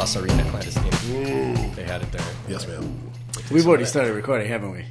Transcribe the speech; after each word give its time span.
La 0.00 0.06
Serena 0.06 0.42
Clandestine. 0.44 1.74
They 1.74 1.84
had 1.84 2.00
it 2.00 2.10
there. 2.10 2.24
Yes, 2.48 2.66
ma'am. 2.66 2.98
We've 3.52 3.66
already 3.68 3.84
started 3.84 4.14
recording, 4.14 4.48
haven't 4.48 4.70
we? 4.72 4.82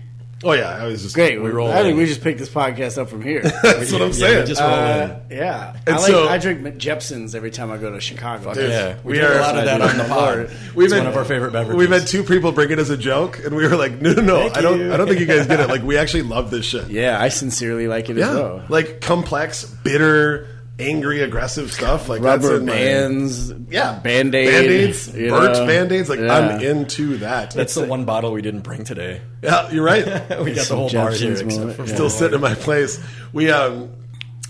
Oh 0.43 0.51
yeah, 0.53 0.69
I 0.69 0.85
was 0.85 1.01
just 1.01 1.15
Great. 1.15 1.41
We 1.41 1.49
roll 1.49 1.71
I 1.71 1.77
think 1.81 1.93
in. 1.93 1.97
we 1.97 2.05
just 2.05 2.21
picked 2.21 2.37
this 2.37 2.47
podcast 2.47 2.99
up 2.99 3.09
from 3.09 3.23
here. 3.23 3.41
That's 3.63 3.91
what 3.91 4.03
I'm 4.03 4.13
saying. 4.13 4.41
we 4.41 4.45
just 4.45 4.61
roll 4.61 4.69
in. 4.71 4.75
Uh, 4.77 5.19
yeah, 5.31 5.73
I 5.75 5.77
And 5.87 5.95
like. 5.97 6.11
so- 6.11 6.29
I 6.29 6.37
drink 6.37 6.77
Jeppson's 6.77 7.33
every 7.33 7.49
time 7.49 7.71
I 7.71 7.77
go 7.77 7.89
to 7.91 7.99
Chicago. 7.99 8.53
Dude, 8.53 8.69
Yeah, 8.69 8.97
we 9.03 9.13
we, 9.13 9.17
drink 9.17 9.31
are- 9.33 9.37
a 9.39 9.41
lot 9.41 9.57
of 9.57 9.65
that 9.65 9.81
on 9.81 9.97
the 9.97 10.03
pod. 10.03 10.37
We've 10.75 10.85
it's 10.85 10.93
had- 10.93 10.99
one 10.99 11.07
of 11.07 11.17
our 11.17 11.25
favorite 11.25 11.53
beverages. 11.53 11.75
We've 11.79 11.89
had 11.89 12.05
two 12.07 12.23
people 12.23 12.51
bring 12.51 12.69
it 12.69 12.77
as 12.77 12.91
a 12.91 12.95
joke, 12.97 13.39
and 13.43 13.55
we 13.55 13.67
were 13.67 13.75
like, 13.75 13.99
"No, 13.99 14.13
no, 14.13 14.21
no! 14.21 14.37
Thank 14.41 14.57
I 14.57 14.61
don't, 14.61 14.79
you. 14.79 14.93
I 14.93 14.97
don't 14.97 15.07
think 15.07 15.19
you 15.21 15.25
guys 15.25 15.47
get 15.47 15.59
it. 15.59 15.67
Like, 15.69 15.81
we 15.81 15.97
actually 15.97 16.23
love 16.23 16.51
this 16.51 16.65
shit. 16.67 16.87
Yeah, 16.89 17.19
I 17.19 17.29
sincerely 17.29 17.87
like 17.87 18.09
it 18.11 18.17
as 18.17 18.27
Yeah, 18.27 18.33
well. 18.35 18.63
like 18.69 19.01
complex, 19.01 19.65
bitter, 19.65 20.47
angry, 20.79 21.21
aggressive 21.21 21.71
stuff. 21.71 22.09
Like 22.09 22.21
that's 22.21 22.43
Rubber 22.43 22.57
in 22.57 22.65
my- 22.65 22.73
bands, 22.73 23.51
yeah, 23.69 23.99
band 23.99 24.33
aid, 24.35 24.49
band-aids, 24.49 25.09
burnt 25.11 25.67
band-aids. 25.67 26.09
Like 26.09 26.19
I'm 26.19 26.61
into 26.61 27.17
that. 27.17 27.51
That's 27.51 27.75
the 27.75 27.85
one 27.85 28.05
bottle 28.05 28.31
we 28.31 28.41
didn't 28.41 28.61
bring 28.61 28.83
today. 28.83 29.21
yeah, 29.41 29.69
you're 29.71 29.83
right. 29.83 30.05
We 30.39 30.53
got 30.53 30.67
the 30.67 30.75
whole 30.75 30.89
bar 30.89 31.11
here 31.11 31.35
Jeppson's 31.35 31.57
except 31.57 31.75
for 31.75 31.85
yeah. 31.85 31.93
Still 31.93 32.09
sitting 32.09 32.35
in 32.35 32.41
my 32.41 32.55
place. 32.55 33.03
We 33.33 33.51
um. 33.51 33.91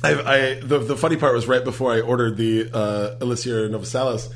I, 0.01 0.13
I 0.13 0.59
the 0.61 0.79
the 0.79 0.95
funny 0.95 1.17
part 1.17 1.33
was 1.33 1.45
right 1.45 1.63
before 1.63 1.91
I 1.91 1.99
ordered 1.99 2.37
the 2.37 2.69
uh, 2.73 3.17
Elixir 3.19 3.67
Novasalus. 3.67 4.29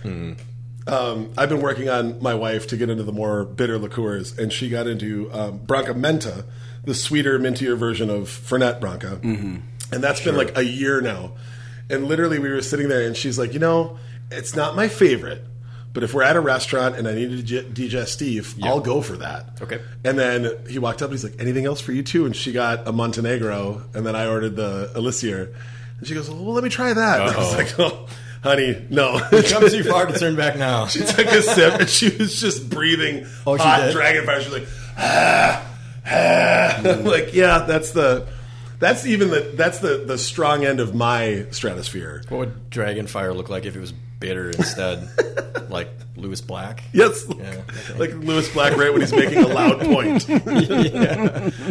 Um, 0.86 1.32
I've 1.38 1.50
been 1.50 1.62
working 1.62 1.90
on 1.90 2.22
my 2.22 2.34
wife 2.34 2.68
to 2.68 2.78
get 2.78 2.90
into 2.90 3.04
the 3.04 3.14
more 3.14 3.46
bitter 3.46 3.78
liqueurs, 3.78 4.38
and 4.38 4.52
she 4.52 4.70
got 4.70 4.88
into 4.88 5.32
um, 5.32 5.60
Branca 5.60 5.94
Menta, 5.94 6.44
the 6.84 6.94
sweeter, 6.94 7.40
mintier 7.40 7.78
version 7.78 8.10
of 8.10 8.24
Fernet 8.24 8.82
Branca, 8.82 9.20
mm-hmm. 9.22 9.58
and 9.94 10.04
that's 10.04 10.22
been 10.22 10.36
like 10.36 10.58
a 10.58 10.66
year 10.66 11.00
now. 11.00 11.32
And 11.90 12.06
literally, 12.06 12.40
we 12.40 12.50
were 12.50 12.62
sitting 12.62 12.88
there, 12.88 13.06
and 13.06 13.16
she's 13.16 13.38
like, 13.38 13.54
"You 13.54 13.60
know, 13.60 13.98
it's 14.32 14.56
not 14.56 14.76
my 14.76 14.88
favorite." 14.88 15.44
But 15.94 16.02
if 16.02 16.12
we're 16.16 16.24
at 16.24 16.36
a 16.36 16.40
restaurant 16.40 16.96
and 16.96 17.08
I 17.08 17.14
need 17.14 17.32
a 17.32 17.44
dig- 17.44 17.74
digestif, 17.76 18.56
I'll 18.64 18.80
go 18.80 19.02
for 19.04 19.18
that. 19.18 19.62
Okay. 19.62 19.80
And 20.04 20.18
then 20.18 20.50
he 20.68 20.80
walked 20.80 21.04
up 21.04 21.12
and 21.12 21.14
he's 21.20 21.24
like, 21.24 21.40
anything 21.40 21.66
else 21.68 21.80
for 21.82 21.92
you 21.92 22.02
too? 22.02 22.26
And 22.26 22.36
she 22.36 22.52
got 22.52 22.88
a 22.88 22.92
Montenegro, 22.92 23.84
and 23.94 24.04
then 24.04 24.16
I 24.16 24.26
ordered 24.26 24.56
the 24.56 24.92
Elixir. 24.96 25.54
And 26.00 26.08
she 26.08 26.16
goes, 26.16 26.32
well, 26.32 26.52
let 26.54 26.64
me 26.64 26.72
try 26.72 26.94
that. 26.94 27.22
And 27.22 27.30
I 27.36 27.38
was 27.38 27.56
like, 27.56 27.80
oh, 27.80 28.08
honey, 28.44 28.84
no. 28.90 29.20
Come 29.30 29.70
too 29.70 29.84
far 29.84 30.08
to 30.08 30.18
turn 30.18 30.36
back 30.36 30.58
now. 30.58 30.88
she 30.88 31.02
took 31.02 31.28
a 31.28 31.44
sip 31.44 31.82
and 31.82 31.88
she 31.88 32.10
was 32.10 32.42
just 32.42 32.72
breathing 32.72 33.28
Oh, 33.46 33.56
hot 33.56 33.82
did? 33.82 33.92
dragon 33.92 34.26
fire. 34.26 34.42
She 34.42 34.50
was 34.50 34.60
like, 34.62 34.70
ah, 34.98 35.76
ah. 36.08 36.82
like, 37.04 37.36
yeah, 37.36 37.60
that's 37.68 37.92
the, 37.92 38.28
that's 38.80 39.06
even 39.06 39.30
the, 39.30 39.52
that's 39.56 39.80
the, 39.80 40.04
the 40.06 40.18
strong 40.18 40.64
end 40.66 40.80
of 40.80 40.94
my 40.96 41.46
stratosphere. 41.52 42.24
What 42.30 42.38
would 42.40 42.70
Dragonfire 42.70 43.36
look 43.36 43.50
like 43.50 43.66
if 43.66 43.76
it 43.76 43.80
was 43.80 43.92
bitter 43.92 44.50
instead? 44.50 45.08
like 45.70 45.90
Lewis 46.16 46.42
Black? 46.42 46.84
Yes, 46.94 47.26
Yeah, 47.28 47.62
okay. 47.90 48.00
like 48.00 48.14
Lewis 48.14 48.52
Black, 48.54 48.78
right 48.78 48.92
when 48.92 49.02
he's 49.02 49.12
making 49.14 49.40
a 49.40 49.48
loud 49.48 49.80
point. 49.82 50.26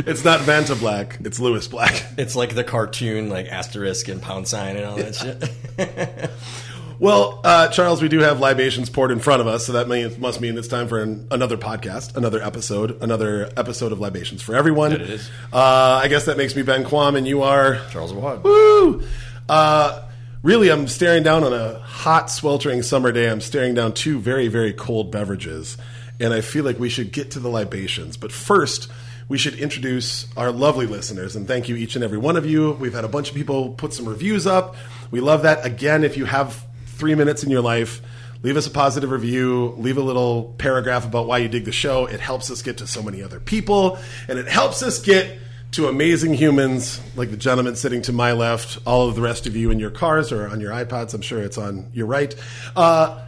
It's 0.05 0.25
not 0.25 0.41
Vanta 0.41 0.79
Black; 0.79 1.19
it's 1.25 1.39
Lewis 1.39 1.69
Black. 1.69 2.05
It's 2.19 2.35
like 2.35 2.55
the 2.55 2.65
cartoon, 2.65 3.29
like 3.29 3.47
asterisk 3.47 4.09
and 4.09 4.21
pound 4.21 4.49
sign 4.49 4.77
and 4.77 4.85
all 4.85 4.97
that 4.97 5.15
shit. 5.15 6.31
Well, 6.99 7.41
uh, 7.43 7.69
Charles, 7.69 8.01
we 8.01 8.09
do 8.09 8.21
have 8.21 8.41
libations 8.41 8.91
poured 8.91 9.11
in 9.11 9.19
front 9.19 9.41
of 9.41 9.47
us, 9.47 9.67
so 9.67 9.73
that 9.73 9.89
means, 9.89 10.19
must 10.19 10.41
mean 10.41 10.57
it's 10.57 10.69
time 10.69 10.89
for 10.89 11.01
an, 11.01 11.27
another 11.31 11.57
podcast, 11.57 12.17
another 12.17 12.43
episode, 12.43 13.03
another 13.03 13.51
episode 13.57 13.93
of 13.93 14.01
libations 14.01 14.43
for 14.43 14.55
everyone. 14.55 14.93
That 14.93 15.01
it 15.03 15.11
is. 15.11 15.31
Uh, 15.53 16.01
I 16.03 16.09
guess 16.09 16.27
that 16.27 16.37
makes 16.37 16.55
me 16.55 16.63
Ben 16.63 16.85
Quam, 16.85 17.17
and 17.17 17.27
you 17.27 17.43
are 17.43 17.81
Charles 17.91 18.13
Awad. 18.13 18.45
Woo! 18.45 19.03
Uh, 19.49 20.09
really, 20.43 20.71
I'm 20.71 20.87
staring 20.89 21.23
down 21.23 21.45
on 21.45 21.53
a 21.53 21.79
hot, 21.81 22.31
sweltering 22.31 22.83
summer 22.83 23.13
day. 23.13 23.29
I'm 23.29 23.41
staring 23.41 23.75
down 23.75 23.95
two 23.95 24.19
very, 24.19 24.49
very 24.49 24.73
cold 24.73 25.11
beverages, 25.11 25.77
and 26.21 26.33
I 26.33 26.41
feel 26.41 26.65
like 26.65 26.79
we 26.79 26.89
should 26.89 27.13
get 27.13 27.33
to 27.33 27.41
the 27.41 27.49
libations. 27.49 28.17
But 28.17 28.33
first, 28.33 28.91
we 29.29 29.39
should 29.39 29.55
introduce 29.55 30.27
our 30.37 30.53
lovely 30.53 30.87
listeners, 30.87 31.37
and 31.37 31.49
thank 31.49 31.69
you 31.69 31.77
each 31.77 31.97
and 31.97 32.05
every 32.05 32.19
one 32.19 32.37
of 32.37 32.47
you. 32.47 32.73
We've 32.73 32.95
had 32.95 33.05
a 33.05 33.09
bunch 33.09 33.31
of 33.31 33.35
people 33.35 33.71
put 33.71 33.95
some 33.95 34.07
reviews 34.07 34.47
up. 34.47 34.77
We 35.11 35.21
love 35.21 35.43
that. 35.43 35.65
Again, 35.65 36.05
if 36.05 36.17
you 36.17 36.27
have 36.27 36.65
three 37.03 37.17
minutes 37.17 37.43
in 37.43 37.51
your 37.51 37.61
life, 37.63 38.01
leave 38.45 38.57
us 38.57 38.69
a 38.69 38.71
positive 38.71 39.11
review, 39.11 39.75
leave 39.77 39.97
a 39.97 40.01
little 40.01 40.55
paragraph 40.57 41.05
about 41.05 41.27
why 41.27 41.39
you 41.39 41.49
dig 41.49 41.65
the 41.65 41.73
show. 41.73 42.07
It 42.07 42.21
helps 42.21 42.49
us 42.49 42.63
get 42.63 42.79
to 42.79 42.87
so 42.87 43.03
many 43.03 43.25
other 43.25 43.41
people, 43.41 43.99
and 44.29 44.39
it 44.39 44.47
helps 44.47 44.85
us 44.85 45.01
get 45.03 45.37
to 45.73 45.89
amazing 45.89 46.33
humans 46.35 47.01
like 47.17 47.33
the 47.33 47.37
gentleman 47.37 47.75
sitting 47.75 48.03
to 48.03 48.13
my 48.13 48.31
left, 48.35 48.79
all 48.87 49.09
of 49.09 49.17
the 49.17 49.21
rest 49.21 49.49
of 49.49 49.57
you 49.57 49.73
in 49.73 49.81
your 49.81 49.91
cars 49.91 50.31
or 50.31 50.47
on 50.49 50.61
your 50.61 50.71
iPods. 50.71 51.13
I'm 51.13 51.23
sure 51.23 51.43
it's 51.43 51.59
on 51.59 51.91
your 51.93 52.07
right. 52.07 52.33
Uh, 52.77 53.21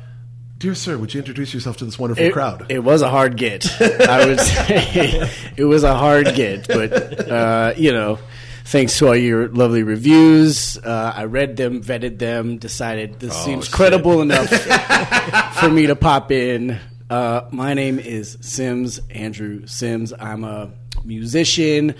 dear 0.58 0.76
sir, 0.76 0.96
would 0.96 1.12
you 1.12 1.18
introduce 1.18 1.52
yourself 1.52 1.78
to 1.78 1.84
this 1.84 1.98
wonderful 1.98 2.26
It, 2.26 2.32
crowd? 2.32 2.66
it 2.68 2.78
was 2.84 3.02
a 3.02 3.08
hard 3.08 3.36
get. 3.36 3.66
I 3.80 4.24
would 4.24 4.38
say 4.38 5.28
it 5.56 5.64
was 5.64 5.82
a 5.82 5.96
hard 5.96 6.32
get, 6.36 6.68
but 6.68 7.28
uh, 7.28 7.74
you 7.76 7.90
know, 7.90 8.20
thanks 8.64 8.98
to 8.98 9.08
all 9.08 9.16
your 9.16 9.48
lovely 9.48 9.82
reviews, 9.82 10.76
uh, 10.78 11.12
I 11.14 11.24
read 11.24 11.56
them, 11.56 11.82
vetted 11.82 12.18
them, 12.18 12.58
decided 12.58 13.20
this 13.20 13.36
seems 13.44 13.66
shit. 13.66 13.74
credible 13.74 14.22
enough 14.22 14.48
for 15.60 15.70
me 15.70 15.86
to 15.86 15.96
pop 15.96 16.32
in. 16.32 16.78
Uh, 17.10 17.42
my 17.50 17.74
name 17.74 17.98
is 17.98 18.38
Sims 18.40 19.00
Andrew 19.10 19.66
Sims. 19.66 20.12
I'm 20.18 20.42
a 20.44 20.72
musician, 21.04 21.94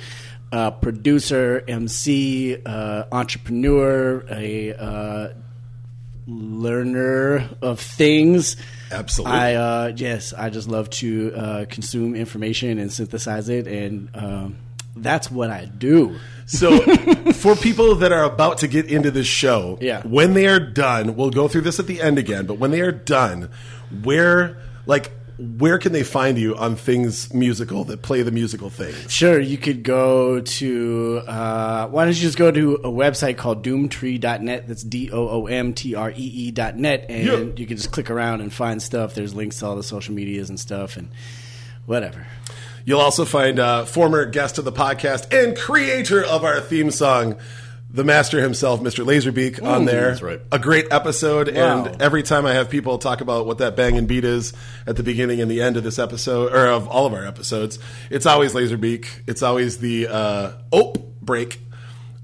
uh, 0.51 0.71
producer, 0.71 1.63
MC, 1.69 2.57
uh, 2.65 3.05
entrepreneur, 3.13 4.25
a 4.31 4.75
uh, 4.75 5.29
learner 6.27 7.49
of 7.61 7.81
things. 7.81 8.57
Absolutely. 8.91 9.37
I 9.37 9.55
uh, 9.55 9.93
yes, 9.95 10.33
I 10.33 10.51
just 10.51 10.69
love 10.69 10.89
to 10.91 11.33
uh, 11.35 11.65
consume 11.69 12.15
information 12.15 12.79
and 12.79 12.91
synthesize 12.91 13.49
it, 13.49 13.67
and 13.67 14.09
um, 14.15 14.57
that's 14.97 15.31
what 15.31 15.51
I 15.51 15.65
do. 15.65 16.17
So, 16.47 16.79
for 17.33 17.57
people 17.57 17.95
that 17.97 18.13
are 18.13 18.25
about 18.25 18.59
to 18.59 18.69
get 18.69 18.87
into 18.87 19.11
this 19.11 19.27
show, 19.27 19.79
Yeah. 19.81 20.03
when 20.03 20.35
they 20.35 20.47
are 20.47 20.61
done, 20.61 21.17
we'll 21.17 21.31
go 21.31 21.49
through 21.49 21.63
this 21.63 21.81
at 21.81 21.87
the 21.87 22.01
end 22.03 22.19
again. 22.19 22.47
But 22.47 22.59
when 22.59 22.71
they 22.71 22.81
are 22.81 22.93
done, 22.93 23.49
where 24.03 24.57
like 24.87 25.11
where 25.59 25.79
can 25.79 25.91
they 25.93 26.05
find 26.05 26.39
you 26.39 26.55
on 26.55 26.77
things 26.77 27.35
musical 27.35 27.83
that 27.83 28.03
play 28.03 28.23
the 28.23 28.31
musical 28.31 28.71
things? 28.71 29.11
Sure, 29.13 29.41
you 29.41 29.59
could 29.59 29.83
go 29.83 30.39
to 30.41 31.23
uh, 31.27 31.89
why 31.89 32.05
don't 32.05 32.15
you 32.15 32.21
just 32.23 32.39
go 32.39 32.53
to 32.53 32.75
a 32.77 32.89
website 32.89 33.37
called 33.37 33.65
doomtree.net. 33.65 34.69
That's 34.69 34.85
D 34.85 35.11
O 35.13 35.29
O 35.29 35.47
M 35.47 35.75
T 35.75 35.97
R 35.97 36.11
E 36.13 36.15
E 36.15 36.51
dot 36.53 36.77
net, 36.77 37.07
and 37.09 37.27
Yeah. 37.27 37.37
you 37.57 37.67
can 37.67 37.77
just 37.77 37.91
click 37.91 38.11
around 38.11 38.43
and 38.43 38.53
find 38.53 38.81
stuff. 38.81 39.15
There's 39.15 39.35
links 39.35 39.59
to 39.59 39.67
all 39.67 39.75
the 39.77 39.83
social 39.83 40.15
medias 40.15 40.51
and 40.51 40.61
stuff, 40.61 40.97
and 40.97 41.09
whatever. 41.87 42.27
You'll 42.85 43.01
also 43.01 43.25
find 43.25 43.59
uh, 43.59 43.85
former 43.87 44.27
guest 44.27 44.59
of 44.59 44.65
the 44.65 44.73
podcast 44.73 45.33
and 45.33 45.57
creator 45.57 46.23
of 46.23 46.45
our 46.45 46.61
theme 46.61 46.91
song, 46.91 47.37
the 47.89 48.05
master 48.05 48.41
himself, 48.43 48.81
Mr. 48.81 49.05
Lazerbeak, 49.07 49.63
on 49.63 49.85
there. 49.85 50.09
that's 50.11 50.23
right. 50.23 50.41
A 50.53 50.59
great 50.59 50.87
episode. 50.91 51.55
Wow. 51.55 51.85
And 51.85 52.03
every 52.03 52.23
time 52.23 52.45
I 52.45 52.53
have 52.53 52.69
people 52.69 52.99
talk 52.99 53.21
about 53.21 53.47
what 53.47 53.59
that 53.59 53.77
bang 53.77 53.97
and 53.97 54.07
beat 54.09 54.25
is 54.25 54.53
at 54.87 54.97
the 54.97 55.03
beginning 55.03 55.41
and 55.41 55.51
the 55.51 55.63
end 55.63 55.77
of 55.77 55.85
this 55.85 55.99
episode, 55.99 56.53
or 56.53 56.67
of 56.67 56.89
all 56.89 57.07
of 57.07 57.15
our 57.15 57.25
episodes, 57.25 57.79
it's 58.11 58.27
always 58.27 58.53
Lazerbeak. 58.53 59.07
It's 59.27 59.43
always 59.43 59.79
the 59.79 60.09
uh, 60.09 60.53
ope 60.73 60.99
break. 61.23 61.61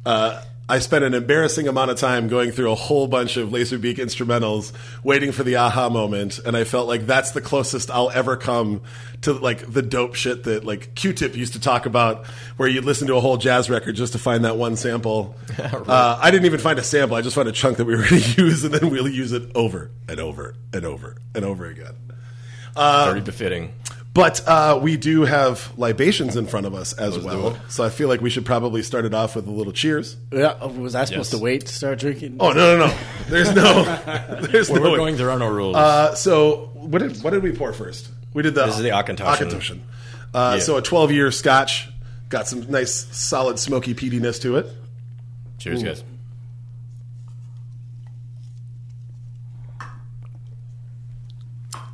Uh, 0.04 0.42
I 0.70 0.78
spent 0.78 1.04
an 1.04 1.14
embarrassing 1.14 1.66
amount 1.66 1.90
of 1.90 1.98
time 1.98 2.28
going 2.28 2.52
through 2.52 2.70
a 2.70 2.76
whole 2.76 3.08
bunch 3.08 3.36
of 3.36 3.48
Lazerbeak 3.48 3.96
instrumentals, 3.96 4.72
waiting 5.02 5.32
for 5.32 5.42
the 5.42 5.56
aha 5.56 5.88
moment, 5.88 6.38
and 6.38 6.56
I 6.56 6.62
felt 6.62 6.86
like 6.86 7.06
that's 7.06 7.32
the 7.32 7.40
closest 7.40 7.90
I'll 7.90 8.10
ever 8.10 8.36
come 8.36 8.82
to 9.22 9.32
like 9.32 9.70
the 9.70 9.82
dope 9.82 10.14
shit 10.14 10.44
that 10.44 10.64
like 10.64 10.94
Q-Tip 10.94 11.36
used 11.36 11.54
to 11.54 11.60
talk 11.60 11.86
about, 11.86 12.24
where 12.56 12.68
you'd 12.68 12.84
listen 12.84 13.08
to 13.08 13.16
a 13.16 13.20
whole 13.20 13.36
jazz 13.36 13.68
record 13.68 13.96
just 13.96 14.12
to 14.12 14.20
find 14.20 14.44
that 14.44 14.56
one 14.56 14.76
sample. 14.76 15.34
uh, 15.58 16.18
I 16.22 16.30
didn't 16.30 16.46
even 16.46 16.60
find 16.60 16.78
a 16.78 16.84
sample; 16.84 17.16
I 17.16 17.22
just 17.22 17.34
found 17.34 17.48
a 17.48 17.52
chunk 17.52 17.78
that 17.78 17.84
we 17.84 17.96
were 17.96 18.02
going 18.08 18.22
to 18.22 18.42
use, 18.42 18.62
and 18.62 18.72
then 18.72 18.90
we'll 18.90 19.08
use 19.08 19.32
it 19.32 19.50
over 19.56 19.90
and 20.08 20.20
over 20.20 20.54
and 20.72 20.84
over 20.84 21.16
and 21.34 21.44
over 21.44 21.66
again. 21.66 21.96
Very 23.06 23.20
befitting. 23.20 23.74
But 24.12 24.46
uh, 24.48 24.80
we 24.82 24.96
do 24.96 25.22
have 25.22 25.72
libations 25.78 26.34
in 26.34 26.46
front 26.46 26.66
of 26.66 26.74
us 26.74 26.92
as 26.94 27.14
Let's 27.14 27.24
well, 27.24 27.56
so 27.68 27.84
I 27.84 27.90
feel 27.90 28.08
like 28.08 28.20
we 28.20 28.28
should 28.28 28.44
probably 28.44 28.82
start 28.82 29.04
it 29.04 29.14
off 29.14 29.36
with 29.36 29.46
a 29.46 29.50
little 29.52 29.72
cheers. 29.72 30.16
Yeah, 30.32 30.56
oh, 30.60 30.66
was 30.68 30.96
I 30.96 31.04
supposed 31.04 31.32
Yes. 31.32 31.38
to 31.38 31.44
wait 31.44 31.66
to 31.66 31.72
start 31.72 32.00
drinking? 32.00 32.38
Oh 32.40 32.50
no 32.50 32.76
no 32.76 32.86
no! 32.88 32.94
There's 33.28 33.54
no 33.54 33.84
there's 34.50 34.68
We're, 34.68 34.80
no. 34.80 34.90
we're 34.90 34.96
going 34.96 35.16
there 35.16 35.30
are 35.30 35.38
no 35.38 35.48
rules. 35.48 35.76
uh, 35.76 36.16
so 36.16 36.70
what 36.74 36.98
did 37.02 37.22
what 37.22 37.30
did 37.30 37.44
we 37.44 37.52
pour 37.52 37.72
first? 37.72 38.08
We 38.34 38.42
did 38.42 38.54
the 38.56 38.66
This 38.66 38.78
is 38.78 38.82
the 38.82 38.88
Auchentoshan. 38.88 39.36
Auchentoshan. 39.48 39.80
Uh, 40.34 40.54
Yeah. 40.58 40.62
So 40.64 40.76
a 40.76 40.82
12 40.82 41.12
year 41.12 41.30
Scotch, 41.30 41.88
got 42.28 42.48
some 42.48 42.68
nice 42.68 42.92
solid 43.16 43.60
smoky 43.60 43.94
peatiness 43.94 44.40
to 44.42 44.56
it. 44.56 44.66
Cheers, 45.58 45.84
guys. 45.84 46.04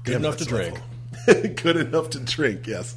Good 0.04 0.12
Damn, 0.12 0.16
enough 0.22 0.36
to 0.38 0.44
that's 0.44 0.48
drink. 0.48 0.74
delightful. 0.74 0.95
Good 1.56 1.76
enough 1.76 2.11
to 2.11 2.20
drink. 2.20 2.67
Yes. 2.67 2.96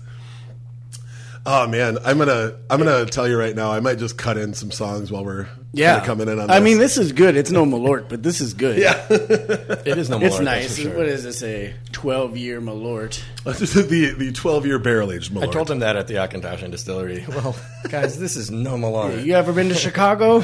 Oh 1.52 1.66
man, 1.68 1.98
I'm 2.06 2.20
gonna 2.20 2.54
I'm 2.70 2.78
gonna 2.78 3.06
tell 3.08 3.28
you 3.28 3.36
right 3.38 3.56
now. 3.56 3.72
I 3.72 3.80
might 3.80 3.98
just 3.98 4.20
cut 4.20 4.38
in 4.38 4.54
some 4.54 4.70
songs 4.70 5.12
while 5.12 5.26
we're 5.26 5.48
Yeah, 5.74 6.06
coming 6.06 6.28
in 6.28 6.40
on. 6.40 6.46
That. 6.48 6.52
I 6.52 6.60
this. 6.60 6.66
mean, 6.66 6.78
this 6.78 6.98
is 7.00 7.12
good. 7.12 7.36
It's 7.36 7.50
no 7.50 7.66
Malort, 7.66 8.08
but 8.08 8.22
this 8.22 8.40
is 8.40 8.54
good. 8.54 8.78
yeah, 8.78 9.04
It 9.10 9.98
is 9.98 10.12
no 10.12 10.20
more. 10.20 10.28
it's 10.28 10.40
nice. 10.40 10.78
What 10.86 11.08
does 11.08 11.26
it 11.26 11.34
say? 11.34 11.74
Twelve 11.92 12.38
year 12.38 12.62
Malort. 12.62 13.20
the 13.46 14.16
the 14.18 14.32
12 14.32 14.66
year 14.68 14.78
barrel 14.78 15.12
aged. 15.12 15.32
Malort. 15.34 15.48
I 15.48 15.52
told 15.52 15.72
him 15.72 15.80
that 15.80 15.96
at 15.96 16.06
the 16.08 16.16
Auchentoshan 16.16 16.70
distillery. 16.70 17.26
Well, 17.40 17.56
guys, 17.88 18.20
this 18.20 18.36
is 18.36 18.52
no 18.52 18.72
Malort. 18.78 19.24
You 19.26 19.34
ever 19.34 19.52
been 19.54 19.70
to 19.70 19.76
Chicago? 19.76 20.44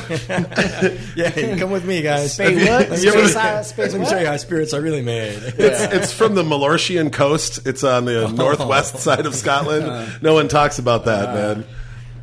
Yeah, 1.15 1.57
come 1.59 1.71
with 1.71 1.85
me, 1.85 2.01
guys. 2.01 2.33
Space 2.33 2.67
what? 2.67 2.89
Let 2.89 2.91
me 2.91 2.97
show 2.97 3.13
you- 3.13 3.27
Space, 3.27 3.35
uh, 3.35 3.63
space 3.63 3.91
let 3.91 4.01
me 4.01 4.07
show 4.07 4.19
you 4.19 4.25
how 4.25 4.37
spirits 4.37 4.73
are 4.73 4.81
really 4.81 5.01
made. 5.01 5.37
It's, 5.43 5.81
it's 5.93 6.13
from 6.13 6.35
the 6.35 6.43
Malortian 6.43 7.11
coast. 7.11 7.67
It's 7.67 7.83
on 7.83 8.05
the 8.05 8.27
northwest 8.29 8.97
side 8.99 9.25
of 9.25 9.35
Scotland. 9.35 10.21
No 10.23 10.33
one 10.33 10.47
talks 10.47 10.79
about 10.79 10.94
that, 11.03 11.33
man. 11.33 11.65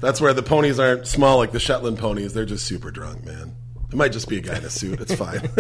That's 0.01 0.21
where 0.21 0.33
the 0.33 0.43
ponies 0.43 0.81
aren't 0.81 1.07
small 1.07 1.37
like 1.37 1.53
the 1.53 1.61
Shetland 1.61 1.99
ponies. 1.99 2.33
They're 2.33 2.47
just 2.47 2.67
super 2.67 2.91
drunk, 2.91 3.25
man. 3.25 3.55
It 3.93 3.97
might 3.97 4.13
just 4.13 4.29
be 4.29 4.39
a 4.39 4.41
guy 4.41 4.57
in 4.57 4.65
a 4.65 4.71
suit. 4.71 5.01
It's 5.01 5.15
fine. 5.15 5.43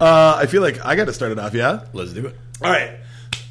uh, 0.00 0.36
I 0.36 0.46
feel 0.46 0.62
like 0.62 0.84
I 0.84 0.96
got 0.96 1.04
to 1.04 1.12
start 1.12 1.30
it 1.30 1.38
off. 1.38 1.52
Yeah. 1.52 1.84
Let's 1.92 2.12
do 2.12 2.26
it. 2.26 2.36
All 2.62 2.70
right. 2.70 2.92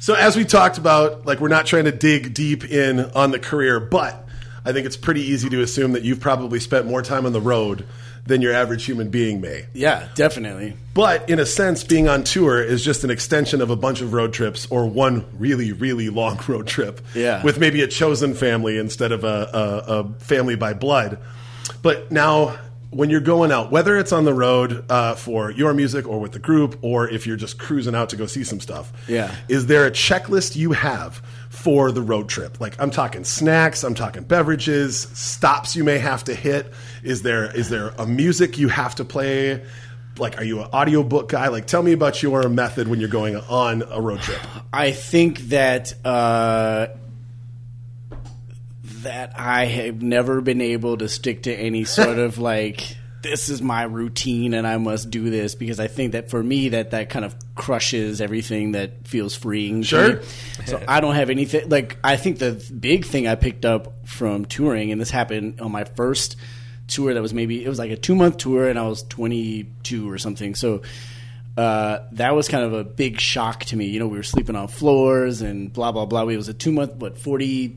So 0.00 0.14
as 0.14 0.36
we 0.36 0.44
talked 0.44 0.76
about, 0.76 1.24
like 1.24 1.40
we're 1.40 1.48
not 1.48 1.64
trying 1.64 1.84
to 1.84 1.92
dig 1.92 2.34
deep 2.34 2.64
in 2.64 3.00
on 3.12 3.30
the 3.30 3.38
career, 3.38 3.78
but 3.78 4.28
I 4.64 4.72
think 4.72 4.86
it's 4.86 4.96
pretty 4.96 5.22
easy 5.22 5.48
to 5.50 5.62
assume 5.62 5.92
that 5.92 6.02
you've 6.02 6.20
probably 6.20 6.60
spent 6.60 6.86
more 6.86 7.00
time 7.00 7.24
on 7.24 7.32
the 7.32 7.40
road 7.40 7.86
than 8.26 8.42
your 8.42 8.52
average 8.52 8.84
human 8.84 9.08
being 9.10 9.40
may. 9.40 9.66
Yeah, 9.72 10.08
definitely. 10.14 10.74
But 10.94 11.28
in 11.30 11.38
a 11.38 11.46
sense, 11.46 11.84
being 11.84 12.08
on 12.08 12.24
tour 12.24 12.62
is 12.62 12.84
just 12.84 13.04
an 13.04 13.10
extension 13.10 13.60
of 13.60 13.70
a 13.70 13.76
bunch 13.76 14.00
of 14.00 14.12
road 14.12 14.32
trips 14.32 14.66
or 14.70 14.86
one 14.86 15.24
really, 15.38 15.72
really 15.72 16.08
long 16.10 16.38
road 16.48 16.66
trip. 16.66 17.00
Yeah. 17.14 17.42
With 17.42 17.58
maybe 17.58 17.82
a 17.82 17.88
chosen 17.88 18.34
family 18.34 18.78
instead 18.78 19.12
of 19.12 19.24
a, 19.24 19.26
a, 19.52 19.92
a 20.00 20.12
family 20.20 20.56
by 20.56 20.74
blood. 20.74 21.18
But 21.82 22.10
now, 22.10 22.58
when 22.90 23.10
you're 23.10 23.20
going 23.20 23.52
out, 23.52 23.70
whether 23.70 23.98
it's 23.98 24.12
on 24.12 24.24
the 24.24 24.32
road 24.32 24.84
uh, 24.90 25.14
for 25.14 25.50
your 25.50 25.74
music 25.74 26.08
or 26.08 26.18
with 26.20 26.32
the 26.32 26.38
group, 26.38 26.78
or 26.82 27.06
if 27.08 27.26
you're 27.26 27.36
just 27.36 27.58
cruising 27.58 27.94
out 27.94 28.08
to 28.10 28.16
go 28.16 28.24
see 28.26 28.42
some 28.44 28.60
stuff, 28.60 28.92
Yeah. 29.06 29.34
is 29.48 29.66
there 29.66 29.84
a 29.86 29.90
checklist 29.90 30.56
you 30.56 30.72
have 30.72 31.22
for 31.58 31.92
the 31.92 32.02
road 32.02 32.28
trip? 32.28 32.60
Like 32.60 32.80
I'm 32.80 32.90
talking 32.90 33.24
snacks, 33.24 33.84
I'm 33.84 33.94
talking 33.94 34.22
beverages, 34.22 35.00
stops 35.14 35.76
you 35.76 35.84
may 35.84 35.98
have 35.98 36.24
to 36.24 36.34
hit. 36.34 36.72
Is 37.02 37.22
there 37.22 37.54
is 37.54 37.68
there 37.68 37.88
a 37.98 38.06
music 38.06 38.58
you 38.58 38.68
have 38.68 38.94
to 38.96 39.04
play? 39.04 39.64
Like 40.18 40.38
are 40.38 40.44
you 40.44 40.60
an 40.60 40.68
audiobook 40.72 41.28
guy? 41.28 41.48
Like 41.48 41.66
tell 41.66 41.82
me 41.82 41.92
about 41.92 42.22
your 42.22 42.48
method 42.48 42.88
when 42.88 43.00
you're 43.00 43.08
going 43.08 43.36
on 43.36 43.82
a 43.82 44.00
road 44.00 44.20
trip. 44.20 44.40
I 44.72 44.92
think 44.92 45.38
that 45.48 45.94
uh, 46.04 46.88
that 49.02 49.38
I 49.38 49.64
have 49.66 50.02
never 50.02 50.40
been 50.40 50.60
able 50.60 50.96
to 50.98 51.08
stick 51.08 51.44
to 51.44 51.54
any 51.54 51.84
sort 51.84 52.18
of 52.18 52.38
like 52.38 52.97
this 53.22 53.48
is 53.48 53.60
my 53.60 53.82
routine 53.82 54.54
and 54.54 54.66
I 54.66 54.76
must 54.76 55.10
do 55.10 55.30
this 55.30 55.54
because 55.54 55.80
I 55.80 55.88
think 55.88 56.12
that 56.12 56.30
for 56.30 56.42
me 56.42 56.70
that 56.70 56.92
that 56.92 57.10
kind 57.10 57.24
of 57.24 57.34
crushes 57.54 58.20
everything 58.20 58.72
that 58.72 59.08
feels 59.08 59.34
freeing. 59.34 59.82
Sure. 59.82 60.22
So 60.66 60.82
I 60.86 61.00
don't 61.00 61.14
have 61.14 61.30
anything 61.30 61.68
like 61.68 61.98
I 62.04 62.16
think 62.16 62.38
the 62.38 62.52
big 62.78 63.04
thing 63.04 63.26
I 63.26 63.34
picked 63.34 63.64
up 63.64 64.06
from 64.06 64.44
touring 64.44 64.92
and 64.92 65.00
this 65.00 65.10
happened 65.10 65.60
on 65.60 65.72
my 65.72 65.84
first 65.84 66.36
tour 66.86 67.12
that 67.12 67.20
was 67.20 67.34
maybe 67.34 67.64
it 67.64 67.68
was 67.68 67.78
like 67.78 67.90
a 67.90 67.96
2 67.96 68.14
month 68.14 68.38
tour 68.38 68.68
and 68.68 68.78
I 68.78 68.86
was 68.86 69.02
22 69.02 70.10
or 70.10 70.18
something. 70.18 70.54
So 70.54 70.82
uh, 71.58 72.06
that 72.12 72.36
was 72.36 72.46
kind 72.46 72.62
of 72.62 72.72
a 72.72 72.84
big 72.84 73.18
shock 73.18 73.64
to 73.64 73.76
me. 73.76 73.86
You 73.86 73.98
know, 73.98 74.06
we 74.06 74.16
were 74.16 74.22
sleeping 74.22 74.54
on 74.54 74.68
floors 74.68 75.42
and 75.42 75.72
blah 75.72 75.90
blah 75.90 76.06
blah. 76.06 76.28
It 76.28 76.36
was 76.36 76.48
a 76.48 76.54
two 76.54 76.70
month, 76.70 76.94
what 76.94 77.18
forty 77.18 77.76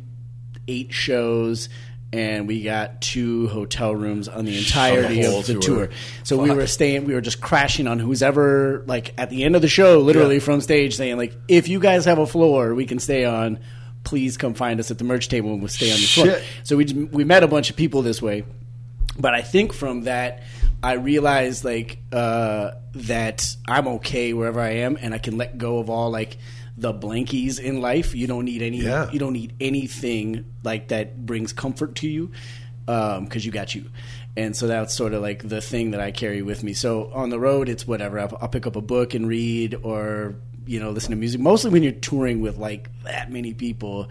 eight 0.68 0.94
shows, 0.94 1.68
and 2.14 2.48
we 2.48 2.62
got 2.64 3.02
two 3.02 3.48
hotel 3.48 3.96
rooms 3.96 4.28
on 4.28 4.46
the 4.46 4.58
entirety 4.58 5.24
whole 5.24 5.40
of 5.40 5.48
the 5.48 5.54
tour. 5.54 5.88
tour. 5.88 5.90
So 6.24 6.42
we 6.42 6.52
were 6.52 6.68
staying. 6.68 7.06
We 7.06 7.14
were 7.14 7.22
just 7.22 7.42
crashing 7.42 7.88
on 7.88 8.00
who's 8.00 8.22
ever 8.22 8.84
like 8.88 9.14
at 9.18 9.30
the 9.30 9.44
end 9.44 9.56
of 9.56 9.62
the 9.62 9.70
show, 9.70 10.00
literally 10.00 10.36
Yeah. 10.36 10.42
from 10.42 10.62
stage, 10.62 10.96
saying 10.96 11.18
like, 11.18 11.34
"If 11.48 11.68
you 11.68 11.80
guys 11.80 12.06
have 12.06 12.18
a 12.20 12.28
floor, 12.28 12.76
we 12.76 12.86
can 12.86 13.00
stay 13.00 13.26
on. 13.26 13.60
Please 14.04 14.36
come 14.38 14.54
find 14.56 14.80
us 14.80 14.92
at 14.92 14.98
the 14.98 15.04
merch 15.04 15.30
table 15.30 15.52
and 15.52 15.62
we'll 15.62 15.70
stay 15.70 15.92
on 15.92 16.00
the 16.00 16.06
floor." 16.08 16.38
So 16.64 16.76
we 16.78 16.86
we 16.86 17.24
met 17.24 17.44
a 17.44 17.48
bunch 17.48 17.70
of 17.70 17.76
people 17.76 18.02
this 18.02 18.22
way 18.22 18.44
but 19.20 19.34
I 19.34 19.42
think 19.42 19.74
from 19.74 20.04
that 20.04 20.42
I 20.82 20.94
realized 20.94 21.64
like 21.64 22.00
uh, 22.12 22.72
that 22.94 23.56
I'm 23.68 23.88
okay 23.88 24.34
wherever 24.34 24.60
I 24.60 24.78
am, 24.78 24.98
and 25.00 25.14
I 25.14 25.18
can 25.20 25.38
let 25.38 25.58
go 25.58 25.80
of 25.80 25.90
all 25.90 26.10
like 26.10 26.38
the 26.82 26.94
blankies 26.94 27.60
in 27.60 27.80
life. 27.80 28.16
You 28.16 28.28
don't 28.28 28.46
need 28.46 28.62
any. 28.62 28.80
Yeah. 28.80 29.10
You 29.12 29.20
don't 29.20 29.34
need 29.34 29.54
anything 29.60 30.46
like 30.64 30.90
that 30.90 31.26
brings 31.26 31.54
comfort 31.54 31.96
to 31.96 32.10
you 32.10 32.32
um, 32.88 33.26
because 33.26 33.46
you 33.46 33.52
got 33.52 33.74
you. 33.76 33.86
And 34.36 34.56
so 34.56 34.68
that's 34.68 34.94
sort 34.94 35.14
of 35.14 35.22
like 35.22 35.48
the 35.48 35.62
thing 35.62 35.92
that 35.92 36.00
I 36.00 36.12
carry 36.12 36.42
with 36.42 36.64
me. 36.64 36.74
So 36.74 37.12
on 37.14 37.30
the 37.30 37.40
road, 37.40 37.70
it's 37.70 37.86
whatever. 37.88 38.20
I'll, 38.20 38.38
I'll 38.42 38.48
pick 38.48 38.66
up 38.66 38.76
a 38.76 38.82
book 38.82 39.14
and 39.14 39.28
read, 39.28 39.76
or 39.84 40.36
you 40.66 40.80
know, 40.80 40.90
listen 40.90 41.12
to 41.12 41.18
music. 41.18 41.40
Mostly 41.40 41.70
when 41.70 41.84
you're 41.84 41.92
touring 41.92 42.42
with 42.42 42.58
like 42.58 42.90
that 43.04 43.32
many 43.32 43.54
people 43.54 44.10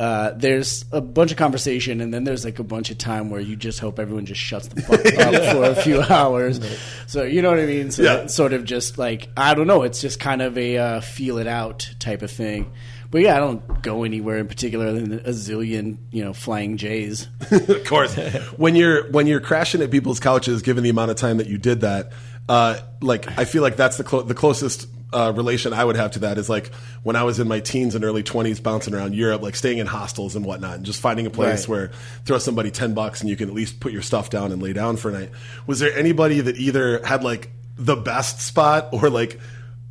uh, 0.00 0.32
there's 0.36 0.84
a 0.90 1.00
bunch 1.00 1.30
of 1.30 1.36
conversation, 1.36 2.00
and 2.00 2.12
then 2.12 2.24
there's 2.24 2.44
like 2.44 2.58
a 2.58 2.64
bunch 2.64 2.90
of 2.90 2.98
time 2.98 3.30
where 3.30 3.40
you 3.40 3.54
just 3.56 3.78
hope 3.78 3.98
everyone 3.98 4.26
just 4.26 4.40
shuts 4.40 4.66
the 4.68 4.80
fuck 4.82 5.00
up 5.18 5.54
for 5.54 5.64
a 5.64 5.74
few 5.82 6.00
hours. 6.02 6.60
So 7.06 7.22
you 7.22 7.40
know 7.42 7.50
what 7.50 7.60
I 7.60 7.66
mean? 7.66 7.90
So 7.90 8.02
Yeah. 8.02 8.14
it's 8.22 8.34
sort 8.34 8.52
of 8.52 8.64
just 8.64 8.98
like 8.98 9.28
I 9.36 9.54
don't 9.54 9.66
know. 9.66 9.82
It's 9.82 10.00
just 10.00 10.18
kind 10.18 10.42
of 10.42 10.58
a 10.58 10.76
uh, 10.78 11.00
feel 11.00 11.38
it 11.38 11.46
out 11.46 11.88
type 12.00 12.22
of 12.22 12.30
thing. 12.30 12.72
But 13.10 13.20
yeah, 13.20 13.36
I 13.36 13.40
don't 13.40 13.82
go 13.82 14.04
anywhere 14.04 14.38
in 14.38 14.48
particular 14.48 14.90
than 14.90 15.12
a 15.12 15.32
zillion, 15.32 15.98
you 16.10 16.24
know, 16.24 16.32
flying 16.32 16.78
J's. 16.78 17.28
of 17.50 17.84
course. 17.84 18.14
when 18.56 18.74
you're 18.74 19.10
when 19.10 19.26
you're 19.26 19.40
crashing 19.40 19.82
at 19.82 19.90
people's 19.90 20.18
couches, 20.18 20.62
given 20.62 20.82
the 20.82 20.88
amount 20.88 21.10
of 21.10 21.18
time 21.18 21.36
that 21.36 21.46
you 21.46 21.58
did 21.58 21.82
that, 21.82 22.10
uh, 22.48 22.78
like 23.00 23.38
I 23.38 23.44
feel 23.44 23.62
like 23.62 23.76
that's 23.76 23.96
the 23.96 24.04
clo- 24.04 24.22
the 24.22 24.34
closest 24.34 24.88
uh, 25.12 25.32
relation 25.36 25.72
I 25.74 25.84
would 25.84 25.96
have 25.96 26.12
to 26.12 26.20
that 26.20 26.38
is 26.38 26.48
like 26.48 26.72
when 27.02 27.16
I 27.16 27.22
was 27.24 27.38
in 27.38 27.46
my 27.46 27.60
teens 27.60 27.94
and 27.94 28.04
early 28.04 28.22
twenties, 28.22 28.60
bouncing 28.60 28.94
around 28.94 29.14
Europe, 29.14 29.42
like 29.42 29.54
staying 29.56 29.78
in 29.78 29.86
hostels 29.86 30.36
and 30.36 30.44
whatnot, 30.44 30.76
and 30.76 30.84
just 30.86 31.00
finding 31.00 31.26
a 31.26 31.30
place 31.30 31.68
Right. 31.68 31.68
where 31.68 31.90
throw 32.24 32.38
somebody 32.38 32.70
ten 32.70 32.94
bucks 32.94 33.20
and 33.20 33.28
you 33.30 33.36
can 33.36 33.48
at 33.48 33.54
least 33.54 33.78
put 33.80 33.92
your 33.92 34.02
stuff 34.02 34.30
down 34.30 34.52
and 34.52 34.62
lay 34.62 34.72
down 34.72 34.96
for 34.96 35.10
a 35.10 35.12
night. 35.12 35.30
Was 35.66 35.80
there 35.80 35.92
anybody 35.96 36.40
that 36.40 36.56
either 36.56 37.04
had 37.04 37.22
like 37.24 37.50
the 37.76 37.96
best 37.96 38.40
spot 38.40 38.88
or 38.92 39.08
like 39.10 39.38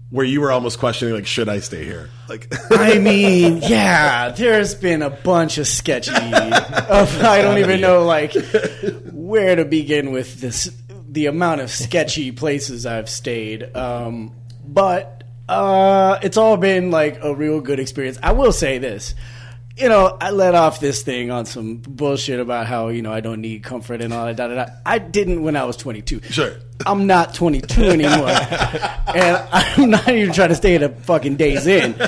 where 0.09 0.25
you 0.25 0.41
were 0.41 0.51
almost 0.51 0.77
questioning 0.77 1.13
like 1.13 1.25
should 1.27 1.47
I 1.49 1.59
stay 1.59 1.85
here? 1.85 2.09
Like 2.27 2.51
I 2.71 2.97
mean, 2.99 3.57
yeah, 3.61 4.29
there's 4.29 4.75
been 4.75 5.01
a 5.03 5.09
bunch 5.09 5.57
of 5.57 5.67
sketchy. 5.67 6.11
Of, 6.13 7.21
I 7.23 7.41
don't 7.41 7.59
even 7.59 7.79
know 7.79 8.05
like 8.05 8.33
where 9.11 9.55
to 9.55 9.65
begin 9.65 10.11
with 10.11 10.41
this. 10.41 10.69
The 11.11 11.25
amount 11.27 11.61
of 11.61 11.69
sketchy 11.69 12.31
places 12.43 12.85
I've 12.85 13.09
stayed, 13.09 13.75
um, 13.75 14.33
but 14.65 15.23
uh, 15.49 16.19
it's 16.23 16.37
all 16.37 16.57
been 16.57 16.89
like 16.91 17.19
a 17.21 17.35
real 17.35 17.59
good 17.61 17.79
experience. 17.79 18.17
I 18.23 18.31
will 18.31 18.53
say 18.53 18.77
this. 18.77 19.13
You 19.77 19.87
know, 19.89 20.17
I 20.19 20.31
let 20.31 20.53
off 20.53 20.79
this 20.81 21.01
thing 21.01 21.31
on 21.31 21.45
some 21.45 21.77
bullshit 21.77 22.39
about 22.39 22.67
how 22.67 22.89
you 22.89 23.01
know 23.01 23.11
I 23.11 23.19
don't 23.21 23.41
need 23.41 23.63
comfort 23.63 24.01
and 24.01 24.13
all 24.13 24.25
that. 24.25 24.35
Da, 24.35 24.47
da, 24.47 24.55
da. 24.55 24.65
I 24.85 24.99
didn't 24.99 25.43
when 25.43 25.55
I 25.55 25.63
was 25.63 25.77
22. 25.77 26.21
Sure. 26.29 26.53
I'm 26.85 27.07
not 27.07 27.33
22 27.33 27.81
anymore, 27.83 28.27
and 29.15 29.37
I'm 29.51 29.89
not 29.89 30.07
even 30.09 30.33
trying 30.33 30.49
to 30.49 30.55
stay 30.55 30.75
at 30.75 30.83
a 30.83 30.89
fucking 30.89 31.35
Days 31.37 31.67
Inn. 31.67 31.91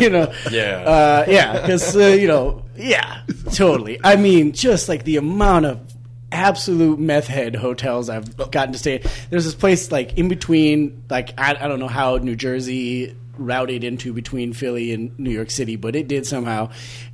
you 0.00 0.10
know, 0.10 0.32
Yeah. 0.50 0.82
uh, 0.84 1.24
yeah, 1.28 1.60
because 1.60 1.96
uh, 1.96 2.06
you 2.08 2.28
know, 2.28 2.62
yeah, 2.76 3.22
totally. 3.52 3.98
I 4.04 4.16
mean, 4.16 4.52
just 4.52 4.88
like 4.88 5.04
the 5.04 5.16
amount 5.16 5.66
of 5.66 5.91
absolute 6.32 6.98
meth 6.98 7.26
head 7.28 7.54
hotels 7.54 8.08
I've 8.08 8.36
gotten 8.50 8.72
to 8.72 8.78
stay. 8.78 8.96
at. 8.96 9.26
There's 9.30 9.44
this 9.44 9.54
place 9.54 9.92
like 9.92 10.18
in 10.18 10.28
between, 10.28 11.04
like 11.10 11.34
I, 11.38 11.50
I 11.60 11.68
don't 11.68 11.78
know 11.78 11.88
how 11.88 12.16
New 12.16 12.34
Jersey 12.36 13.14
routed 13.38 13.84
into 13.84 14.12
between 14.12 14.52
Philly 14.52 14.92
and 14.92 15.18
New 15.18 15.30
York 15.30 15.50
City, 15.50 15.76
but 15.76 15.94
it 15.96 16.08
did 16.08 16.26
somehow, 16.26 16.70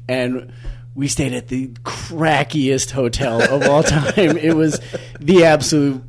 and. 0.09 0.53
We 0.95 1.07
stayed 1.07 1.33
at 1.33 1.47
the 1.47 1.69
crackiest 1.85 2.91
hotel 2.91 3.41
of 3.41 3.63
all 3.69 3.83
time. 3.85 4.37
it 4.37 4.57
was 4.57 4.81
the 5.21 5.45
absolute 5.45 6.03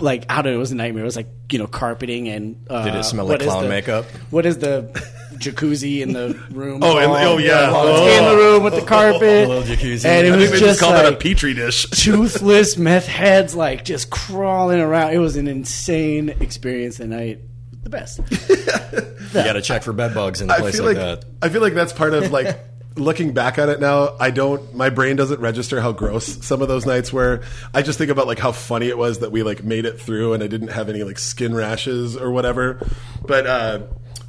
like 0.00 0.26
I 0.28 0.42
don't 0.42 0.52
know, 0.52 0.56
it 0.58 0.60
was 0.60 0.70
a 0.70 0.74
nightmare. 0.74 1.02
It 1.02 1.06
was 1.06 1.16
like 1.16 1.28
you 1.50 1.58
know 1.58 1.66
carpeting 1.66 2.28
and 2.28 2.62
uh, 2.68 2.84
Did 2.84 2.94
it 2.96 3.04
smell 3.04 3.24
like 3.24 3.40
clown 3.40 3.62
the- 3.62 3.68
makeup? 3.70 4.04
What 4.28 4.44
is 4.44 4.58
the 4.58 4.90
jacuzzi 5.38 6.00
in 6.00 6.12
the 6.12 6.38
room? 6.50 6.80
Oh, 6.82 6.98
in 6.98 7.10
the- 7.10 7.16
called? 7.16 7.26
oh, 7.26 7.38
yeah. 7.38 7.70
Oh. 7.72 8.06
in 8.06 8.24
the 8.24 8.36
room 8.36 8.62
with 8.64 8.74
the 8.74 8.82
carpet, 8.82 9.46
A 9.46 9.48
little 9.48 9.62
jacuzzi. 9.62 10.04
and 10.04 10.26
it 10.26 10.32
I 10.32 10.36
was 10.36 10.50
think 10.50 10.60
just 10.60 10.64
just 10.64 10.80
call 10.80 10.92
that 10.92 11.12
a 11.12 11.16
petri 11.16 11.54
dish. 11.54 11.86
toothless 11.90 12.76
meth 12.76 13.06
heads 13.06 13.54
like 13.54 13.84
just 13.84 14.10
crawling 14.10 14.80
around. 14.80 15.12
It 15.12 15.18
was 15.18 15.36
an 15.36 15.48
insane 15.48 16.28
experience, 16.40 17.00
and 17.00 17.14
I 17.14 17.38
the 17.82 17.90
best. 17.90 18.20
You 19.28 19.34
got 19.44 19.52
to 19.54 19.60
check 19.62 19.82
for 19.82 19.92
bed 19.92 20.14
bugs 20.14 20.40
in 20.40 20.48
a 20.48 20.54
I 20.54 20.58
place 20.60 20.76
feel 20.76 20.86
like, 20.86 20.96
like, 20.96 21.20
that. 21.20 21.28
I 21.42 21.50
feel 21.50 21.60
like 21.60 21.74
that's 21.74 21.92
part 21.92 22.14
of 22.14 22.32
like 22.32 22.58
looking 22.96 23.34
back 23.34 23.58
on 23.58 23.68
it 23.68 23.78
now. 23.78 24.16
I 24.18 24.30
don't. 24.30 24.74
My 24.74 24.88
brain 24.88 25.16
doesn't 25.16 25.38
register 25.40 25.82
how 25.82 25.92
gross 25.92 26.24
some 26.46 26.62
of 26.62 26.68
those 26.68 26.86
nights 26.86 27.12
were. 27.12 27.42
I 27.74 27.82
just 27.82 27.98
think 27.98 28.10
about 28.10 28.26
like 28.26 28.38
how 28.38 28.52
funny 28.52 28.88
it 28.88 28.96
was 28.96 29.18
that 29.18 29.30
we 29.30 29.42
like 29.42 29.62
made 29.64 29.84
it 29.84 30.00
through 30.00 30.32
and 30.32 30.42
I 30.42 30.46
didn't 30.46 30.68
have 30.68 30.88
any 30.88 31.02
like 31.02 31.18
skin 31.18 31.54
rashes 31.54 32.16
or 32.16 32.30
whatever. 32.30 32.80
But 33.26 33.46
uh, 33.46 33.80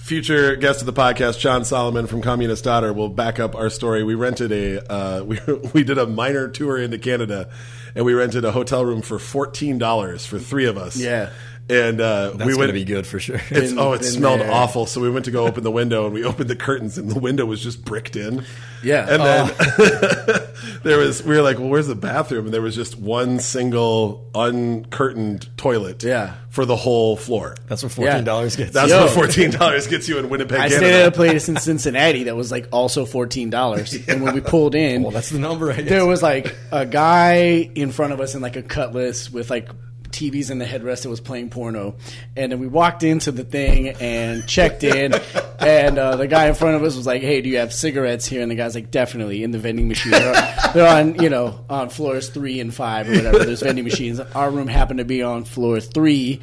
future 0.09 0.55
guest 0.55 0.79
of 0.81 0.87
the 0.87 0.93
podcast, 0.93 1.37
John 1.37 1.63
Solomon 1.63 2.07
from 2.07 2.23
Communist 2.23 2.63
Daughter, 2.63 2.91
will 2.91 3.09
back 3.09 3.39
up 3.39 3.53
our 3.53 3.69
story. 3.69 4.03
We 4.03 4.15
rented 4.15 4.51
a 4.51 4.91
uh, 4.91 5.23
we 5.23 5.39
we 5.71 5.83
did 5.83 5.99
a 5.99 6.07
minor 6.07 6.47
tour 6.47 6.79
into 6.79 6.97
Canada, 6.97 7.51
and 7.93 8.03
we 8.03 8.13
rented 8.13 8.43
a 8.43 8.51
hotel 8.51 8.83
room 8.83 9.03
for 9.03 9.19
fourteen 9.19 9.77
dollars 9.77 10.25
for 10.25 10.39
three 10.39 10.65
of 10.65 10.79
us. 10.79 10.97
Yeah. 10.97 11.29
And 11.69 12.01
uh, 12.01 12.31
That's 12.31 12.45
we 12.47 12.55
went 12.55 12.69
to 12.69 12.73
be 12.73 12.83
good 12.85 13.05
for 13.07 13.19
sure. 13.19 13.35
It's, 13.51 13.69
Been- 13.71 13.79
oh, 13.79 13.93
it 13.93 14.03
smelled 14.03 14.41
there. 14.41 14.51
awful. 14.51 14.85
So 14.85 14.99
we 15.01 15.09
went 15.09 15.25
to 15.25 15.31
go 15.31 15.45
open 15.45 15.63
the 15.63 15.71
window, 15.71 16.05
and 16.05 16.13
we 16.13 16.23
opened 16.23 16.49
the 16.49 16.55
curtains, 16.55 16.97
and 16.97 17.09
the 17.09 17.19
window 17.19 17.45
was 17.45 17.61
just 17.61 17.83
bricked 17.85 18.15
in. 18.15 18.43
Yeah. 18.83 19.05
and 19.09 19.21
then 19.21 20.41
there 20.83 20.97
was 20.97 21.21
we 21.23 21.35
were 21.35 21.41
like, 21.41 21.59
well, 21.59 21.67
where's 21.67 21.87
the 21.87 21.95
bathroom? 21.95 22.45
And 22.45 22.53
there 22.53 22.61
was 22.61 22.75
just 22.75 22.97
one 22.97 23.39
single 23.39 24.29
uncurtained 24.33 25.47
toilet. 25.57 26.01
Yeah. 26.03 26.35
for 26.49 26.65
the 26.65 26.75
whole 26.77 27.15
floor. 27.17 27.55
That's 27.67 27.83
what 27.83 27.91
fourteen 27.91 28.23
dollars 28.23 28.55
gets. 28.55 28.71
That's 28.71 28.89
Yo. 28.89 29.01
what 29.01 29.11
fourteen 29.11 29.51
dollars 29.51 29.87
gets 29.87 30.07
you 30.07 30.17
in 30.17 30.29
Winnipeg, 30.29 30.57
I 30.59 30.69
Canada. 30.69 30.77
stayed 30.77 31.01
at 31.01 31.07
a 31.07 31.11
place 31.11 31.49
in 31.49 31.57
Cincinnati 31.57 32.23
that 32.23 32.35
was 32.35 32.51
like 32.51 32.67
also 32.71 33.05
fourteen 33.05 33.49
dollars, 33.49 33.93
and 34.07 34.23
when 34.23 34.33
we 34.33 34.41
pulled 34.41 34.75
in, 34.75 35.03
well, 35.03 35.11
that's 35.11 35.29
the 35.29 35.39
number. 35.39 35.71
I 35.71 35.75
guess. 35.77 35.89
there 35.89 36.05
was 36.05 36.23
like 36.23 36.55
a 36.71 36.85
guy 36.85 37.69
in 37.75 37.91
front 37.91 38.13
of 38.13 38.19
us 38.21 38.33
in 38.33 38.41
like 38.41 38.55
a 38.55 38.63
cutlass 38.63 39.29
with 39.29 39.49
like 39.49 39.69
TVs 40.09 40.51
in 40.51 40.59
the 40.59 40.65
headrest 40.65 41.03
that 41.03 41.09
was 41.09 41.21
playing 41.21 41.49
porno, 41.49 41.95
and 42.35 42.51
then 42.51 42.59
we 42.59 42.67
walked 42.67 43.03
into 43.03 43.31
the 43.31 43.43
thing 43.43 43.89
and 43.89 44.47
checked 44.47 44.83
in, 44.83 45.13
and 45.59 45.97
uh, 45.97 46.15
the 46.15 46.27
guy 46.27 46.47
in 46.47 46.55
front 46.55 46.75
of 46.75 46.83
us 46.83 46.95
was 46.95 47.05
like, 47.05 47.21
"Hey, 47.21 47.41
do 47.41 47.49
you 47.49 47.57
have 47.57 47.73
cigarettes 47.73 48.25
here?" 48.25 48.41
And 48.41 48.51
the 48.51 48.55
guy's 48.55 48.75
like, 48.75 48.91
"Definitely." 48.91 49.43
In 49.43 49.51
the 49.51 49.59
vending 49.59 49.87
machine, 49.87 50.11
they're, 50.11 50.55
they're 50.73 50.87
on 50.87 51.21
you 51.21 51.29
know 51.29 51.63
on 51.69 51.89
floors 51.89 52.29
three 52.29 52.59
and 52.59 52.73
five 52.73 53.09
or 53.09 53.13
whatever. 53.13 53.45
There's 53.45 53.61
vending 53.61 53.85
machines. 53.85 54.19
Our 54.19 54.51
room 54.51 54.67
happened 54.67 54.99
to 54.99 55.05
be 55.05 55.23
on 55.23 55.43
floor 55.43 55.79
three. 55.79 56.39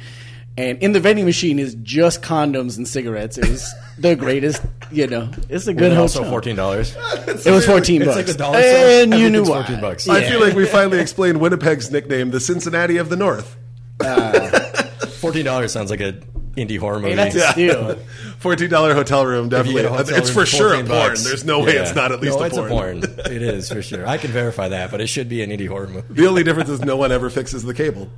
And 0.57 0.79
in 0.79 0.91
the 0.91 0.99
vending 0.99 1.25
machine 1.25 1.59
is 1.59 1.75
just 1.83 2.23
condoms 2.23 2.77
and 2.77 2.87
cigarettes. 2.87 3.37
It 3.37 3.47
was 3.47 3.71
the 3.97 4.15
greatest, 4.15 4.61
you 4.91 5.07
know. 5.07 5.29
It's 5.49 5.67
a 5.67 5.73
good 5.73 5.91
And 5.91 5.93
hotel. 5.93 6.01
also 6.01 6.23
fourteen 6.23 6.55
dollars. 6.55 6.95
It 7.27 7.51
was 7.51 7.65
fourteen 7.65 8.01
It's 8.01 8.07
bucks. 8.07 8.17
like 8.17 8.25
the 8.27 8.33
dollar 8.33 8.61
store. 8.61 8.73
and 8.75 9.13
you 9.13 9.29
knew 9.29 9.39
Everything's 9.39 9.49
why. 9.49 9.63
14 9.65 9.81
bucks. 9.81 10.09
I 10.09 10.19
Yeah. 10.19 10.29
feel 10.29 10.39
like 10.41 10.53
we 10.55 10.65
finally 10.65 10.99
explained 10.99 11.39
Winnipeg's 11.39 11.91
nickname, 11.91 12.31
the 12.31 12.39
Cincinnati 12.39 12.97
of 12.97 13.09
the 13.09 13.15
North. 13.15 13.55
Uh, 13.99 14.49
fourteen 15.19 15.45
dollars 15.45 15.71
sounds 15.71 15.89
like 15.89 15.99
an 16.01 16.23
indie 16.57 16.77
horror 16.79 16.99
movie. 16.99 17.09
Hey, 17.11 17.15
that's 17.15 17.35
a 17.35 17.51
steal. 17.53 17.95
Fourteen 18.39 18.69
dollar 18.69 18.93
hotel 18.93 19.25
room, 19.25 19.47
definitely. 19.49 19.83
hotel 19.83 20.17
it's 20.17 20.29
room 20.29 20.35
for 20.35 20.45
sure 20.45 20.73
a 20.73 20.77
porn. 20.77 20.87
bucks. 20.87 21.23
There's 21.23 21.45
no 21.45 21.61
way 21.63 21.75
Yeah. 21.75 21.81
it's 21.83 21.95
not 21.95 22.11
at 22.11 22.19
least 22.19 22.37
no, 22.37 22.43
a 22.43 22.47
it's 22.47 22.57
porn. 22.57 22.67
a 22.71 22.73
porn. 22.73 22.97
it 23.31 23.41
is 23.41 23.69
for 23.69 23.81
sure. 23.81 24.05
I 24.07 24.17
can 24.17 24.31
verify 24.31 24.67
that, 24.69 24.91
but 24.91 24.99
it 25.01 25.07
should 25.07 25.29
be 25.29 25.41
an 25.43 25.49
indie 25.51 25.67
horror 25.67 25.87
movie. 25.87 26.13
The 26.13 26.27
only 26.27 26.43
difference 26.43 26.69
is 26.69 26.81
no 26.81 26.97
one 26.97 27.11
ever 27.11 27.29
fixes 27.29 27.63
the 27.63 27.73
cable. 27.73 28.09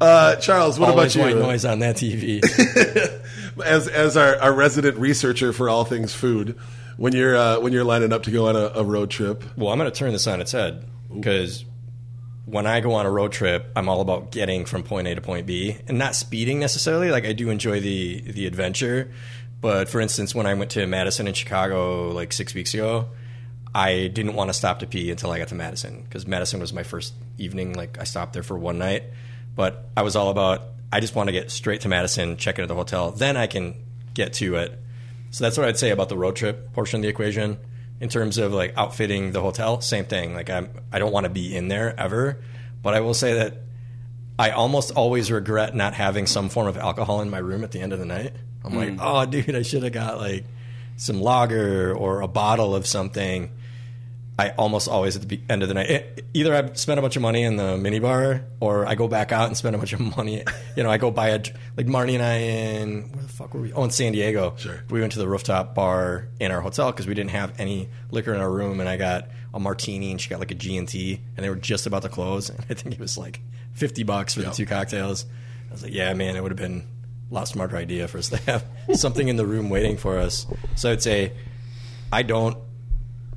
Uh, 0.00 0.36
Charles, 0.40 0.78
what 0.78 0.90
Always 0.90 1.14
about 1.16 1.24
white 1.26 1.34
you? 1.36 1.42
noise 1.42 1.64
on 1.64 1.78
that 1.80 1.96
TV. 1.96 2.42
As 3.64 3.86
as 3.88 4.16
our, 4.16 4.36
our 4.40 4.52
resident 4.52 4.98
researcher 4.98 5.52
for 5.52 5.68
all 5.68 5.84
things 5.84 6.12
food, 6.14 6.58
when 6.96 7.12
you're 7.14 7.36
uh, 7.36 7.60
when 7.60 7.72
you're 7.72 7.84
lining 7.84 8.12
up 8.12 8.24
to 8.24 8.30
go 8.30 8.48
on 8.48 8.56
a, 8.56 8.70
a 8.74 8.82
road 8.84 9.10
trip, 9.10 9.44
well, 9.56 9.70
I'm 9.72 9.78
going 9.78 9.90
to 9.90 9.96
turn 9.96 10.12
this 10.12 10.26
on 10.26 10.40
its 10.40 10.52
head 10.52 10.84
because 11.12 11.64
when 12.46 12.66
I 12.66 12.80
go 12.80 12.92
on 12.92 13.06
a 13.06 13.10
road 13.10 13.32
trip, 13.32 13.70
I'm 13.74 13.88
all 13.88 14.00
about 14.00 14.30
getting 14.30 14.64
from 14.64 14.82
point 14.82 15.08
A 15.08 15.14
to 15.14 15.20
point 15.20 15.46
B 15.46 15.78
and 15.88 15.98
not 15.98 16.14
speeding 16.14 16.60
necessarily. 16.60 17.10
Like 17.10 17.24
I 17.24 17.32
do 17.32 17.50
enjoy 17.50 17.80
the 17.80 18.20
the 18.20 18.46
adventure, 18.46 19.10
but 19.60 19.88
for 19.88 20.00
instance, 20.00 20.34
when 20.34 20.46
I 20.46 20.54
went 20.54 20.72
to 20.72 20.86
Madison 20.86 21.26
in 21.26 21.34
Chicago 21.34 22.10
like 22.10 22.32
six 22.32 22.54
weeks 22.54 22.74
ago, 22.74 23.08
I 23.74 24.08
didn't 24.08 24.34
want 24.34 24.50
to 24.50 24.54
stop 24.54 24.80
to 24.80 24.86
pee 24.86 25.10
until 25.10 25.30
I 25.30 25.38
got 25.38 25.48
to 25.48 25.54
Madison 25.54 26.02
because 26.02 26.26
Madison 26.26 26.60
was 26.60 26.72
my 26.72 26.82
first 26.82 27.14
evening. 27.38 27.72
Like 27.72 27.98
I 27.98 28.04
stopped 28.04 28.34
there 28.34 28.42
for 28.42 28.58
one 28.58 28.78
night, 28.78 29.04
but 29.56 29.88
I 29.96 30.02
was 30.02 30.14
all 30.14 30.28
about 30.28 30.62
I 30.92 31.00
just 31.00 31.14
want 31.14 31.28
to 31.28 31.32
get 31.32 31.50
straight 31.50 31.80
to 31.80 31.88
Madison, 31.88 32.36
check 32.36 32.58
into 32.58 32.68
the 32.68 32.74
hotel, 32.74 33.10
then 33.10 33.36
I 33.36 33.46
can 33.46 33.74
get 34.12 34.34
to 34.34 34.56
it. 34.56 34.78
So 35.30 35.42
that's 35.42 35.58
what 35.58 35.66
I'd 35.66 35.78
say 35.78 35.90
about 35.90 36.08
the 36.08 36.16
road 36.16 36.36
trip 36.36 36.72
portion 36.72 36.98
of 36.98 37.02
the 37.02 37.08
equation. 37.08 37.58
In 38.00 38.08
terms 38.08 38.38
of 38.38 38.52
like 38.52 38.74
outfitting 38.76 39.32
the 39.32 39.40
hotel, 39.40 39.80
same 39.80 40.04
thing. 40.04 40.34
Like 40.34 40.50
I'm, 40.50 40.68
I 40.92 40.98
don't 40.98 41.12
want 41.12 41.24
to 41.24 41.30
be 41.30 41.56
in 41.56 41.68
there 41.68 41.98
ever, 41.98 42.42
but 42.82 42.92
I 42.92 43.00
will 43.00 43.14
say 43.14 43.34
that 43.34 43.58
I 44.38 44.50
almost 44.50 44.90
always 44.90 45.30
regret 45.30 45.74
not 45.74 45.94
having 45.94 46.26
some 46.26 46.48
form 46.48 46.66
of 46.66 46.76
alcohol 46.76 47.20
in 47.20 47.30
my 47.30 47.38
room 47.38 47.62
at 47.62 47.70
the 47.70 47.80
end 47.80 47.92
of 47.92 47.98
the 47.98 48.04
night. 48.04 48.32
I'm 48.64 48.74
like, 48.74 48.90
mm. 48.90 48.98
oh, 49.00 49.24
dude, 49.26 49.54
I 49.54 49.62
should 49.62 49.84
have 49.84 49.92
got 49.92 50.18
like 50.18 50.44
some 50.96 51.20
lager 51.20 51.94
or 51.94 52.20
a 52.20 52.28
bottle 52.28 52.74
of 52.74 52.86
something. 52.86 53.50
I 54.36 54.50
almost 54.50 54.88
always 54.88 55.14
at 55.14 55.28
the 55.28 55.40
end 55.48 55.62
of 55.62 55.68
the 55.68 55.74
night, 55.74 55.90
it, 55.90 56.24
either 56.34 56.52
I 56.54 56.72
spend 56.74 56.98
a 56.98 57.02
bunch 57.02 57.14
of 57.14 57.22
money 57.22 57.42
in 57.44 57.54
the 57.56 57.76
minibar 57.76 58.42
or 58.58 58.84
I 58.84 58.96
go 58.96 59.06
back 59.06 59.30
out 59.30 59.46
and 59.46 59.56
spend 59.56 59.76
a 59.76 59.78
bunch 59.78 59.92
of 59.92 60.00
money. 60.16 60.42
You 60.76 60.82
know, 60.82 60.90
I 60.90 60.98
go 60.98 61.12
buy 61.12 61.28
a 61.28 61.40
like 61.76 61.86
Marnie 61.86 62.14
and 62.14 62.22
I 62.22 62.34
in 62.38 63.12
where 63.12 63.22
the 63.22 63.28
fuck 63.28 63.54
were 63.54 63.60
we? 63.60 63.72
Oh, 63.72 63.84
in 63.84 63.90
San 63.90 64.10
Diego. 64.12 64.54
Sure. 64.56 64.82
We 64.90 65.00
went 65.00 65.12
to 65.12 65.20
the 65.20 65.28
rooftop 65.28 65.74
bar 65.76 66.26
in 66.40 66.50
our 66.50 66.60
hotel 66.60 66.90
because 66.90 67.06
we 67.06 67.14
didn't 67.14 67.30
have 67.30 67.60
any 67.60 67.88
liquor 68.10 68.34
in 68.34 68.40
our 68.40 68.50
room, 68.50 68.80
and 68.80 68.88
I 68.88 68.96
got 68.96 69.28
a 69.52 69.60
martini 69.60 70.10
and 70.10 70.20
she 70.20 70.28
got 70.30 70.40
like 70.40 70.50
a 70.50 70.56
G 70.56 70.76
and 70.78 70.88
T, 70.88 71.20
and 71.36 71.44
they 71.44 71.48
were 71.48 71.54
just 71.54 71.86
about 71.86 72.02
to 72.02 72.08
close, 72.08 72.50
and 72.50 72.58
I 72.68 72.74
think 72.74 72.92
it 72.94 73.00
was 73.00 73.16
like 73.16 73.40
fifty 73.74 74.02
bucks 74.02 74.34
for 74.34 74.40
Yeah. 74.40 74.48
the 74.48 74.54
two 74.56 74.66
cocktails. 74.66 75.26
I 75.70 75.72
was 75.72 75.84
like, 75.84 75.92
yeah, 75.94 76.12
man, 76.14 76.34
it 76.34 76.42
would 76.42 76.50
have 76.50 76.58
been 76.58 76.84
a 77.30 77.34
lot 77.34 77.46
smarter 77.46 77.76
idea 77.76 78.08
for 78.08 78.18
us 78.18 78.30
to 78.30 78.36
have 78.38 78.64
something 78.94 79.28
in 79.28 79.36
the 79.36 79.46
room 79.46 79.70
waiting 79.70 79.96
for 79.96 80.18
us. 80.18 80.44
So 80.74 80.90
I'd 80.90 81.02
say 81.02 81.32
I 82.12 82.22
don't 82.24 82.58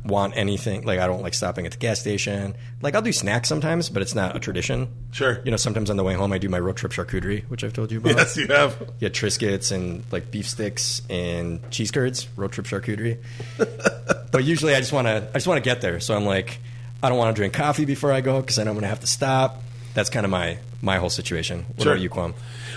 want 0.07 0.35
anything 0.37 0.83
like 0.85 0.99
I 0.99 1.07
don't 1.07 1.21
like 1.21 1.33
stopping 1.33 1.65
at 1.65 1.71
the 1.71 1.77
gas 1.77 1.99
station. 1.99 2.55
Like 2.81 2.95
I'll 2.95 3.01
do 3.01 3.11
snacks 3.11 3.47
sometimes, 3.49 3.89
but 3.89 4.01
it's 4.01 4.15
not 4.15 4.35
a 4.35 4.39
tradition. 4.39 4.87
Sure. 5.11 5.41
You 5.45 5.51
know, 5.51 5.57
sometimes 5.57 5.89
on 5.89 5.97
the 5.97 6.03
way 6.03 6.13
home 6.13 6.31
I 6.33 6.37
do 6.37 6.49
my 6.49 6.59
road 6.59 6.77
trip 6.77 6.91
charcuterie, 6.91 7.43
which 7.49 7.63
I've 7.63 7.73
told 7.73 7.91
you 7.91 7.99
about. 7.99 8.17
yes, 8.17 8.37
you 8.37 8.47
have. 8.47 8.91
Yeah, 8.99 9.09
Triscuits 9.09 9.71
and 9.71 10.03
like 10.11 10.31
beef 10.31 10.47
sticks 10.47 11.01
and 11.09 11.59
cheese 11.71 11.91
curds, 11.91 12.27
road 12.35 12.51
trip 12.51 12.65
charcuterie. 12.67 13.17
but 14.31 14.43
usually 14.43 14.73
I 14.75 14.79
just 14.79 14.93
want 14.93 15.07
to 15.07 15.27
I 15.29 15.33
just 15.33 15.47
want 15.47 15.63
to 15.63 15.67
get 15.69 15.81
there. 15.81 15.99
So 15.99 16.15
I'm 16.15 16.25
like 16.25 16.59
I 17.01 17.09
don't 17.09 17.17
want 17.17 17.35
to 17.35 17.39
drink 17.39 17.53
coffee 17.53 17.85
before 17.85 18.11
I 18.11 18.21
go 18.21 18.41
because 18.41 18.57
I 18.59 18.63
know 18.63 18.71
I'm 18.71 18.75
going 18.75 18.81
to 18.83 18.87
have 18.89 19.01
to 19.01 19.07
stop. 19.07 19.61
That's 19.93 20.09
kind 20.09 20.25
of 20.25 20.31
my 20.31 20.57
my 20.81 20.97
whole 20.97 21.09
situation. 21.09 21.65
What 21.75 21.83
Sure. 21.83 21.93
about 21.93 22.01
you, 22.01 22.09
Quam? 22.09 22.33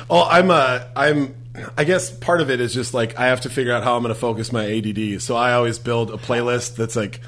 Oh, 0.09 0.27
I'm 0.29 0.51
uh, 0.51 0.81
I'm. 0.97 1.35
I 1.77 1.85
guess 1.85 2.11
part 2.11 2.41
of 2.41 2.51
it 2.51 2.61
is 2.61 2.73
just 2.73 2.95
like 2.95 3.19
I 3.19 3.27
have 3.27 3.43
to 3.43 3.51
figure 3.51 3.73
out 3.73 3.83
how 3.83 3.97
I'm 3.97 4.03
going 4.03 4.15
to 4.15 4.21
focus 4.21 4.53
my 4.53 4.65
ADD. 4.71 5.21
So 5.21 5.37
I 5.37 5.53
always 5.55 5.79
build 5.79 6.11
a 6.11 6.17
playlist 6.17 6.77
that's 6.77 6.97
like 6.97 7.21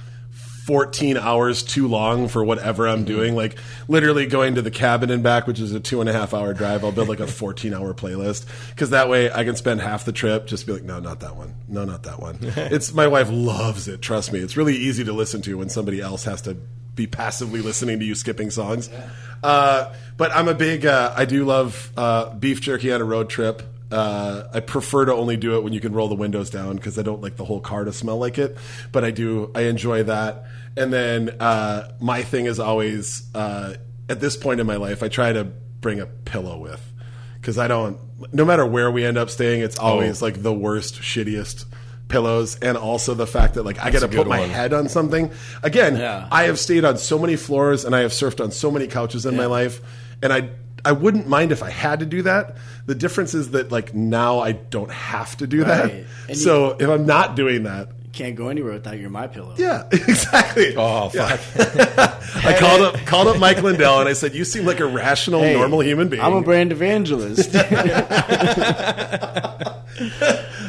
14 0.64 1.16
hours 1.16 1.64
too 1.64 1.88
long 1.88 2.28
for 2.28 2.44
whatever 2.44 2.86
I'm 2.86 3.04
doing. 3.04 3.34
Like 3.34 3.56
literally 3.88 4.26
going 4.26 4.54
to 4.54 4.62
the 4.62 4.70
cabin 4.70 5.10
and 5.10 5.22
back, 5.22 5.48
which 5.48 5.58
is 5.58 5.72
a 5.72 5.80
two 5.80 6.00
and 6.00 6.08
a 6.08 6.12
half 6.12 6.34
hour 6.34 6.54
drive. 6.54 6.84
I'll 6.84 6.92
build 6.92 7.08
like 7.08 7.18
a 7.18 7.26
14 7.26 7.74
hour 7.74 7.92
playlist 7.94 8.46
because 8.70 8.90
that 8.90 9.08
way 9.08 9.30
I 9.30 9.42
can 9.42 9.56
spend 9.56 9.80
half 9.80 10.04
the 10.04 10.12
trip 10.12 10.46
just 10.46 10.66
be 10.66 10.72
like, 10.72 10.84
no, 10.84 11.00
not 11.00 11.20
that 11.20 11.36
one. 11.36 11.54
No, 11.66 11.84
not 11.84 12.04
that 12.04 12.20
one. 12.20 12.38
it's 12.42 12.94
my 12.94 13.08
wife 13.08 13.28
loves 13.30 13.88
it. 13.88 14.02
Trust 14.02 14.32
me. 14.32 14.38
It's 14.38 14.56
really 14.56 14.76
easy 14.76 15.02
to 15.04 15.12
listen 15.12 15.42
to 15.42 15.58
when 15.58 15.68
somebody 15.68 16.00
else 16.00 16.24
has 16.24 16.42
to 16.42 16.56
be 16.94 17.08
passively 17.08 17.60
listening 17.60 17.98
to 17.98 18.04
you 18.04 18.14
skipping 18.14 18.50
songs. 18.50 18.88
Uh, 19.42 19.92
but 20.16 20.30
I'm 20.30 20.46
a 20.46 20.54
big, 20.54 20.86
uh, 20.86 21.12
I 21.16 21.24
do 21.24 21.44
love 21.44 21.90
uh, 21.96 22.34
beef 22.34 22.60
jerky 22.60 22.92
on 22.92 23.00
a 23.00 23.04
road 23.04 23.28
trip. 23.28 23.62
Uh, 23.92 24.48
I 24.54 24.60
prefer 24.60 25.04
to 25.04 25.12
only 25.14 25.36
do 25.36 25.56
it 25.56 25.62
when 25.64 25.72
you 25.72 25.80
can 25.80 25.92
roll 25.92 26.08
the 26.08 26.14
windows 26.14 26.48
down 26.50 26.76
because 26.76 26.98
I 26.98 27.02
don't 27.02 27.20
like 27.20 27.36
the 27.36 27.44
whole 27.44 27.60
car 27.60 27.84
to 27.84 27.92
smell 27.92 28.18
like 28.18 28.38
it. 28.38 28.56
But 28.90 29.04
I 29.04 29.10
do, 29.10 29.50
I 29.54 29.62
enjoy 29.62 30.04
that. 30.04 30.44
And 30.76 30.92
then 30.92 31.36
uh, 31.38 31.92
my 32.00 32.22
thing 32.22 32.46
is 32.46 32.58
always, 32.58 33.22
uh, 33.34 33.74
at 34.08 34.20
this 34.20 34.36
point 34.36 34.60
in 34.60 34.66
my 34.66 34.76
life, 34.76 35.02
I 35.02 35.08
try 35.08 35.32
to 35.32 35.44
bring 35.44 36.00
a 36.00 36.06
pillow 36.06 36.58
with 36.58 36.80
because 37.40 37.58
I 37.58 37.68
don't, 37.68 37.98
no 38.32 38.44
matter 38.44 38.64
where 38.64 38.90
we 38.90 39.04
end 39.04 39.18
up 39.18 39.28
staying, 39.30 39.60
it's 39.60 39.78
always 39.78 40.22
Oh. 40.22 40.24
like 40.24 40.42
the 40.42 40.52
worst, 40.52 40.94
shittiest 41.02 41.66
pillows. 42.08 42.56
And 42.60 42.76
also 42.78 43.14
the 43.14 43.26
fact 43.26 43.54
that 43.54 43.64
like 43.64 43.78
I 43.78 43.90
got 43.90 44.00
to 44.00 44.08
put 44.08 44.26
my 44.26 44.40
one. 44.40 44.48
head 44.48 44.72
on 44.72 44.88
something. 44.88 45.30
Again, 45.62 45.96
Yeah. 45.96 46.28
I 46.30 46.44
have 46.44 46.58
stayed 46.58 46.84
on 46.84 46.96
so 46.98 47.18
many 47.18 47.36
floors 47.36 47.84
and 47.84 47.94
I 47.94 48.00
have 48.00 48.12
surfed 48.12 48.42
on 48.42 48.50
so 48.52 48.70
many 48.70 48.86
couches 48.86 49.26
in 49.26 49.36
my 49.36 49.46
life, 49.46 49.80
and 50.22 50.32
I 50.32 50.50
I 50.84 50.92
wouldn't 50.92 51.28
mind 51.28 51.52
if 51.52 51.62
I 51.62 51.70
had 51.70 52.00
to 52.00 52.06
do 52.06 52.22
that. 52.22 52.56
The 52.86 52.94
difference 52.94 53.34
is 53.34 53.52
that 53.52 53.70
like 53.70 53.94
now 53.94 54.40
I 54.40 54.52
don't 54.52 54.90
have 54.90 55.36
to 55.38 55.46
do 55.46 55.62
Right. 55.62 55.68
that. 55.68 55.92
And 56.30 56.36
so 56.38 56.76
if 56.78 56.88
I'm 56.88 57.06
not 57.06 57.36
doing 57.36 57.62
that, 57.64 57.88
Can't 58.12 58.34
go 58.36 58.48
anywhere 58.48 58.72
without 58.74 58.98
your 58.98 59.08
my 59.08 59.26
pillow. 59.26 59.54
yeah, 59.56 59.84
exactly. 59.92 60.74
Oh 60.76 61.08
fuck! 61.08 61.40
I 62.44 62.56
called 62.58 62.82
up 62.82 62.96
called 63.06 63.28
up 63.28 63.38
Mike 63.38 63.62
Lindell 63.62 64.00
and 64.00 64.08
I 64.08 64.12
said, 64.12 64.34
"You 64.34 64.44
seem 64.44 64.66
like 64.66 64.80
a 64.80 64.86
rational, 64.86 65.40
Hey, 65.40 65.54
normal 65.54 65.80
human 65.82 66.08
being. 66.08 66.22
I'm 66.22 66.34
a 66.34 66.42
brand 66.42 66.72
evangelist. 66.72 67.54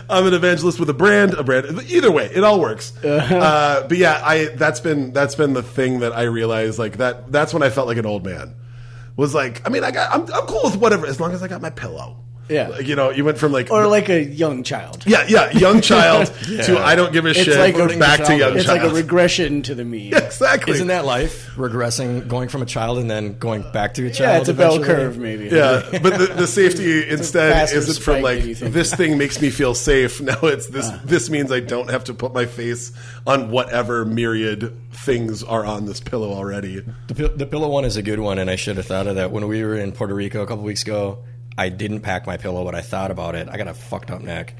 I'm 0.10 0.28
an 0.28 0.34
evangelist 0.34 0.80
with 0.80 0.90
a 0.90 0.94
brand, 0.94 1.34
a 1.34 1.44
brand. 1.44 1.66
Either 1.90 2.12
way, 2.12 2.26
it 2.34 2.44
all 2.44 2.60
works. 2.60 2.94
Uh, 3.04 3.86
but 3.88 3.98
yeah, 3.98 4.22
I 4.24 4.46
that's 4.56 4.80
been 4.80 5.12
that's 5.14 5.36
been 5.36 5.54
the 5.54 5.64
thing 5.64 6.00
that 6.00 6.14
I 6.14 6.24
realized. 6.24 6.78
Like 6.80 6.98
that, 6.98 7.32
that's 7.32 7.54
when 7.54 7.64
I 7.64 7.70
felt 7.70 7.88
like 7.88 7.98
an 7.98 8.06
old 8.06 8.24
man. 8.26 8.54
Was 9.16 9.36
like, 9.36 9.66
I 9.66 9.70
mean, 9.70 9.84
I 9.84 9.92
got, 9.92 10.12
I'm, 10.12 10.22
I'm 10.34 10.48
cool 10.48 10.62
with 10.64 10.78
whatever 10.78 11.06
as 11.06 11.20
long 11.20 11.34
as 11.34 11.44
I 11.44 11.48
got 11.48 11.62
my 11.62 11.70
pillow. 11.70 12.23
Yeah. 12.50 12.68
Like, 12.68 12.88
you 12.88 12.96
know, 12.96 13.10
you 13.10 13.24
went 13.24 13.38
from 13.38 13.52
like 13.52 13.72
or 13.72 13.88
like 13.88 14.10
a 14.10 14.24
young 14.24 14.64
child. 14.64 15.04
yeah, 15.06 15.26
yeah, 15.28 15.52
young 15.52 15.82
child 15.82 16.28
to 16.44 16.78
I 16.78 16.96
don't 16.96 17.14
give 17.14 17.26
a 17.26 17.30
It's 17.30 17.40
shit. 17.40 17.58
like 17.58 17.76
a- 17.76 17.98
back 17.98 18.24
to 18.26 18.36
young 18.36 18.40
child. 18.40 18.56
It's 18.58 18.66
child. 18.66 18.82
like 18.84 18.92
a 18.92 18.94
regression 18.94 19.62
to 19.64 19.76
the 19.76 19.86
mean. 19.86 20.14
exactly. 20.16 20.74
Isn't 20.74 20.88
that 20.88 21.06
life? 21.06 21.52
Regressing, 21.56 22.28
going 22.28 22.50
from 22.50 22.62
a 22.62 22.66
child 22.66 22.98
and 22.98 23.10
then 23.10 23.38
going 23.38 23.64
back 23.72 23.94
to 23.96 24.06
a 24.08 24.12
child? 24.12 24.20
Yeah, 24.34 24.40
it's 24.40 24.50
a 24.50 24.54
bell 24.54 24.84
curve, 24.84 25.18
maybe. 25.18 25.46
Yeah, 25.46 25.88
but 26.02 26.18
the, 26.18 26.34
the 26.36 26.48
safety 26.48 27.08
instead 27.10 27.72
isn't 27.72 28.04
from 28.04 28.22
like 28.22 28.40
than 28.40 28.50
you 28.50 28.56
think. 28.56 28.74
this 28.74 28.94
thing 28.94 29.18
makes 29.18 29.42
me 29.42 29.50
feel 29.50 29.74
safe. 29.74 30.20
Now 30.22 30.40
it's 30.44 30.68
this. 30.68 30.90
Uh. 30.90 31.00
this 31.06 31.30
means 31.30 31.52
I 31.52 31.60
don't 31.60 31.90
have 31.90 32.06
to 32.06 32.14
put 32.14 32.34
my 32.34 32.46
face 32.46 32.92
on 33.26 33.52
whatever 33.52 34.04
myriad 34.06 34.76
things 34.92 35.44
are 35.44 35.66
on 35.66 35.86
this 35.86 36.00
pillow 36.00 36.32
already. 36.34 36.84
The, 37.08 37.30
the 37.30 37.46
pillow 37.46 37.70
one 37.70 37.86
is 37.86 37.98
a 37.98 38.02
good 38.02 38.20
one, 38.20 38.38
and 38.40 38.50
I 38.50 38.56
should 38.56 38.78
have 38.78 38.86
thought 38.86 39.08
of 39.08 39.16
that 39.16 39.32
when 39.32 39.48
we 39.48 39.64
were 39.64 39.76
in 39.76 39.92
Puerto 39.92 40.14
Rico 40.14 40.42
a 40.42 40.48
couple 40.48 40.64
weeks 40.64 40.84
ago. 40.84 41.24
I 41.58 41.70
didn't 41.70 42.02
pack 42.02 42.26
my 42.28 42.38
pillow, 42.38 42.64
but 42.66 42.76
I 42.76 42.82
thought 42.82 43.12
about 43.12 43.36
it. 43.36 43.48
I 43.50 43.58
got 43.58 43.68
a 43.68 43.74
fucked 43.74 44.12
up 44.12 44.22
neck. 44.22 44.56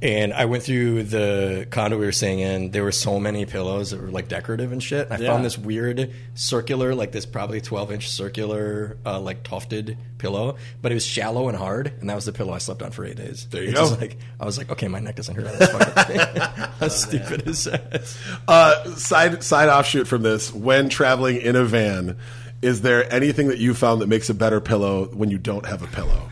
And 0.00 0.32
I 0.32 0.44
went 0.44 0.62
through 0.62 1.02
the 1.04 1.66
condo 1.72 1.98
we 1.98 2.06
were 2.06 2.12
staying 2.12 2.38
in. 2.38 2.70
There 2.70 2.84
were 2.84 2.92
so 2.92 3.18
many 3.18 3.46
pillows 3.46 3.90
that 3.90 4.00
were 4.00 4.12
like 4.12 4.28
decorative 4.28 4.70
and 4.70 4.80
shit. 4.80 5.08
I 5.10 5.16
Yeah. 5.18 5.32
found 5.32 5.44
this 5.44 5.58
weird 5.58 6.12
circular, 6.34 6.94
like 6.94 7.10
this 7.10 7.26
probably 7.26 7.60
12 7.60 7.90
inch 7.90 8.08
circular, 8.08 8.96
uh, 9.04 9.18
like 9.18 9.42
tufted 9.42 9.98
pillow, 10.18 10.54
but 10.82 10.92
it 10.92 10.94
was 10.94 11.04
shallow 11.04 11.48
and 11.48 11.58
hard. 11.58 11.92
And 12.00 12.08
that 12.08 12.14
was 12.14 12.26
the 12.26 12.32
pillow 12.32 12.52
I 12.52 12.58
slept 12.58 12.80
on 12.80 12.92
for 12.92 13.04
eight 13.04 13.16
days. 13.16 13.48
There 13.50 13.64
you 13.64 13.72
go. 13.72 13.88
like, 14.00 14.18
I 14.38 14.44
was 14.44 14.56
like, 14.56 14.70
okay, 14.70 14.86
my 14.86 15.00
neck 15.00 15.16
doesn't 15.16 15.34
hurt 15.34 15.48
on 15.48 15.58
this 15.58 15.68
fucking 15.68 16.04
thing. 16.16 16.42
How 16.78 16.86
stupid 16.88 17.48
is 17.48 17.64
that? 17.64 18.16
Uh, 18.46 18.94
side 18.94 19.42
side 19.42 19.68
offshoot 19.68 20.06
from 20.06 20.22
this: 20.22 20.52
when 20.54 20.90
traveling 20.90 21.38
in 21.40 21.56
a 21.56 21.64
van, 21.64 22.18
is 22.62 22.82
there 22.82 23.12
anything 23.12 23.48
that 23.48 23.58
you 23.58 23.74
found 23.74 24.00
that 24.00 24.08
makes 24.08 24.28
a 24.30 24.34
better 24.34 24.60
pillow 24.60 25.06
when 25.12 25.30
you 25.30 25.38
don't 25.38 25.66
have 25.66 25.82
a 25.82 25.86
pillow? 25.86 26.28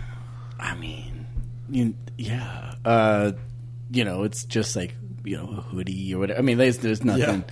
I 0.58 0.74
mean, 0.74 1.26
you, 1.68 1.94
yeah. 2.16 2.74
Uh, 2.84 3.32
you 3.90 4.04
know, 4.04 4.24
it's 4.24 4.44
just 4.44 4.74
like 4.76 4.94
you 5.24 5.36
know 5.36 5.48
a 5.58 5.60
hoodie 5.60 6.14
or 6.14 6.18
whatever. 6.18 6.38
I 6.38 6.42
mean, 6.42 6.58
there's 6.58 6.78
there's 6.78 7.04
nothing. 7.04 7.44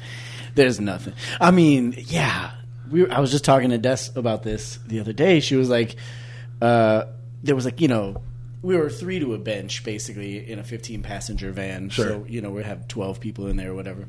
There's 0.55 0.81
nothing. 0.81 1.15
I 1.41 1.51
mean, 1.51 1.95
yeah. 2.07 2.53
We 2.91 3.03
were, 3.03 3.13
I 3.13 3.21
was 3.21 3.31
just 3.31 3.45
talking 3.45 3.71
to 3.71 3.79
Des 3.79 4.11
about 4.15 4.43
this 4.43 4.79
the 4.87 5.01
other 5.01 5.13
day. 5.13 5.41
She 5.41 5.57
was 5.57 5.69
like, 5.69 5.97
uh, 6.61 7.05
there 7.43 7.55
was 7.55 7.65
like 7.65 7.81
you 7.81 7.89
know. 7.89 8.23
We 8.63 8.77
were 8.77 8.89
three 8.89 9.19
to 9.19 9.35
a 9.35 9.39
bench, 9.39 9.85
basically, 9.85 10.51
in 10.51 10.59
a 10.59 10.65
15 10.65 11.03
passenger 11.03 11.53
van. 11.53 11.91
Sure. 11.91 12.09
So, 12.09 12.25
you 12.27 12.41
know, 12.41 12.51
we'd 12.51 12.65
have 12.65 12.89
12 12.89 13.21
people 13.21 13.47
in 13.49 13.57
there 13.57 13.73
or 13.73 13.75
whatever. 13.75 14.07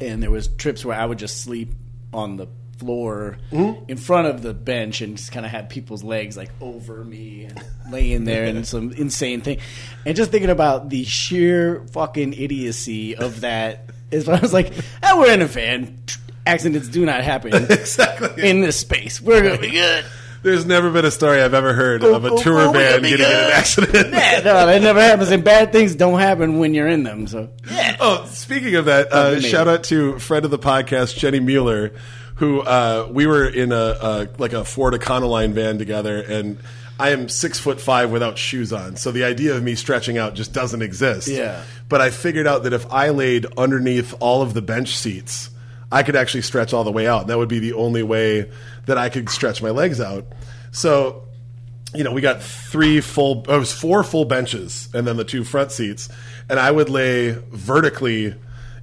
And 0.00 0.20
there 0.20 0.32
was 0.32 0.48
trips 0.48 0.84
where 0.84 0.98
I 0.98 1.06
would 1.06 1.18
just 1.18 1.42
sleep 1.42 1.74
on 2.12 2.38
the 2.38 2.48
floor 2.78 3.38
in 3.52 3.96
front 3.96 4.28
of 4.28 4.42
the 4.42 4.54
bench 4.54 5.00
and 5.00 5.16
just 5.16 5.32
kind 5.32 5.44
of 5.44 5.50
had 5.52 5.68
people's 5.68 6.04
legs 6.04 6.36
like 6.36 6.50
over 6.60 7.04
me 7.04 7.44
and 7.44 7.62
laying 7.90 8.24
there 8.24 8.44
and 8.44 8.66
some 8.66 8.92
insane 8.92 9.40
thing. 9.40 9.58
And 10.06 10.16
just 10.16 10.30
thinking 10.30 10.50
about 10.50 10.88
the 10.88 11.04
sheer 11.04 11.84
fucking 11.92 12.34
idiocy 12.34 13.16
of 13.16 13.40
that 13.42 13.90
is 14.10 14.26
when 14.26 14.36
I 14.38 14.40
was 14.40 14.52
like, 14.52 14.72
oh, 15.02 15.20
we're 15.20 15.32
in 15.32 15.42
a 15.42 15.46
van. 15.46 15.98
Accidents 16.46 16.88
do 16.88 17.04
not 17.04 17.22
happen 17.22 17.52
Exactly. 17.70 18.48
in 18.48 18.60
this 18.62 18.78
space. 18.78 19.20
We're 19.20 19.42
going 19.42 19.56
to 19.56 19.60
be 19.60 19.70
good. 19.70 20.04
There's 20.40 20.64
never 20.64 20.90
been 20.90 21.04
a 21.04 21.10
story 21.10 21.42
I've 21.42 21.52
ever 21.52 21.74
heard 21.74 22.00
Go, 22.00 22.14
of 22.14 22.24
a 22.24 22.28
go, 22.30 22.38
tour 22.40 22.54
go, 22.66 22.72
we're 22.72 22.78
van 22.78 23.02
gonna 23.02 23.14
in 23.16 23.20
an 23.20 23.50
accident. 23.52 24.12
Yeah, 24.12 24.40
no, 24.44 24.66
that 24.66 24.80
never 24.82 25.00
happens. 25.00 25.30
And 25.32 25.42
bad 25.42 25.72
things 25.72 25.96
don't 25.96 26.20
happen 26.20 26.58
when 26.60 26.74
you're 26.74 26.86
in 26.86 27.02
them. 27.02 27.26
So, 27.26 27.50
yeah. 27.70 27.96
Oh, 27.98 28.24
speaking 28.30 28.76
of 28.76 28.84
that, 28.84 29.12
uh, 29.12 29.40
shout 29.40 29.66
out 29.66 29.82
to 29.84 30.18
friend 30.20 30.44
of 30.44 30.52
the 30.52 30.58
podcast, 30.58 31.16
Jenny 31.18 31.40
Mueller, 31.40 31.92
who 32.38 32.60
uh, 32.60 33.08
we 33.10 33.26
were 33.26 33.48
in 33.48 33.72
a, 33.72 33.76
a 33.76 34.28
like 34.38 34.52
a 34.52 34.64
Ford 34.64 34.94
Econoline 34.94 35.52
van 35.52 35.78
together, 35.78 36.20
and 36.20 36.58
I 36.98 37.10
am 37.10 37.28
six 37.28 37.58
foot 37.58 37.80
five 37.80 38.10
without 38.10 38.38
shoes 38.38 38.72
on, 38.72 38.96
so 38.96 39.12
the 39.12 39.24
idea 39.24 39.54
of 39.54 39.62
me 39.62 39.74
stretching 39.74 40.18
out 40.18 40.34
just 40.34 40.52
doesn't 40.52 40.82
exist. 40.82 41.28
Yeah. 41.28 41.62
But 41.88 42.00
I 42.00 42.10
figured 42.10 42.46
out 42.46 42.64
that 42.64 42.72
if 42.72 42.90
I 42.92 43.10
laid 43.10 43.46
underneath 43.56 44.14
all 44.20 44.42
of 44.42 44.54
the 44.54 44.62
bench 44.62 44.96
seats, 44.96 45.50
I 45.90 46.02
could 46.02 46.16
actually 46.16 46.42
stretch 46.42 46.72
all 46.72 46.84
the 46.84 46.92
way 46.92 47.06
out. 47.06 47.22
And 47.22 47.30
that 47.30 47.38
would 47.38 47.48
be 47.48 47.60
the 47.60 47.72
only 47.72 48.02
way 48.02 48.50
that 48.86 48.98
I 48.98 49.08
could 49.08 49.30
stretch 49.30 49.62
my 49.62 49.70
legs 49.70 50.00
out. 50.00 50.26
So 50.70 51.28
you 51.94 52.04
know, 52.04 52.12
we 52.12 52.20
got 52.20 52.42
three 52.42 53.00
full, 53.00 53.44
it 53.48 53.58
was 53.58 53.72
four 53.72 54.04
full 54.04 54.24
benches 54.24 54.88
and 54.92 55.06
then 55.06 55.16
the 55.16 55.24
two 55.24 55.44
front 55.44 55.72
seats. 55.72 56.08
And 56.48 56.58
I 56.58 56.70
would 56.70 56.90
lay 56.90 57.30
vertically 57.30 58.34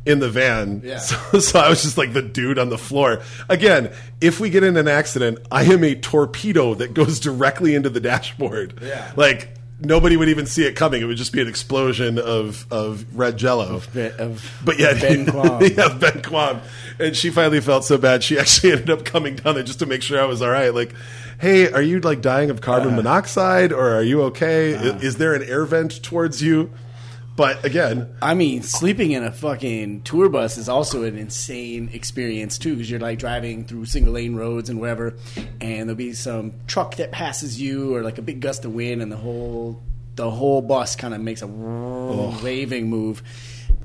in 0.05 0.19
the 0.19 0.29
van. 0.29 0.81
Yeah. 0.83 0.99
So, 1.05 1.39
so 1.39 1.59
I 1.59 1.69
was 1.69 1.81
just 1.83 1.97
like 1.97 2.13
the 2.13 2.21
dude 2.21 2.59
on 2.59 2.69
the 2.69 2.77
floor. 2.77 3.21
Again, 3.49 3.91
if 4.21 4.39
we 4.39 4.49
get 4.49 4.63
in 4.63 4.77
an 4.77 4.87
accident, 4.87 5.39
I 5.51 5.63
am 5.63 5.83
a 5.83 5.95
torpedo 5.95 6.73
that 6.75 6.93
goes 6.93 7.19
directly 7.19 7.75
into 7.75 7.89
the 7.89 7.99
dashboard. 7.99 8.79
Yeah. 8.81 9.11
Like, 9.15 9.49
nobody 9.81 10.15
would 10.15 10.29
even 10.29 10.45
see 10.45 10.65
it 10.65 10.73
coming. 10.75 11.01
It 11.01 11.05
would 11.05 11.17
just 11.17 11.33
be 11.33 11.41
an 11.41 11.47
explosion 11.47 12.17
of, 12.17 12.65
of 12.71 13.05
red 13.17 13.37
jello. 13.37 13.81
Bit 13.93 14.13
of 14.19 14.49
But 14.63 14.79
yeah, 14.79 14.93
Ben 14.93 15.25
Quam. 15.31 15.61
yeah, 15.63 15.89
Ben 15.97 16.21
Quam. 16.21 16.61
And 16.99 17.15
she 17.15 17.29
finally 17.29 17.59
felt 17.61 17.83
so 17.83 17.97
bad, 17.97 18.23
she 18.23 18.37
actually 18.39 18.71
ended 18.71 18.89
up 18.89 19.03
coming 19.05 19.35
down 19.35 19.55
there 19.55 19.63
just 19.63 19.79
to 19.79 19.85
make 19.85 20.01
sure 20.01 20.21
I 20.21 20.25
was 20.25 20.41
all 20.41 20.49
right. 20.49 20.73
Like, 20.73 20.93
hey, 21.41 21.69
are 21.71 21.81
you 21.81 21.99
like 21.99 22.21
dying 22.21 22.49
of 22.49 22.61
carbon 22.61 22.93
Uh. 22.93 22.97
monoxide, 22.97 23.73
or 23.73 23.89
are 23.95 24.03
you 24.03 24.21
okay? 24.23 24.75
I- 24.77 24.97
Is 24.99 25.17
there 25.17 25.33
an 25.33 25.43
air 25.43 25.65
vent 25.65 26.01
towards 26.03 26.41
you? 26.41 26.71
But 27.35 27.65
again, 27.65 28.15
I 28.21 28.33
mean, 28.33 28.63
sleeping 28.63 29.11
in 29.11 29.23
a 29.23 29.31
fucking 29.31 30.03
tour 30.03 30.29
bus 30.29 30.57
is 30.57 30.69
also 30.69 31.03
an 31.03 31.17
insane 31.17 31.89
experience 31.91 32.57
too, 32.57 32.75
because 32.75 32.89
you're 32.89 32.99
like 32.99 33.19
driving 33.19 33.65
through 33.65 33.85
single 33.85 34.13
lane 34.13 34.35
roads 34.35 34.69
and 34.69 34.79
wherever, 34.79 35.15
and 35.59 35.89
there'll 35.89 35.95
be 35.95 36.13
some 36.13 36.53
truck 36.65 36.95
that 36.95 37.11
passes 37.11 37.59
you, 37.59 37.93
or 37.93 38.03
like 38.03 38.17
a 38.17 38.21
big 38.21 38.39
gust 38.39 38.63
of 38.63 38.73
wind, 38.73 39.01
and 39.01 39.11
the 39.11 39.17
whole 39.17 39.83
the 40.15 40.31
whole 40.31 40.61
bus 40.61 40.95
kind 40.95 41.13
of 41.13 41.19
makes 41.19 41.41
a 41.41 41.47
waving 41.47 42.89
move. 42.89 43.21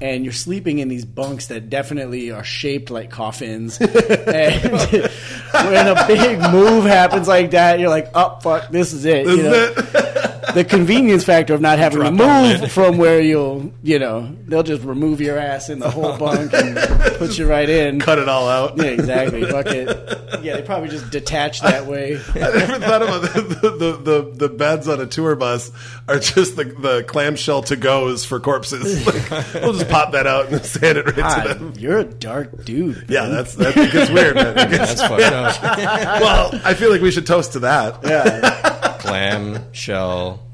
And 0.00 0.24
you're 0.24 0.32
sleeping 0.32 0.78
in 0.78 0.88
these 0.88 1.04
bunks 1.04 1.48
that 1.48 1.68
definitely 1.68 2.30
are 2.30 2.44
shaped 2.44 2.90
like 2.90 3.10
coffins. 3.10 3.78
and 3.80 3.92
when 3.92 5.88
a 5.88 6.06
big 6.06 6.38
move 6.52 6.84
happens 6.84 7.28
like 7.28 7.50
that, 7.50 7.80
you're 7.80 7.90
like, 7.90 8.08
"Oh 8.14 8.38
fuck, 8.40 8.70
this 8.70 8.92
is 8.92 9.04
it." 9.04 9.26
you 9.26 9.42
know? 9.42 9.74
it? 9.76 10.20
the 10.54 10.64
convenience 10.64 11.24
factor 11.24 11.54
of 11.54 11.60
not 11.60 11.78
having 11.78 11.98
to 11.98 12.10
Drop 12.10 12.20
on 12.20 12.60
move 12.60 12.72
from 12.72 12.98
where 12.98 13.20
you'll, 13.20 13.72
you 13.82 13.98
know, 13.98 14.34
they'll 14.46 14.62
just 14.62 14.82
remove 14.82 15.20
your 15.20 15.38
ass 15.38 15.68
in 15.68 15.78
the 15.78 15.90
whole 15.90 16.16
bunk 16.16 16.52
and 16.52 16.76
put 17.18 17.38
you 17.38 17.48
right 17.48 17.68
in. 17.68 18.00
Cut 18.00 18.18
it 18.18 18.28
all 18.28 18.48
out. 18.48 18.76
Yeah, 18.76 18.84
exactly. 18.84 19.44
Fuck 19.44 19.66
it. 19.66 20.16
Yeah, 20.40 20.56
they 20.56 20.62
probably 20.62 20.88
just 20.88 21.10
detach 21.10 21.60
that 21.60 21.84
way. 21.84 22.18
I 22.34 22.38
never 22.38 22.78
thought 22.78 23.02
about 23.02 23.20
the, 23.20 23.76
the, 23.78 23.92
the, 23.92 24.32
the 24.36 24.48
beds 24.48 24.88
on 24.88 24.98
a 24.98 25.04
tour 25.04 25.36
bus 25.36 25.70
are 26.08 26.18
just 26.18 26.56
the, 26.56 26.64
the 26.64 27.04
clamshell 27.06 27.64
to 27.64 27.76
goes 27.76 28.24
for 28.24 28.40
corpses. 28.40 29.06
Like, 29.06 29.54
we'll 29.54 29.74
just 29.74 29.89
pop 29.90 30.12
that 30.12 30.26
out 30.26 30.52
and 30.52 30.64
stand 30.64 30.98
it 30.98 31.16
right 31.16 31.48
to 31.48 31.54
them. 31.54 31.72
you're 31.76 31.98
a 31.98 32.04
dark 32.04 32.64
dude. 32.64 33.06
Yeah, 33.08 33.26
that's 33.26 33.54
that 33.56 33.74
gets 33.74 34.10
weird, 34.10 34.34
man. 34.36 34.56
It 34.58 34.70
gets- 34.70 34.94
That's 34.94 35.00
fucked 35.02 35.22
up. 35.22 35.62
well, 36.20 36.60
I 36.64 36.74
feel 36.74 36.90
like 36.90 37.00
we 37.02 37.10
should 37.10 37.26
toast 37.26 37.52
to 37.52 37.60
that. 37.60 37.98
Yeah. 38.04 38.96
Clam, 39.00 39.72
shell, 39.72 40.46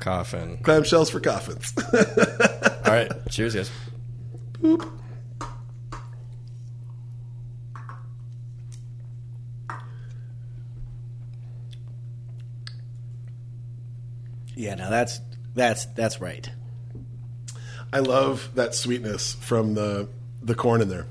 coffin. 0.00 0.58
Clam 0.62 0.82
shells 0.84 1.10
for 1.10 1.20
coffins. 1.20 1.72
All 2.86 2.92
right. 2.92 3.10
Cheers, 3.30 3.54
guys. 3.54 3.70
Yeah, 14.56 14.74
now 14.74 14.90
that's 14.90 15.20
that's 15.54 15.86
that's 15.86 16.20
right. 16.20 16.48
I 17.94 18.00
love 18.00 18.50
that 18.56 18.74
sweetness 18.74 19.34
from 19.34 19.74
the 19.74 20.08
the 20.42 20.56
corn 20.56 20.82
in 20.82 20.88
there. 20.88 21.06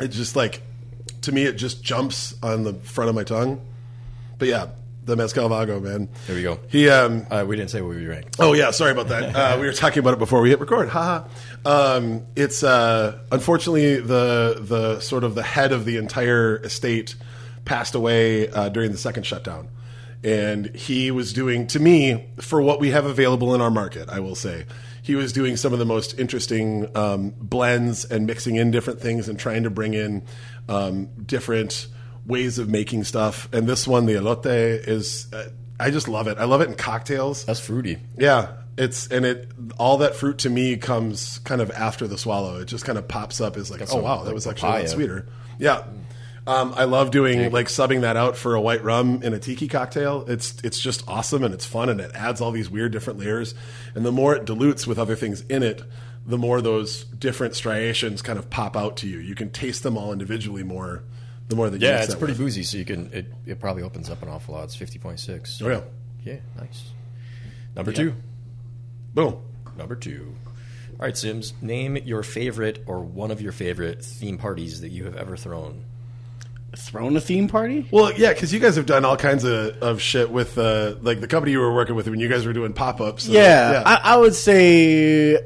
It 0.00 0.08
just 0.08 0.34
like 0.34 0.60
to 1.22 1.30
me, 1.32 1.44
it 1.44 1.52
just 1.52 1.84
jumps 1.84 2.34
on 2.42 2.64
the 2.64 2.74
front 2.74 3.08
of 3.08 3.14
my 3.14 3.22
tongue. 3.22 3.60
But 4.36 4.48
yeah, 4.48 4.66
the 5.04 5.14
mezcal 5.14 5.48
vago, 5.48 5.78
man. 5.78 6.08
There 6.26 6.34
we 6.34 6.42
go. 6.42 6.58
He 6.68 6.88
um, 6.88 7.26
Uh, 7.30 7.44
we 7.46 7.54
didn't 7.54 7.70
say 7.70 7.80
what 7.80 7.94
we 7.94 8.04
drank. 8.04 8.26
Oh 8.40 8.54
yeah, 8.54 8.72
sorry 8.72 8.90
about 8.90 9.06
that. 9.08 9.36
Uh, 9.36 9.58
we 9.60 9.66
were 9.66 9.72
talking 9.72 10.00
about 10.00 10.14
it 10.14 10.18
before 10.18 10.40
we 10.40 10.50
hit 10.50 10.58
record. 10.58 10.88
Haha. 10.88 11.28
Um, 11.64 12.26
it's 12.34 12.64
uh, 12.64 13.20
unfortunately 13.30 14.00
the 14.00 14.58
the 14.60 14.98
sort 14.98 15.22
of 15.22 15.36
the 15.36 15.44
head 15.44 15.70
of 15.70 15.84
the 15.84 15.96
entire 15.96 16.56
estate 16.56 17.14
passed 17.64 17.94
away 17.94 18.48
uh, 18.48 18.68
during 18.68 18.90
the 18.90 18.98
second 18.98 19.26
shutdown, 19.26 19.68
and 20.24 20.74
he 20.74 21.12
was 21.12 21.32
doing 21.32 21.68
to 21.68 21.78
me 21.78 22.26
for 22.40 22.60
what 22.60 22.80
we 22.80 22.90
have 22.90 23.04
available 23.06 23.54
in 23.54 23.60
our 23.60 23.70
market. 23.70 24.08
I 24.08 24.18
will 24.18 24.34
say 24.34 24.64
he 25.02 25.14
was 25.14 25.32
doing 25.32 25.56
some 25.56 25.72
of 25.72 25.78
the 25.78 25.84
most 25.84 26.18
interesting 26.18 26.94
um, 26.96 27.30
blends 27.38 28.04
and 28.04 28.26
mixing 28.26 28.56
in 28.56 28.70
different 28.70 29.00
things 29.00 29.28
and 29.28 29.38
trying 29.38 29.62
to 29.62 29.70
bring 29.70 29.94
in 29.94 30.24
um, 30.68 31.06
different 31.24 31.86
ways 32.26 32.58
of 32.58 32.68
making 32.68 33.04
stuff. 33.04 33.48
And 33.52 33.66
this 33.66 33.86
one, 33.86 34.06
the 34.06 34.14
elote, 34.14 34.46
is. 34.46 35.32
Uh, 35.32 35.50
I 35.78 35.90
just 35.90 36.08
love 36.08 36.28
it. 36.28 36.36
I 36.36 36.44
love 36.44 36.60
it 36.60 36.68
in 36.68 36.74
cocktails. 36.74 37.46
That's 37.46 37.58
fruity. 37.58 37.98
Yeah, 38.18 38.52
it's 38.76 39.06
and 39.06 39.24
it 39.24 39.50
all 39.78 39.98
that 39.98 40.14
fruit 40.14 40.38
to 40.38 40.50
me 40.50 40.76
comes 40.76 41.38
kind 41.40 41.62
of 41.62 41.70
after 41.70 42.06
the 42.06 42.18
swallow. 42.18 42.60
It 42.60 42.66
just 42.66 42.84
kind 42.84 42.98
of 42.98 43.08
pops 43.08 43.40
up 43.40 43.56
as 43.56 43.70
like, 43.70 43.82
oh 43.92 44.02
wow, 44.02 44.24
that 44.24 44.34
was 44.34 44.46
actually 44.46 44.68
a 44.70 44.80
lot 44.80 44.88
sweeter. 44.90 45.26
Yeah. 45.58 45.84
Um, 46.50 46.74
I 46.76 46.84
love 46.84 47.10
doing 47.10 47.52
like 47.52 47.66
subbing 47.68 48.00
that 48.00 48.16
out 48.16 48.36
for 48.36 48.54
a 48.54 48.60
white 48.60 48.82
rum 48.82 49.22
in 49.22 49.32
a 49.34 49.38
tiki 49.38 49.68
cocktail. 49.68 50.24
It's 50.28 50.60
it's 50.64 50.80
just 50.80 51.06
awesome 51.08 51.44
and 51.44 51.54
it's 51.54 51.64
fun 51.64 51.88
and 51.88 52.00
it 52.00 52.10
adds 52.14 52.40
all 52.40 52.50
these 52.50 52.68
weird 52.68 52.90
different 52.92 53.18
layers. 53.20 53.54
And 53.94 54.04
the 54.04 54.12
more 54.12 54.34
it 54.34 54.44
dilutes 54.46 54.86
with 54.86 54.98
other 54.98 55.14
things 55.16 55.42
in 55.42 55.62
it, 55.62 55.82
the 56.26 56.38
more 56.38 56.60
those 56.60 57.04
different 57.04 57.54
striations 57.54 58.20
kind 58.22 58.38
of 58.38 58.50
pop 58.50 58.76
out 58.76 58.96
to 58.98 59.06
you. 59.06 59.18
You 59.18 59.34
can 59.34 59.50
taste 59.50 59.82
them 59.84 59.96
all 59.96 60.12
individually 60.12 60.62
more. 60.64 61.04
The 61.48 61.56
more 61.56 61.70
that 61.70 61.80
you 61.80 61.86
Yeah, 61.88 62.02
it's 62.02 62.14
pretty 62.14 62.32
with. 62.32 62.38
boozy, 62.38 62.62
so 62.62 62.78
you 62.78 62.84
can. 62.84 63.12
It, 63.12 63.26
it 63.46 63.60
probably 63.60 63.82
opens 63.82 64.08
up 64.10 64.22
an 64.22 64.28
awful 64.28 64.54
lot. 64.54 64.64
It's 64.64 64.76
fifty 64.76 64.98
point 64.98 65.20
six. 65.20 65.60
Oh 65.62 65.68
yeah, 65.68 65.80
Yeah, 66.24 66.36
nice. 66.58 66.90
Number 67.76 67.92
two. 67.92 68.14
boom. 69.14 69.40
Number 69.76 69.94
two. 69.94 70.34
All 70.98 71.06
right, 71.06 71.16
Sims. 71.16 71.54
Name 71.62 71.96
your 71.96 72.22
favorite 72.22 72.82
or 72.86 73.00
one 73.00 73.30
of 73.30 73.40
your 73.40 73.52
favorite 73.52 74.04
theme 74.04 74.36
parties 74.36 74.80
that 74.82 74.90
you 74.90 75.04
have 75.04 75.16
ever 75.16 75.36
thrown. 75.36 75.84
Thrown 76.76 77.16
a 77.16 77.20
theme 77.20 77.48
party? 77.48 77.88
Well, 77.90 78.12
yeah, 78.12 78.32
because 78.32 78.52
you 78.52 78.60
guys 78.60 78.76
have 78.76 78.86
done 78.86 79.04
all 79.04 79.16
kinds 79.16 79.44
of, 79.44 79.76
of 79.82 80.00
shit 80.00 80.30
with 80.30 80.56
uh, 80.56 80.94
like 81.02 81.20
the 81.20 81.26
company 81.26 81.52
you 81.52 81.58
were 81.58 81.74
working 81.74 81.96
with 81.96 82.08
when 82.08 82.20
you 82.20 82.28
guys 82.28 82.46
were 82.46 82.52
doing 82.52 82.72
pop 82.72 83.00
ups. 83.00 83.26
Yeah, 83.26 83.82
I, 83.84 84.14
I 84.14 84.16
would 84.16 84.34
say 84.34 85.36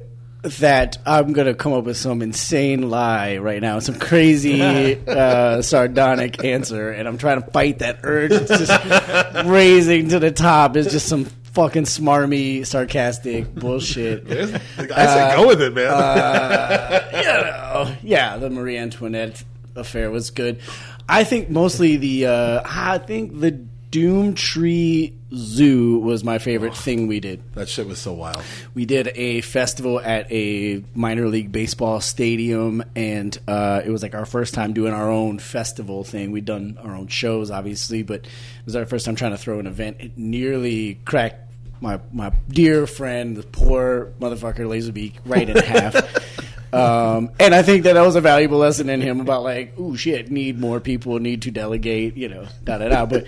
that 0.43 0.99
I'm 1.07 1.33
gonna 1.33 1.55
come 1.55 1.73
up 1.73 1.85
with 1.85 1.97
some 1.97 2.21
insane 2.21 2.91
lie 2.91 3.39
right 3.39 3.61
now, 3.61 3.79
some 3.79 3.99
crazy 3.99 4.61
uh, 5.07 5.63
sardonic 5.63 6.45
answer, 6.45 6.91
and 6.91 7.09
I'm 7.09 7.17
trying 7.17 7.43
to 7.43 7.51
fight 7.51 7.79
that 7.79 8.01
urge. 8.03 8.33
It's 8.33 8.51
just 8.51 9.45
raising 9.47 10.11
to 10.11 10.19
the 10.19 10.31
top. 10.31 10.77
It's 10.77 10.93
just 10.93 11.09
some 11.09 11.25
fucking 11.55 11.85
smarmy, 11.85 12.67
sarcastic 12.67 13.55
bullshit. 13.55 14.31
I 14.31 15.07
say 15.07 15.37
go 15.37 15.47
with 15.47 15.63
it, 15.63 15.73
man. 15.73 15.85
you 17.15 17.23
know, 17.23 17.97
yeah, 18.03 18.37
the 18.37 18.51
Marie 18.51 18.77
Antoinette 18.77 19.43
affair 19.75 20.11
was 20.11 20.31
good. 20.31 20.61
I 21.09 21.25
think 21.25 21.51
mostly 21.51 21.97
the 21.97 22.27
uh, 22.27 22.63
I 22.65 22.99
think 22.99 23.41
the 23.41 23.67
Doomtree 23.91 25.13
Zoo 25.33 25.99
was 26.01 26.25
my 26.25 26.39
favorite 26.39 26.77
thing 26.77 27.07
we 27.07 27.21
did. 27.21 27.43
that 27.55 27.69
shit 27.69 27.87
was 27.87 28.01
so 28.01 28.13
wild. 28.13 28.43
We 28.75 28.87
did 28.87 29.13
a 29.15 29.41
festival 29.43 30.01
at 30.01 30.31
a 30.33 30.83
minor 30.95 31.29
league 31.29 31.53
baseball 31.53 32.01
stadium, 32.01 32.83
and 32.97 33.39
uh, 33.47 33.83
it 33.85 33.91
was 33.91 34.03
like 34.03 34.15
our 34.17 34.27
first 34.27 34.55
time 34.55 34.73
doing 34.73 34.93
our 34.93 35.09
own 35.09 35.39
festival 35.39 36.03
thing. 36.03 36.33
We'd 36.33 36.45
done 36.45 36.77
our 36.83 36.97
own 36.97 37.07
shows, 37.07 37.53
obviously, 37.53 38.03
but 38.03 38.21
it 38.21 38.29
was 38.65 38.75
our 38.75 38.85
first 38.87 39.07
time 39.07 39.15
trying 39.15 39.33
to 39.33 39.39
throw 39.39 39.61
an 39.61 39.69
event. 39.69 39.99
It 40.01 40.19
nearly 40.19 40.97
cracked 41.05 41.53
my 41.81 42.01
my 42.13 42.33
dear 42.49 42.89
friend, 42.89 43.37
the 43.37 43.43
poor 43.45 44.13
motherfucker 44.21 44.67
Lazerbeak, 44.67 45.15
right 45.25 45.49
in 45.49 45.57
half. 45.57 45.95
Um, 46.75 47.31
and 47.39 47.55
I 47.55 47.63
think 47.63 47.85
that 47.85 47.95
that 47.95 48.05
was 48.05 48.17
a 48.17 48.21
valuable 48.21 48.59
lesson 48.59 48.89
in 48.89 49.01
him 49.01 49.21
about 49.21 49.43
like, 49.43 49.79
ooh, 49.79 49.97
shit, 49.97 50.31
need 50.31 50.59
more 50.59 50.81
people, 50.81 51.19
need 51.21 51.43
to 51.43 51.51
delegate, 51.51 52.17
you 52.17 52.29
know, 52.29 52.47
da 52.65 52.79
da 52.79 52.89
da. 52.89 53.07
But 53.07 53.27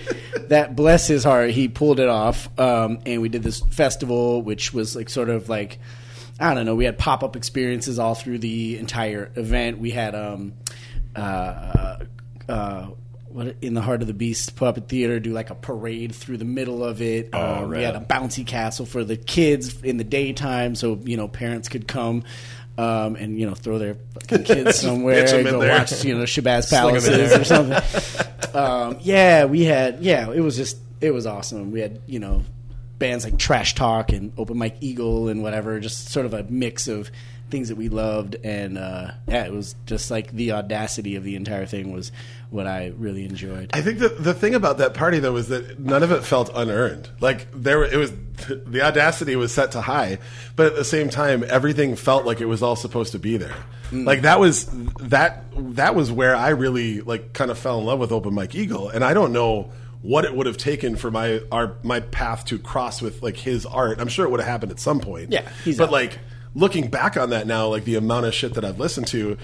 that, 0.49 0.75
bless 0.77 1.07
his 1.07 1.25
heart, 1.25 1.51
he 1.51 1.69
pulled 1.69 2.01
it 2.01 2.09
off. 2.09 2.49
Um, 2.59 2.99
and 3.07 3.23
we 3.23 3.29
did 3.29 3.43
this 3.43 3.61
festival, 3.61 4.43
which 4.43 4.73
was 4.73 4.97
like 4.97 5.09
sort 5.09 5.31
of 5.31 5.49
like, 5.49 5.79
I 6.41 6.55
don't 6.55 6.67
know, 6.67 6.75
we 6.75 6.85
had 6.85 6.99
pop 6.99 7.23
up 7.23 7.37
experiences 7.37 7.99
all 7.99 8.15
through 8.15 8.39
the 8.39 8.79
entire 8.79 9.31
event. 9.37 9.79
We 9.79 9.91
had, 9.91 10.15
um, 10.15 10.55
uh, 11.15 11.99
uh, 12.49 12.87
what 13.29 13.57
in 13.61 13.75
the 13.75 13.83
heart 13.83 14.01
of 14.01 14.07
the 14.07 14.15
beast 14.15 14.57
puppet 14.57 14.89
theater 14.89 15.21
do 15.21 15.31
like 15.33 15.51
a 15.51 15.55
parade 15.55 16.15
through 16.15 16.39
the 16.39 16.47
middle 16.47 16.83
of 16.83 17.03
it. 17.03 17.35
um, 17.35 17.69
we 17.69 17.77
rad. 17.77 17.95
had 17.95 18.03
a 18.03 18.05
bouncy 18.07 18.47
castle 18.47 18.87
for 18.87 19.05
the 19.05 19.17
kids 19.17 19.83
in 19.83 19.99
the 19.99 20.05
daytime, 20.05 20.75
so 20.75 20.99
you 21.05 21.19
know 21.19 21.29
parents 21.29 21.69
could 21.69 21.87
come 21.87 22.25
um, 22.79 23.17
and 23.17 23.39
you 23.39 23.47
know 23.47 23.55
throw 23.55 23.79
their 23.79 23.95
fucking 24.15 24.45
kids 24.45 24.81
somewhere, 24.81 25.25
go 25.27 25.61
there. 25.61 25.79
watch 25.79 26.05
you 26.05 26.17
know 26.17 26.25
Shabazz 26.25 26.69
Sling 26.69 26.81
'em 26.81 26.97
in 26.97 27.03
Palaces 27.03 27.39
or 27.39 27.45
something. 27.45 28.55
um, 28.55 28.99
yeah, 29.01 29.45
we 29.45 29.65
had 29.65 30.01
yeah, 30.01 30.31
it 30.31 30.41
was 30.41 30.57
just 30.57 30.79
it 31.01 31.13
was 31.13 31.27
awesome. 31.27 31.73
We 31.73 31.81
had 31.81 32.01
you 32.07 32.19
know 32.19 32.43
bands 32.99 33.25
like 33.25 33.39
Trash 33.39 33.75
Talk 33.75 34.13
and 34.13 34.33
Open 34.39 34.57
Mike 34.57 34.77
Eagle 34.81 35.29
and 35.29 35.43
whatever, 35.43 35.79
just 35.81 36.09
sort 36.09 36.27
of 36.27 36.35
a 36.35 36.45
mix 36.45 36.89
of 36.89 37.11
things 37.51 37.69
that 37.69 37.77
we 37.77 37.89
loved 37.89 38.37
and 38.43 38.77
uh, 38.77 39.13
yeah, 39.29 39.45
it 39.45 39.53
was 39.53 39.77
just 39.87 40.11
like 40.11 40.33
the 40.33 40.53
audacity 40.53 41.15
of 41.15 41.23
the 41.23 41.37
entire 41.37 41.67
thing 41.67 41.93
was 41.93 42.11
what 42.51 42.67
I 42.67 42.93
really 42.97 43.25
enjoyed. 43.25 43.71
I 43.73 43.83
think 43.83 43.99
that 43.99 44.23
the 44.23 44.35
thing 44.35 44.55
about 44.55 44.79
that 44.79 44.95
party 44.95 45.19
though 45.19 45.33
was 45.33 45.49
that 45.49 45.79
none 45.79 46.03
of 46.03 46.13
it 46.13 46.25
felt 46.25 46.51
unearned. 46.55 47.09
Like 47.21 47.49
there, 47.53 47.83
it 47.85 47.97
was 47.97 48.13
the 48.49 48.83
audacity 48.83 49.37
was 49.37 49.53
set 49.53 49.73
to 49.73 49.81
high, 49.81 50.19
but 50.55 50.67
at 50.67 50.77
the 50.77 50.85
same 50.85 51.09
time, 51.09 51.45
everything 51.49 51.97
felt 51.97 52.25
like 52.25 52.41
it 52.41 52.47
was 52.47 52.63
all 52.63 52.77
supposed 52.77 53.13
to 53.13 53.19
be 53.19 53.37
there. 53.37 53.55
Mm. 53.91 54.07
Like 54.07 54.23
that 54.23 54.41
was 54.41 54.67
that 55.01 55.45
that 55.77 55.95
was 55.95 56.11
where 56.13 56.37
I 56.37 56.51
really 56.51 57.01
like 57.01 57.33
kind 57.33 57.51
of 57.51 57.59
fell 57.59 57.79
in 57.79 57.87
love 57.87 57.99
with 57.99 58.13
Open 58.13 58.35
Mike 58.35 58.55
Eagle, 58.55 58.89
and 58.89 59.05
I 59.05 59.15
don't 59.15 59.33
know 59.33 59.71
what 60.03 60.25
it 60.25 60.35
would 60.35 60.47
have 60.47 60.57
taken 60.57 60.97
for 60.97 61.11
my 61.11 61.41
our 61.51 61.77
my 61.83 62.01
path 62.01 62.45
to 62.47 62.59
cross 62.59 63.03
with 63.03 63.23
like 63.23 63.37
his 63.37 63.67
art. 63.67 64.01
I'm 64.01 64.09
sure 64.09 64.25
it 64.25 64.31
would 64.31 64.41
have 64.41 64.49
happened 64.49 64.73
at 64.73 64.79
some 64.79 65.01
point. 65.01 65.33
Yeah, 65.33 65.49
he's 65.65 65.79
but 65.79 65.87
out. 65.87 65.93
like 65.93 66.19
looking 66.57 66.89
back 66.89 67.17
on 67.17 67.31
that 67.31 67.47
now, 67.47 67.69
like 67.69 67.85
the 67.85 67.95
amount 67.95 68.27
of 68.27 68.35
shit 68.35 68.55
that 68.55 68.65
I've 68.65 68.81
listened 68.81 69.07
to, 69.09 69.37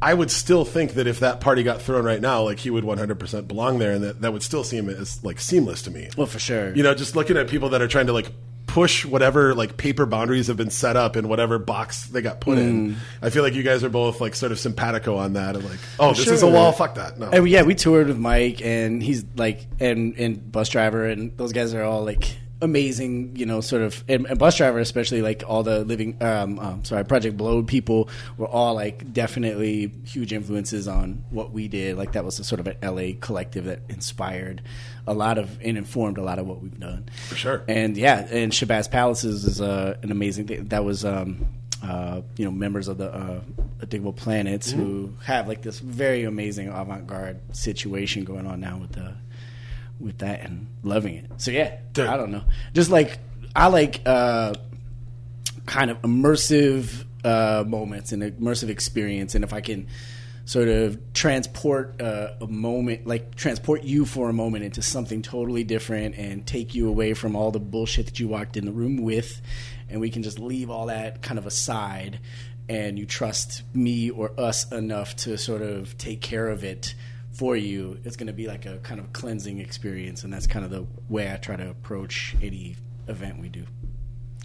I 0.00 0.14
would 0.14 0.30
still 0.30 0.64
think 0.64 0.94
that 0.94 1.06
if 1.06 1.20
that 1.20 1.40
party 1.40 1.62
got 1.62 1.82
thrown 1.82 2.04
right 2.04 2.20
now, 2.20 2.42
like 2.44 2.60
he 2.60 2.70
would 2.70 2.84
100% 2.84 3.46
belong 3.48 3.78
there, 3.78 3.92
and 3.92 4.02
that 4.04 4.22
that 4.22 4.32
would 4.32 4.42
still 4.42 4.64
seem 4.64 4.88
as 4.88 5.22
like 5.22 5.38
seamless 5.40 5.82
to 5.82 5.90
me. 5.90 6.08
Well, 6.16 6.26
for 6.26 6.38
sure. 6.38 6.74
You 6.74 6.82
know, 6.82 6.94
just 6.94 7.14
looking 7.16 7.36
at 7.36 7.48
people 7.48 7.68
that 7.70 7.82
are 7.82 7.88
trying 7.88 8.06
to 8.06 8.12
like 8.14 8.30
push 8.66 9.04
whatever 9.04 9.52
like 9.52 9.76
paper 9.76 10.06
boundaries 10.06 10.46
have 10.46 10.56
been 10.56 10.70
set 10.70 10.96
up 10.96 11.16
in 11.16 11.26
whatever 11.28 11.58
box 11.58 12.06
they 12.06 12.22
got 12.22 12.40
put 12.40 12.56
Mm. 12.56 12.60
in. 12.62 12.96
I 13.20 13.28
feel 13.30 13.42
like 13.42 13.54
you 13.54 13.64
guys 13.64 13.82
are 13.82 13.88
both 13.90 14.20
like 14.20 14.36
sort 14.36 14.52
of 14.52 14.60
simpatico 14.60 15.16
on 15.16 15.32
that, 15.32 15.56
and 15.56 15.64
like, 15.68 15.80
oh, 15.98 16.14
this 16.14 16.28
is 16.28 16.42
a 16.44 16.46
wall. 16.48 16.70
Fuck 16.70 16.94
that. 16.94 17.18
No. 17.18 17.28
And 17.30 17.48
yeah, 17.48 17.62
we 17.62 17.74
toured 17.74 18.06
with 18.06 18.16
Mike, 18.18 18.62
and 18.64 19.02
he's 19.02 19.24
like, 19.36 19.66
and 19.80 20.14
and 20.16 20.38
Busdriver, 20.52 21.10
and 21.12 21.36
those 21.36 21.52
guys 21.52 21.74
are 21.74 21.82
all 21.82 22.04
like 22.04 22.36
amazing, 22.62 23.36
you 23.36 23.46
know, 23.46 23.60
sort 23.60 23.82
of, 23.82 24.04
and, 24.08 24.26
and 24.26 24.38
Busdriver 24.38 24.80
especially, 24.80 25.22
like 25.22 25.42
all 25.46 25.62
the 25.62 25.84
living, 25.84 26.16
um, 26.22 26.58
um, 26.58 26.84
sorry, 26.84 27.04
Project 27.04 27.36
Blowed 27.36 27.66
people 27.66 28.08
were 28.36 28.46
all 28.46 28.74
like 28.74 29.12
definitely 29.12 29.92
huge 30.04 30.32
influences 30.32 30.88
on 30.88 31.24
what 31.30 31.52
we 31.52 31.68
did. 31.68 31.96
Like 31.96 32.12
that 32.12 32.24
was 32.24 32.38
a 32.38 32.44
sort 32.44 32.60
of 32.60 32.66
an 32.66 32.76
LA 32.82 33.12
collective 33.20 33.64
that 33.64 33.80
inspired 33.88 34.62
a 35.06 35.14
lot 35.14 35.38
of 35.38 35.58
and 35.62 35.78
informed 35.78 36.18
a 36.18 36.22
lot 36.22 36.38
of 36.38 36.46
what 36.46 36.62
we've 36.62 36.78
done. 36.78 37.08
For 37.28 37.36
sure. 37.36 37.62
And 37.68 37.96
yeah, 37.96 38.26
and 38.30 38.52
Shabazz 38.52 38.90
Palaces 38.90 39.44
is 39.44 39.60
uh, 39.60 39.96
an 40.02 40.10
amazing 40.10 40.46
thing. 40.46 40.66
That 40.66 40.84
was. 40.84 41.04
Um, 41.04 41.46
uh, 41.82 42.20
you 42.36 42.44
know, 42.44 42.50
members 42.50 42.88
of 42.88 42.98
the 42.98 43.10
uh, 43.10 43.40
Digable 43.86 44.14
Planets 44.14 44.70
who 44.70 45.14
have 45.24 45.48
like 45.48 45.62
this 45.62 45.78
very 45.78 46.24
amazing 46.24 46.68
avant-garde 46.68 47.40
situation 47.56 48.24
going 48.24 48.46
on 48.46 48.60
now 48.60 48.76
with 48.76 48.92
the 48.92 49.14
with 50.00 50.18
that 50.18 50.40
and 50.40 50.66
loving 50.82 51.14
it. 51.14 51.26
So 51.38 51.50
yeah, 51.50 51.76
Dude. 51.92 52.06
I 52.06 52.16
don't 52.16 52.30
know, 52.30 52.44
just 52.74 52.90
like 52.90 53.18
I 53.54 53.66
like 53.66 54.02
uh, 54.06 54.54
kind 55.66 55.90
of 55.90 56.00
immersive 56.02 57.04
uh, 57.24 57.64
moments 57.66 58.12
and 58.12 58.22
immersive 58.22 58.68
experience, 58.68 59.34
and 59.34 59.44
if 59.44 59.52
I 59.52 59.60
can 59.60 59.86
sort 60.44 60.68
of 60.68 61.12
transport 61.12 62.00
uh, 62.00 62.32
a 62.40 62.46
moment, 62.46 63.06
like 63.06 63.36
transport 63.36 63.84
you 63.84 64.04
for 64.04 64.28
a 64.28 64.32
moment 64.32 64.64
into 64.64 64.82
something 64.82 65.22
totally 65.22 65.62
different 65.62 66.16
and 66.16 66.44
take 66.44 66.74
you 66.74 66.88
away 66.88 67.14
from 67.14 67.36
all 67.36 67.50
the 67.52 67.60
bullshit 67.60 68.06
that 68.06 68.18
you 68.18 68.26
walked 68.26 68.56
in 68.56 68.64
the 68.64 68.72
room 68.72 68.96
with, 68.96 69.40
and 69.88 70.00
we 70.00 70.10
can 70.10 70.22
just 70.22 70.38
leave 70.38 70.70
all 70.70 70.86
that 70.86 71.22
kind 71.22 71.38
of 71.38 71.46
aside, 71.46 72.18
and 72.68 72.98
you 72.98 73.06
trust 73.06 73.62
me 73.74 74.10
or 74.10 74.32
us 74.38 74.70
enough 74.72 75.14
to 75.16 75.36
sort 75.36 75.62
of 75.62 75.96
take 75.98 76.20
care 76.20 76.48
of 76.48 76.64
it 76.64 76.94
for 77.32 77.56
you, 77.56 77.98
it's 78.04 78.16
going 78.16 78.26
to 78.26 78.32
be 78.32 78.46
like 78.46 78.66
a 78.66 78.78
kind 78.78 79.00
of 79.00 79.12
cleansing 79.12 79.60
experience, 79.60 80.24
and 80.24 80.32
that's 80.32 80.46
kind 80.46 80.64
of 80.64 80.70
the 80.70 80.86
way 81.08 81.32
I 81.32 81.36
try 81.36 81.56
to 81.56 81.70
approach 81.70 82.34
any 82.42 82.76
event 83.08 83.38
we 83.38 83.48
do. 83.48 83.64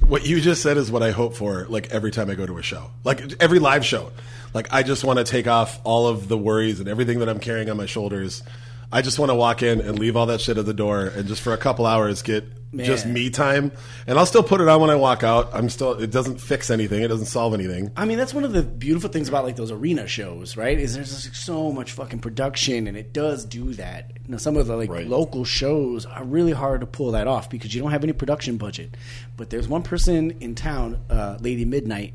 What 0.08 0.26
you 0.26 0.42
just 0.42 0.62
said 0.62 0.78
is 0.78 0.92
what 0.92 1.02
I 1.02 1.12
hope 1.12 1.36
for, 1.36 1.66
like 1.70 1.90
every 1.92 2.12
time 2.12 2.30
I 2.30 2.36
go 2.36 2.46
to 2.46 2.58
a 2.58 2.62
show, 2.62 2.92
like 3.04 3.42
every 3.42 3.60
live 3.60 3.86
show. 3.86 4.12
Like 4.54 4.72
I 4.72 4.84
just 4.84 5.04
want 5.04 5.20
to 5.20 5.26
take 5.26 5.48
off 5.48 5.80
all 5.84 6.08
of 6.08 6.28
the 6.28 6.38
worries 6.38 6.80
and 6.80 6.88
everything 6.88 7.20
that 7.20 7.30
I'm 7.30 7.40
carrying 7.40 7.70
on 7.70 7.78
my 7.78 7.86
shoulders. 7.86 8.44
I 8.92 9.02
just 9.02 9.18
want 9.18 9.32
to 9.32 9.36
walk 9.36 9.64
in 9.64 9.82
and 9.82 9.98
leave 9.98 10.16
all 10.16 10.28
that 10.28 10.42
shit 10.42 10.58
at 10.58 10.66
the 10.66 10.74
door, 10.74 11.06
and 11.06 11.28
just 11.28 11.42
for 11.42 11.54
a 11.54 11.58
couple 11.58 11.86
hours 11.86 12.22
get 12.22 12.65
just 12.84 13.06
me 13.06 13.30
time. 13.30 13.72
And 14.08 14.18
I'll 14.20 14.26
still 14.26 14.44
put 14.44 14.62
it 14.62 14.68
on 14.68 14.82
when 14.82 14.90
I 14.90 14.96
walk 14.96 15.24
out. 15.24 15.50
I'm 15.54 15.70
still. 15.70 15.94
It 15.94 16.12
doesn't 16.12 16.42
fix 16.42 16.70
anything. 16.70 17.02
It 17.04 17.08
doesn't 17.08 17.28
solve 17.28 17.54
anything. 17.54 17.92
I 17.96 18.06
mean, 18.06 18.18
that's 18.18 18.34
one 18.34 18.44
of 18.44 18.54
the 18.54 18.62
beautiful 18.64 19.10
things 19.10 19.30
about 19.30 19.44
like 19.46 19.56
those 19.56 19.72
arena 19.72 20.08
shows, 20.08 20.58
right? 20.58 20.78
Is 20.78 20.96
there's 20.96 21.24
just 21.24 21.36
so 21.46 21.72
much 21.72 21.92
fucking 21.94 22.20
production, 22.20 22.88
and 22.88 22.98
it 22.98 23.14
does 23.14 23.46
do 23.46 23.74
that. 23.76 24.12
You 24.26 24.32
know, 24.32 24.38
some 24.38 24.58
of 24.58 24.68
the 24.68 24.76
like 24.76 24.90
Right. 24.90 25.08
local 25.08 25.46
shows 25.46 26.06
are 26.06 26.24
really 26.24 26.52
hard 26.52 26.82
to 26.82 26.88
pull 26.88 27.12
that 27.12 27.28
off 27.28 27.50
because 27.50 27.74
you 27.76 27.82
don't 27.82 27.92
have 27.92 28.04
any 28.04 28.14
production 28.14 28.58
budget. 28.58 28.96
But 29.38 29.50
there's 29.50 29.68
one 29.68 29.84
person 29.84 30.32
in 30.40 30.56
town, 30.56 31.00
uh, 31.10 31.38
Lady 31.42 31.66
Midnight, 31.66 32.14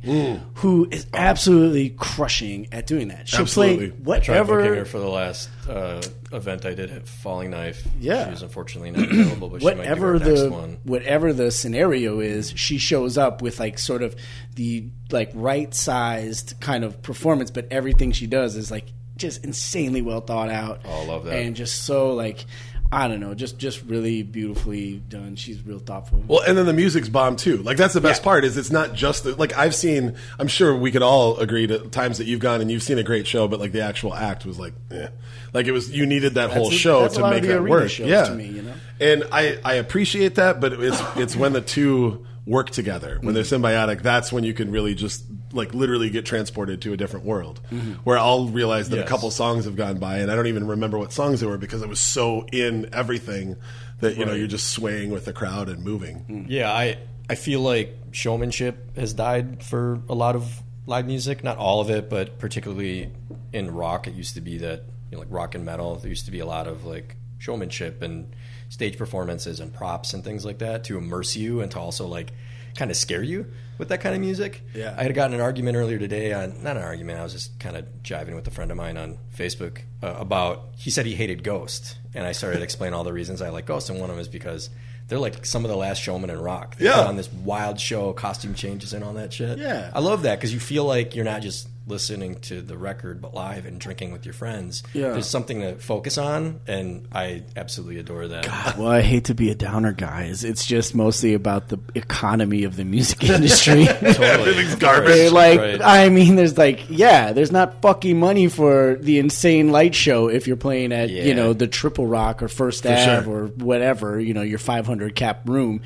who 0.55 0.89
is 0.91 1.07
absolutely 1.15 1.91
crushing 1.91 2.69
at 2.73 2.87
doing 2.87 3.09
that. 3.09 3.29
She'll 3.29 3.41
Absolutely. 3.43 3.91
play 3.91 4.21
Tried 4.21 4.47
booking 4.47 4.55
whatever 4.55 4.75
her 4.77 4.85
for 4.85 4.99
the 4.99 5.09
last 5.09 5.49
uh, 5.69 6.01
event 6.33 6.65
I 6.65 6.75
did 6.75 6.91
at 6.91 7.07
Falling 7.07 7.51
Knife. 7.51 7.87
Yeah. 8.01 8.25
she 8.25 8.31
was 8.31 8.43
unfortunately 8.43 8.91
not 8.91 9.11
available, 9.11 9.49
but 9.51 9.61
she 9.61 9.67
might 9.67 9.79
whatever 9.79 10.19
do 10.19 10.25
our 10.25 10.31
next 10.31 10.41
the 10.51 10.55
one. 10.57 10.79
whatever 10.85 11.33
the 11.33 11.51
scenario 11.51 12.21
is, 12.21 12.53
she 12.57 12.79
shows 12.79 13.17
up 13.19 13.43
with 13.43 13.59
like 13.61 13.79
sort 13.79 14.03
of 14.03 14.15
the 14.57 14.87
like 15.11 15.31
right 15.35 15.73
sized 15.75 16.55
kind 16.61 16.85
of 16.85 17.01
performance, 17.03 17.51
but 17.51 17.67
everything 17.71 18.13
she 18.13 18.27
does 18.27 18.57
is 18.57 18.71
like 18.71 18.87
just 19.17 19.45
insanely 19.45 20.03
well 20.03 20.21
thought 20.21 20.51
out. 20.51 20.81
Oh, 20.85 21.03
I 21.03 21.07
love 21.07 21.25
that. 21.25 21.39
And 21.39 21.55
just 21.57 21.85
so 21.85 22.15
like 22.15 22.45
I 22.93 23.07
don't 23.07 23.21
know, 23.21 23.35
just 23.35 23.57
just 23.57 23.83
really 23.85 24.25
beautifully 24.25 25.01
done. 25.09 25.37
She's 25.37 25.65
real 25.65 25.79
thoughtful. 25.79 26.25
Well, 26.27 26.41
and 26.41 26.59
then 26.59 26.67
the 26.67 26.73
music's 26.73 27.09
bomb 27.09 27.37
too. 27.37 27.59
Like 27.59 27.77
that's 27.77 27.95
the 27.95 28.01
best 28.01 28.21
Yeah. 28.23 28.25
part 28.25 28.45
is 28.45 28.57
it's 28.57 28.73
not 28.73 28.95
just 28.95 29.23
the, 29.23 29.37
like 29.37 29.57
I've 29.57 29.77
seen. 29.77 30.17
I'm 30.41 30.49
sure 30.49 30.75
we 30.77 30.91
could 30.91 31.03
all 31.03 31.37
agree 31.37 31.69
to 31.69 31.79
times 31.91 32.19
that 32.19 32.27
you've 32.27 32.41
gone 32.41 32.61
and 32.61 32.69
you've 32.69 32.83
seen 32.83 32.99
a 32.99 33.05
great 33.05 33.29
show, 33.29 33.47
but 33.47 33.61
like 33.61 33.71
the 33.71 33.83
actual 33.83 34.13
act 34.13 34.45
was 34.45 34.59
like, 34.59 34.73
eh. 34.91 35.07
like 35.53 35.67
it 35.67 35.73
was 35.73 35.89
you 35.93 36.05
needed 36.05 36.35
that 36.35 36.51
whole 36.51 36.69
a- 36.69 36.73
show 36.73 37.03
that's 37.03 37.15
to 37.17 37.31
make 37.31 37.45
arena 37.45 37.63
work. 37.63 37.97
yeah, 37.99 38.25
to 38.25 38.35
me, 38.35 38.47
you 38.47 38.63
know? 38.63 38.75
And 39.01 39.25
I 39.33 39.59
I 39.65 39.75
appreciate 39.75 40.35
that, 40.37 40.61
but 40.61 40.73
it's 40.75 41.03
it's 41.17 41.37
when 41.37 41.53
the 41.53 41.61
two 41.61 42.27
work 42.47 42.71
together 42.71 43.19
when 43.21 43.35
they're 43.35 43.43
symbiotic. 43.45 44.03
That's 44.03 44.33
when 44.33 44.45
you 44.45 44.55
can 44.55 44.71
really 44.73 44.95
just 44.95 45.25
like 45.53 45.75
literally 45.75 46.11
get 46.11 46.25
transported 46.25 46.81
to 46.83 46.93
a 46.93 46.97
different 46.97 47.27
world 47.27 47.61
Mm-hmm. 47.71 47.93
where 48.05 48.19
I'll 48.19 48.47
realize 48.49 48.89
that 48.91 48.99
a 48.99 49.05
couple 49.05 49.31
songs 49.31 49.65
have 49.67 49.77
gone 49.77 49.99
by 49.99 50.19
and 50.19 50.31
I 50.31 50.37
don't 50.37 50.47
even 50.47 50.67
remember 50.67 50.99
what 50.99 51.13
songs 51.13 51.41
they 51.41 51.47
were 51.47 51.59
because 51.59 51.83
I 51.83 51.87
was 51.87 52.01
so 52.01 52.47
in 52.53 52.89
everything 52.95 53.57
that 54.01 54.17
you 54.17 54.25
know 54.25 54.33
you're 54.33 54.47
just 54.49 54.71
swaying 54.71 55.11
with 55.11 55.25
the 55.27 55.33
crowd 55.33 55.69
and 55.69 55.85
moving. 55.85 56.47
Yeah, 56.49 56.73
I 56.73 56.99
I 57.29 57.35
feel 57.37 57.61
like 57.61 57.95
showmanship 58.13 58.97
has 58.97 59.13
died 59.13 59.63
for 59.63 60.01
a 60.09 60.15
lot 60.15 60.35
of 60.35 60.63
live 60.87 61.07
music. 61.07 61.45
Not 61.45 61.59
all 61.59 61.81
of 61.81 61.91
it, 61.91 62.09
but 62.11 62.39
particularly 62.39 63.13
in 63.53 63.71
rock, 63.73 64.07
it 64.09 64.15
used 64.15 64.35
to 64.35 64.41
be 64.41 64.59
that 64.59 64.85
you 65.11 65.17
know, 65.17 65.19
like 65.21 65.29
rock 65.31 65.55
and 65.55 65.65
metal. 65.65 65.97
There 65.97 66.09
used 66.09 66.25
to 66.25 66.33
be 66.33 66.41
a 66.41 66.47
lot 66.47 66.67
of 66.67 66.85
like 66.85 67.17
showmanship 67.39 68.03
and 68.03 68.35
stage 68.71 68.97
performances 68.97 69.61
and 69.61 69.75
props 69.75 70.15
and 70.15 70.25
things 70.25 70.45
like 70.45 70.59
that 70.59 70.85
to 70.85 70.97
immerse 70.97 71.37
you 71.37 71.61
and 71.61 71.71
to 71.73 71.79
also 71.79 72.07
like 72.07 72.33
kind 72.77 72.91
of 72.91 72.97
scare 72.97 73.23
you 73.23 73.47
with 73.79 73.89
that 73.89 74.01
kind 74.01 74.15
of 74.15 74.21
music. 74.21 74.63
Yeah. 74.75 74.95
I 74.97 75.03
had 75.03 75.15
gotten 75.15 75.35
an 75.35 75.41
argument 75.41 75.77
earlier 75.77 75.99
today 75.99 76.33
on 76.33 76.63
not 76.63 76.77
an 76.79 76.83
argument. 76.83 77.19
I 77.19 77.23
was 77.25 77.33
just 77.33 77.59
kind 77.61 77.77
of 77.77 77.85
jiving 78.03 78.35
with 78.35 78.47
a 78.47 78.51
friend 78.51 78.71
of 78.71 78.77
mine 78.77 78.97
on 78.97 79.19
Facebook 79.37 79.81
uh, 80.03 80.15
about 80.19 80.69
he 80.77 80.89
said 80.91 81.05
he 81.05 81.15
hated 81.15 81.43
Ghost, 81.43 81.99
and 82.15 82.25
I 82.25 82.33
started 82.33 82.59
to 82.59 82.63
explain 82.65 82.95
all 82.95 83.05
the 83.05 83.13
reasons 83.13 83.43
I 83.43 83.49
like 83.51 83.67
Ghost, 83.67 83.91
and 83.91 83.99
one 84.01 84.09
of 84.09 84.17
them 84.17 84.21
is 84.21 84.29
because 84.29 84.71
they're 85.09 85.19
like 85.19 85.45
some 85.45 85.65
of 85.65 85.71
the 85.71 85.77
last 85.77 86.01
showmen 86.01 86.31
in 86.31 86.39
rock. 86.41 86.77
They 86.77 86.85
Yeah. 86.85 86.99
put 86.99 87.07
on 87.09 87.17
this 87.17 87.31
wild 87.33 87.81
show, 87.81 88.13
costume 88.13 88.55
changes 88.55 88.93
and 88.93 89.03
all 89.03 89.15
that 89.15 89.33
shit. 89.33 89.59
Yeah. 89.59 89.91
I 89.93 89.99
love 89.99 90.23
that 90.23 90.37
because 90.39 90.55
you 90.55 90.61
feel 90.61 90.85
like 90.85 91.17
you're 91.17 91.25
not 91.25 91.43
just 91.43 91.67
listening 91.87 92.37
to 92.37 92.61
the 92.63 92.77
record, 92.77 93.21
but 93.21 93.35
live 93.35 93.67
and 93.67 93.81
drinking 93.81 94.13
with 94.13 94.25
your 94.25 94.35
friends. 94.35 94.83
Yeah. 94.93 95.11
There's 95.13 95.27
something 95.29 95.61
to 95.61 95.75
focus 95.77 96.19
on, 96.19 96.61
and 96.67 97.09
I 97.13 97.43
absolutely 97.57 97.99
adore 97.99 98.29
that. 98.29 98.77
Well, 98.79 98.89
I 98.89 99.01
hate 99.01 99.25
to 99.25 99.35
be 99.35 99.51
a 99.51 99.55
downer, 99.55 99.93
guys. 99.93 100.45
It's 100.45 100.65
just 100.65 100.95
mostly 100.95 101.35
about 101.35 101.69
the 101.69 101.79
economy 101.95 102.65
of 102.65 102.77
the 102.77 102.85
music 102.85 103.25
industry. 103.29 103.89
Everything's 103.89 104.77
garbage. 104.77 105.09
They're 105.09 105.31
like, 105.31 105.59
Right. 105.59 105.81
I 105.83 106.09
mean, 106.11 106.37
there's 106.37 106.57
like, 106.57 106.89
yeah, 106.89 107.33
there's 107.33 107.51
not 107.53 107.83
fucking 107.83 108.19
money 108.19 108.49
for 108.49 108.97
the 109.01 109.19
insane 109.19 109.73
light 109.73 109.95
show 109.95 110.29
if 110.29 110.47
you're 110.47 110.57
playing 110.57 110.93
at, 110.93 111.11
you 111.11 111.35
know, 111.35 111.53
the 111.55 111.67
Triple 111.67 112.07
Rock 112.07 112.43
or 112.43 112.49
First 112.49 112.87
Ave 112.87 113.25
sure. 113.25 113.29
or 113.29 113.47
whatever, 113.47 114.21
you 114.21 114.35
know, 114.35 114.43
your 114.43 114.59
500 114.59 115.15
cap 115.15 115.49
room. 115.49 115.81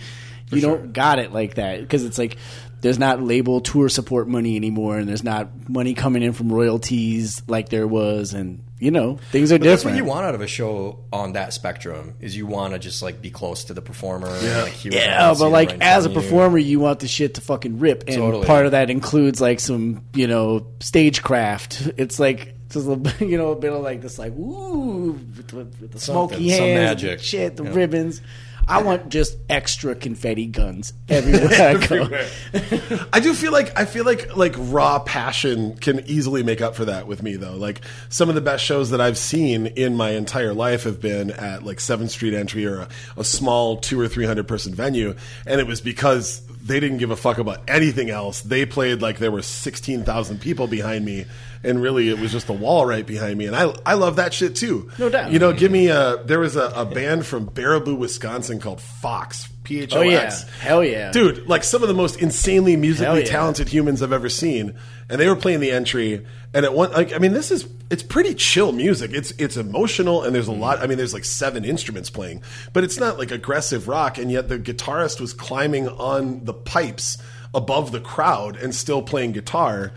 you 0.51 0.61
don't 0.61 0.93
got 0.93 1.19
it 1.19 1.33
like 1.33 1.55
that 1.55 1.81
because 1.81 2.05
it's 2.05 2.19
like 2.19 2.37
there's 2.85 2.99
not 2.99 3.21
label 3.23 3.61
tour 3.61 3.89
support 3.89 4.29
money 4.29 4.55
anymore, 4.57 4.99
and 4.99 5.09
there's 5.09 5.25
not 5.25 5.69
money 5.69 5.95
coming 5.95 6.23
in 6.23 6.33
from 6.35 6.53
royalties 6.53 7.43
like 7.49 7.71
there 7.71 7.89
was, 7.89 8.35
and 8.35 8.63
you 8.79 8.91
know, 8.91 9.19
things 9.33 9.51
are 9.51 9.59
But 9.59 9.65
that's 9.65 9.83
different. 9.83 9.97
what 9.97 10.05
you 10.05 10.11
want 10.11 10.27
out 10.27 10.35
of 10.35 10.43
a 10.43 10.47
show 10.47 10.99
on 11.11 11.33
that 11.33 11.55
spectrum 11.55 12.15
is 12.21 12.37
you 12.37 12.47
want 12.47 12.75
to 12.75 12.79
just 12.79 13.01
like 13.03 13.23
be 13.23 13.31
close 13.31 13.65
to 13.65 13.75
the 13.75 13.81
performer. 13.81 14.29
And, 14.29 14.63
like, 14.63 14.85
Yeah, 14.85 15.33
but 15.39 15.49
like 15.49 15.71
right 15.71 15.83
as 15.83 16.05
a 16.05 16.09
front 16.11 16.17
of 16.19 16.23
you. 16.25 16.29
performer, 16.31 16.59
you 16.59 16.81
want 16.81 17.01
the 17.01 17.09
shit 17.09 17.35
to 17.35 17.41
fucking 17.41 17.79
rip, 17.79 18.05
and 18.07 18.17
Totally. 18.17 18.47
part 18.47 18.67
of 18.67 18.73
that 18.73 18.91
includes 18.91 19.41
like 19.41 19.61
some 19.61 20.03
you 20.15 20.27
know 20.27 20.67
stagecraft. 20.81 21.93
It's 21.97 22.19
like 22.19 22.55
just 22.71 22.87
a, 22.87 22.93
little- 22.93 23.27
you 23.29 23.39
know 23.39 23.53
a 23.53 23.57
bit 23.57 23.73
of 23.73 23.83
like 23.83 24.01
this 24.03 24.19
like 24.19 24.33
woo 24.35 25.13
with, 25.13 25.49
the- 25.49 25.57
with 25.57 25.93
the 25.93 26.01
Something, 26.01 26.39
smoky 26.39 26.51
some 26.51 26.59
hands, 26.67 26.81
magic. 27.03 27.13
and 27.13 27.21
shit, 27.23 27.57
the 27.57 27.65
Yeah. 27.65 27.75
ribbons. 27.75 28.21
I 28.67 28.83
want 28.83 29.09
just 29.09 29.37
extra 29.49 29.95
confetti 29.95 30.47
guns 30.47 30.93
everywhere 31.09 31.77
I 31.77 31.87
go. 31.87 33.07
I 33.13 33.21
do 33.21 33.35
feel 33.35 33.53
like 33.53 33.79
I 33.79 33.85
feel 33.85 34.05
like 34.05 34.37
like 34.37 34.55
raw 34.57 34.99
passion 34.99 35.77
can 35.77 36.01
easily 36.07 36.43
make 36.43 36.61
up 36.61 36.75
for 36.75 36.87
that 36.87 37.07
with 37.07 37.23
me 37.23 37.37
though. 37.37 37.57
Like 37.57 37.83
some 38.09 38.29
of 38.29 38.35
the 38.35 38.41
best 38.41 38.65
shows 38.65 38.91
that 38.91 39.01
I've 39.01 39.19
seen 39.19 39.67
in 39.67 39.97
my 39.97 40.11
entire 40.11 40.55
life 40.55 40.85
have 40.85 41.01
been 41.01 41.31
at 41.31 41.65
like 41.65 41.81
Seventh 41.81 42.11
Street 42.11 42.35
Entry 42.35 42.67
or 42.67 42.81
a, 42.81 42.89
a 43.17 43.25
small 43.25 43.77
two 43.77 44.01
or 44.01 44.09
three 44.09 44.27
hundred 44.27 44.49
person 44.49 44.75
venue, 44.75 45.15
and 45.47 45.61
it 45.61 45.67
was 45.67 45.81
because 45.81 46.41
they 46.65 46.81
didn't 46.81 46.99
give 46.99 47.11
a 47.11 47.17
fuck 47.17 47.39
about 47.39 47.61
anything 47.69 48.09
else. 48.11 48.41
They 48.41 48.65
played 48.65 49.03
like 49.03 49.19
there 49.19 49.31
were 49.31 49.43
sixteen 49.43 50.03
thousand 50.03 50.41
people 50.41 50.67
behind 50.67 51.05
me, 51.05 51.27
and 51.63 51.81
really 51.81 52.09
it 52.09 52.19
was 52.19 52.33
just 52.33 52.49
a 52.49 52.53
wall 52.55 52.87
right 52.87 53.07
behind 53.07 53.39
me. 53.39 53.47
And 53.47 53.55
I 53.55 53.75
I 53.85 53.95
love 53.95 54.17
that 54.17 54.33
shit 54.33 54.57
too. 54.57 54.91
No 54.99 55.09
doubt. 55.09 55.31
You 55.31 55.39
know, 55.39 55.53
give 55.53 55.71
me 55.71 55.89
a 55.89 56.23
there 56.25 56.41
was 56.41 56.57
a, 56.57 56.73
a 56.75 56.85
band 56.87 57.27
from 57.27 57.47
Baraboo, 57.47 57.97
Wisconsin 57.97 58.59
called 58.61 58.81
Phox. 59.03 59.49
P 59.65 59.81
H 59.81 59.95
O 59.95 59.99
Oh 59.99 60.03
yeah, 60.03 60.33
hell 60.61 60.85
yeah, 60.85 61.11
Dude, 61.11 61.47
like 61.49 61.65
some 61.65 61.83
of 61.83 61.89
the 61.89 61.95
most 61.95 62.21
insanely 62.21 62.77
musically 62.77 63.21
yeah. 63.21 63.27
talented 63.27 63.69
humans 63.69 64.03
I've 64.03 64.13
ever 64.13 64.29
seen, 64.29 64.75
and 65.09 65.21
they 65.21 65.27
were 65.27 65.37
playing 65.37 65.61
the 65.61 65.73
entry. 65.73 66.25
And 66.53 66.65
at 66.65 66.75
one, 66.75 66.93
like, 66.93 67.13
I 67.13 67.19
mean, 67.19 67.33
this 67.33 67.51
is 67.51 67.67
it's 67.91 68.03
pretty 68.03 68.35
chill 68.35 68.73
music. 68.73 69.13
It's 69.13 69.33
it's 69.33 69.57
emotional, 69.57 70.23
and 70.23 70.35
there's 70.35 70.49
a 70.49 70.53
lot. 70.53 70.81
I 70.81 70.87
mean, 70.87 70.99
there's 70.99 71.15
like 71.15 71.25
seven 71.25 71.65
instruments 71.65 72.11
playing, 72.11 72.43
but 72.73 72.85
it's 72.85 72.99
not 72.99 73.19
like 73.19 73.31
aggressive 73.31 73.89
rock. 73.89 74.19
And 74.19 74.31
yet 74.31 74.49
the 74.49 74.59
guitarist 74.59 75.21
was 75.21 75.33
climbing 75.33 75.89
on 75.89 76.45
the 76.45 76.55
pipes 76.55 77.19
above 77.55 77.91
the 77.91 78.01
crowd 78.01 78.57
and 78.57 78.75
still 78.75 79.03
playing 79.03 79.33
guitar. 79.33 79.93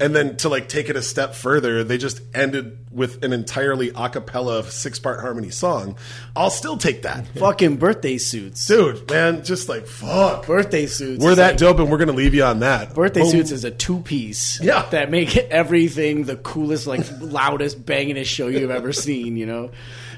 And 0.00 0.16
then 0.16 0.36
to 0.38 0.48
like 0.48 0.68
take 0.68 0.88
it 0.88 0.96
a 0.96 1.02
step 1.02 1.34
further, 1.34 1.84
they 1.84 1.98
just 1.98 2.20
ended 2.34 2.78
with 2.90 3.22
an 3.22 3.32
entirely 3.32 3.90
a 3.94 4.08
cappella 4.08 4.64
six 4.64 4.98
part 4.98 5.20
harmony 5.20 5.50
song. 5.50 5.96
I'll 6.34 6.50
still 6.50 6.76
take 6.78 7.02
that. 7.02 7.26
fucking 7.38 7.76
birthday 7.76 8.18
suits, 8.18 8.66
Dude, 8.66 9.08
man, 9.10 9.44
just 9.44 9.68
like 9.68 9.86
fuck. 9.86 10.46
birthday 10.46 10.86
suits. 10.86 11.22
We're 11.22 11.34
that 11.36 11.48
like- 11.52 11.56
dope, 11.58 11.78
and 11.78 11.90
we're 11.90 11.98
gonna 11.98 12.12
leave 12.12 12.34
you 12.34 12.44
on 12.44 12.60
that. 12.60 12.94
Birthday 12.94 13.20
Boom. 13.20 13.30
suits 13.30 13.50
is 13.52 13.64
a 13.64 13.70
two 13.70 14.00
piece. 14.00 14.60
Yeah. 14.60 14.86
That 14.90 15.10
make 15.10 15.36
everything 15.36 16.24
the 16.24 16.36
coolest, 16.36 16.86
like 16.86 17.04
loudest, 17.20 17.84
bangingest 17.84 18.24
show 18.26 18.48
you've 18.48 18.70
ever 18.70 18.92
seen, 18.92 19.36
you 19.36 19.46
know? 19.46 19.70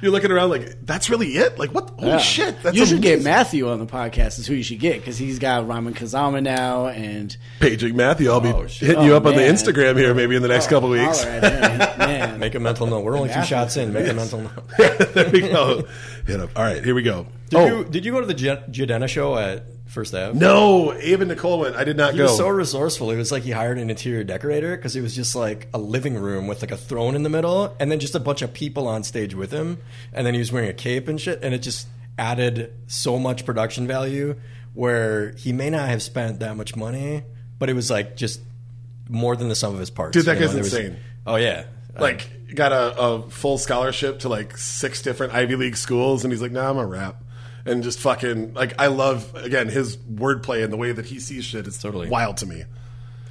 You're 0.02 0.10
looking 0.10 0.30
around 0.32 0.50
like 0.50 0.84
that's 0.84 1.08
really 1.08 1.28
it. 1.36 1.58
Like 1.58 1.70
what? 1.72 1.90
Holy 1.90 2.08
Yeah. 2.08 2.18
shit! 2.18 2.60
That's 2.62 2.76
you 2.76 2.84
should 2.84 3.00
get. 3.00 3.22
Matthew 3.22 3.68
on 3.70 3.78
the 3.78 3.86
podcast. 3.86 4.38
Is 4.40 4.46
who 4.48 4.54
you 4.54 4.64
should 4.64 4.80
get 4.80 4.96
because 4.98 5.16
he's 5.16 5.38
got 5.38 5.64
Ramen 5.64 5.94
Kazama 5.94 6.42
now, 6.42 6.88
and 6.88 7.34
paging 7.60 7.94
Matthew. 7.96 8.30
I'll 8.30 8.40
be 8.40 8.48
Oh, 8.48 8.66
shit. 8.66 8.88
hitting 8.88 9.04
you 9.04 9.12
Oh, 9.14 9.18
up 9.18 9.26
on 9.26 9.36
the. 9.36 9.40
Instagram 9.42 9.96
here 9.96 10.12
maybe 10.12 10.34
in 10.36 10.42
the 10.42 10.48
next 10.48 10.66
oh, 10.66 10.70
couple 10.70 10.88
weeks. 10.90 11.24
All 11.24 11.30
right, 11.30 11.42
man. 11.42 11.98
man. 11.98 12.38
Make 12.40 12.54
a 12.56 12.60
mental 12.60 12.86
note. 12.88 13.04
We're 13.04 13.16
only 13.16 13.32
two 13.32 13.44
shots 13.44 13.76
in. 13.76 13.92
Make 13.92 14.08
a 14.08 14.12
mental 14.14 14.40
note. 14.76 15.14
there 15.14 15.30
we 15.30 15.40
go. 15.42 15.84
Hit 16.26 16.40
up. 16.40 16.50
All 16.56 16.64
right, 16.64 16.84
here 16.84 16.94
we 16.96 17.02
go. 17.02 17.26
Did 17.50 17.58
oh 17.60 17.66
you 17.78 17.84
did 17.84 18.04
you 18.04 18.10
go 18.12 18.20
to 18.20 18.26
the 18.26 18.34
Gi- 18.34 18.62
Jidenna 18.72 19.08
show 19.08 19.36
at 19.38 19.64
First 19.92 20.14
Ave? 20.14 20.38
no, 20.38 20.92
Abe 20.94 21.20
and 21.20 21.28
Nicole 21.28 21.60
went. 21.60 21.76
I 21.76 21.84
did 21.84 21.96
not 21.96 22.12
He 22.12 22.18
go. 22.18 22.24
was 22.24 22.36
so 22.36 22.48
resourceful. 22.48 23.10
It 23.10 23.16
was 23.16 23.30
like 23.30 23.42
he 23.42 23.50
hired 23.50 23.78
an 23.78 23.90
interior 23.90 24.24
decorator 24.24 24.74
because 24.76 24.96
it 24.96 25.02
was 25.02 25.14
just 25.14 25.34
like 25.36 25.68
a 25.74 25.78
living 25.78 26.14
room 26.16 26.46
with 26.46 26.62
like 26.62 26.70
a 26.70 26.76
throne 26.76 27.14
in 27.14 27.22
the 27.22 27.28
middle, 27.28 27.76
and 27.78 27.90
then 27.90 28.00
just 28.00 28.14
a 28.14 28.20
bunch 28.20 28.40
of 28.42 28.52
people 28.54 28.88
on 28.88 29.02
stage 29.04 29.34
with 29.34 29.50
him, 29.52 29.78
and 30.12 30.26
then 30.26 30.32
he 30.34 30.38
was 30.38 30.50
wearing 30.50 30.70
a 30.70 30.72
cape 30.74 31.08
and 31.08 31.20
shit, 31.20 31.40
and 31.42 31.54
it 31.54 31.58
just 31.58 31.86
added 32.18 32.72
so 32.86 33.18
much 33.18 33.44
production 33.44 33.86
value 33.86 34.34
where 34.74 35.32
he 35.32 35.52
may 35.52 35.68
not 35.68 35.88
have 35.88 36.02
spent 36.02 36.40
that 36.40 36.56
much 36.56 36.74
money, 36.74 37.22
but 37.58 37.68
it 37.68 37.74
was 37.74 37.90
like 37.90 38.16
just 38.16 38.40
more 39.08 39.36
than 39.36 39.48
the 39.48 39.54
sum 39.54 39.74
of 39.74 39.80
his 39.80 39.90
parts. 39.90 40.14
Dude, 40.14 40.24
that 40.24 40.38
you 40.40 40.46
guy's 40.46 40.54
was- 40.54 40.72
insane. 40.72 40.96
oh 41.26 41.36
yeah, 41.36 41.64
like 41.98 42.28
got 42.54 42.72
a, 42.72 42.98
a 42.98 43.30
full 43.30 43.58
scholarship 43.58 44.20
to 44.20 44.28
like 44.30 44.56
six 44.56 45.02
different 45.02 45.34
Ivy 45.34 45.56
League 45.56 45.76
schools, 45.76 46.24
and 46.24 46.32
he's 46.32 46.40
like, 46.40 46.52
"Nah, 46.52 46.70
I'm 46.70 46.78
a 46.78 46.86
rap." 46.86 47.22
And 47.64 47.82
just 47.82 48.00
fucking 48.00 48.54
like 48.54 48.74
I 48.80 48.88
love 48.88 49.34
again 49.36 49.68
his 49.68 49.96
wordplay 49.96 50.64
and 50.64 50.72
the 50.72 50.76
way 50.76 50.92
that 50.92 51.06
he 51.06 51.20
sees 51.20 51.44
shit 51.44 51.66
is 51.66 51.78
Totally. 51.78 52.08
wild 52.08 52.38
to 52.38 52.46
me. 52.46 52.64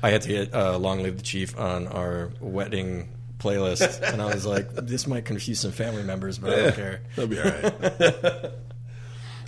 I 0.01 0.09
had 0.09 0.21
to 0.23 0.29
get 0.29 0.53
uh, 0.53 0.77
"Long 0.77 1.03
Live 1.03 1.17
the 1.17 1.23
Chief" 1.23 1.57
on 1.59 1.87
our 1.87 2.31
wedding 2.39 3.09
playlist, 3.39 4.01
and 4.01 4.21
I 4.21 4.33
was 4.33 4.45
like, 4.45 4.69
"This 4.73 5.05
might 5.05 5.25
confuse 5.25 5.59
some 5.59 5.71
family 5.71 6.03
members, 6.03 6.37
but 6.37 6.53
I 6.53 6.61
don't 6.63 6.75
care." 6.75 7.01
That'll 7.15 7.29
be 7.29 7.39
all 7.39 7.45
right. 7.45 8.51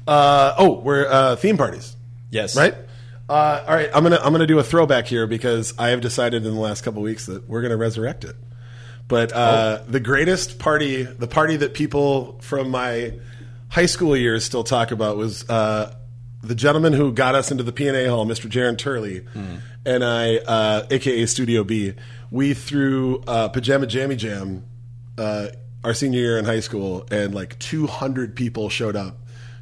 uh, 0.08 0.56
oh, 0.58 0.80
we're 0.82 1.08
uh, 1.08 1.36
theme 1.38 1.58
parties, 1.58 1.96
Yes, 2.30 2.56
right? 2.56 2.76
Uh, 3.30 3.63
all 3.67 3.74
right, 3.76 3.89
I'm 3.93 4.04
gonna 4.04 4.19
I'm 4.22 4.34
gonna 4.34 4.46
do 4.46 4.60
a 4.60 4.63
throwback 4.63 5.08
here 5.08 5.28
because 5.28 5.74
I 5.80 5.89
have 5.89 6.02
decided 6.02 6.46
in 6.46 6.54
the 6.54 6.60
last 6.60 6.84
couple 6.84 7.02
weeks 7.02 7.28
that 7.28 7.48
we're 7.48 7.62
gonna 7.62 7.78
resurrect 7.78 8.26
it. 8.26 8.36
But 9.08 9.32
uh, 9.32 9.82
the 9.88 10.00
greatest 10.00 10.60
party, 10.60 11.04
the 11.04 11.28
party 11.28 11.56
that 11.58 11.74
people 11.74 12.39
from 12.41 12.69
my 12.69 13.13
high 13.74 13.88
school 13.88 14.16
years 14.16 14.46
still 14.46 14.64
talk 14.64 14.92
about, 14.92 15.18
was 15.18 15.50
uh, 15.50 15.96
the 16.44 16.54
gentleman 16.54 16.94
who 16.94 17.12
got 17.12 17.34
us 17.34 17.50
into 17.52 17.64
the 17.64 17.72
P&A 17.72 18.08
hall, 18.08 18.24
Mr. 18.24 18.48
Jaron 18.48 18.78
Turley, 18.78 19.26
and 19.84 20.04
I, 20.06 20.38
uh, 20.38 20.88
aka 20.92 21.26
Studio 21.26 21.64
B. 21.64 21.94
We 22.30 22.54
threw 22.54 23.24
uh, 23.26 23.50
Pajama 23.50 23.88
Jammy 23.88 24.16
Jam 24.16 24.64
uh, 25.18 25.48
our 25.84 25.96
senior 25.96 26.20
year 26.20 26.38
in 26.38 26.46
high 26.46 26.60
school, 26.60 27.08
and 27.10 27.34
like 27.34 27.58
200 27.60 28.36
people 28.36 28.70
showed 28.70 28.96
up 28.96 29.18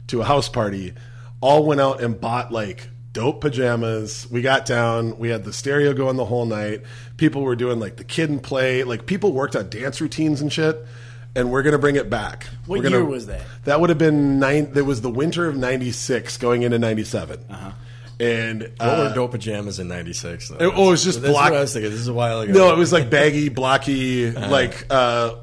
to 0.08 0.20
a 0.22 0.26
house 0.26 0.50
party. 0.50 0.94
All 1.40 1.66
went 1.66 1.80
out 1.80 2.02
and 2.04 2.20
bought 2.20 2.52
like 2.52 2.90
dope 3.14 3.40
pajamas. 3.42 4.28
We 4.30 4.42
got 4.42 4.66
down. 4.66 5.18
We 5.20 5.30
had 5.30 5.46
the 5.46 5.54
stereo 5.54 5.94
going 5.94 6.18
the 6.18 6.26
whole 6.26 6.46
night. 6.46 6.82
People 7.16 7.44
were 7.44 7.56
doing 7.56 7.80
like 7.80 7.96
the 7.96 8.04
kid 8.04 8.30
and 8.30 8.44
play. 8.44 8.84
Like 8.84 9.06
people 9.06 9.32
worked 9.32 9.56
on 9.56 9.70
dance 9.70 10.02
routines 10.02 10.42
and 10.42 10.52
shit. 10.52 10.86
And 11.36 11.50
we're 11.50 11.62
gonna 11.64 11.78
bring 11.80 11.96
it 11.96 12.10
back. 12.10 12.48
What 12.66 12.78
We're 12.80 12.84
gonna- 12.84 12.98
year 12.98 13.06
was 13.06 13.28
that? 13.28 13.42
That 13.64 13.80
would 13.80 13.90
have 13.90 13.98
been 14.00 14.40
nine. 14.40 14.74
That 14.74 14.84
was 14.84 15.00
the 15.02 15.10
winter 15.10 15.48
of 15.48 15.56
'96, 15.56 16.38
going 16.38 16.64
into 16.64 16.78
'97. 16.78 17.40
Uh-huh. 17.50 17.72
And 18.20 18.62
What 18.78 18.82
uh, 18.82 19.08
were 19.10 19.16
dope 19.16 19.32
pajamas 19.32 19.80
in 19.80 19.88
'96? 19.88 20.52
It- 20.52 20.58
oh, 20.60 20.88
it 20.90 20.92
was 20.92 21.04
just 21.04 21.22
That's 21.22 21.32
block- 21.32 21.52
What 21.52 21.58
I 21.58 21.62
was 21.62 21.74
thinking. 21.74 21.90
This 21.92 22.02
is 22.02 22.08
a 22.10 22.14
while 22.14 22.42
ago. 22.42 22.52
no, 22.54 22.72
it 22.74 22.78
was 22.78 22.92
like 22.92 23.10
baggy, 23.10 23.48
blocky, 23.50 24.28
Uh-huh. 24.28 24.50
like 24.52 24.86
uh, 24.90 25.36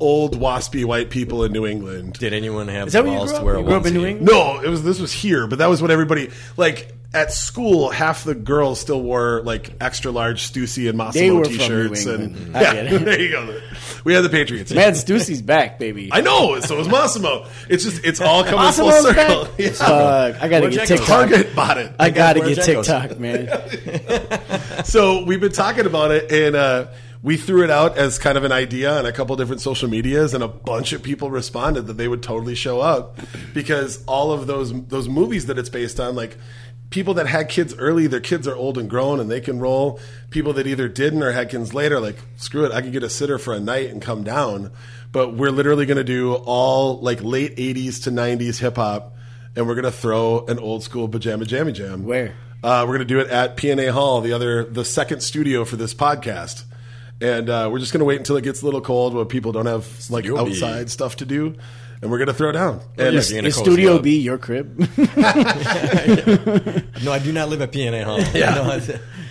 old 0.00 0.40
waspy 0.40 0.84
white 0.84 1.10
people 1.10 1.44
in 1.44 1.52
New 1.52 1.66
England. 1.66 2.14
Did 2.14 2.32
anyone 2.32 2.68
have 2.68 2.88
Is 2.88 2.94
that 2.94 3.02
the 3.02 3.10
where 3.10 3.12
you 3.12 3.18
balls 3.26 3.38
to 3.38 3.44
wear 3.44 3.54
a 3.56 3.58
You 3.60 3.64
grew 3.66 3.74
up 3.76 3.86
in 3.86 3.92
New 3.94 4.02
onesie? 4.04 4.08
England? 4.08 4.28
No, 4.30 4.60
it 4.60 4.68
was 4.68 4.82
this 4.84 4.98
was 5.00 5.12
here, 5.12 5.46
but 5.46 5.58
that 5.58 5.68
was 5.68 5.82
what 5.82 5.90
everybody 5.90 6.30
like 6.56 6.92
at 7.14 7.32
school. 7.32 7.90
Half 7.90 8.24
the 8.24 8.34
girls 8.34 8.80
still 8.80 9.00
wore 9.02 9.40
like 9.44 9.70
extra 9.80 10.10
large 10.10 10.50
Stussy 10.50 10.88
and 10.90 10.98
They 11.14 11.30
Massimo 11.30 11.44
t-shirts, 11.44 12.06
and 12.06 12.22
England. 12.36 12.56
I 12.56 12.60
yeah, 12.62 12.98
there 12.98 13.20
you 13.20 13.30
go. 13.30 13.60
We 14.06 14.14
had 14.14 14.22
the 14.22 14.28
Patriots. 14.28 14.72
Man, 14.72 14.92
Stussy's 14.92 15.42
back, 15.42 15.80
baby. 15.80 16.10
I 16.12 16.20
know. 16.20 16.60
So 16.60 16.76
was 16.76 16.88
Massimo. 16.88 17.48
It's 17.68 17.82
just 17.82 18.04
it's 18.04 18.20
all 18.20 18.44
coming 18.44 18.70
full 18.70 18.86
Massimo's 18.86 19.16
circle. 19.16 19.44
back. 19.46 19.58
Yeah. 19.58 19.70
Fuck, 19.70 20.42
I 20.42 20.48
gotta 20.48 20.60
Where'd 20.60 20.74
get 20.74 20.86
TikTok. 20.86 21.08
Target 21.08 21.56
bought 21.56 21.78
it. 21.78 21.92
I 21.98 22.10
gotta 22.10 22.38
Where'd 22.38 22.54
get 22.54 22.64
Django 22.64 22.84
TikTok, 22.84 23.18
man. 23.18 24.84
so 24.84 25.24
we've 25.24 25.40
been 25.40 25.50
talking 25.50 25.86
about 25.86 26.12
it, 26.12 26.30
and 26.30 26.54
uh, 26.54 26.86
we 27.24 27.36
threw 27.36 27.64
it 27.64 27.70
out 27.70 27.98
as 27.98 28.16
kind 28.16 28.38
of 28.38 28.44
an 28.44 28.52
idea 28.52 28.96
on 28.96 29.06
a 29.06 29.12
couple 29.12 29.34
different 29.34 29.60
social 29.60 29.88
medias, 29.88 30.34
and 30.34 30.44
a 30.44 30.48
bunch 30.48 30.92
of 30.92 31.02
people 31.02 31.28
responded 31.28 31.88
that 31.88 31.94
they 31.94 32.06
would 32.06 32.22
totally 32.22 32.54
show 32.54 32.80
up 32.80 33.18
because 33.54 34.04
all 34.04 34.30
of 34.30 34.46
those 34.46 34.72
those 34.86 35.08
movies 35.08 35.46
that 35.46 35.58
it's 35.58 35.68
based 35.68 35.98
on, 35.98 36.14
like 36.14 36.36
people 36.90 37.14
that 37.14 37.26
had 37.26 37.48
kids 37.48 37.74
early, 37.76 38.06
their 38.06 38.20
kids 38.20 38.46
are 38.46 38.56
old 38.56 38.78
and 38.78 38.88
grown, 38.88 39.20
and 39.20 39.30
they 39.30 39.40
can 39.40 39.58
roll. 39.58 40.00
People 40.30 40.52
that 40.54 40.66
either 40.66 40.88
didn't 40.88 41.22
or 41.22 41.32
had 41.32 41.50
kids 41.50 41.74
later, 41.74 42.00
like 42.00 42.16
screw 42.36 42.64
it, 42.64 42.72
I 42.72 42.80
can 42.80 42.92
get 42.92 43.02
a 43.02 43.10
sitter 43.10 43.38
for 43.38 43.54
a 43.54 43.60
night 43.60 43.90
and 43.90 44.00
come 44.00 44.24
down. 44.24 44.72
But 45.12 45.34
we're 45.34 45.50
literally 45.50 45.86
going 45.86 45.96
to 45.96 46.04
do 46.04 46.34
all 46.34 47.00
like 47.00 47.22
late 47.22 47.56
'80s 47.56 48.02
to 48.04 48.10
'90s 48.10 48.58
hip 48.58 48.76
hop. 48.76 49.14
And 49.54 49.66
we're 49.66 49.74
gonna 49.74 49.90
throw 49.90 50.44
an 50.46 50.58
old 50.58 50.82
school 50.82 51.08
pajama 51.08 51.46
jammy 51.46 51.72
jam. 51.72 52.04
Where? 52.04 52.34
Uh, 52.62 52.82
we're 52.82 52.96
going 52.96 52.98
to 53.00 53.04
do 53.04 53.20
it 53.20 53.28
at 53.28 53.56
PNA 53.56 53.90
Hall, 53.90 54.20
the 54.20 54.32
other, 54.32 54.64
the 54.64 54.84
second 54.84 55.20
studio 55.20 55.64
for 55.64 55.76
this 55.76 55.94
podcast. 55.94 56.64
And 57.20 57.48
uh, 57.48 57.68
we're 57.70 57.78
just 57.78 57.92
going 57.92 58.00
to 58.00 58.04
wait 58.04 58.18
until 58.18 58.36
it 58.36 58.42
gets 58.42 58.62
a 58.62 58.64
little 58.64 58.80
cold, 58.80 59.14
where 59.14 59.24
people 59.24 59.52
don't 59.52 59.66
have 59.66 59.84
like 60.10 60.24
Studio 60.24 60.44
B. 60.44 60.50
outside 60.50 60.90
stuff 60.90 61.16
to 61.16 61.24
do, 61.24 61.54
and 62.02 62.10
we're 62.10 62.18
going 62.18 62.28
to 62.28 62.34
throw 62.34 62.52
down. 62.52 62.80
And 62.98 63.14
you're 63.14 63.44
Is 63.44 63.56
Studio 63.56 63.96
up. 63.96 64.02
B 64.02 64.18
your 64.18 64.38
crib? 64.38 64.78
No, 67.04 67.12
I 67.12 67.18
do 67.18 67.30
not 67.32 67.48
live 67.48 67.60
at 67.60 67.72
PNA 67.72 68.04
Hall. 68.04 68.20
Yeah. 68.36 68.54
No, 68.54 68.80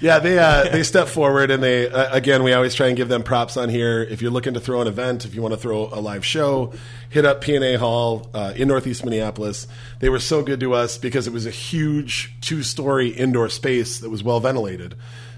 yeah, 0.02 0.20
they 0.20 0.38
uh, 0.40 0.70
they 0.70 0.84
step 0.84 1.08
forward, 1.08 1.52
and 1.52 1.62
they 1.62 1.90
uh, 1.90 2.14
again, 2.16 2.44
we 2.44 2.54
always 2.54 2.74
try 2.74 2.88
and 2.88 2.98
give 2.98 3.08
them 3.08 3.24
props 3.24 3.58
on 3.58 3.70
here. 3.70 4.02
If 4.04 4.22
you're 4.22 4.32
looking 4.32 4.54
to 4.54 4.60
throw 4.60 4.82
an 4.82 4.88
event, 4.88 5.26
if 5.26 5.36
you 5.36 5.42
want 5.42 5.54
to 5.54 5.60
throw 5.60 5.86
a 5.92 6.00
live 6.00 6.26
show, 6.26 6.74
hit 7.10 7.26
up 7.26 7.44
PNA 7.44 7.78
Hall 7.78 8.30
uh, 8.34 8.54
in 8.56 8.68
Northeast 8.68 9.04
Minneapolis. 9.04 9.68
They 10.00 10.10
were 10.10 10.20
so 10.20 10.44
good 10.44 10.60
to 10.62 10.74
us 10.74 10.98
because 10.98 11.28
it 11.28 11.34
was 11.34 11.46
a 11.46 11.52
huge 11.52 12.36
two 12.42 12.64
story 12.64 13.10
indoor 13.10 13.50
space 13.50 14.00
that 14.00 14.10
was 14.10 14.24
well 14.24 14.40
ventilated. 14.40 14.96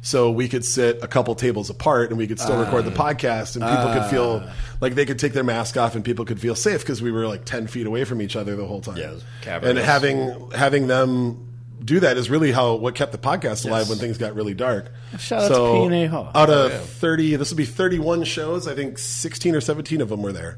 So 0.08 0.32
we 0.32 0.48
could 0.48 0.64
sit 0.64 1.04
a 1.04 1.08
couple 1.10 1.36
tables 1.36 1.70
apart, 1.70 2.12
and 2.12 2.18
we 2.18 2.28
could 2.28 2.40
still 2.40 2.58
record 2.58 2.86
the 2.86 2.94
ah. 2.94 3.12
podcast, 3.12 3.58
and 3.58 3.66
people 3.66 3.92
could 3.92 4.10
feel 4.10 4.42
ah. 4.42 4.54
like 4.80 4.96
they 4.96 5.06
could 5.06 5.20
take 5.20 5.34
their 5.34 5.44
mask 5.44 5.76
off, 5.76 5.96
and 5.96 6.06
people 6.06 6.24
could 6.24 6.40
feel 6.40 6.56
safe 6.56 6.80
because 6.80 7.02
we 7.02 7.12
were 7.12 7.28
like 7.28 7.44
ten 7.44 7.68
feet 7.68 7.86
away 7.86 8.06
from 8.06 8.22
each 8.22 8.38
other 8.38 8.56
the 8.56 8.66
whole 8.66 8.80
time. 8.80 8.96
Yeah, 8.96 9.12
it 9.12 9.16
was 9.16 9.70
and 9.70 9.78
having 9.78 10.50
having 10.52 10.88
them 10.88 11.50
do 11.84 12.00
that 12.00 12.16
is 12.16 12.30
really 12.30 12.54
how 12.54 12.76
what 12.76 12.96
kept 12.96 13.12
the 13.12 13.18
podcast 13.18 13.66
alive 13.66 13.90
when 13.90 13.98
things 13.98 14.18
got 14.18 14.34
really 14.34 14.54
dark. 14.54 14.94
Shout 15.20 15.44
out 15.44 15.48
to 15.50 15.54
PNA 15.56 16.08
Hall. 16.08 16.32
Out 16.34 16.50
of 16.50 16.72
Oh, 16.72 16.74
yeah. 16.74 16.80
thirty, 16.80 17.36
this 17.36 17.52
would 17.52 17.58
be 17.58 17.66
thirty-one 17.66 18.24
shows. 18.24 18.66
I 18.66 18.76
think 18.76 19.00
sixteen 19.00 19.56
or 19.56 19.62
seventeen 19.62 20.00
of 20.00 20.08
them 20.08 20.22
were 20.22 20.32
there. 20.32 20.58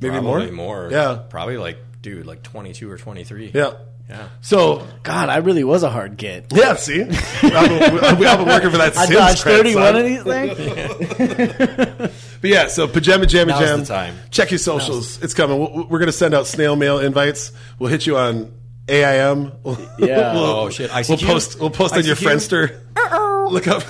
Maybe 0.00 0.12
probably 0.12 0.52
more. 0.52 0.82
more. 0.82 0.88
Yeah, 0.92 1.22
Probably 1.28 1.56
like, 1.56 1.78
dude, 2.02 2.24
like 2.24 2.42
22 2.44 2.88
or 2.90 2.98
23. 2.98 3.50
yeah, 3.54 3.72
Yeah. 4.08 4.28
So 4.40 4.86
God, 5.02 5.28
I 5.30 5.38
really 5.38 5.64
was 5.64 5.82
a 5.82 5.90
hard 5.90 6.16
get. 6.16 6.46
yeah, 6.54 6.74
see, 6.76 7.02
I've 7.02 7.10
been, 7.10 8.04
I've 8.04 8.18
been 8.38 8.46
working 8.46 8.70
for 8.70 8.78
that. 8.78 8.96
I 8.96 9.06
Sims 9.06 9.18
dodged 9.18 9.42
cred, 9.44 9.56
31 9.58 9.82
son. 9.82 9.96
of 9.96 10.04
these 10.04 10.22
things. 10.22 12.12
But 12.42 12.50
yeah, 12.50 12.66
so 12.68 12.86
pajama 12.86 13.24
jammy 13.26 13.52
Now's 13.52 13.60
jam. 13.60 13.80
the 13.80 13.86
time. 13.86 14.14
Check 14.30 14.50
your 14.50 14.58
socials. 14.58 15.20
It's 15.22 15.32
coming. 15.34 15.58
We're, 15.58 15.84
we're 15.84 15.98
going 15.98 16.06
to 16.06 16.12
send 16.12 16.34
out 16.34 16.46
snail 16.46 16.76
mail 16.76 16.98
invites. 16.98 17.50
We'll 17.78 17.90
hit 17.90 18.06
you 18.06 18.16
on 18.18 18.52
AIM. 18.88 19.52
We'll, 19.64 19.78
Yeah. 19.98 20.34
we'll, 20.34 20.44
Oh, 20.44 20.70
shit. 20.70 20.90
We'll 20.92 21.02
ICQ? 21.18 21.26
post. 21.26 21.58
We'll 21.58 21.70
post 21.70 21.94
on 21.94 22.04
your 22.04 22.14
ICQ? 22.14 22.78
Friendster. 22.94 23.50
Look 23.50 23.66
up. 23.68 23.82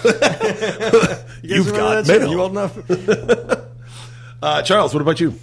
You 1.42 1.56
You've 1.56 1.72
got 1.72 2.04
that 2.06 2.20
mail. 2.20 2.30
You 2.30 2.40
old 2.40 2.52
enough? 2.52 2.78
Uh, 4.42 4.62
Charles, 4.62 4.94
what 4.94 5.00
about 5.02 5.18
you? 5.20 5.34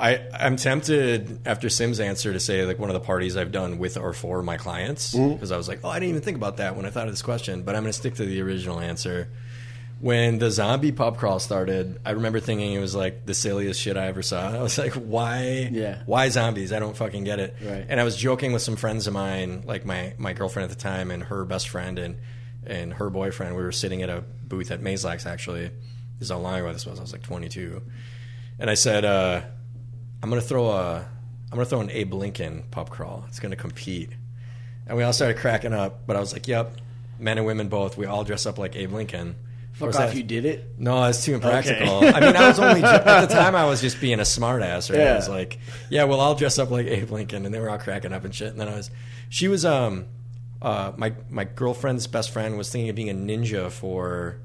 I, 0.00 0.26
I'm 0.32 0.56
tempted 0.56 1.46
after 1.46 1.68
Sim's 1.68 2.00
answer 2.00 2.32
to 2.32 2.40
say 2.40 2.64
like 2.64 2.78
one 2.78 2.88
of 2.90 2.94
the 2.94 3.00
parties 3.00 3.36
I've 3.36 3.52
done 3.52 3.78
with 3.78 3.96
or 3.96 4.12
for 4.12 4.42
my 4.42 4.56
clients 4.56 5.14
Mm-hmm. 5.14 5.34
because 5.34 5.52
I 5.52 5.56
was 5.56 5.68
like, 5.68 5.80
oh, 5.84 5.88
I 5.88 5.98
didn't 6.00 6.10
even 6.10 6.22
think 6.22 6.36
about 6.36 6.56
that 6.56 6.76
when 6.76 6.86
I 6.86 6.90
thought 6.90 7.06
of 7.06 7.12
this 7.12 7.22
question, 7.22 7.62
but 7.62 7.74
I'm 7.76 7.82
going 7.82 7.92
to 7.92 7.98
stick 7.98 8.14
to 8.14 8.24
the 8.24 8.40
original 8.42 8.80
answer. 8.80 9.28
When 10.00 10.38
the 10.38 10.50
zombie 10.50 10.92
pub 10.92 11.18
crawl 11.18 11.38
started, 11.40 12.00
I 12.06 12.12
remember 12.12 12.40
thinking 12.40 12.72
it 12.72 12.78
was 12.78 12.94
like 12.94 13.26
the 13.26 13.34
silliest 13.34 13.78
shit 13.78 13.98
I 13.98 14.06
ever 14.06 14.22
saw. 14.22 14.50
I 14.58 14.62
was 14.62 14.78
like, 14.78 14.94
why? 14.94 15.68
Yeah. 15.70 16.02
Why 16.06 16.30
zombies? 16.30 16.72
I 16.72 16.78
don't 16.78 16.96
fucking 16.96 17.24
get 17.24 17.38
it. 17.38 17.54
Right. 17.62 17.84
And 17.86 18.00
I 18.00 18.04
was 18.04 18.16
joking 18.16 18.52
with 18.54 18.62
some 18.62 18.76
friends 18.76 19.06
of 19.06 19.12
mine, 19.12 19.62
like 19.66 19.84
my, 19.84 20.14
my 20.16 20.32
girlfriend 20.32 20.70
at 20.70 20.76
the 20.76 20.82
time 20.82 21.10
and 21.10 21.22
her 21.24 21.44
best 21.44 21.68
friend 21.68 21.98
and 21.98 22.16
and 22.66 22.92
her 22.94 23.10
boyfriend. 23.10 23.56
We 23.56 23.62
were 23.62 23.72
sitting 23.72 24.02
at 24.02 24.08
a 24.10 24.22
booth 24.44 24.70
at 24.70 24.80
Mayslack's 24.80 25.26
actually. 25.26 25.68
This 26.18 26.26
is 26.26 26.30
how 26.30 26.38
long 26.38 26.54
ago 26.60 26.72
this 26.72 26.86
was. 26.86 26.98
I 26.98 27.02
was 27.02 27.12
like 27.12 27.22
22 27.22 27.82
and 28.58 28.68
I 28.70 28.74
said, 28.74 29.04
uh, 29.04 29.42
"I'm 30.22 30.28
gonna 30.28 30.40
throw 30.40 30.68
a, 30.70 30.96
I'm 30.98 31.50
gonna 31.50 31.64
throw 31.64 31.80
an 31.80 31.90
Abe 31.90 32.14
Lincoln 32.14 32.64
pub 32.70 32.90
crawl. 32.90 33.24
It's 33.28 33.40
gonna 33.40 33.56
compete." 33.56 34.10
And 34.86 34.96
we 34.96 35.02
all 35.04 35.12
started 35.12 35.38
cracking 35.38 35.72
up. 35.72 36.06
But 36.06 36.16
I 36.16 36.20
was 36.20 36.32
like, 36.32 36.48
"Yep, 36.48 36.76
men 37.18 37.38
and 37.38 37.46
women 37.46 37.68
both. 37.68 37.96
We 37.96 38.06
all 38.06 38.24
dress 38.24 38.46
up 38.46 38.58
like 38.58 38.76
Abe 38.76 38.92
Lincoln." 38.92 39.36
Fuck 39.72 39.90
off, 39.90 39.94
that- 39.94 40.16
you 40.16 40.22
did 40.24 40.44
it. 40.44 40.74
No, 40.78 41.04
it's 41.04 41.24
too 41.24 41.32
impractical. 41.32 42.00
I 42.04 42.20
mean, 42.20 42.36
I 42.36 42.48
was 42.48 42.58
only 42.58 42.82
at 42.82 43.28
the 43.28 43.34
time. 43.34 43.54
I 43.56 43.64
was 43.64 43.80
just 43.80 44.00
being 44.00 44.18
a 44.18 44.24
smartass. 44.24 44.90
Right? 44.90 45.06
I 45.06 45.14
was 45.14 45.28
like, 45.28 45.58
"Yeah, 45.88 46.04
we'll 46.04 46.20
all 46.20 46.34
dress 46.34 46.58
up 46.58 46.70
like 46.70 46.86
Abe 46.86 47.10
Lincoln," 47.10 47.46
and 47.46 47.54
they 47.54 47.60
were 47.60 47.70
all 47.70 47.78
cracking 47.78 48.12
up 48.12 48.24
and 48.24 48.34
shit. 48.34 48.48
And 48.48 48.60
then 48.60 48.68
I 48.68 48.74
was, 48.76 48.90
she 49.30 49.48
was, 49.48 49.64
um, 49.64 50.06
uh, 50.60 50.92
my 50.96 51.14
my 51.30 51.44
girlfriend's 51.44 52.06
best 52.08 52.30
friend 52.30 52.58
was 52.58 52.68
thinking 52.70 52.90
of 52.90 52.96
being 52.96 53.08
a 53.10 53.14
ninja 53.14 53.70
for 53.70 54.36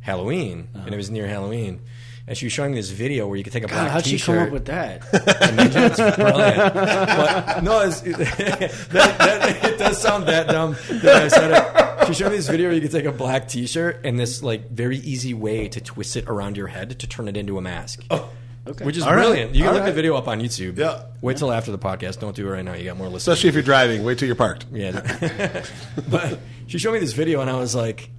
Halloween, 0.00 0.68
Uh-huh. 0.74 0.84
and 0.86 0.94
it 0.94 0.96
was 0.96 1.10
near 1.10 1.28
Halloween. 1.28 1.80
And 2.26 2.38
she 2.38 2.46
was 2.46 2.52
showing 2.52 2.70
me 2.70 2.78
this 2.78 2.90
video 2.90 3.26
where 3.26 3.36
you 3.36 3.42
could 3.42 3.52
take 3.52 3.64
a 3.64 3.66
God, 3.66 3.74
black 3.74 3.90
how'd 3.90 4.04
she 4.04 4.12
T-shirt. 4.12 4.36
come 4.38 4.46
up 4.46 4.52
with 4.52 4.64
that? 4.66 5.00
Ninja, 5.00 5.86
it's 5.90 6.16
brilliant. 6.16 6.74
But 6.74 7.64
no, 7.64 7.80
it's, 7.80 8.00
that, 8.00 8.86
that, 8.90 9.64
it 9.64 9.78
does 9.78 10.00
sound 10.00 10.26
that 10.28 10.46
dumb 10.46 10.76
that 10.88 11.22
I 11.22 11.28
said 11.28 11.50
it. 11.50 12.06
She 12.06 12.14
showed 12.14 12.30
me 12.30 12.36
this 12.36 12.48
video 12.48 12.68
where 12.68 12.76
you 12.76 12.80
could 12.80 12.92
take 12.92 13.04
a 13.06 13.12
black 13.12 13.48
T-shirt 13.48 14.00
and 14.04 14.18
this 14.18 14.40
like 14.42 14.70
very 14.70 14.98
easy 14.98 15.34
way 15.34 15.68
to 15.68 15.80
twist 15.80 16.16
it 16.16 16.28
around 16.28 16.56
your 16.56 16.68
head 16.68 16.98
to 17.00 17.06
turn 17.08 17.26
it 17.26 17.36
into 17.36 17.58
a 17.58 17.60
mask. 17.60 18.04
Oh, 18.10 18.28
okay. 18.68 18.84
Which 18.84 18.96
is 18.96 19.02
All 19.02 19.14
right. 19.14 19.22
brilliant. 19.22 19.54
You 19.56 19.62
can 19.62 19.68
All 19.70 19.74
look 19.74 19.84
the 19.84 19.92
video 19.92 20.14
up 20.14 20.28
on 20.28 20.40
YouTube. 20.40 20.78
Yeah. 20.78 21.02
Wait 21.22 21.36
till 21.38 21.50
after 21.52 21.72
the 21.72 21.78
podcast. 21.78 22.20
Don't 22.20 22.36
do 22.36 22.46
it 22.46 22.50
right 22.50 22.64
now. 22.64 22.74
You 22.74 22.84
got 22.84 22.96
more 22.96 23.08
listeners. 23.08 23.28
Especially 23.34 23.48
if 23.48 23.54
you're 23.56 23.64
driving. 23.64 24.04
Wait 24.04 24.18
till 24.18 24.26
you're 24.26 24.36
parked. 24.36 24.66
Yeah. 24.72 25.64
but 26.08 26.38
she 26.68 26.78
showed 26.78 26.92
me 26.92 27.00
this 27.00 27.12
video 27.14 27.40
and 27.40 27.50
I 27.50 27.56
was 27.56 27.74
like, 27.74 28.10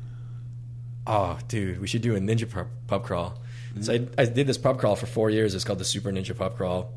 oh, 1.08 1.40
dude, 1.48 1.80
we 1.80 1.88
should 1.88 2.02
do 2.02 2.16
a 2.16 2.20
ninja 2.20 2.50
pub, 2.50 2.68
pub 2.88 3.04
crawl. 3.06 3.40
So 3.82 3.94
I, 3.94 4.08
I 4.18 4.26
did 4.26 4.48
this 4.48 4.58
pub 4.58 4.80
crawl 4.80 4.96
for 4.96 5.06
four 5.08 5.30
years. 5.30 5.56
It's 5.56 5.64
called 5.64 5.80
the 5.80 5.86
Super 5.86 6.12
Ninja 6.12 6.38
Pub 6.38 6.56
Crawl. 6.58 6.92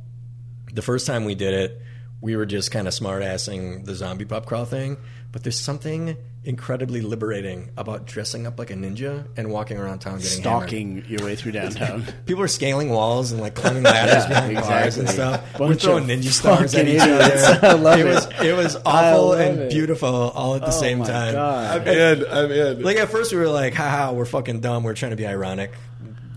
The 0.72 0.82
first 0.82 1.06
time 1.06 1.24
we 1.24 1.34
did 1.34 1.54
it, 1.54 1.80
we 2.20 2.36
were 2.36 2.46
just 2.46 2.70
kind 2.70 2.86
of 2.86 2.94
smart 2.94 3.22
assing 3.22 3.84
the 3.84 3.94
zombie 3.94 4.24
pub 4.26 4.46
crawl 4.46 4.64
thing. 4.66 4.96
But 5.32 5.42
there's 5.42 5.58
something 5.58 6.16
incredibly 6.44 7.00
liberating 7.00 7.70
about 7.76 8.06
dressing 8.06 8.46
up 8.46 8.58
like 8.58 8.70
a 8.70 8.74
ninja 8.74 9.26
and 9.36 9.50
walking 9.50 9.76
around 9.78 9.98
town 9.98 10.18
getting 10.20 10.42
hammered. 10.44 10.68
Stalking 10.68 11.04
your 11.08 11.24
way 11.24 11.34
through 11.34 11.52
downtown. 11.52 12.04
People 12.26 12.42
are 12.42 12.48
scaling 12.48 12.88
walls 12.90 13.32
and 13.32 13.40
like 13.40 13.54
climbing 13.54 13.82
ladders 13.82 14.24
Yeah, 14.30 14.46
behind 14.48 14.56
cars 14.66 14.96
and 14.98 15.08
exactly. 15.08 15.48
stuff. 15.50 15.60
We're 15.60 15.74
throwing 15.74 16.04
ninja 16.06 16.28
stars 16.30 16.74
at 16.74 16.86
each 16.86 17.00
other. 17.00 17.58
I 17.66 17.72
love 17.72 17.98
it 17.98 18.06
it. 18.06 18.08
was 18.14 18.26
it 18.44 18.56
was 18.56 18.76
awful 18.86 19.32
and 19.32 19.60
it. 19.62 19.70
beautiful 19.70 20.08
all 20.08 20.54
at 20.54 20.60
the 20.60 20.68
Oh 20.68 20.70
same 20.70 21.00
my 21.00 21.06
time. 21.06 21.32
God. 21.34 21.80
I'm 21.80 21.88
in. 21.88 22.26
I'm 22.30 22.50
in. 22.52 22.82
Like 22.82 22.96
at 22.98 23.08
first 23.10 23.32
we 23.32 23.38
were 23.38 23.48
like, 23.48 23.74
haha, 23.74 24.12
we're 24.12 24.24
fucking 24.24 24.60
dumb. 24.60 24.84
We're 24.84 24.94
trying 24.94 25.10
to 25.10 25.16
be 25.16 25.26
ironic. 25.26 25.72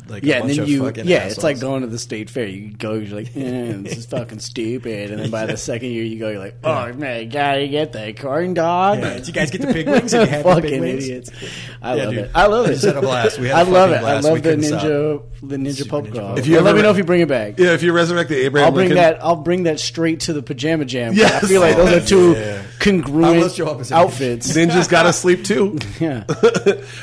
Like 0.09 0.23
Yeah, 0.23 0.37
and 0.39 0.49
then 0.49 0.65
you, 0.67 0.83
fucking 0.83 1.07
yeah, 1.07 1.17
assholes. 1.17 1.33
it's 1.33 1.43
like 1.43 1.59
going 1.59 1.81
to 1.81 1.87
the 1.87 1.99
state 1.99 2.29
fair. 2.29 2.45
You 2.45 2.71
go, 2.73 2.93
you're 2.93 3.15
like, 3.15 3.27
eh, 3.35 3.73
this 3.77 3.97
is 3.97 4.05
fucking 4.07 4.39
stupid, 4.39 5.11
and 5.11 5.19
then 5.21 5.29
by 5.31 5.45
the 5.45 5.55
second 5.69 5.89
year 5.91 6.03
you 6.03 6.17
go, 6.19 6.29
you're 6.29 6.39
like, 6.39 6.55
oh 6.63 6.91
man, 6.93 7.29
gotta 7.29 7.67
get 7.67 7.91
the 7.93 8.13
corn 8.13 8.53
dog. 8.53 8.99
Yeah, 8.99 9.13
did 9.15 9.27
you 9.27 9.33
guys 9.33 9.51
get 9.51 9.61
the 9.61 9.71
pig 9.73 9.87
wings? 9.89 10.11
Did 10.11 10.21
you 10.21 10.27
have 10.33 10.43
the 10.43 10.49
fucking 10.55 10.69
pig 10.69 10.81
wings? 10.81 11.03
idiots. 11.07 11.31
I 11.81 11.95
Yeah, 11.95 12.03
love 12.05 12.13
dude. 12.13 12.23
it. 12.25 12.31
I 12.35 12.45
love 12.47 12.65
it. 12.65 12.69
just 12.73 12.85
had 12.85 12.97
a 12.97 13.01
blast. 13.01 13.39
We 13.39 13.47
had 13.47 13.55
a 13.57 13.59
I 13.59 13.63
love 13.71 13.91
it. 13.91 13.99
blast. 14.01 14.25
I 14.27 14.29
We 14.33 14.35
love 14.35 14.43
the 14.43 14.55
ninja, 14.55 15.23
the 15.47 15.57
ninja 15.57 15.75
Super 15.75 15.89
pub 15.89 16.07
Ninja 16.07 16.13
crawl. 16.13 16.29
Pub 16.29 16.39
If 16.39 16.47
you 16.47 16.55
Well, 16.55 16.63
let 16.63 16.75
me 16.75 16.81
know 16.81 16.89
if 16.91 16.97
you 16.97 17.03
bring 17.03 17.21
it 17.21 17.27
back. 17.29 17.59
yeah, 17.59 17.73
if 17.73 17.83
you 17.83 17.93
resurrect 17.93 18.29
the 18.29 18.37
Abraham 18.45 18.65
I'll 18.67 18.71
bring 18.73 18.89
Lincoln, 18.89 19.03
that. 19.03 19.23
I'll 19.23 19.35
bring 19.35 19.63
that 19.63 19.79
straight 19.79 20.21
to 20.21 20.33
the 20.33 20.41
pajama 20.41 20.85
jam. 20.85 21.13
Yes. 21.13 21.43
I 21.43 21.47
feel 21.47 21.61
like 21.61 21.75
those 21.75 21.93
are 22.03 22.05
two 22.05 22.33
Yeah. 22.33 22.61
Congruent 22.79 23.35
almost 23.35 23.57
show 23.57 23.67
up 23.67 23.79
as 23.79 23.91
an 23.91 23.97
outfits. 23.97 24.55
Ninja's 24.55 24.87
got 24.87 25.03
to 25.03 25.13
sleep 25.13 25.43
too. 25.43 25.77
yeah. 25.99 26.23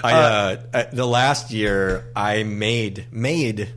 I 0.03 0.13
uh, 0.13 0.63
uh, 0.73 0.85
the 0.93 1.07
last 1.07 1.51
year 1.53 2.11
I 2.17 2.43
made 2.43 3.07
made 3.13 3.69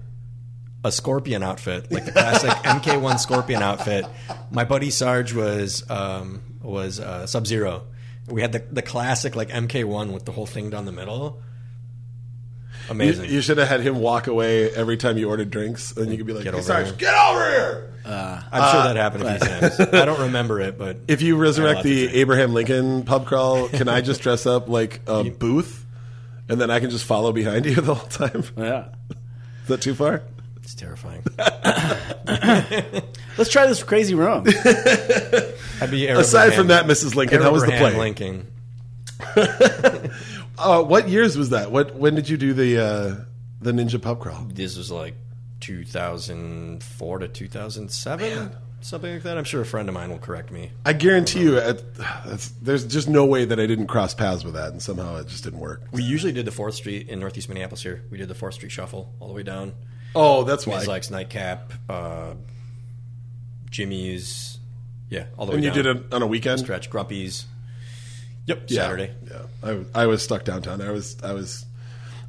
a 0.84 0.92
scorpion 0.92 1.44
outfit, 1.44 1.92
like 1.92 2.06
the 2.06 2.12
classic 2.12 2.50
MK1 2.64 3.20
scorpion 3.20 3.62
outfit. 3.62 4.06
My 4.50 4.64
buddy 4.64 4.90
Sarge 4.90 5.34
was 5.34 5.90
um, 5.90 6.42
was 6.62 7.00
uh, 7.00 7.28
Sub 7.28 7.46
Zero. 7.46 7.84
We 8.28 8.42
had 8.42 8.52
the 8.52 8.60
the 8.72 8.82
classic 8.82 9.36
like 9.36 9.50
MK1 9.50 10.14
with 10.14 10.26
the 10.26 10.32
whole 10.32 10.46
thing 10.46 10.70
down 10.70 10.86
the 10.86 10.92
middle. 10.92 11.42
You, 12.90 12.96
Amazing. 12.96 13.30
you 13.30 13.42
should 13.42 13.58
have 13.60 13.68
had 13.68 13.82
him 13.82 14.00
walk 14.00 14.28
away 14.28 14.72
every 14.72 14.98
time 14.98 15.18
you 15.18 15.30
ordered 15.30 15.52
drinks, 15.52 15.96
and 15.96 16.10
you 16.12 16.18
could 16.18 16.26
be 16.26 16.34
like, 16.34 16.44
Get 16.44 16.54
"Hey, 16.54 16.60
over 16.60 16.66
Sarge, 16.68 16.86
here." 16.88 16.96
get 16.96 17.14
over 17.16 17.50
here!" 17.50 17.94
Uh, 18.06 18.42
I'm 18.52 18.72
sure 18.72 18.80
uh, 18.82 18.88
that 18.94 18.96
happened 18.96 19.24
a 19.26 19.40
few 19.40 19.48
times. 19.48 19.80
I 19.94 20.06
don't 20.06 20.20
remember 20.22 20.60
it, 20.60 20.78
but 20.78 20.98
If 21.08 21.22
you 21.22 21.36
resurrect 21.38 21.84
the 21.84 22.08
Abraham 22.16 22.54
Lincoln 22.54 23.04
pub 23.04 23.28
crawl, 23.28 23.70
can 23.70 23.88
I 23.88 24.02
just 24.02 24.22
dress 24.22 24.46
up 24.48 24.68
like 24.70 25.02
a 25.06 25.30
booth, 25.30 25.86
and 26.48 26.60
then 26.60 26.72
I 26.72 26.80
can 26.80 26.90
just 26.90 27.06
follow 27.06 27.32
behind 27.32 27.66
you 27.68 27.76
the 27.76 27.94
whole 27.94 28.08
time? 28.10 28.44
Yeah. 28.58 28.86
Is 29.64 29.68
that 29.68 29.82
too 29.82 29.94
far? 29.94 30.24
it's 30.64 30.74
terrifying. 30.74 31.24
Let's 33.38 33.50
try 33.52 33.68
this 33.68 33.84
crazy 33.84 34.16
room. 34.16 34.46
I'd 34.48 35.92
be 35.92 36.08
Aside 36.08 36.54
from 36.56 36.68
that, 36.68 36.86
Mrs. 36.86 37.14
Lincoln, 37.16 37.42
how 37.44 37.52
was 37.52 37.64
the 37.64 37.74
Abraham 37.74 37.92
play? 37.94 38.00
Lincoln. 38.00 38.48
Uh, 40.60 40.84
what 40.84 41.08
years 41.10 41.38
was 41.38 41.50
that? 41.52 41.72
What 41.72 41.96
when 41.96 42.16
did 42.16 42.28
you 42.30 42.38
do 42.38 42.54
the 42.54 42.78
uh, 42.78 43.16
the 43.62 43.72
Ninja 43.72 44.02
pub 44.02 44.20
crawl? 44.20 44.46
This 44.54 44.78
was 44.78 44.92
like 44.92 45.16
2004 45.62 47.20
to 47.20 47.28
2007, 47.28 48.52
something 48.82 49.14
like 49.14 49.24
that. 49.24 49.38
I'm 49.38 49.44
sure 49.44 49.62
a 49.62 49.66
friend 49.66 49.88
of 49.90 49.96
mine 49.96 50.10
will 50.10 50.20
correct 50.20 50.52
me. 50.52 50.72
I 50.86 50.94
guarantee 50.94 51.42
you, 51.44 51.58
at, 51.58 51.82
there's 52.62 52.86
just 52.86 53.08
no 53.08 53.26
way 53.26 53.46
that 53.46 53.60
I 53.60 53.66
didn't 53.68 53.88
cross 53.88 54.14
paths 54.14 54.44
with 54.44 54.54
that, 54.56 54.72
and 54.72 54.82
somehow 54.82 55.18
it 55.18 55.28
just 55.28 55.44
didn't 55.44 55.60
work. 55.60 55.84
We 55.92 56.04
usually 56.04 56.32
did 56.34 56.46
the 56.46 56.52
Fourth 56.52 56.76
Street 56.76 57.10
in 57.10 57.20
Northeast 57.20 57.50
Minneapolis. 57.50 57.82
Here, 57.84 58.04
we 58.10 58.18
did 58.18 58.28
the 58.28 58.36
Fourth 58.36 58.56
Street 58.56 58.72
Shuffle 58.72 59.14
all 59.20 59.28
the 59.28 59.34
way 59.34 59.44
down. 59.44 59.74
Oh, 60.16 60.44
that's 60.44 60.66
why. 60.66 60.84
Mayslack's, 60.84 61.12
Nightcap, 61.12 61.74
uh, 61.88 62.34
Jimmy's, 63.70 64.60
yeah, 65.10 65.26
all 65.38 65.46
the 65.46 65.52
way 65.52 65.62
down. 65.62 65.68
and 65.68 65.76
you 65.76 65.84
down. 65.84 65.96
did 65.96 66.06
it 66.06 66.14
on 66.14 66.22
a 66.22 66.28
weekend. 66.28 66.60
stretch 66.60 66.90
Grumpy's. 66.90 67.46
Yep, 68.50 68.64
Yeah. 68.68 68.82
Saturday. 68.84 69.12
Yeah, 69.30 69.42
I, 69.64 70.04
I 70.04 70.06
was 70.08 70.22
stuck 70.22 70.44
downtown. 70.44 70.82
I 70.82 70.92
was 70.92 71.16
I 71.24 71.34
was 71.34 71.66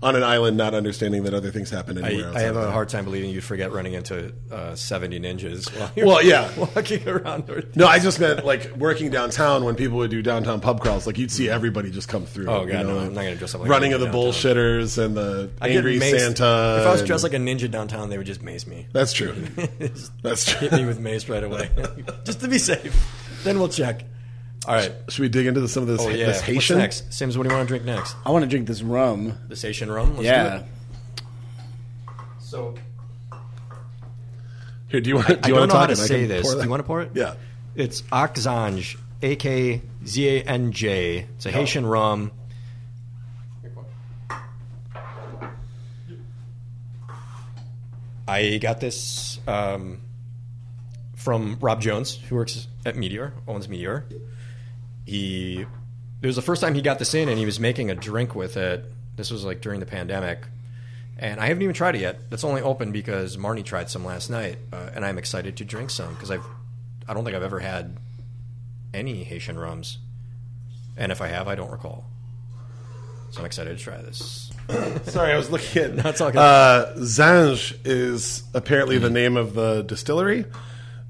on 0.02 0.16
an 0.16 0.22
island, 0.22 0.56
not 0.56 0.72
understanding 0.72 1.24
that 1.24 1.34
other 1.34 1.50
things 1.50 1.68
happen 1.68 2.02
anywhere. 2.02 2.24
I, 2.24 2.28
else 2.28 2.36
I 2.36 2.40
have 2.40 2.56
a 2.56 2.70
hard 2.72 2.88
time 2.88 3.04
believing 3.04 3.28
you'd 3.28 3.44
forget 3.44 3.70
running 3.70 3.92
into 3.92 4.32
uh, 4.50 4.74
70 4.74 5.20
ninjas 5.20 5.68
while 5.78 5.90
you're 5.94 6.06
Well, 6.06 6.24
yeah. 6.24 6.50
walking 6.74 7.06
around. 7.06 7.46
North- 7.46 7.76
No, 7.76 7.86
I 7.86 7.98
just 7.98 8.18
meant 8.18 8.42
like 8.46 8.74
working 8.78 9.10
downtown 9.10 9.62
when 9.62 9.74
people 9.74 9.98
would 9.98 10.10
do 10.10 10.22
downtown 10.22 10.60
pub 10.62 10.80
crawls. 10.80 11.06
Like 11.06 11.18
you'd 11.18 11.30
see 11.30 11.50
everybody 11.50 11.90
just 11.90 12.08
come 12.08 12.24
through. 12.24 12.48
Oh, 12.48 12.64
you 12.64 12.72
God, 12.72 12.86
no, 12.86 12.98
I'm 12.98 13.12
not 13.12 13.24
gonna 13.24 13.36
dress 13.36 13.54
up 13.54 13.60
like 13.60 13.68
running 13.68 13.92
of 13.92 14.00
the 14.00 14.06
downtown. 14.06 14.22
bullshitters 14.32 14.96
and 15.04 15.14
the 15.14 15.50
I 15.60 15.68
get 15.68 15.76
angry. 15.76 16.00
Santa. 16.00 16.78
If 16.80 16.86
I 16.86 16.92
was 16.92 17.02
dressed 17.02 17.22
like 17.22 17.34
a 17.34 17.36
ninja 17.36 17.70
downtown, 17.70 18.08
they 18.08 18.16
would 18.16 18.26
just 18.26 18.40
mace 18.42 18.66
me. 18.66 18.86
that's 18.92 19.12
true. 19.12 19.32
That's 20.22 20.46
true. 20.46 20.68
Hit 20.68 20.72
me 20.80 20.86
with 20.86 20.98
mace 20.98 21.28
right 21.28 21.44
away, 21.44 21.70
just 22.24 22.40
to 22.40 22.48
be 22.48 22.56
safe. 22.58 22.94
Then 23.44 23.58
we'll 23.58 23.68
check. 23.68 24.04
All 24.66 24.74
right. 24.74 24.92
Should 25.08 25.22
we 25.22 25.28
dig 25.28 25.46
into 25.46 25.66
some 25.68 25.82
of 25.84 25.88
this, 25.88 26.00
Oh 26.02 26.08
yeah. 26.10 26.26
this 26.26 26.46
What's 26.46 26.70
next? 26.70 27.12
Sims, 27.14 27.36
what 27.38 27.44
do 27.44 27.50
you 27.50 27.56
want 27.56 27.66
to 27.66 27.72
drink 27.72 27.84
next? 27.84 28.14
I 28.26 28.30
want 28.30 28.42
to 28.42 28.48
drink 28.48 28.66
this 28.66 28.82
rum. 28.82 29.38
This 29.48 29.62
Haitian 29.62 29.90
rum. 29.90 30.16
Let's 30.16 30.24
Yeah. 30.24 30.58
Do 30.58 30.64
it. 30.64 30.64
So 32.40 32.74
Here, 34.88 35.00
do 35.00 35.08
you 35.08 35.16
want? 35.16 35.28
Do 35.28 35.34
I 35.34 35.36
you 35.48 35.54
don't 35.54 35.58
want 35.60 35.72
know 35.72 35.78
how 35.78 35.86
to 35.86 35.94
to 35.94 36.00
say 36.00 36.26
this. 36.26 36.52
Do 36.54 36.62
you 36.62 36.68
want 36.68 36.80
to 36.80 36.86
pour 36.86 37.00
it? 37.02 37.12
Yeah. 37.14 37.34
It's 37.74 38.02
Akzanj, 38.02 38.96
A 39.22 39.36
K 39.36 39.80
Z 40.06 40.28
A 40.28 40.42
N 40.42 40.72
J. 40.72 41.26
It's 41.36 41.46
a 41.46 41.50
Haitian 41.50 41.86
rum. 41.86 42.32
I 48.28 48.58
got 48.58 48.80
this 48.80 49.40
um, 49.48 50.00
from 51.16 51.58
Rob 51.60 51.80
Jones, 51.80 52.14
who 52.16 52.36
works 52.36 52.68
at 52.86 52.96
Meteor, 52.96 53.32
owns 53.48 53.68
Meteor. 53.68 54.04
He 55.10 55.66
it 56.22 56.26
was 56.26 56.36
the 56.36 56.42
first 56.42 56.62
time 56.62 56.76
he 56.76 56.82
got 56.82 57.00
this 57.00 57.14
in, 57.14 57.28
and 57.28 57.36
he 57.36 57.44
was 57.44 57.58
making 57.58 57.90
a 57.90 57.96
drink 57.96 58.36
with 58.36 58.56
it. 58.56 58.84
This 59.16 59.32
was 59.32 59.44
like 59.44 59.60
during 59.60 59.80
the 59.80 59.86
pandemic, 59.86 60.46
and 61.18 61.40
I 61.40 61.46
haven't 61.46 61.64
even 61.64 61.74
tried 61.74 61.96
it 61.96 62.02
yet. 62.02 62.20
It's 62.30 62.44
only 62.44 62.62
open 62.62 62.92
because 62.92 63.36
Marnie 63.36 63.64
tried 63.64 63.90
some 63.90 64.04
last 64.04 64.30
night, 64.30 64.58
uh, 64.72 64.90
and 64.94 65.04
I'm 65.04 65.18
excited 65.18 65.56
to 65.56 65.64
drink 65.64 65.90
some 65.90 66.14
because 66.14 66.30
I've 66.30 66.44
I 67.08 67.14
don't 67.14 67.24
think 67.24 67.34
I've 67.34 67.42
ever 67.42 67.58
had 67.58 67.96
any 68.94 69.24
Haitian 69.24 69.58
rums, 69.58 69.98
and 70.96 71.10
if 71.10 71.20
I 71.20 71.26
have, 71.26 71.48
I 71.48 71.56
don't 71.56 71.72
recall. 71.72 72.04
So 73.32 73.40
I'm 73.40 73.46
excited 73.46 73.76
to 73.76 73.82
try 73.82 74.00
this. 74.00 74.52
Sorry, 75.06 75.32
I 75.32 75.36
was 75.36 75.50
looking 75.50 75.82
at. 75.82 75.96
That's 76.04 76.20
all 76.20 76.30
good. 76.30 76.38
Uh, 76.38 76.94
Zanj 76.98 77.76
is 77.84 78.44
apparently 78.54 78.98
the 78.98 79.10
name 79.10 79.36
of 79.36 79.54
the 79.54 79.82
distillery, 79.82 80.44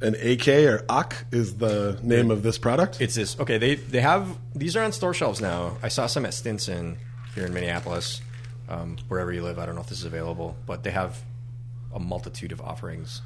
and 0.03 0.15
AK 0.17 0.49
or 0.49 0.85
AK 0.89 1.27
is 1.31 1.57
the 1.57 1.99
name 2.03 2.31
of 2.31 2.43
this 2.43 2.59
product. 2.59 3.01
It's 3.01 3.15
this. 3.15 3.39
Okay, 3.39 3.59
they 3.59 3.75
they 3.77 4.01
have 4.01 4.37
these 4.55 4.77
are 4.77 4.83
on 4.83 4.93
store 4.93 5.15
shelves 5.15 5.41
now. 5.41 5.77
I 5.83 5.89
saw 5.89 6.07
some 6.07 6.25
at 6.27 6.35
Stinson 6.35 6.99
here 7.35 7.47
in 7.47 7.53
Minneapolis, 7.55 8.21
um, 8.69 8.97
wherever 9.09 9.33
you 9.33 9.43
live. 9.43 9.59
I 9.59 9.67
don't 9.67 9.75
know 9.75 9.81
if 9.83 9.89
this 9.89 9.99
is 9.99 10.05
available, 10.05 10.57
but 10.67 10.83
they 10.85 10.91
have 10.91 11.23
a 11.95 11.99
multitude 12.01 12.53
of 12.53 12.61
offerings. 12.61 13.23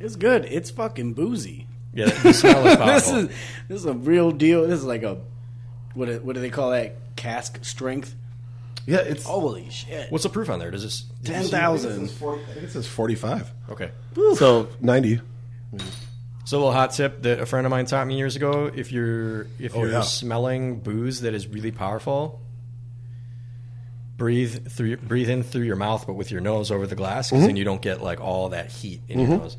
It's 0.00 0.16
good. 0.16 0.44
It's 0.46 0.70
fucking 0.70 1.14
boozy. 1.14 1.66
Yeah, 1.94 2.06
the 2.06 2.32
smell 2.32 2.66
is 2.66 2.76
this 2.76 2.76
powerful. 2.76 3.16
is 3.16 3.26
this 3.68 3.80
is 3.80 3.86
a 3.86 3.92
real 3.94 4.30
deal. 4.30 4.66
This 4.66 4.78
is 4.80 4.84
like 4.86 5.02
a 5.02 5.18
what 5.94 6.06
do- 6.06 6.20
what 6.20 6.34
do 6.34 6.40
they 6.40 6.50
call 6.50 6.70
that? 6.70 6.96
Cask 7.16 7.58
strength. 7.64 8.14
yeah, 8.86 8.98
it's 8.98 9.24
Holy 9.24 9.68
shit! 9.70 10.10
What's 10.10 10.24
the 10.24 10.30
proof 10.30 10.48
on 10.50 10.58
there? 10.58 10.70
Does 10.70 10.82
this? 10.82 11.04
Ten 11.24 11.44
thousand. 11.44 12.04
I 12.04 12.06
think 12.06 12.62
it 12.64 12.70
says 12.70 12.86
forty-five. 12.86 13.50
Okay. 13.70 13.90
So 14.36 14.68
ninety. 14.80 15.20
So 16.44 16.56
a 16.56 16.58
little 16.58 16.72
hot 16.72 16.90
tip 16.92 17.22
that 17.22 17.38
a 17.40 17.46
friend 17.46 17.66
of 17.66 17.70
mine 17.70 17.86
taught 17.86 18.06
me 18.06 18.16
years 18.18 18.34
ago: 18.36 18.70
if 18.74 18.90
you're 18.92 19.46
if 19.60 19.74
Oh, 19.76 19.80
you're 19.80 19.92
yeah. 19.92 20.00
smelling 20.00 20.80
booze 20.80 21.20
that 21.20 21.34
is 21.34 21.46
really 21.46 21.70
powerful, 21.70 22.40
breathe 24.16 24.68
through 24.68 24.96
breathe 24.98 25.28
in 25.30 25.42
through 25.44 25.62
your 25.62 25.76
mouth, 25.76 26.06
but 26.06 26.14
with 26.14 26.30
your 26.30 26.40
nose 26.40 26.70
over 26.70 26.86
the 26.86 26.94
glass, 26.96 27.28
because 27.30 27.40
Mm-hmm. 27.42 27.46
then 27.46 27.56
you 27.56 27.64
don't 27.64 27.80
get 27.82 28.02
like 28.02 28.20
all 28.20 28.48
that 28.50 28.70
heat 28.72 29.00
in 29.08 29.20
your 29.20 29.28
nose. 29.38 29.56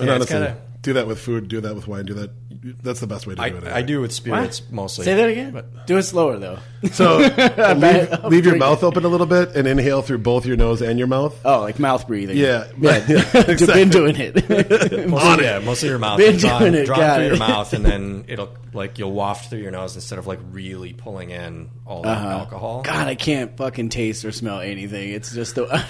And 0.00 0.08
Yeah, 0.08 0.14
honestly, 0.14 0.34
kinda- 0.36 0.56
do 0.82 0.92
that 0.94 1.06
with 1.06 1.18
food. 1.18 1.48
Do 1.48 1.60
that 1.60 1.74
with 1.74 1.86
wine. 1.88 2.04
Do 2.06 2.14
that. 2.14 2.30
That's 2.50 3.00
the 3.00 3.06
best 3.06 3.26
way 3.26 3.34
to 3.34 3.42
I, 3.42 3.50
do 3.50 3.56
it. 3.58 3.66
I 3.66 3.82
do 3.82 4.00
with 4.00 4.12
spirits 4.12 4.62
mostly. 4.70 5.04
Say 5.04 5.14
that 5.14 5.28
again. 5.28 5.52
But 5.52 5.86
Do 5.86 5.98
it 5.98 6.02
slower 6.04 6.38
though. 6.38 6.58
So 6.92 7.18
leave, 7.76 8.24
leave 8.24 8.46
your 8.46 8.56
mouth 8.56 8.82
open 8.82 9.04
a 9.04 9.08
little 9.08 9.26
bit 9.26 9.54
and 9.54 9.68
inhale 9.68 10.00
through 10.00 10.18
both 10.18 10.46
your 10.46 10.56
nose 10.56 10.80
and 10.80 10.98
your 10.98 11.08
mouth. 11.08 11.38
Oh, 11.44 11.60
like 11.60 11.78
mouth 11.78 12.06
breathing. 12.06 12.38
Yeah, 12.38 12.68
yeah. 12.78 12.96
exactly. 13.34 13.66
Been 13.66 13.90
doing 13.90 14.16
it. 14.18 15.08
mostly, 15.08 15.44
yeah, 15.44 15.58
mostly 15.58 15.88
your 15.90 15.98
mouth. 15.98 16.18
Been 16.18 16.38
draw 16.38 16.58
doing 16.58 16.74
it, 16.74 16.86
draw 16.86 16.96
got 16.96 17.16
through 17.16 17.24
it. 17.24 17.28
your 17.28 17.36
mouth, 17.38 17.72
and 17.74 17.84
then 17.84 18.24
it'll 18.28 18.56
like 18.72 18.98
you'll 18.98 19.12
waft 19.12 19.50
through 19.50 19.60
your 19.60 19.70
nose 19.70 19.94
instead 19.94 20.18
of 20.18 20.26
like 20.26 20.38
really 20.50 20.94
pulling 20.94 21.30
in 21.30 21.68
all 21.84 22.02
that 22.02 22.16
uh-huh. 22.16 22.28
alcohol. 22.28 22.82
God, 22.82 23.08
I 23.08 23.14
can't 23.14 23.56
fucking 23.56 23.90
taste 23.90 24.24
or 24.24 24.32
smell 24.32 24.60
anything. 24.60 25.10
It's 25.10 25.34
just 25.34 25.56
the. 25.56 25.84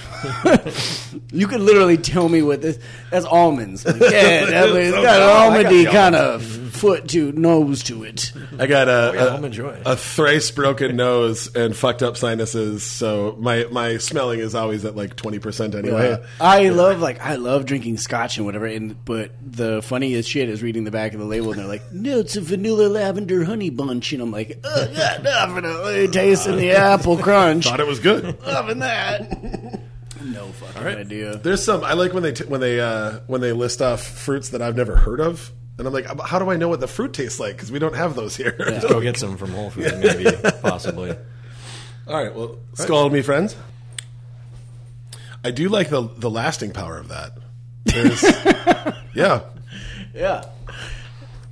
you 1.33 1.47
could 1.47 1.61
literally 1.61 1.99
tell 1.99 2.29
me 2.29 2.43
what 2.43 2.63
this. 2.63 2.79
That's 3.11 3.27
almonds. 3.27 3.85
Like, 3.85 4.01
yeah, 4.01 4.47
that, 4.47 4.69
it's 4.71 4.91
got 4.97 4.99
an 4.99 5.03
got 5.03 5.71
almondy 5.71 5.91
kind 5.91 6.15
of 6.15 6.48
foot 6.79 7.09
to 7.09 7.33
nose 7.33 7.83
to 7.85 8.05
it. 8.05 8.33
I 8.59 8.66
got 8.66 8.89
a, 8.89 9.12
yeah, 9.14 9.24
a- 9.24 9.31
almond 9.33 9.55
joy. 9.55 9.81
a 9.85 9.97
thrice 9.97 10.51
broken 10.51 10.97
nose 10.97 11.55
and 11.55 11.76
fucked 11.76 12.03
up 12.03 12.16
sinuses, 12.16 12.83
so 12.85 13.37
my 13.39 13.64
my 13.70 13.97
smelling 13.99 14.41
is 14.41 14.55
always 14.55 14.85
at 14.85 14.97
like 14.97 15.16
twenty 15.16 15.39
percent 15.39 15.74
anyway. 15.74 16.22
I 16.41 16.68
love 16.70 17.01
like 17.01 17.20
I 17.20 17.37
love 17.37 17.64
drinking 17.66 17.99
scotch 17.99 18.37
and 18.37 18.47
whatever. 18.47 18.66
And 18.66 19.05
but 19.05 19.33
the 19.45 19.83
funniest 19.83 20.29
shit 20.29 20.49
is 20.49 20.62
reading 20.62 20.85
the 20.85 20.91
back 20.91 21.12
of 21.14 21.20
the 21.20 21.26
label 21.26 21.51
and 21.51 21.61
they're 21.61 21.66
like, 21.68 21.93
"No, 21.93 22.18
it's 22.20 22.37
a 22.37 22.41
vanilla 22.41 22.89
lavender 22.89 23.45
honey 23.45 23.70
bunch," 23.70 24.12
and 24.12 24.22
I'm 24.22 24.31
like, 24.33 24.59
"Oh 24.64 24.89
yeah, 24.93 25.18
definitely 25.22 26.09
tasting 26.09 26.57
the 26.57 26.72
apple 26.72 27.16
crunch, 27.22 27.66
Thought 27.66 27.81
it 27.81 27.87
was 27.87 28.01
good. 28.01 28.41
loving 28.47 28.79
that." 28.81 29.81
no 30.24 30.47
fucking 30.49 30.83
idea. 30.87 31.37
There's 31.37 31.62
some 31.64 31.85
I 31.85 31.93
like 31.95 32.12
when 32.12 32.22
they 32.22 32.33
t- 32.33 32.45
when 32.45 32.61
they 32.61 32.81
uh, 32.81 33.20
when 33.26 33.41
they 33.41 33.53
list 33.53 33.81
off 33.83 34.03
fruits 34.03 34.51
that 34.51 34.61
I've 34.62 34.76
never 34.76 34.97
heard 34.97 35.20
of, 35.20 35.53
and 35.79 35.87
I'm 35.87 35.93
like, 35.93 36.20
how 36.20 36.39
do 36.39 36.51
I 36.51 36.57
know 36.57 36.68
what 36.68 36.81
the 36.81 36.89
fruit 36.89 37.12
tastes 37.14 37.39
like? 37.41 37.57
Because 37.57 37.70
we 37.72 37.79
don't 37.79 37.95
have 37.95 38.14
those 38.14 38.37
here. 38.37 38.53
Go 38.89 39.01
get 39.01 39.16
some 39.16 39.37
from 39.37 39.53
Whole 39.53 39.70
Foods, 39.70 39.93
maybe, 39.97 40.24
possibly. 40.62 41.16
All 42.07 42.22
right, 42.24 42.35
well, 42.35 42.59
skull 42.74 43.09
me, 43.11 43.22
friends. 43.22 43.55
I 45.45 45.51
do 45.53 45.68
like 45.68 45.89
the 45.89 46.03
the 46.03 46.29
lasting 46.31 46.72
power 46.72 46.99
of 46.99 47.09
that. 47.09 47.33
There's, 47.85 48.22
yeah, 49.14 49.43
Yeah. 50.14 50.45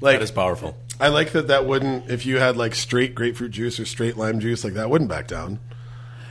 like 0.00 0.16
That 0.18 0.22
is 0.22 0.30
powerful. 0.30 0.76
I 1.00 1.08
like 1.08 1.32
that. 1.32 1.48
That 1.48 1.66
wouldn't 1.66 2.10
if 2.10 2.26
you 2.26 2.38
had 2.38 2.56
like 2.56 2.74
straight 2.74 3.14
grapefruit 3.14 3.52
juice 3.52 3.78
or 3.78 3.84
straight 3.84 4.16
lime 4.16 4.40
juice, 4.40 4.64
like 4.64 4.74
that 4.74 4.90
wouldn't 4.90 5.08
back 5.10 5.28
down. 5.28 5.60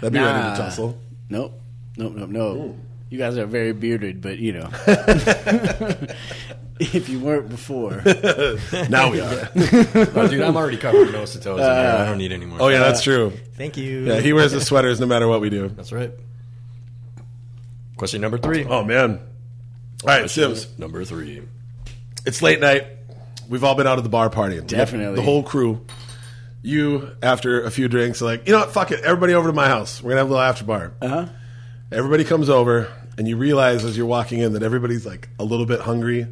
That'd 0.02 0.14
be 0.14 0.20
ready 0.20 0.50
to 0.56 0.58
tussle. 0.62 1.00
Nope. 1.30 1.60
Nope. 1.98 2.14
Nope. 2.16 2.30
Nope. 2.30 2.58
Hmm. 2.76 2.80
You 3.10 3.18
guys 3.20 3.38
are 3.38 3.46
very 3.46 3.72
bearded, 3.72 4.20
but 4.22 4.40
you 4.40 4.54
know, 4.54 4.70
if 6.80 7.08
you 7.08 7.20
weren't 7.20 7.50
before, 7.50 8.02
now 8.90 9.12
we 9.12 9.22
are. 9.22 9.50
Oh, 10.16 10.28
dude, 10.28 10.42
I'm 10.42 10.58
already 10.58 10.78
covered 10.78 11.12
nose 11.12 11.34
to 11.34 11.40
toes. 11.40 11.60
in 11.60 11.66
here. 11.66 11.72
I 11.74 12.06
don't 12.06 12.18
need 12.18 12.32
any 12.32 12.46
more. 12.46 12.62
Oh 12.62 12.68
yeah, 12.68 12.80
that's 12.80 13.04
true. 13.04 13.32
Thank 13.56 13.78
you. 13.78 14.06
Yeah, 14.06 14.20
he 14.20 14.34
wears 14.34 14.52
the 14.52 14.62
sweaters 14.62 15.00
no 15.00 15.06
matter 15.06 15.28
what 15.28 15.40
we 15.40 15.50
do. 15.50 15.70
That's 15.70 15.92
right. 15.92 16.12
Question 17.98 18.22
number 18.22 18.38
three. 18.38 18.66
Oh 18.66 18.84
man. 18.84 19.20
All 20.04 20.08
right, 20.08 20.30
Sims. 20.30 20.68
Number 20.78 21.06
three. 21.06 21.42
It's 22.26 22.42
late 22.42 22.60
night. 22.60 22.88
We've 23.48 23.64
all 23.64 23.76
been 23.76 23.88
out 23.88 23.98
of 23.98 24.04
the 24.04 24.10
bar 24.10 24.30
partying. 24.30 24.50
We 24.56 24.60
got 24.62 24.68
Definitely. 24.68 25.16
The 25.16 25.22
whole 25.22 25.44
crew. 25.44 25.86
You, 26.64 27.16
after 27.22 27.64
a 27.64 27.70
few 27.70 27.88
drinks, 27.88 28.22
are 28.24 28.26
like, 28.26 28.48
you 28.48 28.54
know 28.54 28.60
what? 28.62 28.72
Fuck 28.72 28.90
it. 28.92 29.02
Everybody 29.02 29.36
over 29.36 29.50
to 29.50 29.54
my 29.54 29.68
house. 29.68 30.02
We're 30.02 30.10
going 30.10 30.16
to 30.16 30.22
have 30.22 30.28
a 30.30 30.32
little 30.32 30.44
after 30.44 30.64
bar. 30.66 30.94
uh 31.00 31.08
huh. 31.08 31.26
Everybody 31.92 32.24
comes 32.24 32.50
over, 32.50 32.92
and 33.18 33.28
you 33.28 33.38
realize 33.38 33.86
as 33.86 33.96
you're 33.96 34.06
walking 34.08 34.40
in 34.40 34.54
that 34.54 34.64
everybody's 34.64 35.06
like 35.06 35.30
a 35.40 35.44
little 35.44 35.66
bit 35.66 35.82
hungry, 35.82 36.22
a 36.22 36.30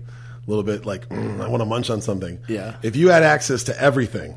little 0.48 0.64
bit 0.64 0.86
like, 0.86 1.08
mm, 1.10 1.42
I 1.42 1.48
want 1.48 1.62
to 1.62 1.66
munch 1.66 1.90
on 1.90 2.02
something. 2.02 2.40
Yeah. 2.48 2.76
If 2.82 2.96
you 2.96 3.10
had 3.10 3.24
access 3.24 3.64
to 3.66 3.82
everything, 3.82 4.36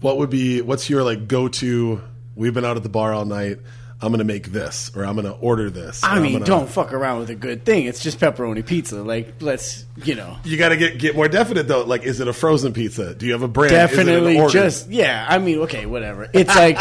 what 0.00 0.16
would 0.18 0.30
be, 0.30 0.62
what's 0.62 0.88
your 0.88 1.02
like 1.04 1.28
go 1.28 1.48
to? 1.48 2.00
We've 2.34 2.54
been 2.54 2.64
out 2.64 2.76
at 2.76 2.82
the 2.82 2.88
bar 2.88 3.12
all 3.12 3.24
night. 3.26 3.58
I'm 4.02 4.08
going 4.08 4.20
to 4.20 4.24
make 4.24 4.46
this, 4.46 4.90
or 4.96 5.04
I'm 5.04 5.14
going 5.14 5.26
to 5.26 5.32
order 5.32 5.68
this. 5.68 6.02
I 6.02 6.18
mean, 6.20 6.32
gonna- 6.32 6.46
don't 6.46 6.70
fuck 6.70 6.94
around 6.94 7.18
with 7.18 7.28
a 7.28 7.34
good 7.34 7.66
thing. 7.66 7.84
It's 7.84 8.02
just 8.02 8.18
pepperoni 8.18 8.64
pizza. 8.64 9.02
Like, 9.02 9.34
let's 9.42 9.84
you 9.96 10.14
know, 10.14 10.38
You 10.42 10.56
got 10.56 10.70
to 10.70 10.78
get 10.78 10.98
get 10.98 11.14
more 11.14 11.28
definite 11.28 11.68
though. 11.68 11.84
Like, 11.84 12.04
is 12.04 12.18
it 12.18 12.26
a 12.26 12.32
frozen 12.32 12.72
pizza? 12.72 13.14
Do 13.14 13.26
you 13.26 13.32
have 13.32 13.42
a 13.42 13.48
brand? 13.48 13.74
Is 13.74 13.78
it 13.92 13.98
an 13.98 14.06
definitely 14.06 14.48
just 14.48 14.88
yeah. 14.88 15.26
I 15.28 15.36
mean, 15.38 15.58
okay, 15.60 15.84
whatever. 15.84 16.30
It's 16.32 16.54
like, 16.56 16.78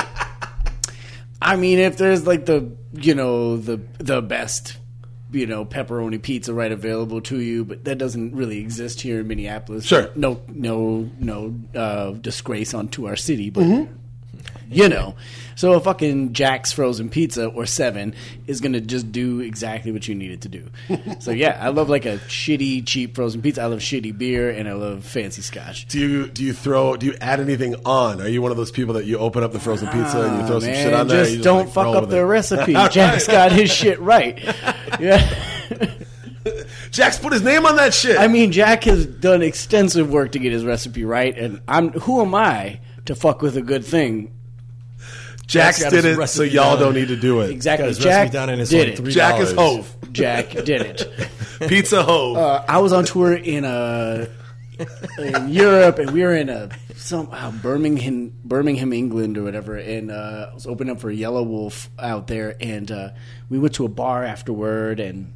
I 1.42 1.58
mean, 1.58 1.80
if 1.80 1.98
there's 1.98 2.26
like 2.26 2.46
the 2.46 2.72
you 2.94 3.14
know 3.14 3.58
the 3.58 3.82
the 3.98 4.22
best 4.22 4.78
you 5.32 5.46
know 5.46 5.66
pepperoni 5.66 6.22
pizza 6.22 6.54
right 6.54 6.72
available 6.72 7.22
to 7.22 7.40
you, 7.40 7.66
but 7.66 7.84
that 7.86 7.98
doesn't 7.98 8.36
really 8.36 8.60
exist 8.60 9.02
here 9.02 9.20
in 9.20 9.28
Minneapolis. 9.28 9.86
Sure. 9.86 10.10
no 10.16 10.42
no 10.48 11.10
no 11.20 11.56
uh, 11.76 12.12
disgrace 12.12 12.74
onto 12.74 13.08
our 13.08 13.16
city, 13.16 13.50
but. 13.50 13.64
Mm-hmm. 13.64 13.96
You 14.72 14.88
know, 14.88 15.16
so 15.60 15.74
a 15.74 15.80
fucking 15.82 16.32
Jack's 16.32 16.72
frozen 16.72 17.10
pizza 17.10 17.48
or 17.48 17.66
seven 17.66 18.16
is 18.48 18.62
gonna 18.62 18.80
just 18.80 19.12
do 19.12 19.42
exactly 19.42 19.92
what 19.92 20.08
you 20.08 20.16
need 20.16 20.32
it 20.32 20.40
to 20.44 20.48
do. 20.48 20.70
so 21.20 21.32
yeah, 21.32 21.58
I 21.62 21.68
love 21.68 21.90
like 21.90 22.06
a 22.06 22.18
shitty 22.30 22.88
cheap 22.88 23.14
frozen 23.14 23.42
pizza. 23.42 23.62
I 23.62 23.66
love 23.66 23.80
shitty 23.80 24.18
beer 24.18 24.50
and 24.50 24.70
I 24.70 24.72
love 24.74 25.04
fancy 25.04 25.42
scotch. 25.42 25.86
Do 25.88 26.00
you 26.00 26.28
do 26.30 26.46
you 26.46 26.54
throw 26.54 26.96
do 26.96 27.08
you 27.08 27.16
add 27.20 27.42
anything 27.42 27.76
on? 27.86 28.22
Are 28.22 28.30
you 28.30 28.42
one 28.42 28.52
of 28.52 28.58
those 28.58 28.72
people 28.72 28.94
that 28.94 29.04
you 29.04 29.18
open 29.18 29.44
up 29.44 29.52
the 29.52 29.60
frozen 29.60 29.90
pizza 29.90 30.22
and 30.22 30.40
you 30.42 30.48
throw 30.48 30.56
Ah, 30.56 30.60
some 30.62 30.72
man, 30.72 30.84
shit 30.86 30.94
on 30.94 31.08
there? 31.10 31.24
Just 31.26 31.36
You 31.36 31.44
don't 31.44 31.66
like, 31.66 31.74
fuck 31.74 31.88
up 31.94 32.02
with 32.04 32.10
the 32.12 32.20
it? 32.20 32.22
recipe. 32.22 32.74
Jack's 32.92 33.28
got 33.28 33.52
his 33.52 33.70
shit 33.70 34.00
right. 34.00 34.40
Yeah. 35.00 35.30
Jack's 36.92 37.20
put 37.20 37.34
his 37.34 37.42
name 37.44 37.66
on 37.66 37.76
that 37.76 37.94
shit. 37.94 38.18
I 38.18 38.28
mean, 38.28 38.52
Jack 38.52 38.86
has 38.86 39.06
done 39.06 39.42
extensive 39.42 40.10
work 40.10 40.32
to 40.32 40.40
get 40.40 40.52
his 40.52 40.64
recipe 40.66 41.04
right, 41.04 41.38
and 41.38 41.62
I'm 41.68 41.90
who 41.92 42.22
am 42.22 42.34
I 42.34 42.80
to 43.06 43.14
fuck 43.16 43.42
with 43.42 43.56
a 43.58 43.62
good 43.62 43.86
thing? 43.86 44.34
Jack's 45.50 45.80
Jack's 45.80 45.92
did 45.94 46.04
his 46.06 46.18
it, 46.18 46.28
so 46.28 46.44
y'all 46.44 46.76
down. 46.76 46.80
don't 46.86 46.94
need 46.94 47.08
to 47.10 47.16
do 47.18 47.42
it. 47.42 47.50
Exactly. 47.50 47.88
his 47.88 47.98
Jack 47.98 48.20
recipe 48.26 48.34
down 48.34 48.50
and 48.50 48.62
it's 48.62 48.70
did 48.70 48.80
like 48.90 48.94
it. 48.94 48.98
three- 48.98 49.12
Jack 49.12 49.40
is 49.42 49.52
$3. 49.54 49.56
hove. 49.56 49.96
Jack 50.12 50.50
did 50.64 50.70
it. 50.82 51.30
Pizza 51.68 52.04
hove. 52.04 52.38
Uh, 52.38 52.64
I 52.68 52.78
was 52.80 52.94
on 52.94 53.04
tour 53.06 53.34
in 53.34 53.66
uh, 53.66 54.28
in 55.18 55.50
Europe, 55.50 56.00
and 56.00 56.12
we 56.12 56.22
were 56.22 56.36
in 56.36 56.50
a 56.50 56.70
some 56.96 57.30
uh, 57.32 57.52
Birmingham, 57.52 58.34
Birmingham, 58.46 58.94
England, 58.94 59.38
or 59.38 59.44
whatever. 59.44 59.76
And 59.76 60.12
uh, 60.12 60.50
I 60.52 60.54
was 60.54 60.66
opening 60.68 60.94
up 60.94 61.02
for 61.02 61.12
Yelawolf 61.12 61.90
out 62.00 62.28
there, 62.28 62.56
and 62.62 62.90
uh, 62.92 63.10
we 63.50 63.60
went 63.60 63.74
to 63.76 63.86
a 63.86 63.90
bar 63.90 64.24
afterward, 64.24 65.00
and 65.00 65.34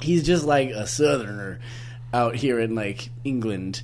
he's 0.00 0.22
just 0.24 0.44
like 0.44 0.70
a 0.70 0.86
Southerner 0.86 1.60
out 2.12 2.36
here 2.36 2.58
in 2.60 2.74
like 2.74 3.10
England. 3.24 3.82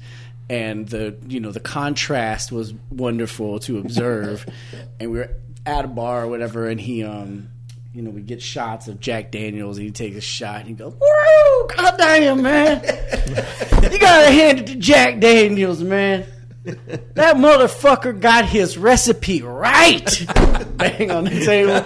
And 0.50 0.88
the 0.88 1.16
you 1.28 1.38
know 1.38 1.52
the 1.52 1.60
contrast 1.60 2.50
was 2.50 2.74
wonderful 2.90 3.60
to 3.60 3.78
observe, 3.78 4.44
and 5.00 5.12
we 5.12 5.18
were 5.18 5.30
at 5.64 5.84
a 5.84 5.88
bar 5.88 6.24
or 6.24 6.26
whatever, 6.26 6.66
and 6.68 6.80
he 6.80 7.04
um 7.04 7.50
you 7.94 8.02
know 8.02 8.10
we 8.10 8.20
get 8.20 8.42
shots 8.42 8.88
of 8.88 8.98
Jack 8.98 9.30
Daniels, 9.30 9.78
and 9.78 9.86
he 9.86 9.92
takes 9.92 10.16
a 10.16 10.20
shot, 10.20 10.56
and 10.56 10.68
he 10.68 10.74
goes, 10.74 10.92
"Woo, 10.92 11.68
goddamn 11.68 12.42
man, 12.42 12.82
you 13.92 13.98
gotta 14.00 14.32
hand 14.32 14.58
it 14.58 14.66
to 14.66 14.74
Jack 14.74 15.20
Daniels, 15.20 15.84
man." 15.84 16.26
That 16.64 17.36
motherfucker 17.36 18.20
got 18.20 18.44
his 18.44 18.76
recipe 18.76 19.40
right. 19.42 20.04
Bang 20.76 21.10
on 21.10 21.24
the 21.24 21.44
table, 21.44 21.80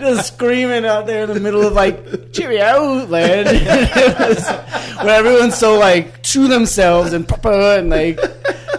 just 0.00 0.34
screaming 0.34 0.84
out 0.84 1.06
there 1.06 1.24
in 1.24 1.30
the 1.34 1.40
middle 1.40 1.66
of 1.66 1.72
like 1.72 2.32
Cheerio 2.32 3.04
land, 3.06 3.48
It 3.50 4.18
was- 4.18 4.48
when 4.98 5.08
everyone's 5.08 5.56
so 5.56 5.76
like 5.78 6.22
to 6.22 6.46
themselves 6.48 7.12
and 7.12 7.26
papa 7.26 7.78
and 7.78 7.90
like 7.90 8.18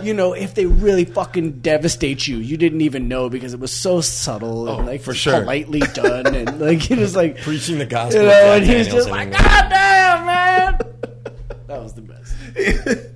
you 0.02 0.14
know 0.14 0.32
if 0.34 0.54
they 0.56 0.66
really 0.66 1.04
fucking 1.06 1.60
devastate 1.60 2.26
you, 2.28 2.38
you 2.38 2.56
didn't 2.58 2.82
even 2.82 3.08
know 3.10 3.30
because 3.30 3.54
it 3.54 3.60
was 3.60 3.72
so 3.72 4.00
subtle 4.02 4.70
and 4.70 4.82
Oh, 4.82 4.86
like 4.92 5.02
for 5.02 5.14
sure. 5.14 5.42
politely 5.42 5.80
done 5.94 6.34
and 6.36 6.60
like 6.62 6.90
it 6.90 6.98
was 6.98 7.16
like 7.18 7.38
Preaching 7.42 7.80
the 7.80 7.86
gospel. 7.86 8.22
you 8.22 8.28
know, 8.28 8.54
and 8.54 8.66
he's 8.66 8.88
Daniels 8.88 8.94
just 8.94 9.08
in 9.08 9.12
like, 9.14 9.32
God 9.32 9.70
damn, 9.70 10.26
man. 10.26 10.78
That 11.68 11.82
was 11.84 11.94
the 11.94 12.02
best. 12.02 13.10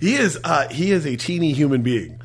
he 0.00 0.14
is 0.16 0.38
uh, 0.44 0.68
he 0.68 0.92
is 0.92 1.06
a 1.06 1.16
teeny 1.16 1.52
human 1.52 1.82
being. 1.82 2.20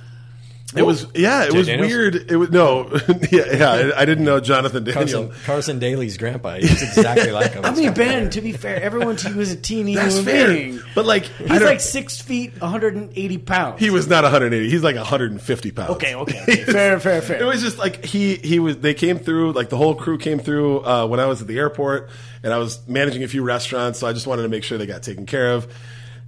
It 0.76 0.82
was 0.84 1.06
yeah, 1.14 1.44
it 1.44 1.52
Jay 1.52 1.58
was 1.60 1.68
Daniels? 1.68 1.88
weird. 1.92 2.32
It 2.32 2.36
was 2.36 2.50
no, 2.50 2.90
yeah, 3.32 3.44
yeah. 3.58 3.92
I, 3.96 4.02
I 4.02 4.06
didn't 4.06 4.26
know 4.26 4.40
Jonathan 4.40 4.84
Daniel. 4.84 5.28
Carson, 5.28 5.44
Carson 5.46 5.78
Daly's 5.80 6.18
grandpa. 6.18 6.56
He's 6.56 6.82
exactly 6.82 7.30
like 7.32 7.52
him. 7.54 7.64
I 7.66 7.70
It's 7.70 7.80
mean, 7.80 7.94
Ben, 7.94 8.32
to 8.32 8.42
be 8.42 8.54
fair, 8.54 8.82
everyone 8.82 9.16
to 9.18 9.30
you 9.32 9.40
is 9.40 9.52
a 9.52 9.56
teeny 9.56 9.94
That's 9.94 10.16
human 10.18 10.34
fair, 10.34 10.48
being. 10.48 10.80
but 10.96 11.06
like 11.06 11.26
I 11.26 11.44
He's 11.44 11.48
don't- 11.60 11.64
like 11.66 11.80
six 11.80 12.20
feet, 12.20 12.60
180 12.60 13.38
pounds. 13.38 13.80
he 13.82 13.92
was 13.92 14.08
not 14.08 14.24
180. 14.24 14.68
He's 14.68 14.82
like 14.82 14.96
150 14.96 15.72
pounds. 15.74 15.92
Okay, 15.92 16.16
okay, 16.16 16.42
okay. 16.42 16.64
Fair, 16.64 17.00
fair, 17.00 17.22
fair. 17.22 17.40
It 17.40 17.46
was 17.46 17.62
just 17.62 17.78
like 17.78 18.04
he 18.04 18.38
he 18.38 18.58
was. 18.58 18.78
They 18.80 18.96
came 18.96 19.20
through. 19.20 19.52
Like 19.52 19.70
the 19.70 19.78
whole 19.78 19.94
crew 19.94 20.18
came 20.18 20.40
through 20.40 20.80
uh, 20.86 21.06
when 21.06 21.20
I 21.20 21.28
was 21.28 21.40
at 21.40 21.48
the 21.48 21.60
airport, 21.60 22.10
and 22.42 22.52
I 22.52 22.58
was 22.58 22.80
managing 22.88 23.24
a 23.24 23.28
few 23.28 23.44
restaurants. 23.44 24.00
So 24.00 24.08
I 24.08 24.14
just 24.14 24.26
wanted 24.26 24.42
to 24.42 24.50
make 24.50 24.64
sure 24.64 24.80
they 24.80 24.88
got 24.88 25.04
taken 25.04 25.28
care 25.28 25.52
of. 25.52 25.72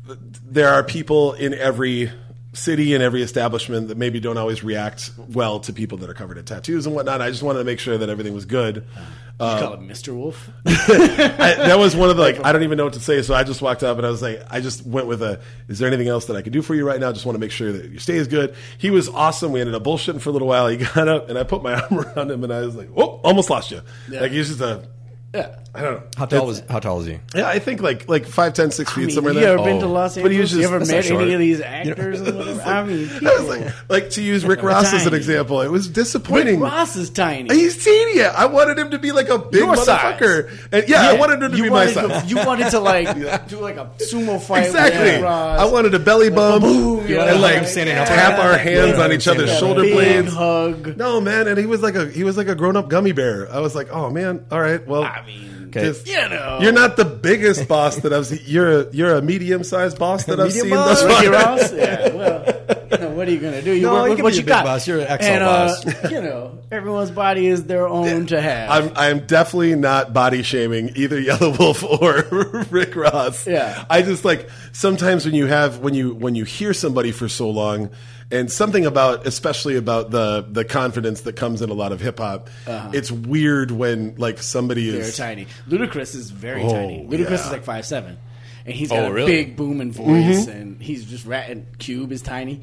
There 0.08 0.70
are 0.70 0.84
people 0.84 1.34
in 1.34 1.54
every 1.54 2.12
city 2.58 2.94
and 2.94 3.04
every 3.04 3.22
establishment 3.22 3.90
that 3.90 3.98
maybe 3.98 4.20
don't 4.20 4.38
always 4.38 4.64
react 4.64 5.12
well 5.30 5.60
to 5.60 5.74
people 5.74 5.98
that 6.00 6.10
are 6.10 6.14
covered 6.14 6.38
in 6.38 6.46
tattoos 6.46 6.86
and 6.86 6.96
whatnot. 6.96 7.22
I 7.22 7.30
just 7.30 7.44
wanted 7.44 7.60
to 7.60 7.66
make 7.66 7.80
sure 7.80 7.98
that 7.98 8.10
everything 8.10 8.34
was 8.34 8.46
good. 8.46 8.78
you 8.78 8.82
call 9.38 9.74
uh, 9.74 9.78
him 9.78 9.88
Mr. 9.88 10.16
Wolf? 10.16 10.50
I, 10.66 11.56
that 11.58 11.78
was 11.78 11.96
one 11.96 12.10
of 12.10 12.18
the 12.18 12.22
like 12.22 12.40
I 12.44 12.52
don't 12.52 12.64
even 12.64 12.78
know 12.78 12.86
what 12.86 12.94
to 12.94 13.00
say, 13.00 13.22
so 13.22 13.34
I 13.34 13.44
just 13.44 13.62
walked 13.62 13.84
up 13.84 13.98
and 13.98 14.06
I 14.06 14.10
was 14.10 14.22
like, 14.22 14.42
I 14.50 14.62
just 14.62 14.86
went 14.86 15.08
with 15.08 15.22
a. 15.22 15.42
Is 15.68 15.80
there 15.80 15.88
anything 15.88 16.08
else 16.08 16.26
that 16.26 16.36
I 16.36 16.42
can 16.42 16.54
do 16.54 16.62
for 16.62 16.76
you 16.76 16.88
right 16.88 17.00
now? 17.00 17.12
Just 17.12 17.26
want 17.26 17.36
to 17.36 17.40
make 17.40 17.52
sure 17.52 17.72
that 17.72 17.92
your 17.92 18.00
stay 18.00 18.16
is 18.16 18.28
good. 18.28 18.56
He 18.78 18.90
was 18.90 19.10
awesome. 19.10 19.52
We 19.52 19.60
ended 19.60 19.76
up 19.76 19.84
bullshitting 19.84 20.22
for 20.22 20.30
a 20.30 20.34
little 20.34 20.48
while. 20.48 20.68
He 20.68 20.78
got 20.96 21.08
up 21.08 21.30
and 21.30 21.38
I 21.38 21.44
put 21.44 21.64
my 21.64 21.74
arm 21.82 22.00
around 22.00 22.32
him 22.32 22.44
and 22.44 22.54
I 22.54 22.62
was 22.62 22.76
like, 22.76 22.90
oh, 22.96 23.20
almost 23.24 23.50
lost 23.50 23.72
you. 23.72 23.82
Like 24.10 24.32
he's 24.32 24.50
just 24.50 24.62
a. 24.62 24.88
Yeah. 25.36 25.56
I 25.76 25.82
don't 25.82 25.94
know. 25.96 26.04
How 26.16 26.26
tall 26.26 26.48
was 26.48 26.64
How 26.70 26.80
tall 26.80 27.02
is 27.02 27.08
he? 27.08 27.20
Yeah, 27.36 27.50
I 27.50 27.60
think 27.60 27.82
like 27.82 28.08
like 28.08 28.26
five, 28.26 28.54
ten, 28.54 28.72
six 28.72 28.94
feet 28.94 29.02
I 29.04 29.06
mean, 29.08 29.16
somewhere 29.16 29.34
you 29.34 29.42
there. 29.42 29.56
ever 29.56 29.64
been 29.66 29.80
to 29.82 29.88
Oh. 29.88 29.92
Los 29.92 30.18
But 30.18 30.32
he 30.32 30.40
was 30.40 30.54
You 30.54 30.62
just- 30.62 30.70
ever 30.72 30.80
that's 30.80 30.90
met 30.90 31.04
short. 31.04 31.24
any 31.24 31.34
of 31.34 31.40
these 31.42 31.60
actors? 31.62 32.22
and 32.22 32.38
whatever? 32.38 32.62
I 32.62 32.84
mean, 32.86 33.10
I 33.10 33.12
was 33.12 33.20
people. 33.20 33.46
like, 33.48 33.90
like 33.90 34.10
to 34.12 34.22
use 34.22 34.46
Rick 34.46 34.64
Ross 34.64 34.86
as 34.94 35.02
an 35.06 35.10
tiny. 35.10 35.18
example, 35.18 35.60
it 35.62 35.70
was 35.70 35.90
disappointing. 35.90 36.62
Rick 36.62 36.72
Ross 36.72 36.96
is 36.96 37.10
tiny. 37.10 37.54
He's 37.54 37.84
teeny. 37.84 38.22
I 38.24 38.46
wanted 38.46 38.80
him 38.80 38.92
to 38.92 39.00
be 39.00 39.12
like 39.12 39.28
a 39.28 39.38
big 39.38 39.60
Your 39.64 39.76
size. 39.76 40.00
motherfucker. 40.18 40.50
And 40.72 40.88
yeah, 40.88 41.02
I 41.10 41.14
wanted 41.20 41.44
him 41.44 41.52
to 41.52 41.58
you 41.58 41.64
be 41.64 41.70
my 41.70 41.76
wanted 41.88 41.94
size. 41.94 42.24
To, 42.24 42.30
you 42.30 42.36
wanted 42.38 42.70
to 42.72 42.80
like 42.80 43.14
do 43.50 43.60
like 43.60 43.76
a 43.76 43.92
sumo 43.98 44.42
fight. 44.42 44.68
Exactly. 44.68 45.02
With 45.04 45.24
Ross. 45.24 45.60
I 45.60 45.66
wanted 45.66 45.94
a 45.94 46.00
belly 46.00 46.30
bump 46.30 46.64
boom, 46.64 47.06
you 47.06 47.16
know, 47.16 47.28
and 47.28 47.42
like 47.42 47.58
like 47.58 47.68
standing 47.68 47.98
up 47.98 48.08
tap 48.08 48.40
our 48.40 48.58
hands 48.58 48.98
Yeah, 48.98 49.04
on 49.04 49.12
each 49.12 49.24
standing 49.24 49.44
other's 49.44 49.56
up. 49.56 49.60
shoulder 49.60 49.82
big 49.82 49.94
blades. 49.94 50.34
hug. 50.34 50.96
No, 50.96 51.20
man, 51.20 51.50
and 51.50 51.58
he 51.58 51.66
was 51.66 51.82
like 51.82 51.96
a 51.96 52.08
he 52.10 52.24
was 52.24 52.38
like 52.38 52.48
a 52.48 52.56
grown 52.56 52.78
up 52.78 52.88
gummy 52.88 53.12
bear. 53.12 53.52
I 53.52 53.60
was 53.60 53.76
like, 53.76 53.90
oh 53.92 54.10
man, 54.10 54.46
all 54.52 54.62
right, 54.62 54.86
well, 54.88 55.04
I 55.04 55.22
mean, 55.26 55.70
just- 55.72 56.08
you 56.08 56.16
know, 56.30 56.60
you're 56.62 56.72
not 56.72 56.96
the 56.98 57.06
biggest 57.06 57.68
boss 57.68 57.98
that 57.98 58.14
I've 58.14 58.26
seen. 58.28 58.40
You're 58.46 58.82
a 58.82 58.88
you're 58.94 59.16
a 59.16 59.22
medium 59.22 59.64
sized 59.64 59.98
boss 60.00 60.26
that 60.26 60.40
I've 60.40 60.48
Medium 60.48 60.68
seen 60.68 60.76
boss? 60.76 61.02
thus 61.02 61.22
Ricky 61.22 61.32
far. 61.34 61.46
Ross. 61.58 61.74
Yeah, 61.74 62.14
well, 62.14 62.44
you 62.46 62.54
know, 62.54 62.55
what 63.16 63.28
are 63.28 63.32
you 63.32 63.40
gonna 63.40 63.62
do? 63.62 63.72
You 63.74 63.84
No, 63.84 63.94
work 63.94 64.06
you 64.06 64.10
with 64.16 64.24
what 64.24 64.34
be 64.34 64.38
you 64.40 64.44
got. 64.44 64.66
boss. 64.66 64.88
You're 64.88 65.00
an 65.00 65.08
XL 65.08 65.24
and, 65.26 65.44
uh, 65.44 65.48
boss. 65.68 65.86
you 66.12 66.22
know, 66.22 66.60
everyone's 66.72 67.12
body 67.12 67.48
is 67.48 67.66
their 67.66 67.88
own 67.88 68.26
to 68.28 68.42
have. 68.42 68.70
I'm 68.70 68.92
I'm 68.98 69.26
definitely 69.28 69.76
not 69.76 70.14
body 70.14 70.42
shaming 70.44 70.92
either 70.96 71.22
Yelawolf 71.22 71.84
or 71.84 72.66
Rick 72.72 72.96
Ross. 72.96 73.46
Yeah. 73.48 73.86
I 73.90 74.02
just 74.02 74.26
like 74.26 74.50
sometimes 74.74 75.26
when 75.26 75.36
you 75.36 75.48
have 75.48 75.80
when 75.80 75.94
you 75.94 76.14
when 76.14 76.36
you 76.36 76.44
hear 76.46 76.74
somebody 76.74 77.12
for 77.12 77.28
so 77.30 77.50
long 77.50 77.90
and 78.32 78.52
something 78.52 78.86
about 78.88 79.28
especially 79.28 79.76
about 79.76 80.10
the 80.10 80.46
the 80.50 80.66
confidence 80.66 81.22
that 81.22 81.36
comes 81.36 81.62
in 81.62 81.70
a 81.70 81.74
lot 81.74 81.92
of 81.92 82.02
hip 82.02 82.18
hop, 82.18 82.50
it's 82.68 83.12
weird 83.12 83.70
when 83.72 84.16
like 84.18 84.40
somebody 84.40 84.90
They're 84.90 85.02
is 85.02 85.16
tiny. 85.18 85.48
Ludacris 85.70 86.16
is 86.16 86.32
very 86.32 86.64
Oh, 86.64 86.70
tiny. 86.72 87.06
Ludacris 87.08 87.30
yeah. 87.30 87.46
is 87.46 87.52
like 87.52 87.64
five 87.64 87.86
seven, 87.86 88.18
and 88.66 88.74
he's 88.76 88.92
Oh, 88.92 88.96
got 88.96 89.12
a 89.12 89.14
really? 89.14 89.32
big 89.32 89.56
booming 89.56 89.92
voice, 89.92 90.48
and 90.48 90.82
he's 90.82 91.06
just 91.06 91.26
ratting. 91.26 91.68
Cube 91.80 92.12
is 92.12 92.22
tiny. 92.22 92.62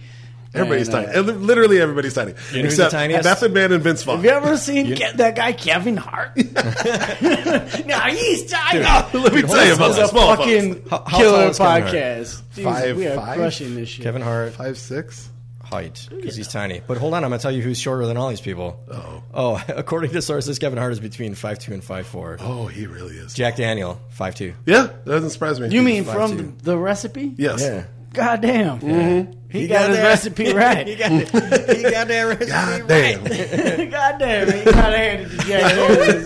Everybody's 0.55 0.89
And, 0.89 1.07
uh, 1.07 1.13
tiny. 1.15 1.33
Literally 1.39 1.81
everybody's 1.81 2.13
tiny. 2.13 2.33
know 2.33 2.37
who's 2.39 2.53
the 2.53 2.65
Except 2.67 2.91
tiniest? 2.91 3.25
Method 3.25 3.55
Man 3.55 3.73
and 3.73 3.83
Vince 3.83 4.03
Vaughn. 4.03 4.17
Have 4.17 4.25
you 4.27 4.31
ever 4.33 4.57
seen 4.59 4.95
Ke- 4.95 5.15
that 5.17 5.35
guy 5.35 5.53
Kevin 5.55 5.97
Hart? 5.97 6.37
no, 6.37 7.99
he's 8.11 8.51
tiny. 8.51 8.81
Let 8.81 9.33
me 9.35 9.43
tell 9.43 9.65
you 9.67 9.75
about 9.75 9.89
This 9.89 9.97
the 9.97 10.03
is 10.03 10.09
a 10.09 10.09
small 10.09 10.37
fucking. 10.37 10.83
How- 10.91 11.05
how 11.07 11.17
killer 11.19 11.39
tall 11.39 11.49
is 11.49 11.59
Kevin 11.59 11.83
Hart? 11.83 11.95
podcast. 11.95 12.43
Dude, 12.55 12.65
Five, 12.65 12.97
we 12.99 13.07
are 13.07 13.17
five? 13.17 13.37
crushing 13.37 13.75
this 13.75 13.89
shit. 13.89 14.03
Kevin 14.05 14.21
Hart 14.21 14.53
Five 14.53 14.77
six. 14.77 15.31
Height 15.73 16.09
because 16.11 16.37
he's 16.37 16.49
tiny. 16.49 16.81
But 16.87 16.99
hold 16.99 17.15
on, 17.15 17.25
I'm 17.25 17.31
gonna 17.31 17.43
tell 17.43 17.51
you 17.51 17.63
who's 17.63 17.79
shorter 17.81 18.07
than 18.07 18.17
all 18.17 18.29
these 18.29 18.41
people. 18.41 18.79
Oh, 18.91 19.23
oh, 19.35 19.65
according 19.69 20.13
to 20.13 20.23
sources, 20.23 20.59
Kevin 20.59 20.79
Hart 20.79 20.93
is 20.93 21.01
between 21.01 21.35
five 21.35 21.59
two 21.59 21.73
and 21.73 21.83
five 21.83 22.07
four. 22.07 22.37
Oh, 22.41 22.67
he 22.67 22.87
really 22.87 23.17
is. 23.17 23.35
Jack 23.35 23.57
Daniel 23.57 24.01
five 24.11 24.35
two. 24.35 24.55
Yeah, 24.67 24.83
that 24.83 25.05
doesn't 25.07 25.31
surprise 25.31 25.59
me. 25.59 25.69
You 25.69 25.83
mean 25.83 26.05
from 26.05 26.31
two. 26.31 26.37
the, 26.59 26.65
the 26.65 26.79
recipe? 26.79 27.35
yes? 27.37 27.63
Yeah. 27.63 27.85
God 28.13 28.43
damn. 28.43 28.79
Mm-hmm. 28.79 29.33
He, 29.53 29.67
got, 29.67 29.91
his 29.91 29.99
recipe 29.99 30.53
right. 30.55 30.87
he 30.87 30.97
got 30.97 31.11
he 31.11 31.27
got 31.29 32.09
that 32.09 32.23
recipe 32.23 32.51
right. 32.51 32.89
God 32.89 32.91
right. 32.91 33.25
damn. 33.25 33.91
God 33.91 34.19
damn. 34.19 34.47
He 34.47 34.65
kind 34.65 34.79
of 34.79 35.01
handed 35.01 35.31
to 35.31 35.37
Jack 35.47 35.63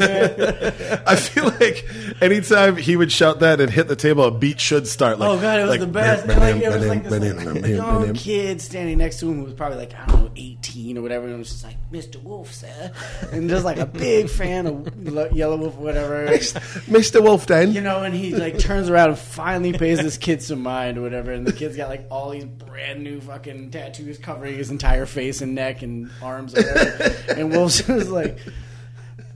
Daniels. 0.01 1.03
I 1.07 1.17
feel 1.17 1.45
like 1.45 1.87
anytime 2.21 2.77
he 2.77 2.97
would 2.97 3.11
shout 3.11 3.41
that 3.41 3.61
and 3.61 3.71
hit 3.71 3.89
the 3.89 3.97
table, 3.97 4.25
a 4.25 4.31
beat 4.31 4.61
should 4.61 4.87
start. 4.87 5.19
Like, 5.19 5.29
Oh 5.29 5.41
god, 5.41 5.59
it 5.59 5.63
was 5.63 5.71
like, 5.71 5.81
the 5.81 5.87
best. 5.87 6.27
bam, 6.27 6.41
like, 6.41 6.63
it 6.63 6.69
was 6.69 6.87
like 6.87 7.03
this 7.05 7.35
bam, 7.35 7.55
like, 7.55 7.67
young 7.71 8.15
kid 8.15 8.61
standing 8.61 8.99
next 8.99 9.21
to 9.21 9.31
him 9.31 9.39
who 9.39 9.45
was 9.45 9.55
probably 9.55 9.79
like 9.79 9.95
I 9.95 10.07
don't 10.07 10.25
know, 10.25 10.31
eighteen 10.37 10.97
or 10.99 11.03
whatever, 11.03 11.27
and 11.27 11.35
it 11.35 11.39
was 11.39 11.51
just 11.51 11.65
like 11.65 11.77
Mr. 11.91 12.23
Wolf, 12.23 12.53
sir, 12.53 12.93
and 13.33 13.49
just 13.49 13.65
like 13.65 13.79
a 13.79 13.87
big 13.87 14.29
fan 14.29 14.67
of 14.67 14.75
Yelawolf, 14.75 15.79
or 15.79 15.83
whatever. 15.83 16.27
Mr. 16.27 17.23
Wolf, 17.23 17.47
then. 17.47 17.73
You 17.73 17.81
know, 17.81 18.03
and 18.03 18.15
he 18.15 18.35
like 18.35 18.59
turns 18.59 18.89
around 18.89 19.11
and 19.11 19.19
finally 19.19 19.73
pays 19.73 19.99
this 19.99 20.17
kid 20.17 20.43
some 20.43 20.63
mind 20.63 20.99
or 20.99 21.03
whatever, 21.03 21.33
and 21.33 21.47
the 21.47 21.53
kid's 21.53 21.77
got 21.77 21.89
like 21.89 22.07
all 22.11 22.31
these 22.31 22.45
brand 22.45 23.03
new 23.03 23.16
fucking 23.21 23.71
tattoos 23.71 24.19
covering 24.19 24.57
his 24.57 24.71
entire 24.71 25.07
face 25.07 25.43
and 25.43 25.55
neck 25.55 25.83
and 25.83 26.11
arms, 26.23 26.57
or 26.57 26.65
and 27.37 27.51
Wolf's 27.51 27.83
just 27.87 28.11
like. 28.11 28.39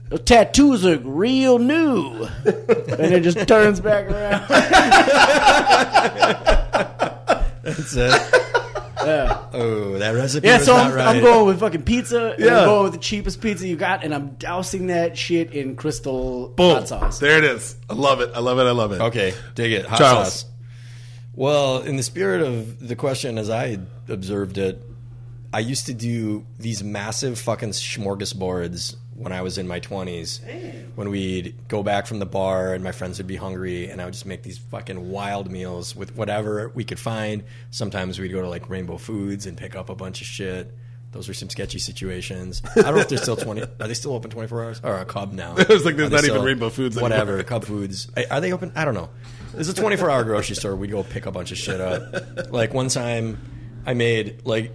Those 0.09 0.21
tattoos 0.23 0.83
look 0.83 1.01
real 1.05 1.57
new, 1.57 2.25
and 2.43 3.13
it 3.13 3.23
just 3.23 3.47
turns 3.47 3.79
back 3.79 4.11
around. 4.11 4.45
That's 7.63 7.95
it. 7.95 8.11
Yeah. 9.03 9.45
Oh, 9.53 9.97
that 9.97 10.11
recipe 10.11 10.47
Yeah, 10.47 10.57
was 10.57 10.65
so 10.65 10.77
not 10.77 10.87
I'm, 10.87 10.93
right. 10.93 11.07
I'm 11.15 11.21
going 11.23 11.47
with 11.47 11.59
fucking 11.59 11.83
pizza. 11.83 12.33
And 12.33 12.43
Yeah. 12.43 12.59
I'm 12.59 12.65
going 12.65 12.83
with 12.83 12.93
the 12.93 12.99
cheapest 12.99 13.41
pizza 13.41 13.67
you 13.67 13.75
got, 13.75 14.03
and 14.03 14.13
I'm 14.13 14.35
dousing 14.35 14.87
that 14.87 15.17
shit 15.17 15.53
in 15.53 15.75
crystal 15.75 16.49
Boom. 16.49 16.75
hot 16.75 16.87
sauce. 16.87 17.19
There 17.19 17.37
it 17.37 17.43
is. 17.43 17.75
I 17.89 17.93
love 17.93 18.21
it. 18.21 18.31
I 18.35 18.39
love 18.39 18.59
it. 18.59 18.63
I 18.63 18.71
love 18.71 18.91
it. 18.91 19.01
Okay, 19.01 19.33
dig 19.55 19.71
it. 19.71 19.85
Hot 19.85 19.97
Charles. 19.97 20.41
sauce. 20.41 20.45
Well, 21.33 21.81
in 21.81 21.95
the 21.95 22.03
spirit 22.03 22.41
of 22.41 22.85
the 22.85 22.95
question, 22.95 23.37
as 23.37 23.49
I 23.49 23.79
observed 24.09 24.57
it, 24.57 24.81
I 25.53 25.59
used 25.59 25.85
to 25.87 25.93
do 25.93 26.45
these 26.59 26.83
massive 26.83 27.39
fucking 27.39 27.71
smorgasbords 27.71 28.95
when 29.15 29.31
I 29.31 29.41
was 29.41 29.57
in 29.57 29.67
my 29.67 29.79
twenties. 29.79 30.41
When 30.95 31.09
we'd 31.09 31.55
go 31.67 31.83
back 31.83 32.07
from 32.07 32.19
the 32.19 32.25
bar 32.25 32.73
and 32.73 32.83
my 32.83 32.91
friends 32.91 33.17
would 33.17 33.27
be 33.27 33.37
hungry, 33.37 33.89
and 33.89 34.01
I 34.01 34.05
would 34.05 34.13
just 34.13 34.25
make 34.25 34.43
these 34.43 34.57
fucking 34.57 35.09
wild 35.09 35.49
meals 35.51 35.95
with 35.95 36.15
whatever 36.15 36.69
we 36.69 36.83
could 36.83 36.99
find. 36.99 37.43
Sometimes 37.69 38.19
we'd 38.19 38.29
go 38.29 38.41
to 38.41 38.49
like 38.49 38.69
Rainbow 38.69 38.97
Foods 38.97 39.45
and 39.45 39.57
pick 39.57 39.75
up 39.75 39.89
a 39.89 39.95
bunch 39.95 40.21
of 40.21 40.27
shit. 40.27 40.73
Those 41.11 41.27
were 41.27 41.33
some 41.33 41.49
sketchy 41.49 41.79
situations. 41.79 42.61
I 42.75 42.81
don't 42.83 42.95
know 42.95 43.01
if 43.01 43.09
they're 43.09 43.17
still 43.17 43.35
twenty. 43.35 43.61
Are 43.63 43.87
they 43.87 43.93
still 43.93 44.13
open 44.13 44.29
twenty 44.31 44.47
four 44.47 44.63
hours? 44.63 44.79
Or 44.83 44.95
a 44.97 45.05
Cub 45.05 45.33
now? 45.33 45.55
It 45.57 45.67
was 45.69 45.83
like 45.85 45.95
there's 45.97 46.07
Are 46.07 46.21
they 46.21 46.27
not 46.29 46.35
even 46.35 46.41
Rainbow 46.43 46.69
Foods 46.69 46.95
anymore. 46.95 47.09
Whatever. 47.09 47.43
Cub 47.43 47.65
Foods. 47.65 48.09
Are 48.29 48.39
they 48.39 48.53
open? 48.53 48.71
I 48.75 48.85
don't 48.85 48.93
know. 48.93 49.09
It's 49.55 49.67
a 49.67 49.73
24 49.73 50.09
hour 50.09 50.23
grocery 50.23 50.55
store. 50.55 50.75
We'd 50.75 50.91
go 50.91 51.03
pick 51.03 51.25
a 51.25 51.31
bunch 51.31 51.51
of 51.51 51.57
shit 51.57 51.81
up. 51.81 52.51
Like 52.51 52.73
one 52.73 52.87
time, 52.87 53.37
I 53.85 53.93
made 53.93 54.45
like 54.45 54.71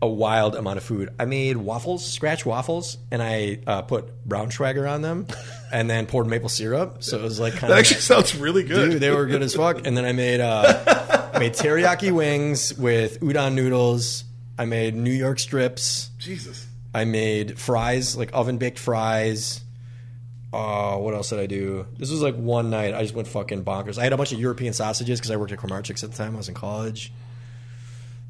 a 0.00 0.06
wild 0.08 0.54
amount 0.56 0.78
of 0.78 0.84
food. 0.84 1.10
I 1.18 1.24
made 1.24 1.56
waffles, 1.56 2.04
scratch 2.04 2.44
waffles, 2.46 2.98
and 3.10 3.20
I 3.22 3.58
uh, 3.66 3.82
put 3.82 4.24
brown 4.24 4.50
swagger 4.52 4.86
on 4.86 5.00
them, 5.02 5.26
and 5.72 5.88
then 5.90 6.06
poured 6.06 6.26
maple 6.28 6.48
syrup. 6.48 7.02
So 7.04 7.18
it 7.18 7.22
was 7.22 7.38
like 7.40 7.54
kind 7.54 7.70
That 7.72 7.74
of 7.74 7.78
actually 7.80 8.00
sounds 8.00 8.36
really 8.36 8.62
good. 8.62 8.92
dude. 8.92 9.00
They 9.00 9.10
were 9.10 9.26
good 9.26 9.42
as 9.42 9.54
fuck. 9.56 9.84
And 9.86 9.96
then 9.96 10.04
I 10.04 10.12
made 10.12 10.40
uh, 10.40 11.30
I 11.34 11.38
made 11.40 11.54
teriyaki 11.54 12.12
wings 12.12 12.72
with 12.78 13.18
udon 13.20 13.54
noodles. 13.54 14.24
I 14.58 14.64
made 14.64 14.94
New 14.94 15.12
York 15.12 15.38
strips. 15.38 16.10
Jesus. 16.18 16.66
I 16.94 17.04
made 17.04 17.58
fries, 17.58 18.16
like 18.16 18.30
oven 18.32 18.58
baked 18.58 18.78
fries. 18.78 19.60
Uh, 20.52 20.96
what 20.98 21.14
else 21.14 21.30
did 21.30 21.38
I 21.38 21.46
do? 21.46 21.86
This 21.96 22.10
was 22.10 22.20
like 22.20 22.36
one 22.36 22.68
night. 22.68 22.94
I 22.94 23.02
just 23.02 23.14
went 23.14 23.28
fucking 23.28 23.64
bonkers. 23.64 23.96
I 23.96 24.04
had 24.04 24.12
a 24.12 24.18
bunch 24.18 24.32
of 24.32 24.38
European 24.38 24.74
sausages 24.74 25.18
because 25.18 25.30
I 25.30 25.36
worked 25.36 25.52
at 25.52 25.58
Kramarczuk's 25.58 26.04
at 26.04 26.10
the 26.10 26.16
time. 26.16 26.34
I 26.34 26.38
was 26.38 26.48
in 26.48 26.54
college. 26.54 27.10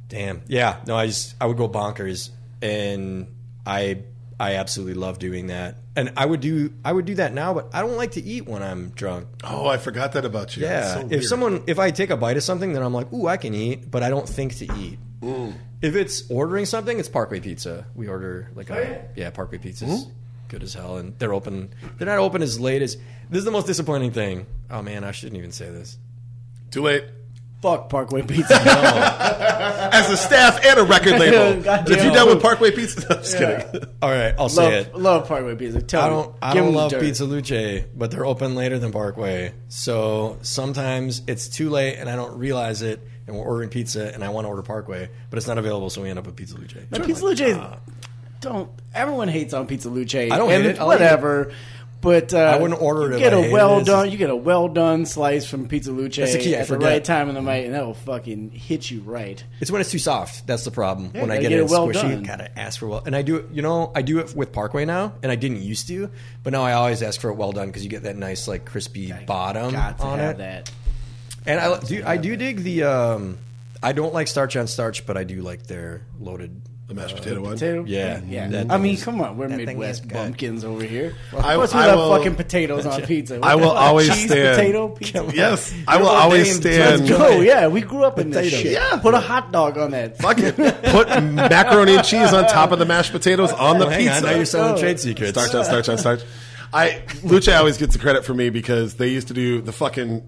Damn. 0.09 0.43
Yeah. 0.47 0.77
No, 0.87 0.97
I 0.97 1.07
just 1.07 1.35
I 1.41 1.47
would 1.47 1.57
go 1.57 1.69
bonkers, 1.69 2.31
and 2.61 3.27
I 3.67 4.03
I 4.39 4.57
absolutely 4.57 4.95
love 4.95 5.19
doing 5.19 5.49
that. 5.49 5.77
And 5.97 6.13
I 6.17 6.27
would 6.27 6.41
do 6.41 6.73
I 6.85 6.93
would 6.93 7.07
do 7.07 7.17
that 7.17 7.33
now, 7.35 7.55
but 7.55 7.71
I 7.73 7.81
don't 7.81 7.97
like 7.97 8.13
to 8.13 8.23
eat 8.23 8.47
when 8.47 8.63
I'm 8.63 8.91
drunk. 8.91 9.27
Oh, 9.43 9.67
I 9.67 9.79
forgot 9.79 10.13
that 10.13 10.25
about 10.25 10.57
you. 10.57 10.65
Yeah. 10.65 10.95
so 10.95 11.09
if 11.11 11.27
someone, 11.27 11.65
if 11.67 11.79
I 11.79 11.91
take 11.91 12.11
a 12.11 12.17
bite 12.17 12.37
of 12.37 12.43
something, 12.43 12.73
then 12.73 12.83
I'm 12.83 12.95
like, 12.95 13.13
ooh, 13.13 13.27
I 13.27 13.37
can 13.37 13.55
eat, 13.55 13.91
but 13.91 14.03
I 14.03 14.11
don't 14.11 14.29
think 14.29 14.57
to 14.57 14.65
eat. 14.77 14.99
Mm. 15.21 15.55
If 15.83 15.97
it's 15.97 16.31
ordering 16.31 16.65
something, 16.65 16.99
it's 16.99 17.09
Parkway 17.09 17.41
Pizza. 17.41 17.85
We 17.95 18.09
order 18.09 18.51
like 18.55 18.71
Oh, 18.71 18.75
a, 18.75 19.01
yeah, 19.17 19.31
Parkway 19.31 19.59
Pizza's 19.59 20.05
mm-hmm. 20.05 20.13
good 20.49 20.63
as 20.63 20.75
hell, 20.75 20.97
and 20.99 21.19
they're 21.19 21.35
open. 21.35 21.75
They're 21.99 22.07
not 22.07 22.19
open 22.19 22.41
as 22.43 22.59
late 22.61 22.83
as. 22.83 22.97
This 23.29 23.39
is 23.41 23.45
the 23.45 23.51
most 23.51 23.67
disappointing 23.67 24.13
thing. 24.13 24.47
Oh 24.71 24.81
man, 24.83 25.03
I 25.05 25.11
shouldn't 25.11 25.39
even 25.39 25.53
say 25.53 25.71
this. 25.71 25.99
Too 26.71 26.83
late. 26.83 27.05
Fuck 27.63 27.89
Parkway 27.91 28.23
Pizza. 28.27 28.55
As 29.93 30.11
a 30.11 30.17
staff 30.17 30.65
and 30.65 30.81
a 30.81 30.83
record 30.83 31.19
label. 31.21 31.63
Goddamn. 31.63 31.97
if 31.97 32.03
you're 32.05 32.13
done 32.13 32.29
with 32.29 32.43
Parkway 32.43 32.71
Pizza, 32.73 33.01
no, 33.01 33.07
I'm 33.17 33.23
just 33.23 33.39
kidding. 33.39 33.85
All 34.03 34.11
right, 34.11 34.35
I'll 34.39 34.49
say 34.49 34.81
it. 34.81 34.93
love, 34.95 35.03
love 35.03 35.29
Parkway 35.29 35.55
Pizza. 35.57 35.81
Tell 35.83 36.01
I 36.03 36.09
me. 36.09 36.11
don't. 36.15 36.37
I 36.43 36.53
Give 36.55 36.63
don't 36.65 36.73
the 36.73 36.79
love 36.79 36.91
dirt. 36.91 37.01
Pizza 37.03 37.25
Luce, 37.25 37.85
but 37.95 38.11
they're 38.11 38.27
open 38.27 38.55
later 38.55 38.79
than 38.79 38.91
Parkway. 38.93 39.53
So 39.69 40.39
sometimes 40.43 41.23
it's 41.29 41.49
too 41.49 41.71
late, 41.71 41.97
and 41.99 42.09
I 42.11 42.17
don't 42.17 42.37
realize 42.39 42.83
it, 42.83 43.01
and 43.27 43.37
we're 43.37 43.45
ordering 43.45 43.69
pizza, 43.71 44.13
and 44.13 44.23
I 44.25 44.29
want 44.31 44.45
to 44.45 44.49
order 44.49 44.63
Parkway, 44.63 45.09
but 45.31 45.37
it's 45.37 45.47
not 45.47 45.59
available, 45.59 45.91
so 45.91 46.03
we 46.03 46.11
end 46.11 46.19
up 46.19 46.27
with 46.27 46.37
Pizza 46.37 46.57
Luce. 46.57 46.75
But 46.91 47.05
Pizza 47.05 47.25
Luce, 47.25 47.59
don't. 48.41 48.71
Everyone 48.95 49.29
hates 49.29 49.55
on 49.55 49.67
Pizza 49.67 49.89
Luce. 49.89 50.15
I 50.15 50.29
don't 50.29 50.51
and 50.51 50.63
hate 50.65 50.71
it. 50.75 50.79
I 50.81 50.85
like 50.85 50.99
Whatever. 51.01 51.53
But 52.01 52.35
uh, 52.35 52.39
I 52.39 52.57
wouldn't 52.61 52.83
order 52.83 53.03
it 53.03 53.11
You 53.11 53.15
if 53.15 53.21
get 53.21 53.33
I 53.33 53.37
a 53.37 53.41
hated 53.43 53.53
well 53.53 53.79
it. 53.79 53.87
done. 53.87 54.11
You 54.11 54.19
get 54.19 54.29
a 54.29 54.35
well 54.35 54.67
done 54.67 55.07
slice 55.07 55.47
from 55.47 55.69
Pizza 55.69 55.93
Luce 55.93 56.17
That's 56.17 56.33
the 56.33 56.41
key, 56.41 56.57
I 56.57 56.59
at 56.59 56.67
the 56.67 56.77
right 56.77 57.05
time 57.05 57.29
in 57.29 57.37
the 57.37 57.41
night, 57.41 57.65
and 57.65 57.75
that 57.75 57.87
will 57.87 57.95
fucking 57.95 58.51
hit 58.51 58.91
you 58.91 59.03
right. 59.03 59.43
It's 59.61 59.71
when 59.71 59.81
it's 59.81 59.93
too 59.93 60.01
soft. 60.01 60.45
That's 60.45 60.65
the 60.65 60.73
problem. 60.73 61.13
Yeah, 61.15 61.21
when 61.21 61.31
I 61.31 61.37
get, 61.37 61.51
get 61.51 61.53
it 61.53 61.59
it 61.61 61.71
well 61.71 61.87
squishy, 61.87 62.03
done. 62.03 62.25
gotta 62.25 62.59
ask 62.59 62.81
for 62.81 62.89
well. 62.89 63.05
And 63.07 63.15
I 63.15 63.23
do 63.23 63.37
it. 63.37 63.47
You 63.53 63.63
know, 63.63 63.93
I 63.95 64.03
do 64.03 64.19
it 64.19 64.35
with 64.35 64.51
Parkway 64.53 64.85
now, 64.85 65.13
and 65.23 65.31
I 65.31 65.37
didn't 65.37 65.63
used 65.63 65.87
to, 65.89 66.11
but 66.43 66.53
now 66.53 66.65
I 66.65 66.73
always 66.73 67.05
ask 67.05 67.21
for 67.21 67.31
it 67.31 67.35
well 67.35 67.53
done 67.53 67.69
because 67.69 67.85
you 67.85 67.89
get 67.89 68.03
that 68.03 68.17
nice 68.17 68.49
like 68.49 68.65
crispy 68.65 69.13
bottom 69.25 69.71
Got 69.71 69.99
to 69.99 70.05
on 70.05 70.19
have 70.19 70.31
it. 70.33 70.39
that. 70.39 70.73
And 71.47 71.61
I 71.61 71.79
do. 71.81 72.03
I 72.07 72.17
do 72.17 72.37
dig 72.37 72.59
the. 72.63 72.85
Um, 72.85 73.39
I 73.83 73.93
don't 73.93 74.15
like 74.15 74.29
starch 74.29 74.57
on 74.57 74.67
starch, 74.69 75.07
but 75.07 75.17
I 75.17 75.25
do 75.25 75.43
like 75.43 75.67
their 75.67 76.03
loaded. 76.21 76.61
The 76.89 76.95
mashed 76.95 77.17
potato 77.17 77.41
one. 77.41 77.53
Potato? 77.55 77.85
Yeah, 77.87 78.21
yeah. 78.29 78.49
that 78.49 78.71
I 78.71 78.77
mean, 78.77 78.97
come 78.99 79.21
on, 79.21 79.39
we're 79.39 79.47
that 79.49 79.57
thing 79.57 79.67
Midwest 79.79 80.01
is 80.03 80.07
good. 80.07 80.15
bumpkins 80.15 80.65
over 80.65 80.83
here. 80.85 81.15
I- 81.33 81.57
What's 81.57 81.73
with 81.73 81.83
I 81.83 81.87
that 81.87 81.97
will- 81.97 82.15
fucking 82.15 82.35
potatoes 82.35 82.85
on 82.87 83.01
pizza? 83.07 83.39
What 83.39 83.49
I 83.49 83.55
will 83.55 83.71
always 83.71 84.09
Cheese 84.09 84.27
stand- 84.31 84.57
potato 84.57 84.89
pizza. 84.89 85.31
Yes, 85.33 85.73
I 85.89 85.97
will 85.99 86.09
always 86.09 86.55
stand. 86.57 87.09
Let's 87.09 87.13
Oh 87.21 87.41
yeah, 87.41 87.69
we 87.69 87.81
grew 87.81 88.05
up 88.05 88.19
in 88.19 88.31
this 88.31 88.45
Potatoes. 88.51 88.61
shit. 88.63 88.73
Yeah. 88.73 88.99
Put 89.01 89.15
a 89.15 89.21
hot 89.21 89.53
dog 89.53 89.79
on 89.79 89.93
that. 89.93 90.19
Fuck 90.19 90.39
it. 90.41 90.57
Put 90.85 91.09
macaroni 91.23 91.95
and 91.97 92.05
cheese 92.05 92.33
on 92.35 92.47
top 92.49 92.73
of 92.73 92.79
the 92.79 92.85
mashed 92.85 93.13
potatoes 93.13 93.53
on 93.53 93.79
the 93.79 93.87
Well, 93.87 93.91
hang 93.95 94.01
pizza. 94.09 94.17
on, 94.19 94.23
now 94.25 94.31
you're 94.37 94.45
selling 94.45 94.75
Oh. 94.75 94.79
trade 94.79 95.01
secrets. 95.01 95.31
Starch 95.33 95.55
on 95.55 95.65
starch 95.65 95.89
on 95.89 95.99
starch. 95.99 96.21
I 96.75 97.03
Luce 97.23 97.49
always 97.49 97.79
gets 97.79 97.95
the 97.95 98.01
credit 98.01 98.25
for 98.25 98.35
me 98.35 98.51
because 98.51 98.95
they 98.95 99.09
used 99.09 99.29
to 99.29 99.35
do 99.35 99.63
the 99.63 99.73
fucking 99.73 100.23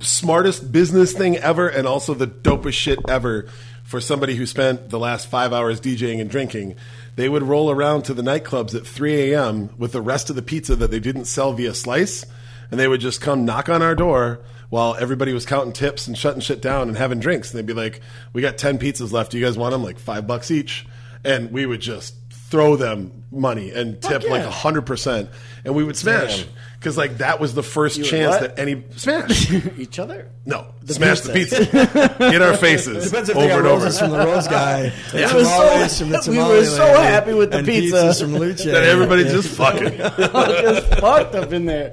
smartest 0.00 0.72
business 0.72 1.12
thing 1.12 1.36
ever 1.36 1.68
and 1.68 1.86
also 1.86 2.14
the 2.14 2.26
dopest 2.26 2.74
shit 2.74 2.98
ever 3.08 3.48
for 3.84 4.00
somebody 4.00 4.34
who 4.34 4.46
spent 4.46 4.90
the 4.90 4.98
last 4.98 5.28
five 5.28 5.52
hours 5.52 5.80
DJing 5.80 6.20
and 6.20 6.28
drinking. 6.28 6.74
They 7.14 7.28
would 7.28 7.44
roll 7.44 7.70
around 7.70 8.02
to 8.04 8.14
the 8.14 8.22
nightclubs 8.22 8.74
at 8.74 8.86
3 8.86 9.32
a.m. 9.32 9.70
with 9.78 9.92
the 9.92 10.02
rest 10.02 10.28
of 10.28 10.36
the 10.36 10.42
pizza 10.42 10.74
that 10.76 10.90
they 10.90 11.00
didn't 11.00 11.26
sell 11.26 11.52
via 11.52 11.72
slice, 11.72 12.24
and 12.70 12.80
they 12.80 12.88
would 12.88 13.00
just 13.00 13.20
come 13.20 13.44
knock 13.44 13.68
on 13.68 13.82
our 13.82 13.94
door 13.94 14.40
while 14.70 14.96
everybody 14.98 15.32
was 15.32 15.46
counting 15.46 15.72
tips 15.72 16.08
and 16.08 16.18
shutting 16.18 16.40
shit 16.40 16.60
down 16.60 16.88
and 16.88 16.98
having 16.98 17.20
drinks. 17.20 17.50
And 17.50 17.58
they'd 17.58 17.66
be 17.66 17.80
like, 17.80 18.00
"We 18.32 18.42
got 18.42 18.58
10 18.58 18.78
pizzas 18.78 19.12
left. 19.12 19.30
Do 19.30 19.38
you 19.38 19.44
guys 19.44 19.56
want 19.56 19.72
them? 19.72 19.84
Like 19.84 19.98
five 19.98 20.26
bucks 20.26 20.50
each." 20.50 20.84
And 21.24 21.52
we 21.52 21.64
would 21.64 21.80
just 21.80 22.14
throw 22.48 22.76
them 22.76 23.24
money 23.32 23.70
and 23.70 24.00
tip 24.00 24.22
yeah. 24.22 24.30
like 24.30 24.42
a 24.44 24.50
hundred 24.50 24.82
percent, 24.82 25.28
and 25.64 25.74
we 25.74 25.82
would 25.84 25.96
smash 25.96 26.46
because 26.78 26.96
like 26.96 27.18
that 27.18 27.40
was 27.40 27.54
the 27.54 27.62
first 27.62 27.98
would 27.98 28.06
chance 28.06 28.36
that 28.38 28.58
any 28.58 28.84
smash. 28.96 29.50
Each 29.78 29.98
other. 29.98 30.28
No, 30.44 30.66
smash 30.86 31.20
the 31.22 31.32
pizza 31.32 32.32
in 32.32 32.42
our 32.42 32.56
faces 32.56 33.06
Depends 33.10 33.28
if 33.28 33.36
over 33.36 33.46
they 33.46 33.48
got 33.50 33.58
and 33.58 33.66
over. 33.66 33.84
roses 33.84 33.98
from 33.98 34.10
the 34.10 34.18
Rose 34.18 34.46
guy. 34.48 34.92
We 35.12 35.20
were 35.22 35.44
so- 35.44 36.30
we 36.30 36.38
were 36.38 36.64
so 36.64 36.86
happy 37.00 37.34
with 37.34 37.50
the 37.50 37.62
pizza. 37.64 37.96
pizzas 37.96 38.20
from 38.22 38.36
Luce. 38.36 38.62
that 38.64 38.84
everybody 38.84 39.22
Yeah. 39.24 39.32
just 39.32 39.48
fucking. 39.48 39.98
just 39.98 40.94
fucked 41.00 41.34
up 41.34 41.52
in 41.52 41.66
there. 41.66 41.90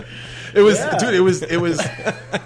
It 0.55 0.61
was, 0.61 0.79
dude. 0.99 1.13
It 1.13 1.19
was. 1.21 1.41
It 1.43 1.57
was. 1.57 1.81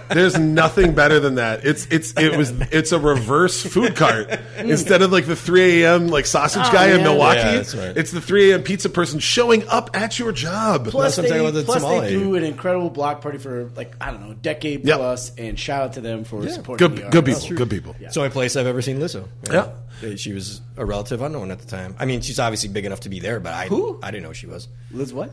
There's 0.09 0.37
nothing 0.37 0.93
better 0.93 1.19
than 1.19 1.35
that. 1.35 1.65
It's. 1.65 1.85
It's. 1.87 2.13
It 2.17 2.37
was. 2.37 2.51
It's 2.71 2.91
a 2.91 2.99
reverse 2.99 3.61
food 3.65 3.95
cart 3.95 4.29
instead 4.57 5.01
of 5.01 5.11
like 5.11 5.25
the 5.25 5.35
3 5.35 5.83
a.m. 5.83 6.07
like 6.07 6.25
sausage 6.25 6.63
Oh, 6.65 6.71
guy 6.71 6.91
in. 6.95 7.03
Milwaukee. 7.03 7.39
Yeah, 7.39 7.51
that's 7.55 7.75
right. 7.75 7.95
It's 7.97 8.11
the 8.11 8.21
3 8.21 8.51
a.m. 8.51 8.63
pizza 8.63 8.89
person 8.89 9.19
showing 9.19 9.67
up 9.67 9.89
at 9.95 10.17
your 10.19 10.31
job. 10.31 10.87
Plus, 10.87 11.15
That's 11.15 11.17
I'm 11.17 11.23
they, 11.33 11.39
talking 11.43 11.53
the 11.59 11.63
plus 11.63 11.83
they 11.83 12.09
threw 12.17 12.35
an 12.35 12.43
incredible 12.43 12.89
block 12.89 13.21
party 13.21 13.37
for 13.37 13.69
like 13.75 13.95
I 14.01 14.11
don't 14.11 14.21
know, 14.21 14.31
a 14.31 14.35
decade 14.35 14.85
Yep. 14.85 14.97
plus, 14.97 15.35
and 15.37 15.59
shout 15.59 15.81
out 15.83 15.93
to 15.93 16.01
them 16.01 16.23
for 16.23 16.47
supporting 16.49 16.87
good. 16.95 17.03
arts. 17.03 17.13
Good 17.13 17.25
people. 17.25 17.55
Good 17.57 17.69
people. 17.69 17.95
It's 17.99 18.13
the 18.13 18.21
only 18.21 18.31
place 18.31 18.55
I've 18.55 18.67
ever 18.67 18.81
seen 18.81 18.99
Lizzo. 18.99 19.27
Yeah. 19.51 19.69
She 20.15 20.31
was 20.31 20.61
a 20.77 20.85
relative 20.85 21.21
unknown 21.23 21.49
at 21.49 21.57
the 21.59 21.65
time. 21.65 21.95
I 21.97 22.05
mean, 22.05 22.21
she's 22.21 22.39
obviously 22.39 22.69
big 22.69 22.85
enough 22.85 22.99
to 23.01 23.09
be 23.09 23.19
there, 23.19 23.39
but 23.39 23.53
I 23.53 23.65
Who? 23.65 23.99
I 24.03 24.11
didn't 24.11 24.23
know 24.23 24.33
she 24.33 24.45
was. 24.45 24.67
Liz 24.91 25.11
what? 25.11 25.31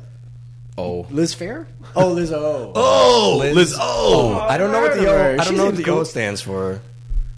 Oh. 0.77 1.07
Liz 1.11 1.35
Phair? 1.35 1.67
Oh, 1.95 2.09
Liz 2.09 2.33
O. 2.33 2.73
Oh, 2.75 3.37
Liz. 3.41 3.55
Liz- 3.55 3.77
oh. 3.81 4.47
Don't 4.59 4.73
know 4.73 4.81
what 4.81 4.95
the 4.95 5.01
heard 5.03 5.09
of 5.09 5.15
her. 5.15 5.31
O. 5.31 5.33
I 5.33 5.37
don't 5.37 5.47
She 5.47 5.57
know 5.57 5.65
what 5.67 5.75
seems 5.77 5.85
the 5.87 5.93
O 5.93 5.95
cool. 5.97 6.05
stands 6.05 6.41
for. 6.41 6.81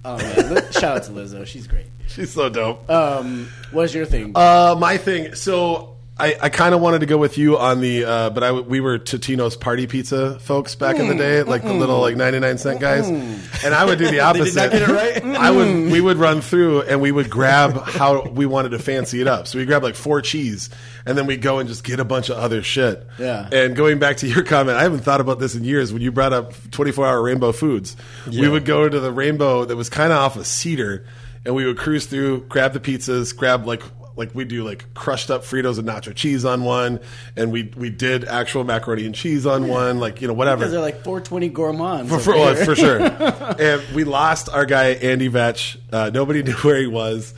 Oh, 0.04 0.16
man. 0.18 0.54
Liz- 0.54 0.72
shout 0.78 0.96
out 0.96 1.02
to 1.04 1.12
Liz 1.12 1.34
Lizzo. 1.34 1.46
She's 1.46 1.66
great. 1.66 1.86
she's 2.06 2.32
so 2.32 2.48
dope. 2.48 2.88
Um, 2.88 3.48
what's 3.72 3.92
your 3.94 4.06
thing? 4.06 4.32
Uh, 4.34 4.74
my 4.78 4.96
thing. 4.96 5.34
So 5.34 5.95
I, 6.18 6.34
I 6.40 6.48
kind 6.48 6.74
of 6.74 6.80
wanted 6.80 7.00
to 7.00 7.06
go 7.06 7.18
with 7.18 7.36
you 7.36 7.58
on 7.58 7.82
the, 7.82 8.06
uh, 8.06 8.30
but 8.30 8.42
I 8.42 8.52
we 8.52 8.80
were 8.80 8.98
Totino's 8.98 9.54
party 9.54 9.86
pizza 9.86 10.38
folks 10.38 10.74
back 10.74 10.96
in 10.96 11.08
the 11.08 11.14
day, 11.14 11.42
like 11.42 11.62
the 11.62 11.74
little 11.74 12.00
like 12.00 12.16
ninety 12.16 12.40
nine 12.40 12.56
cent 12.56 12.80
guys, 12.80 13.06
and 13.06 13.74
I 13.74 13.84
would 13.84 13.98
do 13.98 14.10
the 14.10 14.20
opposite. 14.20 14.72
get 14.72 14.82
it 14.82 14.88
right? 14.88 15.22
I 15.36 15.50
would 15.50 15.92
we 15.92 16.00
would 16.00 16.16
run 16.16 16.40
through 16.40 16.82
and 16.82 17.02
we 17.02 17.12
would 17.12 17.28
grab 17.28 17.76
how 17.82 18.22
we 18.28 18.46
wanted 18.46 18.70
to 18.70 18.78
fancy 18.78 19.20
it 19.20 19.26
up. 19.26 19.46
So 19.46 19.58
we 19.58 19.66
grab 19.66 19.82
like 19.82 19.94
four 19.94 20.22
cheese, 20.22 20.70
and 21.04 21.18
then 21.18 21.26
we 21.26 21.36
go 21.36 21.58
and 21.58 21.68
just 21.68 21.84
get 21.84 22.00
a 22.00 22.04
bunch 22.04 22.30
of 22.30 22.38
other 22.38 22.62
shit. 22.62 23.06
Yeah. 23.18 23.46
And 23.52 23.76
going 23.76 23.98
back 23.98 24.16
to 24.18 24.26
your 24.26 24.42
comment, 24.42 24.78
I 24.78 24.84
haven't 24.84 25.00
thought 25.00 25.20
about 25.20 25.38
this 25.38 25.54
in 25.54 25.64
years. 25.64 25.92
When 25.92 26.00
you 26.00 26.12
brought 26.12 26.32
up 26.32 26.54
twenty 26.70 26.92
four 26.92 27.06
hour 27.06 27.20
Rainbow 27.22 27.52
Foods, 27.52 27.94
we 28.26 28.48
would 28.48 28.64
go 28.64 28.88
to 28.88 29.00
the 29.00 29.12
Rainbow 29.12 29.66
that 29.66 29.76
was 29.76 29.90
kind 29.90 30.12
of 30.14 30.18
off 30.18 30.36
a 30.38 30.44
cedar, 30.44 31.04
and 31.44 31.54
we 31.54 31.66
would 31.66 31.76
cruise 31.76 32.06
through, 32.06 32.46
grab 32.46 32.72
the 32.72 32.80
pizzas, 32.80 33.36
grab 33.36 33.66
like 33.66 33.82
like 34.16 34.34
we 34.34 34.44
do 34.44 34.64
like 34.64 34.92
crushed 34.94 35.30
up 35.30 35.42
Fritos 35.42 35.78
and 35.78 35.86
nacho 35.86 36.14
cheese 36.14 36.44
on 36.44 36.64
one, 36.64 37.00
and 37.36 37.52
we 37.52 37.70
we 37.76 37.90
did 37.90 38.24
actual 38.24 38.64
macaroni 38.64 39.06
and 39.06 39.14
cheese 39.14 39.46
on 39.46 39.68
one, 39.68 40.00
like 40.00 40.20
you 40.20 40.28
know 40.28 40.34
whatever. 40.34 40.60
Because 40.60 40.72
they're 40.72 40.80
like 40.80 41.04
420 41.04 41.48
gourmands. 41.50 42.10
For, 42.10 42.18
for, 42.18 42.34
well, 42.34 42.54
for 42.54 42.74
sure. 42.74 43.00
and 43.60 43.82
we 43.94 44.04
lost 44.04 44.48
our 44.48 44.64
guy 44.64 44.88
Andy 44.88 45.28
Vetch. 45.28 45.78
Uh, 45.92 46.10
nobody 46.12 46.42
knew 46.44 46.54
where 46.54 46.78
he 46.78 46.86
was. 46.86 47.34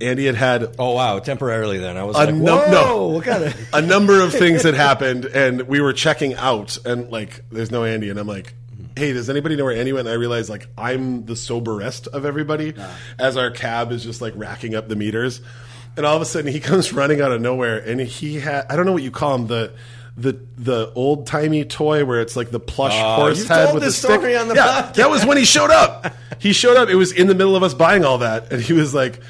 Andy 0.00 0.26
had 0.26 0.34
had 0.34 0.74
Oh 0.78 0.94
wow, 0.94 1.18
temporarily 1.20 1.78
then 1.78 1.96
I 1.96 2.04
was 2.04 2.16
a 2.16 2.20
like, 2.20 2.34
no, 2.34 2.56
whoa, 2.56 2.70
no. 2.70 3.06
what 3.08 3.24
kind 3.24 3.44
of? 3.44 3.68
a 3.72 3.80
number 3.80 4.20
of 4.20 4.32
things 4.32 4.62
had 4.62 4.74
happened, 4.88 5.26
and 5.26 5.62
we 5.62 5.80
were 5.80 5.92
checking 5.92 6.34
out, 6.34 6.78
and 6.84 7.10
like, 7.10 7.44
there's 7.50 7.70
no 7.70 7.84
Andy, 7.84 8.10
and 8.10 8.18
I'm 8.18 8.26
like. 8.26 8.54
Hey, 8.96 9.12
does 9.12 9.28
anybody 9.28 9.56
know 9.56 9.64
where 9.64 9.76
Andy 9.76 9.92
went? 9.92 10.06
And 10.06 10.14
I 10.14 10.16
realized 10.16 10.48
like 10.48 10.68
I'm 10.78 11.24
the 11.24 11.34
soberest 11.34 12.06
of 12.06 12.24
everybody, 12.24 12.74
as 13.18 13.36
our 13.36 13.50
cab 13.50 13.90
is 13.90 14.04
just 14.04 14.20
like 14.20 14.34
racking 14.36 14.76
up 14.76 14.86
the 14.86 14.94
meters, 14.94 15.40
and 15.96 16.06
all 16.06 16.16
of 16.16 16.22
a 16.22 16.24
sudden 16.24 16.52
he 16.52 16.60
comes 16.60 16.92
running 16.92 17.20
out 17.20 17.32
of 17.32 17.40
nowhere, 17.40 17.78
and 17.78 18.00
he 18.00 18.40
had 18.40 18.66
I 18.70 18.76
don't 18.76 18.86
know 18.86 18.92
what 18.92 19.02
you 19.02 19.10
call 19.10 19.34
him 19.34 19.46
the 19.46 19.72
the 20.16 20.38
the 20.56 20.92
old 20.94 21.26
timey 21.26 21.64
toy 21.64 22.04
where 22.04 22.20
it's 22.20 22.36
like 22.36 22.50
the 22.50 22.60
plush 22.60 22.94
uh, 22.94 23.16
horse 23.16 23.38
you've 23.38 23.48
head 23.48 23.64
told 23.64 23.74
with 23.74 23.82
this 23.82 24.00
the 24.00 24.06
stick. 24.08 24.20
story 24.20 24.36
on 24.36 24.48
the 24.48 24.54
yeah, 24.54 24.82
podcast. 24.82 24.94
that 24.94 25.10
was 25.10 25.26
when 25.26 25.36
he 25.36 25.44
showed 25.44 25.70
up. 25.70 26.14
He 26.38 26.52
showed 26.52 26.76
up. 26.76 26.88
It 26.88 26.94
was 26.94 27.10
in 27.12 27.26
the 27.26 27.34
middle 27.34 27.56
of 27.56 27.62
us 27.62 27.74
buying 27.74 28.04
all 28.04 28.18
that, 28.18 28.52
and 28.52 28.62
he 28.62 28.72
was 28.72 28.94
like, 28.94 29.20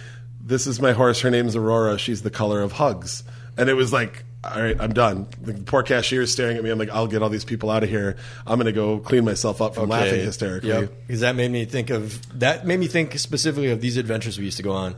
"This 0.41 0.67
is 0.67 0.81
my 0.81 0.93
horse. 0.93 1.21
Her 1.21 1.31
name's 1.31 1.57
Aurora. 1.57 1.99
She's 1.99 2.23
the 2.23 2.31
color 2.31 2.61
of 2.61 2.73
hugs." 2.73 3.25
And 3.57 3.71
it 3.71 3.75
was 3.75 3.93
like, 3.93 4.25
"All 4.43 4.61
right, 4.61 4.77
I'm 4.79 4.93
done." 4.93 5.29
The 5.41 5.55
poor 5.55 5.83
cashier 5.83 6.23
is 6.23 6.33
staring 6.33 6.57
at 6.57 6.65
me. 6.65 6.71
I'm 6.71 6.79
like, 6.79 6.91
"I'll 6.91 7.07
get 7.07 7.23
all 7.23 7.31
these 7.31 7.45
people 7.45 7.71
out 7.71 7.83
of 7.83 7.89
here. 7.89 8.17
I'm 8.47 8.59
going 8.59 8.67
to 8.67 8.73
go 8.73 8.99
clean 8.99 9.25
myself 9.25 9.63
up 9.63 9.75
from 9.77 9.89
laughing 9.89 10.21
hysterically." 10.21 10.89
Because 11.07 11.21
that 11.21 11.37
made 11.37 11.51
me 11.51 11.65
think 11.65 11.91
of 11.91 12.39
that 12.41 12.67
made 12.67 12.81
me 12.81 12.89
think 12.89 13.19
specifically 13.19 13.71
of 13.71 13.81
these 13.81 13.97
adventures 13.97 14.39
we 14.39 14.45
used 14.45 14.59
to 14.59 14.63
go 14.63 14.73
on. 14.73 14.97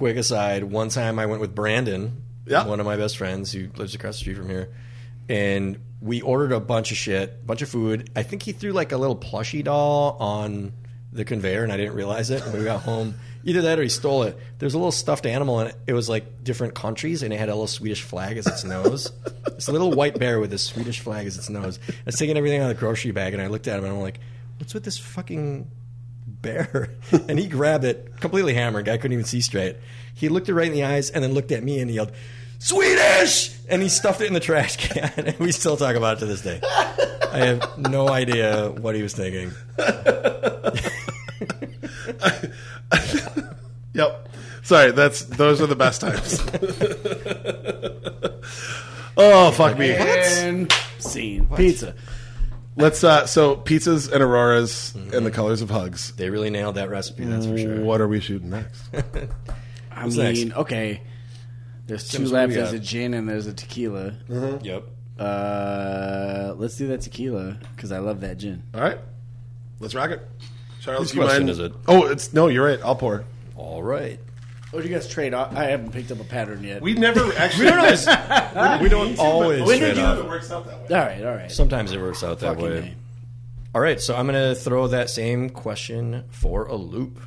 Quick 0.00 0.16
aside, 0.16 0.64
one 0.64 0.88
time 0.88 1.18
I 1.18 1.26
went 1.26 1.42
with 1.42 1.54
Brandon, 1.54 2.22
Yeah. 2.46 2.66
one 2.66 2.80
of 2.80 2.86
my 2.86 2.96
best 2.96 3.18
friends 3.18 3.52
who 3.52 3.68
lives 3.76 3.94
across 3.94 4.14
the 4.14 4.20
street 4.20 4.38
from 4.38 4.48
here, 4.48 4.70
and 5.28 5.78
we 6.00 6.22
ordered 6.22 6.52
a 6.52 6.58
bunch 6.58 6.90
of 6.90 6.96
shit, 6.96 7.38
a 7.42 7.44
bunch 7.46 7.60
of 7.60 7.68
food. 7.68 8.08
I 8.16 8.22
think 8.22 8.42
he 8.42 8.52
threw 8.52 8.72
like 8.72 8.92
a 8.92 8.96
little 8.96 9.14
plushie 9.14 9.62
doll 9.62 10.16
on 10.18 10.72
the 11.12 11.26
conveyor, 11.26 11.64
and 11.64 11.70
I 11.70 11.76
didn't 11.76 11.92
realize 11.92 12.30
it. 12.30 12.42
When 12.46 12.56
we 12.60 12.64
got 12.64 12.80
home, 12.80 13.16
either 13.44 13.60
that 13.60 13.78
or 13.78 13.82
he 13.82 13.90
stole 13.90 14.22
it. 14.22 14.38
There's 14.58 14.72
a 14.72 14.78
little 14.78 14.90
stuffed 14.90 15.26
animal, 15.26 15.58
and 15.60 15.74
it 15.86 15.92
was 15.92 16.08
like 16.08 16.42
different 16.44 16.72
countries, 16.74 17.22
and 17.22 17.30
it 17.34 17.38
had 17.38 17.50
a 17.50 17.52
little 17.52 17.66
Swedish 17.66 18.00
flag 18.02 18.38
as 18.38 18.46
its 18.46 18.64
nose. 18.64 19.12
it's 19.48 19.68
a 19.68 19.72
little 19.72 19.90
white 19.92 20.18
bear 20.18 20.40
with 20.40 20.50
a 20.54 20.58
Swedish 20.58 21.00
flag 21.00 21.26
as 21.26 21.36
its 21.36 21.50
nose. 21.50 21.78
I 21.90 21.92
was 22.06 22.14
taking 22.14 22.38
everything 22.38 22.62
out 22.62 22.70
of 22.70 22.74
the 22.74 22.80
grocery 22.80 23.10
bag, 23.10 23.34
and 23.34 23.42
I 23.42 23.48
looked 23.48 23.68
at 23.68 23.76
him, 23.78 23.84
and 23.84 23.92
I'm 23.92 24.00
like, 24.00 24.18
"What's 24.56 24.72
with 24.72 24.84
this 24.84 24.96
fucking 24.96 25.70
bear?" 26.42 26.90
and 27.28 27.38
he 27.38 27.48
grabbed 27.48 27.84
it, 27.84 28.20
completely 28.20 28.54
hammered. 28.54 28.86
Guy 28.86 28.96
couldn't 28.96 29.12
even 29.12 29.24
see 29.24 29.40
straight. 29.40 29.76
He 30.14 30.28
looked 30.28 30.48
it 30.48 30.54
right 30.54 30.66
in 30.66 30.72
the 30.72 30.84
eyes, 30.84 31.10
and 31.10 31.24
then 31.24 31.34
looked 31.34 31.52
at 31.52 31.62
me, 31.62 31.80
and 31.80 31.90
he 31.90 31.96
yelled. 31.96 32.12
Swedish! 32.62 33.56
And 33.70 33.80
he 33.80 33.88
stuffed 33.88 34.20
it 34.20 34.26
in 34.26 34.34
the 34.34 34.40
trash 34.40 34.76
can, 34.76 35.10
and 35.16 35.38
we 35.38 35.50
still 35.50 35.78
talk 35.78 35.96
about 35.96 36.18
it 36.18 36.20
to 36.20 36.26
this 36.26 36.42
day. 36.42 36.60
I 37.32 37.38
have 37.38 37.78
no 37.78 38.10
idea 38.10 38.70
what 38.70 38.94
he 38.94 39.02
was 39.02 39.14
thinking. 39.14 39.52
Yep. 43.92 44.28
Sorry, 44.62 44.92
that's 44.92 45.24
those 45.24 45.60
are 45.60 45.66
the 45.66 45.76
best 45.76 46.00
times. 46.00 46.40
oh 49.16 49.50
fuck 49.52 49.78
me. 49.78 49.92
And 49.92 50.72
scene. 50.98 51.46
Pizza. 51.56 51.94
Let's 52.76 53.02
uh 53.04 53.26
so 53.26 53.56
pizzas 53.56 54.10
and 54.10 54.22
auroras 54.22 54.94
and 54.94 55.26
the 55.26 55.30
colors 55.30 55.60
of 55.60 55.70
hugs. 55.70 56.12
They 56.12 56.30
really 56.30 56.50
nailed 56.50 56.76
that 56.76 56.88
recipe, 56.88 57.24
that's 57.24 57.46
for 57.46 57.58
sure. 57.58 57.80
What 57.82 58.00
are 58.00 58.08
we 58.08 58.20
shooting 58.20 58.50
next? 58.50 58.82
I 59.90 60.04
What's 60.04 60.16
mean, 60.16 60.48
next? 60.48 60.56
okay. 60.58 61.02
There's 61.86 62.08
two 62.08 62.18
Sims, 62.18 62.32
what 62.32 62.48
left. 62.48 62.72
we 62.72 62.78
a 62.78 62.80
gin 62.80 63.14
and 63.14 63.28
there's 63.28 63.46
a 63.48 63.52
tequila. 63.52 64.14
Yep. 64.62 64.84
Uh, 65.18 66.54
let's 66.56 66.76
do 66.76 66.86
that 66.88 67.00
tequila 67.02 67.58
because 67.74 67.92
I 67.92 67.98
love 67.98 68.20
that 68.20 68.38
gin. 68.38 68.62
All 68.72 68.80
right. 68.80 68.98
Let's 69.80 69.94
rock 69.94 70.10
it. 70.10 70.26
Charles, 70.80 71.00
Whose 71.10 71.14
you 71.14 71.20
question 71.22 71.42
mind? 71.46 71.50
is 71.50 71.58
it? 71.58 71.72
Oh, 71.88 72.06
it's 72.06 72.32
no, 72.32 72.46
you're 72.48 72.64
right. 72.64 72.78
I'll 72.82 72.96
pour. 72.96 73.24
All 73.56 73.82
right. 73.82 74.18
What 74.70 74.82
do 74.82 74.88
you 74.88 74.94
guys 74.94 75.08
trade 75.08 75.34
off? 75.34 75.54
I 75.54 75.64
haven't 75.64 75.90
picked 75.92 76.10
up 76.12 76.20
a 76.20 76.24
pattern 76.24 76.62
yet. 76.62 76.80
We 76.82 76.94
never 76.94 77.32
actually 77.36 77.64
We 78.82 78.88
don't 78.88 79.18
always 79.18 79.62
When 79.62 79.78
trade 79.78 79.88
did 79.94 79.96
you- 79.98 80.02
off. 80.04 80.18
it 80.18 80.26
works 80.26 80.50
out 80.52 80.66
that 80.66 80.88
way. 80.88 80.96
all 80.96 81.04
right, 81.06 81.24
all 81.24 81.34
right. 81.34 81.50
Sometimes 81.50 81.92
it 81.92 82.00
works 82.00 82.22
out 82.22 82.38
that 82.40 82.54
Fucking 82.54 82.64
way. 82.64 82.78
A. 82.78 83.76
All 83.76 83.80
right, 83.80 84.00
so 84.00 84.16
I'm 84.16 84.26
going 84.26 84.54
to 84.54 84.54
throw 84.60 84.88
that 84.88 85.10
same 85.10 85.50
question 85.50 86.24
for 86.30 86.66
a 86.66 86.74
loop. 86.74 87.20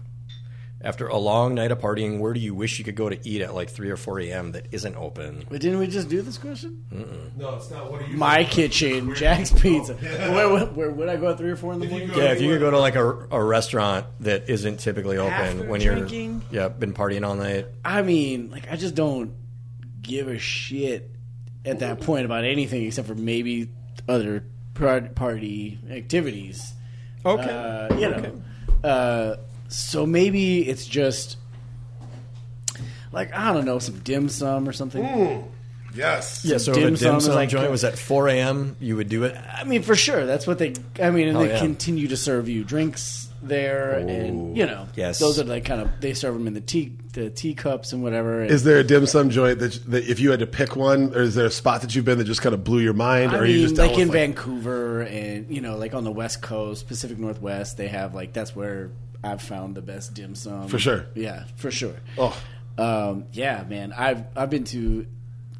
After 0.83 1.07
a 1.07 1.17
long 1.17 1.55
night 1.55 1.71
of 1.71 1.79
partying, 1.79 2.19
where 2.19 2.33
do 2.33 2.41
you 2.41 2.53
wish 2.53 2.77
you 2.77 2.83
could 2.83 2.95
go 2.95 3.07
to 3.07 3.17
eat 3.27 3.41
at 3.41 3.55
like 3.55 3.69
3 3.69 3.89
or 3.89 3.95
4 3.95 4.19
a.m. 4.19 4.51
that 4.51 4.67
isn't 4.71 4.95
open? 4.97 5.45
But 5.49 5.61
didn't 5.61 5.79
we 5.79 5.87
just 5.87 6.09
do 6.09 6.21
this 6.21 6.37
question? 6.37 6.83
No, 7.37 7.55
it's 7.55 7.71
not. 7.71 7.89
What 7.89 8.01
are 8.01 8.05
you? 8.05 8.17
My 8.17 8.43
kitchen, 8.43 9.15
Jack's 9.15 9.51
Pizza. 9.53 9.93
Where, 10.33 10.49
where, 10.51 10.65
where 10.65 10.91
would 10.91 11.07
I 11.07 11.15
go 11.15 11.29
at 11.31 11.37
three 11.37 11.51
or 11.51 11.55
four 11.55 11.71
in 11.73 11.79
the 11.79 11.87
morning? 11.87 12.09
go- 12.09 12.17
Yeah, 12.17 12.33
if 12.33 12.41
you 12.41 12.49
could 12.49 12.59
go 12.59 12.69
to 12.71 12.79
like 12.79 12.95
a, 12.95 13.05
a 13.31 13.41
restaurant 13.43 14.05
that 14.19 14.49
isn't 14.49 14.81
typically 14.81 15.17
open 15.17 15.31
After 15.33 15.67
when 15.69 15.79
drinking? 15.79 16.41
you're 16.51 16.63
yeah 16.63 16.67
been 16.67 16.93
partying 16.93 17.25
all 17.25 17.35
night. 17.35 17.65
I 17.85 18.01
mean, 18.01 18.51
like 18.51 18.69
I 18.69 18.75
just 18.75 18.93
don't 18.95 19.33
give 20.01 20.27
a 20.27 20.37
shit 20.37 21.09
at 21.63 21.79
that 21.79 22.01
point 22.01 22.25
about 22.25 22.43
anything 22.43 22.83
except 22.85 23.07
for 23.07 23.15
maybe 23.15 23.69
other 24.09 24.43
par- 24.73 24.99
party 25.15 25.79
activities. 25.89 26.73
Okay. 27.25 27.41
Uh, 27.49 27.95
you 27.97 28.09
know. 28.09 28.41
Uh, 28.83 29.37
so 29.73 30.05
maybe 30.05 30.67
it's 30.67 30.85
just 30.85 31.37
like 33.11 33.33
I 33.33 33.53
don't 33.53 33.65
know, 33.65 33.79
some 33.79 33.99
dim 33.99 34.29
sum 34.29 34.67
or 34.67 34.73
something. 34.73 35.03
Hmm. 35.03 35.47
Yes. 35.95 36.43
yeah, 36.43 36.57
so 36.57 36.71
if 36.71 36.77
a 36.77 36.79
dim 36.79 36.89
dim 36.89 36.97
sum 36.97 37.21
sum 37.21 37.35
like- 37.35 37.49
joint 37.49 37.69
was 37.69 37.83
at 37.83 37.99
4 37.99 38.27
a.m., 38.29 38.75
you 38.79 38.95
would 38.95 39.09
do 39.09 39.25
it. 39.25 39.37
I 39.37 39.63
mean, 39.63 39.83
for 39.83 39.95
sure, 39.95 40.25
that's 40.25 40.47
what 40.47 40.57
they. 40.57 40.73
I 40.99 41.11
mean, 41.11 41.27
and 41.27 41.37
Oh, 41.37 41.41
they 41.43 41.51
yeah. 41.51 41.59
continue 41.59 42.07
to 42.07 42.17
serve 42.17 42.49
you 42.49 42.63
drinks 42.63 43.29
there, 43.43 43.93
and 43.99 44.57
you 44.57 44.65
know, 44.65 44.87
yes. 44.95 45.19
those 45.19 45.39
are 45.39 45.43
like 45.43 45.65
kind 45.65 45.81
of 45.81 45.89
they 45.99 46.13
serve 46.13 46.33
them 46.33 46.47
in 46.47 46.53
the 46.55 46.61
tea 46.61 46.93
the 47.13 47.29
teacups 47.29 47.93
and 47.93 48.01
whatever. 48.01 48.41
And, 48.41 48.49
Is 48.49 48.63
there 48.63 48.79
a 48.79 48.83
dim 48.83 49.05
sum 49.05 49.29
joint 49.29 49.59
that, 49.59 49.73
that 49.91 50.09
if 50.09 50.19
you 50.19 50.31
had 50.31 50.39
to 50.39 50.47
pick 50.47 50.75
one, 50.75 51.13
or 51.13 51.21
is 51.21 51.35
there 51.35 51.45
a 51.45 51.51
spot 51.51 51.81
that 51.81 51.93
you've 51.93 52.05
been 52.05 52.17
that 52.17 52.23
just 52.23 52.41
kind 52.41 52.55
of 52.55 52.63
blew 52.63 52.79
your 52.79 52.93
mind, 52.93 53.31
I 53.31 53.37
or 53.37 53.41
are 53.41 53.45
you 53.45 53.61
just 53.61 53.77
like 53.77 53.91
with, 53.91 53.99
in 53.99 54.11
Vancouver 54.11 55.01
and 55.01 55.47
you 55.53 55.61
know, 55.61 55.77
like 55.77 55.93
on 55.93 56.03
the 56.03 56.11
West 56.11 56.41
Coast, 56.41 56.87
Pacific 56.87 57.19
Northwest, 57.19 57.77
they 57.77 57.87
have 57.89 58.15
like 58.15 58.33
that's 58.33 58.55
where 58.55 58.89
I've 59.23 59.41
found 59.41 59.75
the 59.75 59.81
best 59.81 60.13
dim 60.13 60.35
sum 60.35 60.67
For 60.67 60.79
sure. 60.79 61.05
Yeah, 61.15 61.45
for 61.55 61.71
sure. 61.71 61.95
Oh. 62.17 62.37
um, 62.77 63.25
yeah, 63.31 63.63
man. 63.67 63.93
I've 63.93 64.23
I've 64.35 64.49
been 64.49 64.63
to 64.65 65.05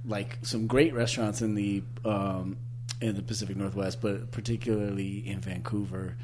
like 0.05 0.38
some 0.41 0.68
great 0.68 0.93
restaurants 0.93 1.41
in 1.41 1.55
the 1.55 1.84
um, 2.03 2.57
in 3.01 3.16
the 3.16 3.22
Pacific 3.22 3.55
Northwest, 3.55 4.01
but 4.01 4.32
particularly 4.32 5.28
in 5.28 5.39
Vancouver. 5.39 6.16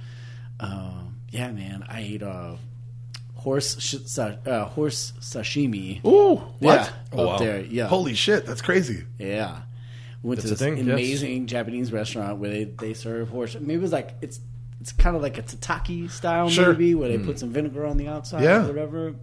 Um, 0.60 1.16
yeah, 1.30 1.52
man. 1.52 1.86
I 1.88 2.02
ate 2.02 2.24
uh, 2.24 2.56
horse 3.36 3.80
sh- 3.80 4.06
sa- 4.06 4.36
uh, 4.46 4.66
horse 4.66 5.14
sashimi. 5.22 6.04
Ooh, 6.06 6.36
what? 6.60 6.62
Yeah, 6.62 6.90
Oh, 7.14 7.20
up 7.22 7.28
wow. 7.28 7.38
there. 7.38 7.62
Yeah, 7.62 7.88
Holy 7.88 8.14
shit, 8.14 8.46
that's 8.46 8.62
crazy. 8.62 9.04
yeah. 9.18 9.62
Went 10.22 10.42
That's 10.42 10.50
to 10.50 10.56
a 10.56 10.58
this 10.58 10.60
thing, 10.60 10.86
yes. 10.86 10.94
amazing 10.94 11.48
Japanese 11.48 11.94
restaurant 11.94 12.40
where 12.40 12.50
they, 12.50 12.64
they 12.66 12.94
serve 12.94 13.30
horse. 13.30 13.56
Maybe 13.58 13.76
it 13.76 13.82
was 13.82 13.94
like 13.94 14.16
it's 14.22 14.42
it's 14.82 14.92
kind 14.94 15.16
of 15.16 15.22
like 15.22 15.38
a 15.38 15.42
tataki 15.42 16.10
style 16.10 16.50
Sure. 16.50 16.72
maybe 16.72 16.96
where 16.96 17.10
they 17.10 17.18
mm. 17.18 17.26
put 17.26 17.40
some 17.40 17.50
vinegar 17.50 17.86
on 17.86 17.98
the 17.98 18.08
outside 18.08 18.44
Yeah. 18.44 18.64
or 18.64 18.68
whatever. 18.68 19.16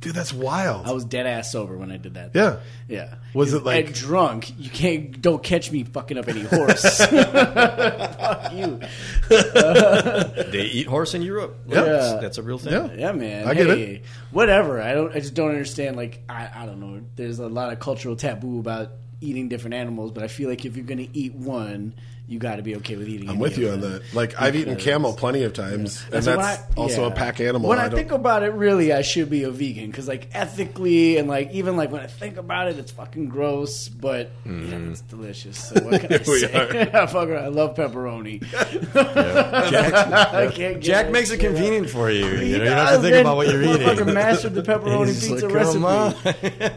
Dude, 0.00 0.14
that's 0.14 0.32
wild. 0.32 0.86
I 0.86 0.92
was 0.92 1.04
dead 1.04 1.26
ass 1.26 1.52
sober 1.52 1.76
when 1.76 1.92
I 1.92 1.98
did 1.98 2.14
that. 2.14 2.30
yeah. 2.32 2.60
Yeah. 2.88 3.16
Was 3.34 3.52
it 3.52 3.64
like- 3.64 3.86
and 3.88 3.94
drunk? 3.94 4.50
You 4.58 4.70
can't 4.70 5.20
don't 5.20 5.42
catch 5.42 5.70
me 5.70 5.84
fucking 5.84 6.16
up 6.16 6.26
any 6.26 6.40
horse. 6.42 6.82
Fuck 7.06 8.52
you. 8.54 8.80
They 10.50 10.62
eat 10.72 10.86
horse 10.86 11.14
in 11.14 11.22
Europe. 11.22 11.58
Yeah. 11.66 11.82
That's, 11.82 12.20
that's 12.22 12.38
a 12.38 12.42
real 12.42 12.56
thing. 12.58 12.72
Yeah. 12.72 12.92
Yeah, 12.96 13.12
man. 13.12 13.46
I 13.46 13.54
get 13.54 13.66
hey, 13.66 14.02
Whatever. 14.30 14.80
I 14.80 14.94
don't. 14.94 15.14
I 15.14 15.20
just 15.20 15.34
don't 15.34 15.50
understand. 15.50 15.96
Like, 15.96 16.22
I, 16.28 16.48
I 16.54 16.66
don't 16.66 16.80
know. 16.80 17.02
There's 17.16 17.38
a 17.38 17.48
lot 17.48 17.72
of 17.72 17.78
cultural 17.78 18.16
taboo 18.16 18.58
about 18.58 18.92
eating 19.20 19.48
different 19.48 19.74
animals, 19.74 20.12
but 20.12 20.24
I 20.24 20.28
feel 20.28 20.48
like 20.48 20.64
if 20.64 20.76
you're 20.76 20.86
going 20.86 21.06
to 21.06 21.16
eat 21.16 21.34
one, 21.34 21.94
you 22.30 22.38
got 22.38 22.56
to 22.56 22.62
be 22.62 22.76
okay 22.76 22.94
with 22.96 23.08
eating. 23.08 23.28
I'm 23.28 23.40
with 23.40 23.58
you 23.58 23.70
on 23.70 23.80
that. 23.80 24.02
Like 24.14 24.40
I've 24.40 24.54
eaten 24.54 24.76
camel 24.76 25.12
plenty 25.14 25.42
of 25.42 25.52
times, 25.52 26.00
and 26.12 26.22
So 26.24 26.36
that's 26.36 26.60
I- 26.62 26.64
also 26.76 27.04
a 27.04 27.10
pack 27.10 27.40
animal. 27.40 27.68
When 27.68 27.80
I, 27.80 27.88
don't- 27.88 27.96
think 27.98 28.12
about 28.12 28.44
it, 28.44 28.52
really, 28.52 28.92
I 28.92 29.02
should 29.02 29.28
be 29.28 29.42
a 29.42 29.50
vegan 29.50 29.90
because, 29.90 30.06
like, 30.06 30.28
ethically 30.32 31.16
and 31.16 31.26
like 31.28 31.50
even 31.50 31.76
like 31.76 31.90
when 31.90 32.00
I 32.02 32.06
think 32.06 32.36
about 32.36 32.68
it, 32.68 32.78
it's 32.78 32.92
fucking 32.92 33.28
gross, 33.30 33.88
but 33.88 34.28
mm-hmm. 34.44 34.70
yeah, 34.70 34.90
it's 34.92 35.00
delicious. 35.00 35.58
So 35.68 35.80
what 35.82 36.00
can 36.00 36.12
I. 36.14 36.18
We 36.18 36.38
say? 36.40 36.90
are. 36.92 37.06
Fuck 37.08 37.28
it, 37.30 37.34
I 37.36 37.48
love 37.48 37.74
pepperoni. 37.74 38.40
Jack, 39.70 39.94
I 40.32 40.50
can't 40.52 40.80
Jack 40.80 41.06
that 41.06 41.12
makes 41.12 41.30
it 41.30 41.40
shit 41.40 41.50
out. 41.50 41.54
convenient 41.56 41.90
for 41.90 42.10
you. 42.10 42.26
He 42.26 42.52
You, 42.52 42.58
know, 42.58 42.64
you 42.64 42.70
don't 42.70 42.76
have 42.86 42.94
to 42.96 43.00
think 43.02 43.12
man. 43.14 43.20
about 43.22 43.36
what 43.38 43.48
you're 43.48 43.62
eating. 43.62 43.76
Motherfucker 43.88 44.14
mastered 44.14 44.54
the 44.54 44.62
pepperoni 44.62 45.06
He's 45.06 45.26
pizza 45.28 45.46
like, 45.48 45.54
recipe. 45.54 45.84
On." 45.84 46.14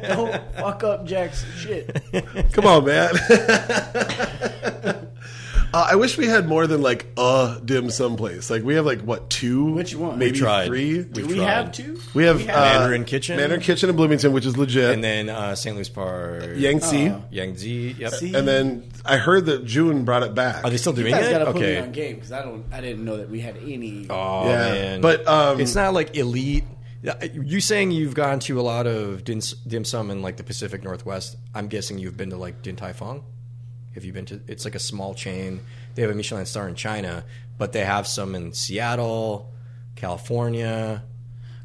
Don't 0.10 0.56
fuck 0.56 0.84
up 0.84 1.06
Jack's 1.06 1.45
shit. 1.60 1.95
Come 2.54 2.66
on, 2.66 2.86
man. 2.86 3.12
Uh, 5.74 5.88
I 5.89 5.95
wish 5.95 6.19
we 6.19 6.28
had 6.28 6.47
more 6.47 6.67
than 6.67 6.84
like 6.84 7.07
a 7.17 7.59
dim 7.65 7.89
sum 7.89 8.15
place. 8.15 8.51
Like 8.51 8.61
we 8.63 8.76
have 8.76 8.86
like 8.86 9.01
what 9.01 9.32
two? 9.32 9.74
Which 9.74 9.95
one? 9.95 10.19
Maybe 10.19 10.34
We 10.34 10.38
tried. 10.38 10.67
three. 10.67 10.97
We 10.99 11.03
Do 11.03 11.26
we 11.26 11.36
tried. 11.38 11.45
have 11.49 11.71
two? 11.71 11.99
We 12.13 12.26
have, 12.26 12.38
We 12.38 12.47
uh, 12.49 12.59
Mandarin 12.61 13.05
Kitchen. 13.05 13.38
Mandarin 13.38 13.61
Kitchen 13.61 13.89
in 13.89 13.95
Bloomington, 13.95 14.34
which 14.34 14.45
is 14.45 14.55
legit. 14.55 14.93
and 14.93 15.03
then 15.03 15.30
uh, 15.30 15.55
St. 15.55 15.76
Louis 15.76 15.89
Park, 15.89 16.43
Yangtze. 16.57 17.09
Oh. 17.09 17.24
Yangtze. 17.32 17.95
Yep. 17.97 18.13
See? 18.13 18.36
And 18.36 18.47
then 18.47 18.88
I 19.03 19.17
heard 19.17 19.47
that 19.47 19.65
June 19.65 20.05
brought 20.05 20.21
it 20.21 20.36
back. 20.36 20.63
Are 20.63 20.69
they 20.69 20.78
still 20.78 20.93
You 20.95 21.03
doing 21.05 21.15
guys 21.15 21.26
it? 21.26 21.32
gotta 21.32 21.45
put 21.45 21.55
me 21.55 21.61
okay. 21.61 21.80
on 21.80 21.91
game 21.91 22.15
because 22.15 22.32
I 22.32 22.43
don't. 22.43 22.65
I 22.71 22.80
didn't 22.80 23.03
know 23.03 23.17
that 23.17 23.32
we 23.32 23.39
had 23.39 23.57
any. 23.57 24.05
Oh 24.11 24.45
Yeah, 24.49 24.55
man, 24.74 25.01
but, 25.01 25.28
um, 25.28 25.59
it's 25.59 25.74
not 25.74 25.95
like 25.95 26.15
elite. 26.15 26.65
You 27.34 27.59
saying 27.59 27.91
you've 27.91 28.13
gone 28.13 28.39
to 28.41 28.59
a 28.59 28.63
lot 28.63 28.86
of 28.88 29.24
dim, 29.26 29.41
dim 29.67 29.84
sum 29.84 30.09
in 30.11 30.21
like 30.21 30.38
the 30.38 30.43
Pacific 30.43 30.84
Northwest? 30.84 31.36
I'm 31.53 31.67
guessing 31.67 31.97
you've 31.97 32.15
been 32.15 32.30
to 32.30 32.38
like 32.38 32.61
Din 32.61 32.76
Tai 32.78 32.93
Fung. 32.93 33.24
Have 33.93 34.03
you've 34.03 34.15
been 34.15 34.25
to? 34.25 34.41
It's 34.47 34.65
like 34.65 34.75
a 34.75 34.79
small 34.79 35.13
chain. 35.13 35.61
They 35.95 36.01
have 36.01 36.11
a 36.11 36.15
Michelin 36.15 36.45
star 36.45 36.67
in 36.67 36.75
China, 36.75 37.23
but 37.57 37.73
they 37.73 37.85
have 37.85 38.07
some 38.07 38.35
in 38.35 38.53
Seattle, 38.53 39.53
California. 39.95 41.03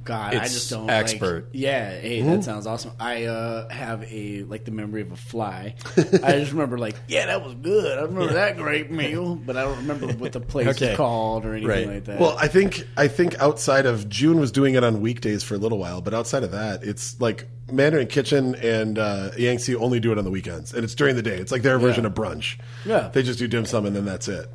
God, 0.08 0.34
I 0.34 0.44
just 0.44 0.70
don't 0.70 0.88
expert. 0.88 1.44
Like, 1.44 1.50
yeah, 1.52 1.90
hey, 2.00 2.22
that 2.22 2.42
sounds 2.42 2.66
awesome. 2.66 2.92
I 2.98 3.24
uh, 3.26 3.68
have 3.68 4.02
a 4.10 4.42
like 4.44 4.64
the 4.64 4.70
memory 4.70 5.02
of 5.02 5.12
a 5.12 5.16
fly. 5.16 5.74
I 5.96 6.32
just 6.38 6.52
remember 6.52 6.78
like, 6.78 6.96
yeah, 7.08 7.26
that 7.26 7.44
was 7.44 7.54
good. 7.54 7.98
I 7.98 8.02
remember 8.02 8.32
that 8.32 8.56
great 8.56 8.90
meal, 8.90 9.36
but 9.36 9.58
I 9.58 9.64
don't 9.64 9.76
remember 9.76 10.06
what 10.14 10.32
the 10.32 10.40
place 10.40 10.68
Okay. 10.68 10.92
is 10.92 10.96
called 10.96 11.44
or 11.44 11.52
anything 11.52 11.68
Right. 11.68 11.86
like 11.86 12.04
that. 12.06 12.18
Well, 12.18 12.36
I 12.38 12.48
think 12.48 12.88
I 12.96 13.06
think 13.08 13.38
outside 13.38 13.84
of 13.84 14.08
June 14.08 14.40
was 14.40 14.50
doing 14.50 14.74
it 14.76 14.82
on 14.82 15.02
weekdays 15.02 15.42
for 15.44 15.54
a 15.54 15.58
little 15.58 15.78
while, 15.78 16.00
but 16.00 16.14
outside 16.14 16.42
of 16.42 16.52
that, 16.52 16.82
it's 16.84 17.20
like 17.20 17.46
Mandarin 17.70 18.06
Kitchen 18.06 18.54
and 18.54 18.98
uh, 18.98 19.30
Yangtze 19.36 19.76
only 19.76 20.00
do 20.00 20.10
it 20.10 20.16
on 20.16 20.24
the 20.24 20.30
weekends, 20.30 20.72
and 20.72 20.84
it's 20.84 20.94
during 20.94 21.16
the 21.16 21.22
day. 21.22 21.36
It's 21.36 21.52
like 21.52 21.60
their 21.60 21.78
version 21.78 22.06
of 22.06 22.14
brunch. 22.14 22.56
Yeah. 22.86 23.10
they 23.12 23.22
just 23.22 23.38
do 23.38 23.46
dim 23.46 23.66
sum 23.66 23.84
and 23.84 23.94
then 23.94 24.06
that's 24.06 24.26
it. 24.26 24.48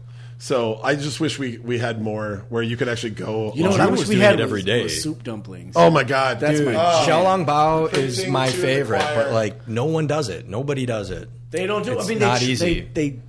So 0.44 0.82
I 0.84 0.96
just 0.96 1.22
wish 1.22 1.40
we 1.40 1.58
we 1.58 1.80
had 1.80 2.02
more 2.02 2.44
where 2.50 2.62
you 2.62 2.76
could 2.76 2.90
actually 2.90 3.12
go. 3.12 3.54
you 3.56 3.64
know 3.64 3.70
what 3.70 3.80
I 3.80 3.88
wish 3.88 4.10
we 4.10 4.20
had 4.20 4.34
it 4.34 4.40
every 4.42 4.58
was, 4.58 4.66
day. 4.66 4.84
was 4.84 5.02
soup 5.02 5.24
dumplings. 5.24 5.74
Oh 5.78 5.90
my 5.90 6.04
god, 6.04 6.42
That's 6.42 6.60
dude. 6.60 6.74
my 6.74 6.76
Oh. 6.76 7.06
Xiaolong 7.08 7.46
Bao 7.46 7.94
is 7.98 8.16
Preaching 8.18 8.34
my 8.34 8.48
to 8.50 8.52
the 8.58 8.62
favorite, 8.62 9.00
choir. 9.02 9.24
but 9.24 9.32
like 9.34 9.70
no 9.70 9.86
one 9.86 10.06
does 10.06 10.28
it. 10.28 10.50
Nobody 10.50 10.86
does 10.86 11.12
it. 11.12 11.30
they 11.50 11.66
don't 11.66 11.86
do. 11.86 11.94
It's 11.94 12.08
I 12.08 12.10
mean, 12.10 12.20
not 12.20 12.42
they, 12.42 12.46
easy. 12.48 12.82
They, 12.82 13.10
they 13.12 13.20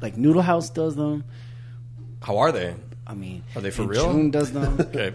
like 0.00 0.16
Noodle 0.16 0.40
House 0.40 0.70
does 0.70 0.96
them. 0.96 1.24
How 2.22 2.38
are 2.38 2.50
they? 2.50 2.74
I 3.06 3.12
mean, 3.12 3.42
Are 3.54 3.60
they 3.60 3.70
for 3.70 3.82
real? 3.82 4.10
June 4.12 4.30
does 4.30 4.50
them, 4.52 4.78
Okay, 4.80 5.14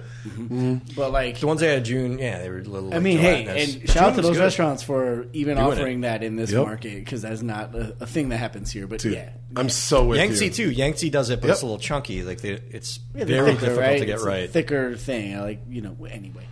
but 0.96 1.12
like 1.12 1.40
the 1.40 1.48
ones 1.48 1.60
they 1.62 1.68
had 1.70 1.80
in 1.80 1.84
June, 1.86 2.20
yeah, 2.20 2.40
they 2.40 2.50
were 2.50 2.60
a 2.60 2.64
little. 2.64 2.90
I 2.92 2.98
like, 2.98 3.02
mean, 3.04 3.18
hey, 3.18 3.44
gelatinous. 3.44 3.76
and 3.76 3.90
shout 3.90 4.04
out 4.12 4.16
to 4.16 4.22
those 4.22 4.38
good. 4.38 4.44
restaurants 4.44 4.84
for 4.84 5.26
even 5.34 5.58
Doing 5.58 5.68
offering 5.72 6.02
that 6.02 6.22
in 6.22 6.36
this 6.36 6.52
Yep. 6.52 6.66
market 6.66 6.96
because 7.04 7.24
that's 7.24 7.42
not 7.42 7.74
a, 7.74 7.96
a 8.02 8.06
thing 8.06 8.30
that 8.30 8.38
happens 8.38 8.72
here. 8.72 8.86
But 8.86 9.00
Dude, 9.00 9.14
yeah, 9.14 9.30
I'm 9.56 9.70
so 9.70 10.06
with 10.06 10.20
Yangtze 10.20 10.46
you. 10.46 10.52
too. 10.52 10.72
Yangtze 10.72 11.10
does 11.10 11.32
it, 11.32 11.42
but 11.42 11.48
Yep. 11.48 11.54
it's 11.54 11.62
a 11.64 11.66
little 11.66 11.80
chunky. 11.80 12.22
Like 12.22 12.42
they, 12.42 12.52
it's 12.70 13.00
Yeah, 13.16 13.26
very 13.26 13.48
thicker, 13.54 13.60
difficult 13.62 13.80
right? 13.80 14.00
to 14.00 14.06
get 14.06 14.14
It's 14.16 14.24
a 14.24 14.28
right. 14.28 14.50
thicker 14.50 14.96
thing. 14.96 15.40
Like 15.40 15.62
you 15.68 15.82
know. 15.82 15.98
Anyway, 16.10 16.46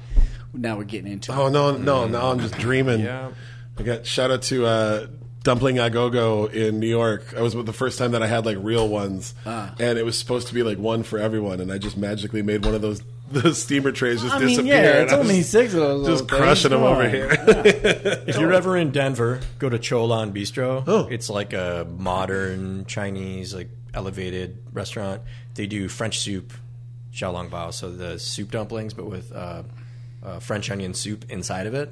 now 0.54 0.78
we're 0.78 0.86
getting 0.86 1.12
into. 1.12 1.34
Oh 1.36 1.48
it. 1.48 1.52
no, 1.52 1.78
no, 1.78 2.08
now 2.08 2.32
I'm 2.32 2.40
just 2.40 2.58
dreaming. 2.58 3.02
Yeah. 3.02 3.30
I 3.78 3.84
got 3.84 4.08
shout 4.08 4.32
out 4.32 4.42
to 4.44 4.66
uh, 4.66 5.08
Dumpling 5.48 5.78
Agogo 5.78 6.52
in 6.52 6.82
New 6.82 6.90
York. 6.90 7.34
I 7.34 7.42
was 7.42 7.54
the 7.54 7.72
first 7.72 7.98
time 7.98 8.12
that 8.12 8.22
I 8.22 8.28
had 8.28 8.46
like 8.46 8.58
real 8.60 8.86
ones, 8.86 9.34
Ah. 9.46 9.74
and 9.80 9.98
it 9.98 10.04
was 10.04 10.20
supposed 10.20 10.50
to 10.50 10.54
be 10.54 10.62
like 10.62 10.78
one 10.78 11.04
for 11.04 11.18
everyone, 11.20 11.62
and 11.62 11.72
I 11.72 11.78
just 11.78 11.96
magically 11.96 12.42
made 12.42 12.66
one 12.66 12.76
of 12.76 12.82
those 12.82 13.02
the 13.32 13.56
steamer 13.56 13.94
trays 13.94 14.22
just 14.22 14.36
I 14.36 14.40
mean, 14.40 14.50
disappear. 14.50 14.74
yeah, 14.74 14.92
and 14.96 15.04
it's 15.06 15.14
I 15.14 15.18
only 15.20 15.42
six 15.44 15.74
of 15.74 15.80
those. 15.80 16.06
just 16.08 16.28
crushing 16.28 16.70
things. 16.70 16.82
them 16.82 16.84
over 16.84 17.04
on. 17.04 17.10
here. 17.10 17.30
If 18.28 18.38
you're 18.38 18.52
ever 18.52 18.76
in 18.76 18.92
Denver, 18.92 19.40
go 19.58 19.70
to 19.70 19.80
ChoLon 19.80 20.34
Bistro. 20.34 20.84
Oh. 20.86 21.08
It's 21.10 21.30
like 21.30 21.54
a 21.54 21.88
modern 21.98 22.84
Chinese, 22.86 23.56
like 23.56 23.70
elevated 23.94 24.58
restaurant. 24.74 25.22
They 25.56 25.66
do 25.66 25.88
French 25.88 26.20
soup, 26.20 26.52
xiaolong 27.14 27.50
bao, 27.50 27.74
so 27.74 27.90
the 27.90 28.20
soup 28.20 28.52
dumplings, 28.52 28.94
but 28.94 29.06
with 29.06 29.32
uh, 29.34 29.64
uh, 30.24 30.40
French 30.40 30.70
onion 30.70 30.94
soup 30.94 31.24
inside 31.30 31.68
of 31.68 31.74
it. 31.74 31.90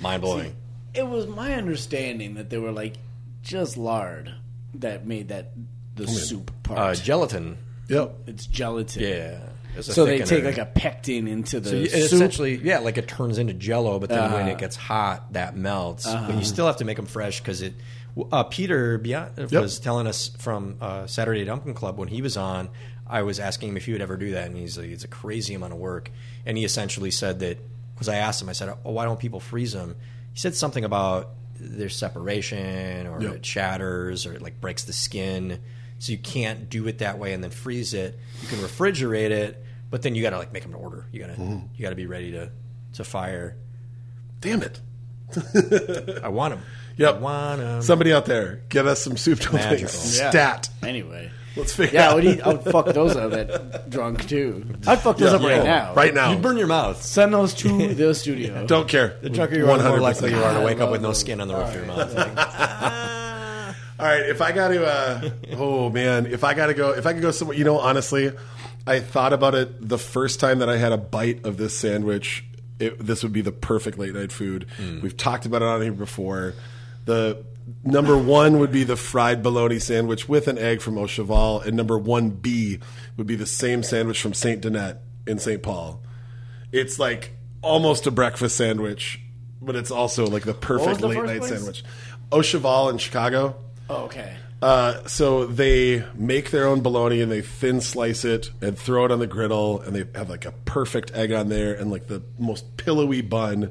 Mind 0.00 0.20
blowing. 0.22 0.56
It 0.94 1.06
was 1.06 1.26
my 1.26 1.54
understanding 1.54 2.34
that 2.34 2.50
they 2.50 2.58
were 2.58 2.72
like 2.72 2.94
just 3.42 3.76
lard 3.76 4.32
that 4.74 5.06
made 5.06 5.28
that 5.28 5.52
the 5.96 6.06
soup 6.06 6.50
part. 6.62 6.78
Uh, 6.78 6.94
gelatin. 6.94 7.58
yep. 7.88 8.14
it's 8.26 8.46
gelatin. 8.46 9.02
Yeah. 9.02 9.38
It's 9.76 9.92
So 9.94 10.04
they 10.06 10.20
take 10.20 10.44
like 10.44 10.58
a 10.58 10.66
pectin 10.66 11.28
into 11.28 11.60
the 11.60 11.70
So 11.70 11.76
you- 11.76 11.88
soup. 11.88 12.12
essentially, 12.12 12.56
yeah, 12.56 12.78
like 12.80 12.98
it 12.98 13.06
turns 13.06 13.38
into 13.38 13.54
Jello, 13.54 13.98
but 13.98 14.08
then 14.08 14.32
when 14.32 14.42
Uh-huh. 14.42 14.50
it 14.50 14.58
gets 14.58 14.74
hot, 14.76 15.32
that 15.34 15.56
melts. 15.56 16.04
But 16.06 16.34
you 16.34 16.44
still 16.44 16.66
have 16.66 16.78
to 16.78 16.84
make 16.84 16.96
them 16.96 17.06
fresh 17.06 17.38
because 17.40 17.62
it. 17.62 17.74
Uh, 18.32 18.42
Peter 18.42 18.98
Bia- 18.98 19.30
was 19.52 19.78
telling 19.78 20.08
us 20.08 20.28
from 20.38 20.76
uh, 20.80 21.06
Saturday 21.06 21.44
Dumpling 21.44 21.74
Club 21.76 21.98
when 21.98 22.08
he 22.08 22.20
was 22.22 22.36
on. 22.36 22.68
I 23.06 23.22
was 23.22 23.38
asking 23.38 23.68
him 23.70 23.76
if 23.76 23.86
he 23.86 23.92
would 23.92 24.02
ever 24.02 24.16
do 24.16 24.32
that, 24.32 24.46
and 24.48 24.56
he's 24.56 24.76
like, 24.76 24.88
"It's 24.88 25.04
a 25.04 25.08
crazy 25.08 25.54
amount 25.54 25.72
of 25.72 25.78
work." 25.78 26.10
And 26.44 26.58
he 26.58 26.64
essentially 26.64 27.12
said 27.12 27.38
that 27.40 27.58
because 27.94 28.08
I 28.08 28.16
asked 28.16 28.42
him, 28.42 28.48
I 28.48 28.52
said, 28.52 28.74
"Oh, 28.84 28.90
why 28.90 29.04
don't 29.04 29.20
people 29.20 29.38
freeze 29.38 29.72
them?" 29.72 29.94
He 30.38 30.40
said 30.40 30.54
something 30.54 30.84
about 30.84 31.30
there's 31.58 31.96
separation 31.96 33.08
or 33.08 33.20
Yep. 33.20 33.34
it 33.34 33.44
shatters 33.44 34.24
or 34.24 34.34
it 34.34 34.40
like 34.40 34.60
breaks 34.60 34.84
the 34.84 34.92
skin, 34.92 35.58
so 35.98 36.12
you 36.12 36.18
can't 36.18 36.70
do 36.70 36.86
it 36.86 36.98
that 36.98 37.18
way 37.18 37.32
and 37.32 37.42
then 37.42 37.50
freeze 37.50 37.92
it. 37.92 38.16
You 38.42 38.46
can 38.46 38.58
refrigerate 38.58 39.30
it, 39.30 39.60
but 39.90 40.02
then 40.02 40.14
you 40.14 40.22
got 40.22 40.30
to 40.30 40.38
like 40.38 40.52
make 40.52 40.62
them 40.62 40.70
to 40.70 40.78
order. 40.78 41.06
You 41.10 41.18
got 41.18 41.34
to 41.34 41.40
mm-hmm. 41.40 41.66
you 41.74 41.82
got 41.82 41.90
to 41.90 41.96
be 41.96 42.06
ready 42.06 42.30
to 42.30 42.52
to 42.92 43.02
fire. 43.02 43.56
Damn 44.40 44.62
it. 44.62 44.80
I 46.22 46.28
want 46.28 46.54
them. 46.54 46.62
Yep. 46.98 47.16
I 47.16 47.18
want 47.18 47.60
them. 47.60 47.82
Somebody 47.82 48.12
out 48.12 48.26
there, 48.26 48.62
get 48.68 48.86
us 48.86 49.02
some 49.02 49.16
soup 49.16 49.40
dumplings. 49.40 49.64
Magical. 49.64 49.88
Yeah. 49.88 50.30
Stat. 50.30 50.68
Anyway. 50.84 51.32
Let's 51.58 51.74
figure 51.74 51.98
Yeah, 51.98 52.06
I 52.06 52.10
out. 52.10 52.14
would, 52.14 52.24
eat, 52.24 52.40
I 52.40 52.48
would 52.48 52.62
fuck 52.62 52.86
those 52.86 53.16
up 53.16 53.30
that 53.32 53.90
drunk 53.90 54.26
too. 54.28 54.64
I'd 54.86 55.00
fuck 55.00 55.18
those 55.18 55.32
Yeah, 55.32 55.36
up 55.38 55.42
right 55.42 55.56
yeah. 55.56 55.62
now. 55.64 55.94
Right 55.94 56.14
now. 56.14 56.30
You 56.32 56.38
burn 56.38 56.56
your 56.56 56.68
mouth. 56.68 57.02
Send 57.02 57.34
those 57.34 57.52
to 57.54 57.94
the 57.94 58.14
studio. 58.14 58.64
Don't 58.66 58.88
care. 58.88 59.18
The 59.20 59.28
drunker 59.30 59.56
you 59.56 59.68
are, 59.70 59.76
the 59.76 59.88
more 59.88 59.98
100%. 59.98 60.00
likely 60.00 60.30
you 60.30 60.42
are 60.42 60.54
to 60.54 60.60
wake 60.64 60.76
up 60.76 60.82
love 60.82 60.90
with 60.92 61.02
no 61.02 61.12
skin 61.12 61.40
on 61.40 61.48
the 61.48 61.54
roof 61.56 61.68
of 61.68 61.74
your 61.74 61.84
mouth. 61.86 62.14
All 64.00 64.06
right, 64.06 64.26
if 64.30 64.40
I 64.40 64.52
got 64.52 64.68
to, 64.68 64.86
uh, 64.86 65.30
oh 65.56 65.90
man, 65.90 66.26
if 66.26 66.44
I 66.44 66.54
got 66.54 66.66
to 66.68 66.74
go, 66.74 66.90
if 66.92 67.04
I 67.04 67.12
could 67.14 67.22
go 67.22 67.32
somewhere, 67.32 67.56
you 67.56 67.64
know, 67.64 67.78
honestly, 67.80 68.30
I 68.86 69.00
thought 69.00 69.32
about 69.32 69.56
it 69.56 69.88
the 69.88 69.98
first 69.98 70.38
time 70.38 70.60
that 70.60 70.68
I 70.68 70.76
had 70.76 70.92
a 70.92 70.96
bite 70.96 71.44
of 71.44 71.56
this 71.56 71.76
sandwich. 71.76 72.44
It, 72.78 73.04
this 73.04 73.24
would 73.24 73.32
be 73.32 73.40
the 73.40 73.50
perfect 73.50 73.98
late 73.98 74.14
night 74.14 74.30
food. 74.30 74.68
We've 75.02 75.16
talked 75.16 75.46
about 75.46 75.62
it 75.62 75.68
on 75.68 75.82
here 75.82 75.90
before. 75.90 76.54
The 77.06 77.44
number 77.84 78.16
one 78.16 78.58
would 78.58 78.72
be 78.72 78.84
the 78.84 78.96
fried 78.96 79.42
bologna 79.42 79.78
sandwich 79.78 80.28
with 80.28 80.48
an 80.48 80.58
egg 80.58 80.80
from 80.80 80.98
Au 80.98 81.06
Cheval, 81.06 81.60
and 81.60 81.76
number 81.76 81.98
one 81.98 82.30
B 82.30 82.78
would 83.16 83.26
be 83.26 83.36
the 83.36 83.46
same 83.46 83.82
sandwich 83.82 84.20
from 84.20 84.34
Saint 84.34 84.62
Dinette 84.62 84.98
in 85.26 85.38
Saint 85.38 85.62
Paul. 85.62 86.02
It's 86.72 86.98
like 86.98 87.32
almost 87.62 88.06
a 88.06 88.10
breakfast 88.10 88.56
sandwich, 88.56 89.20
but 89.60 89.76
it's 89.76 89.90
also 89.90 90.26
like 90.26 90.44
the 90.44 90.54
perfect 90.54 91.00
the 91.00 91.08
late 91.08 91.24
night 91.24 91.38
place? 91.38 91.50
sandwich. 91.50 91.84
Au 92.30 92.42
Cheval 92.42 92.90
in 92.90 92.98
Chicago. 92.98 93.56
Oh, 93.88 94.04
okay. 94.04 94.36
Uh, 94.60 95.06
so 95.06 95.46
they 95.46 96.04
make 96.14 96.50
their 96.50 96.66
own 96.66 96.80
bologna 96.80 97.20
and 97.20 97.30
they 97.30 97.42
thin 97.42 97.80
slice 97.80 98.24
it 98.24 98.50
and 98.60 98.76
throw 98.76 99.04
it 99.04 99.12
on 99.12 99.20
the 99.20 99.26
griddle 99.26 99.80
and 99.82 99.94
they 99.94 100.04
have 100.18 100.28
like 100.28 100.44
a 100.44 100.52
perfect 100.64 101.12
egg 101.14 101.30
on 101.30 101.48
there 101.48 101.74
and 101.74 101.90
like 101.90 102.08
the 102.08 102.22
most 102.38 102.76
pillowy 102.76 103.20
bun. 103.22 103.70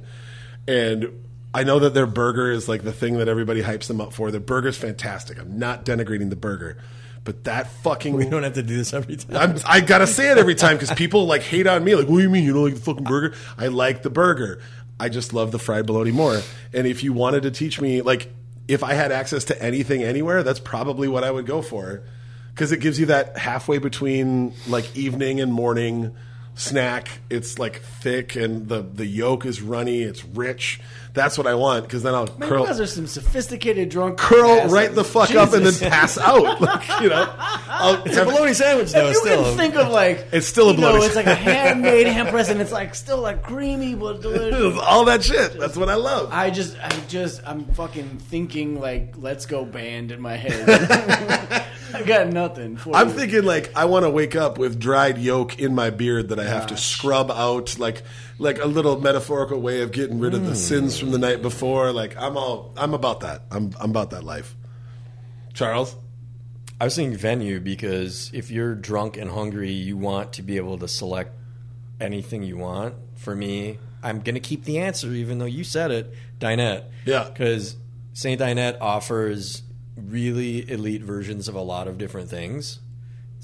And 0.65 1.26
I 1.57 1.63
know 1.63 1.79
that 1.79 1.95
their 1.95 2.05
burger 2.05 2.51
is 2.51 2.69
like 2.69 2.83
the 2.83 2.93
thing 2.93 3.17
that 3.17 3.27
everybody 3.27 3.63
hypes 3.63 3.87
them 3.87 3.99
up 3.99 4.13
for. 4.13 4.29
Their 4.29 4.39
burger's 4.39 4.77
fantastic. 4.77 5.39
I'm 5.39 5.57
not 5.57 5.85
denigrating 5.85 6.29
the 6.29 6.35
burger, 6.35 6.77
but 7.23 7.45
that 7.45 7.71
fucking 7.81 8.13
We 8.13 8.29
don't 8.29 8.43
have 8.43 8.53
to 8.53 8.61
do 8.61 8.77
this 8.77 8.93
every 8.93 9.15
time. 9.15 9.35
I'm, 9.35 9.57
I 9.65 9.81
gotta 9.81 10.05
say 10.05 10.29
it 10.31 10.37
every 10.37 10.53
time 10.53 10.75
because 10.77 10.91
people 10.91 11.25
like 11.25 11.41
hate 11.41 11.65
on 11.65 11.83
me. 11.83 11.95
Like, 11.95 12.07
what 12.07 12.17
do 12.17 12.21
you 12.21 12.29
mean 12.29 12.43
you 12.43 12.53
don't 12.53 12.65
like 12.65 12.75
the 12.75 12.81
fucking 12.81 13.05
burger? 13.05 13.35
I 13.57 13.67
like 13.67 14.03
the 14.03 14.11
burger. 14.11 14.61
I 14.99 15.09
just 15.09 15.33
love 15.33 15.51
the 15.51 15.57
fried 15.57 15.87
bologna 15.87 16.11
more. 16.11 16.41
And 16.73 16.85
if 16.85 17.03
you 17.03 17.11
wanted 17.11 17.41
to 17.41 17.51
teach 17.51 17.81
me, 17.81 18.03
like, 18.03 18.31
if 18.67 18.83
I 18.83 18.93
had 18.93 19.11
access 19.11 19.45
to 19.45 19.59
anything 19.59 20.03
anywhere, 20.03 20.43
that's 20.43 20.59
probably 20.59 21.07
what 21.07 21.23
I 21.23 21.31
would 21.31 21.47
go 21.47 21.63
for 21.63 22.03
because 22.53 22.71
it 22.71 22.81
gives 22.81 22.99
you 22.99 23.07
that 23.07 23.35
halfway 23.35 23.79
between 23.79 24.53
like 24.67 24.95
evening 24.95 25.41
and 25.41 25.51
morning 25.51 26.15
snack. 26.53 27.07
It's 27.29 27.57
like 27.57 27.81
thick 27.81 28.35
and 28.35 28.67
the 28.67 28.81
the 28.81 29.05
yolk 29.05 29.45
is 29.45 29.61
runny. 29.61 30.01
It's 30.01 30.25
rich. 30.25 30.81
That's 31.17 31.37
what 31.37 31.47
I 31.47 31.55
want 31.55 31.83
because 31.83 32.03
then 32.03 32.13
I'll 32.13 32.27
Man, 32.37 32.47
curl 32.47 32.61
you 32.61 32.67
guys 32.67 32.79
are 32.79 32.85
some 32.85 33.07
sophisticated 33.07 33.89
drunk. 33.89 34.17
curl 34.17 34.51
asses. 34.51 34.71
right 34.71 34.93
the 34.93 35.03
fuck 35.03 35.31
up 35.35 35.51
and 35.53 35.65
then 35.65 35.89
pass 35.89 36.17
out. 36.17 36.61
Like, 36.67 37.01
you 37.01 37.09
know, 37.09 37.33
I'll 37.37 38.03
it's 38.03 38.17
a 38.17 38.25
bologna 38.25 38.53
sandwich, 38.53 38.91
though. 38.91 39.07
You 39.07 39.15
still, 39.15 39.43
can 39.43 39.57
think 39.57 39.75
of 39.75 39.89
like 39.89 40.27
It's 40.31 40.47
still 40.47 40.69
a 40.69 40.73
know, 40.73 40.79
bologna 40.81 41.05
it's 41.05 41.15
like 41.15 41.25
a 41.25 41.35
handmade 41.35 42.07
ham 42.07 42.27
press, 42.27 42.49
and 42.49 42.61
it's 42.61 42.71
like 42.71 42.93
still 42.95 43.19
like 43.19 43.43
creamy 43.43 43.95
but 43.95 44.21
delicious. 44.21 44.79
all 44.87 45.05
that 45.05 45.23
shit. 45.23 45.59
That's 45.59 45.75
what 45.77 45.89
I 45.89 45.95
love. 45.95 46.29
I 46.31 46.49
just, 46.49 46.77
I 46.79 46.89
just, 47.07 47.41
I'm 47.45 47.65
fucking 47.73 48.19
thinking 48.19 48.79
like 48.79 49.13
"Let's 49.17 49.45
Go" 49.45 49.65
band 49.65 50.11
in 50.11 50.21
my 50.21 50.35
head. 50.35 51.65
I 51.93 52.03
got 52.03 52.27
nothing. 52.27 52.77
For 52.77 52.95
I'm 52.95 53.09
you. 53.09 53.13
thinking 53.13 53.43
like 53.43 53.71
I 53.75 53.85
want 53.85 54.03
to 54.03 54.09
wake 54.09 54.35
up 54.35 54.57
with 54.57 54.79
dried 54.79 55.17
yolk 55.17 55.59
in 55.59 55.73
my 55.73 55.89
beard 55.89 56.29
that 56.29 56.39
I 56.39 56.43
have 56.43 56.67
to 56.67 56.77
scrub 56.77 57.31
out, 57.31 57.79
like 57.79 58.03
like 58.39 58.59
a 58.59 58.65
little 58.67 58.99
metaphorical 58.99 59.59
way 59.59 59.81
of 59.81 59.91
getting 59.91 60.19
rid 60.19 60.33
of 60.33 60.41
Hmm. 60.41 60.47
the 60.47 60.55
sins 60.55 60.97
from 60.99 61.11
the 61.11 61.17
night 61.17 61.41
before. 61.41 61.91
Like 61.91 62.15
I'm 62.17 62.37
all 62.37 62.73
I'm 62.77 62.93
about 62.93 63.21
that. 63.21 63.43
I'm 63.51 63.73
I'm 63.79 63.89
about 63.89 64.11
that 64.11 64.23
life. 64.23 64.55
Charles, 65.53 65.95
I 66.79 66.85
was 66.85 66.95
thinking 66.95 67.17
venue 67.17 67.59
because 67.59 68.29
if 68.33 68.51
you're 68.51 68.75
drunk 68.75 69.17
and 69.17 69.31
hungry, 69.31 69.71
you 69.71 69.97
want 69.97 70.33
to 70.33 70.43
be 70.43 70.57
able 70.57 70.77
to 70.79 70.87
select 70.87 71.31
anything 71.99 72.43
you 72.43 72.57
want. 72.57 72.93
For 73.15 73.35
me, 73.35 73.79
I'm 74.03 74.19
going 74.21 74.35
to 74.35 74.39
keep 74.41 74.65
the 74.65 74.77
answer, 74.77 75.09
even 75.11 75.39
though 75.39 75.45
you 75.45 75.63
said 75.63 75.89
it, 75.89 76.13
Dinette. 76.39 76.83
Yeah. 77.05 77.23
Because 77.27 77.75
St. 78.13 78.39
Dinette 78.39 78.77
offers 78.79 79.63
really 79.95 80.69
elite 80.69 81.01
versions 81.01 81.47
of 81.47 81.55
a 81.55 81.61
lot 81.61 81.87
of 81.87 81.97
different 81.97 82.29
things. 82.29 82.79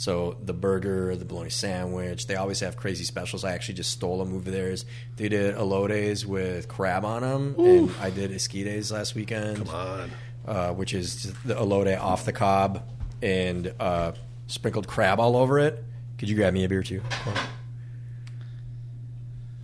So 0.03 0.35
the 0.43 0.51
burger, 0.51 1.15
the 1.15 1.23
bologna 1.23 1.49
sandwich, 1.49 2.27
they 2.27 2.35
always 2.35 2.59
have 2.59 2.75
crazy 2.75 3.05
specials. 3.05 3.45
I 3.45 3.53
actually 3.53 3.75
just 3.75 3.91
stole 3.91 4.19
a 4.19 4.25
move 4.25 4.45
of 4.45 4.51
theirs. 4.51 4.83
They 5.15 5.29
did 5.29 5.55
elotes 5.55 6.25
with 6.25 6.67
crab 6.67 7.05
on 7.05 7.21
them, 7.21 7.55
and 7.57 7.89
I 8.01 8.09
did 8.09 8.31
esquites 8.31 8.91
last 8.91 9.15
weekend 9.15 9.59
come 9.65 9.69
on. 9.69 10.11
uh, 10.45 10.73
which 10.73 10.93
is 10.93 11.31
the 11.45 11.55
elote 11.55 11.97
off 11.97 12.25
the 12.25 12.33
cob 12.33 12.83
and 13.21 13.73
uh, 13.79 14.11
sprinkled 14.47 14.89
crab 14.89 15.21
all 15.21 15.37
over 15.37 15.57
it. 15.59 15.81
Could 16.17 16.27
you 16.27 16.35
grab 16.35 16.53
me 16.53 16.65
a 16.65 16.67
beer 16.67 16.83
too? 16.83 17.01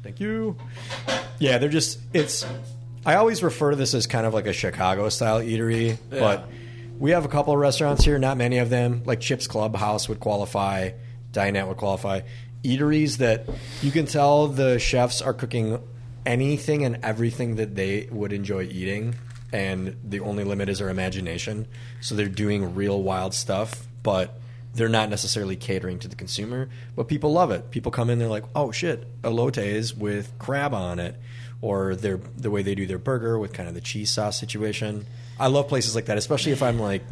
Thank 0.04 0.22
you. 0.22 0.56
Yeah, 1.40 1.58
they're 1.58 1.68
just 1.68 2.00
it's. 2.14 2.46
I 3.06 3.16
always 3.16 3.44
refer 3.44 3.72
to 3.72 3.76
this 3.76 3.94
as 3.94 4.08
kind 4.08 4.26
of 4.26 4.34
like 4.34 4.48
a 4.48 4.54
Chicago 4.54 5.10
style 5.10 5.42
eatery, 5.42 5.98
but 6.10 6.48
we 7.00 7.12
have 7.12 7.26
a 7.26 7.30
couple 7.30 7.54
of 7.54 7.60
restaurants 7.60 8.04
here. 8.04 8.20
Not 8.20 8.38
many 8.38 8.58
of 8.58 8.70
them, 8.70 9.04
like 9.06 9.22
Chips 9.22 9.48
Clubhouse 9.48 10.10
would 10.10 10.20
qualify, 10.20 10.92
Dinette 11.32 11.68
would 11.68 11.78
qualify. 11.78 12.22
Eateries 12.64 13.18
that 13.18 13.48
you 13.82 13.90
can 13.90 14.06
tell 14.06 14.48
the 14.48 14.78
chefs 14.80 15.22
are 15.22 15.34
cooking 15.34 15.82
anything 16.26 16.84
and 16.84 17.00
everything 17.04 17.56
that 17.56 17.76
they 17.76 18.10
would 18.12 18.34
enjoy 18.34 18.64
eating, 18.64 19.16
and 19.54 19.96
the 20.04 20.20
only 20.20 20.44
limit 20.44 20.68
is 20.68 20.80
their 20.80 20.90
imagination. 20.90 21.68
So 22.02 22.16
they're 22.16 22.28
doing 22.28 22.76
real 22.76 23.02
wild 23.02 23.34
stuff, 23.34 23.88
but 24.04 24.38
they're 24.74 24.90
not 24.90 25.10
necessarily 25.10 25.56
catering 25.56 26.00
to 26.00 26.10
the 26.10 26.16
consumer. 26.16 26.70
But 26.96 27.08
people 27.08 27.32
love 27.32 27.50
it. 27.52 27.72
People 27.72 27.92
come 27.92 28.10
in, 28.10 28.20
they're 28.20 28.28
like, 28.28 28.46
"Oh 28.54 28.72
shit, 28.72 29.22
elotes 29.22 29.96
with 29.96 30.38
crab 30.38 30.74
on 30.74 31.00
it," 31.00 31.16
or 31.62 31.96
their 31.96 32.20
the 32.38 32.50
way 32.52 32.62
they 32.62 32.76
do 32.76 32.86
their 32.86 32.98
burger 32.98 33.38
with 33.38 33.54
kind 33.54 33.68
of 33.68 33.76
the 33.76 33.82
cheese 33.82 34.10
sauce 34.12 34.40
situation. 34.40 35.06
I 35.40 35.48
love 35.48 35.68
places 35.68 35.96
like 35.96 36.06
that, 36.06 36.18
especially 36.18 36.52
if 36.54 36.62
I'm 36.64 36.80
like 36.80 37.04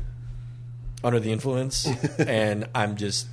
under 1.04 1.20
the 1.20 1.32
influence 1.32 1.86
and 2.20 2.68
I'm 2.74 2.96
just 2.98 3.28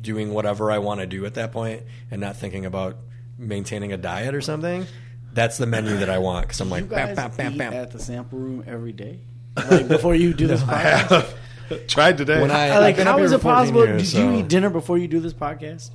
doing 0.00 0.32
whatever 0.32 0.70
I 0.70 0.78
want 0.78 1.00
to 1.00 1.06
do 1.06 1.24
at 1.26 1.34
that 1.34 1.52
point 1.52 1.82
and 2.10 2.20
not 2.20 2.36
thinking 2.36 2.64
about 2.66 2.96
maintaining 3.38 3.92
a 3.92 3.96
diet 3.96 4.34
or 4.34 4.40
something. 4.40 4.86
That's 5.32 5.56
the 5.58 5.66
menu 5.66 5.96
that 5.98 6.10
I 6.10 6.18
want 6.18 6.46
because 6.46 6.60
I'm 6.60 6.68
you 6.68 6.74
like, 6.74 6.88
guys 6.90 7.16
bam, 7.16 7.30
bam, 7.36 7.56
bam, 7.58 7.72
eat 7.72 7.76
at 7.76 7.90
the 7.92 7.98
sample 7.98 8.38
room 8.38 8.64
every 8.66 8.92
day, 8.92 9.20
like 9.70 9.88
before 9.88 10.14
you 10.14 10.34
do 10.34 10.46
this 10.46 10.62
I 10.68 10.82
podcast. 10.82 11.08
have 11.68 11.86
tried 11.86 12.18
today. 12.18 12.40
When 12.40 12.50
I- 12.50 12.68
I 12.68 12.78
like, 12.80 12.98
I've 12.98 13.06
how 13.06 13.14
up 13.16 13.20
is 13.22 13.30
here 13.30 13.38
it 13.38 13.42
possible? 13.42 13.84
years, 13.86 14.02
Did 14.02 14.08
so- 14.10 14.30
you 14.30 14.38
eat 14.40 14.48
dinner 14.48 14.68
before 14.70 14.98
you 14.98 15.08
do 15.08 15.20
this 15.20 15.32
podcast? 15.32 15.90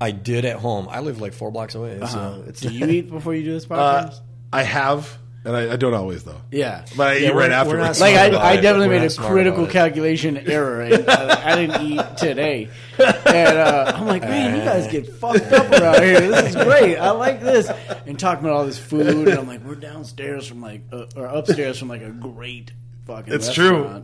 I 0.00 0.10
did 0.12 0.44
at 0.44 0.56
home. 0.56 0.88
I 0.90 1.00
live 1.00 1.20
like 1.20 1.32
four 1.34 1.50
blocks 1.50 1.74
away, 1.74 2.00
Uh-huh. 2.00 2.36
so 2.36 2.44
it's 2.46 2.60
Do 2.60 2.72
you 2.72 2.86
eat 2.86 3.10
before 3.10 3.34
you 3.34 3.44
do 3.44 3.52
this 3.52 3.64
uh, 3.70 3.74
podcast? 4.08 4.20
I 4.52 4.62
have, 4.62 5.18
and 5.44 5.54
I, 5.56 5.72
I 5.74 5.76
don't 5.76 5.94
always 5.94 6.24
though. 6.24 6.40
yeah. 6.50 6.84
But 6.96 7.08
I 7.08 7.12
Yeah, 7.16 7.28
eat 7.28 7.34
right 7.34 7.50
we're 7.50 7.54
afterwards. 7.54 8.00
Like 8.00 8.14
I, 8.16 8.52
I 8.52 8.56
definitely 8.56 8.88
made 8.98 9.10
a 9.10 9.14
critical 9.14 9.66
calculation 9.66 10.36
error. 10.50 10.80
And, 10.82 11.08
uh, 11.08 11.40
I 11.44 11.54
didn't 11.56 11.82
eat 11.82 12.16
today, 12.16 12.68
and 12.98 13.58
uh, 13.58 13.92
I'm 13.94 14.06
like, 14.06 14.22
man, 14.22 14.56
you 14.58 14.64
guys 14.64 14.86
get 14.90 15.06
fucked 15.14 15.52
up 15.52 15.70
around 15.70 16.02
here. 16.02 16.20
This 16.28 16.54
is 16.54 16.62
great. 16.64 16.96
I 16.96 17.10
like 17.10 17.40
this. 17.42 17.70
And 18.06 18.18
talking 18.18 18.44
about 18.44 18.56
all 18.56 18.66
this 18.66 18.78
food, 18.78 19.28
and 19.28 19.38
I'm 19.38 19.46
like, 19.46 19.62
we're 19.64 19.74
downstairs 19.76 20.46
from 20.46 20.60
like, 20.62 20.82
uh, 20.92 21.06
or 21.14 21.26
upstairs 21.26 21.78
from 21.78 21.88
like 21.88 22.02
a 22.02 22.10
great 22.10 22.72
fucking. 23.06 23.32
It's 23.32 23.52
true. 23.52 24.02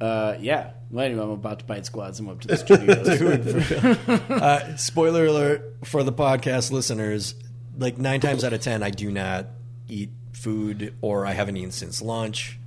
Restaurant. 0.00 0.38
Uh, 0.38 0.38
yeah. 0.40 0.70
Well, 0.90 1.04
anyway, 1.04 1.22
I'm 1.22 1.30
about 1.30 1.60
to 1.60 1.64
bite 1.64 1.86
squats. 1.86 2.18
I'm 2.18 2.28
up 2.28 2.40
to 2.40 2.48
the 2.48 2.56
studio. 4.26 4.34
uh, 4.36 4.76
spoiler 4.76 5.26
alert 5.26 5.76
for 5.84 6.02
the 6.02 6.12
podcast 6.12 6.70
listeners: 6.72 7.34
like 7.78 7.98
nine 7.98 8.20
times 8.20 8.44
out 8.44 8.52
of 8.52 8.60
ten, 8.60 8.82
I 8.82 8.90
do 8.90 9.10
not 9.10 9.46
eat 9.88 10.10
food, 10.32 10.94
or 11.00 11.26
I 11.26 11.32
haven't 11.32 11.56
eaten 11.56 11.70
since 11.70 12.02
lunch. 12.02 12.58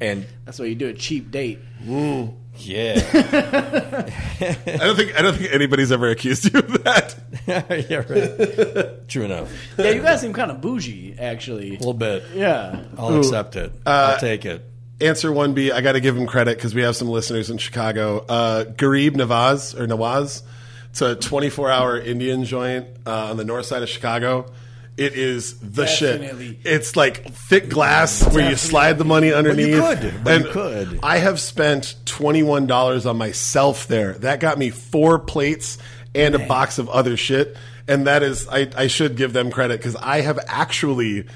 And 0.00 0.26
That's 0.44 0.60
why 0.60 0.66
you 0.66 0.76
do 0.76 0.86
a 0.86 0.94
cheap 0.94 1.32
date. 1.32 1.58
yeah, 1.84 3.00
I 3.12 4.76
don't 4.78 4.96
think 4.96 5.18
I 5.18 5.22
don't 5.22 5.36
think 5.36 5.52
anybody's 5.52 5.90
ever 5.90 6.08
accused 6.10 6.52
you 6.52 6.60
of 6.60 6.84
that. 6.84 7.16
yeah, 7.90 8.04
right. 8.08 9.08
True 9.08 9.24
enough. 9.24 9.50
Yeah, 9.76 9.90
you 9.90 10.02
guys 10.02 10.20
seem 10.20 10.32
kind 10.32 10.52
of 10.52 10.60
bougie, 10.60 11.16
actually. 11.18 11.70
A 11.70 11.78
little 11.78 11.94
bit. 11.94 12.22
Yeah. 12.32 12.84
I'll 12.96 13.18
accept 13.18 13.56
it. 13.56 13.72
I'll 13.84 14.18
take 14.18 14.44
it. 14.44 14.64
Answer 15.00 15.30
one 15.32 15.54
B. 15.54 15.70
I 15.70 15.80
got 15.80 15.92
to 15.92 16.00
give 16.00 16.16
him 16.16 16.26
credit 16.26 16.56
because 16.56 16.74
we 16.74 16.82
have 16.82 16.96
some 16.96 17.08
listeners 17.08 17.50
in 17.50 17.58
Chicago. 17.58 18.24
Uh, 18.28 18.64
Garib 18.64 19.10
Nawaz 19.12 19.78
or 19.78 19.86
Nawaz. 19.86 20.42
It's 20.90 21.00
a 21.02 21.14
24 21.14 21.70
hour 21.70 21.98
Indian 22.00 22.44
joint 22.44 22.86
uh, 23.06 23.30
on 23.30 23.36
the 23.36 23.44
north 23.44 23.66
side 23.66 23.82
of 23.82 23.88
Chicago. 23.88 24.50
It 24.96 25.14
is 25.14 25.60
the 25.60 25.84
Definitely. 25.84 26.48
shit. 26.48 26.58
It's 26.66 26.96
like 26.96 27.32
thick 27.32 27.68
glass 27.68 28.24
where 28.34 28.50
you 28.50 28.56
slide 28.56 28.98
the 28.98 29.04
money 29.04 29.32
underneath. 29.32 29.80
could, 29.80 30.24
but 30.24 30.30
you 30.40 30.46
And 30.46 30.46
could. 30.52 31.00
I 31.04 31.18
have 31.18 31.38
spent 31.38 31.94
twenty 32.04 32.42
one 32.42 32.66
dollars 32.66 33.06
on 33.06 33.16
myself 33.16 33.86
there. 33.86 34.14
That 34.14 34.40
got 34.40 34.58
me 34.58 34.70
four 34.70 35.20
plates 35.20 35.78
and 36.16 36.34
a 36.34 36.40
box 36.40 36.78
of 36.80 36.88
other 36.88 37.16
shit. 37.16 37.56
And 37.86 38.08
that 38.08 38.24
is, 38.24 38.48
I, 38.48 38.68
I 38.76 38.86
should 38.88 39.16
give 39.16 39.32
them 39.32 39.52
credit 39.52 39.78
because 39.78 39.94
I 39.94 40.22
have 40.22 40.40
actually 40.48 41.26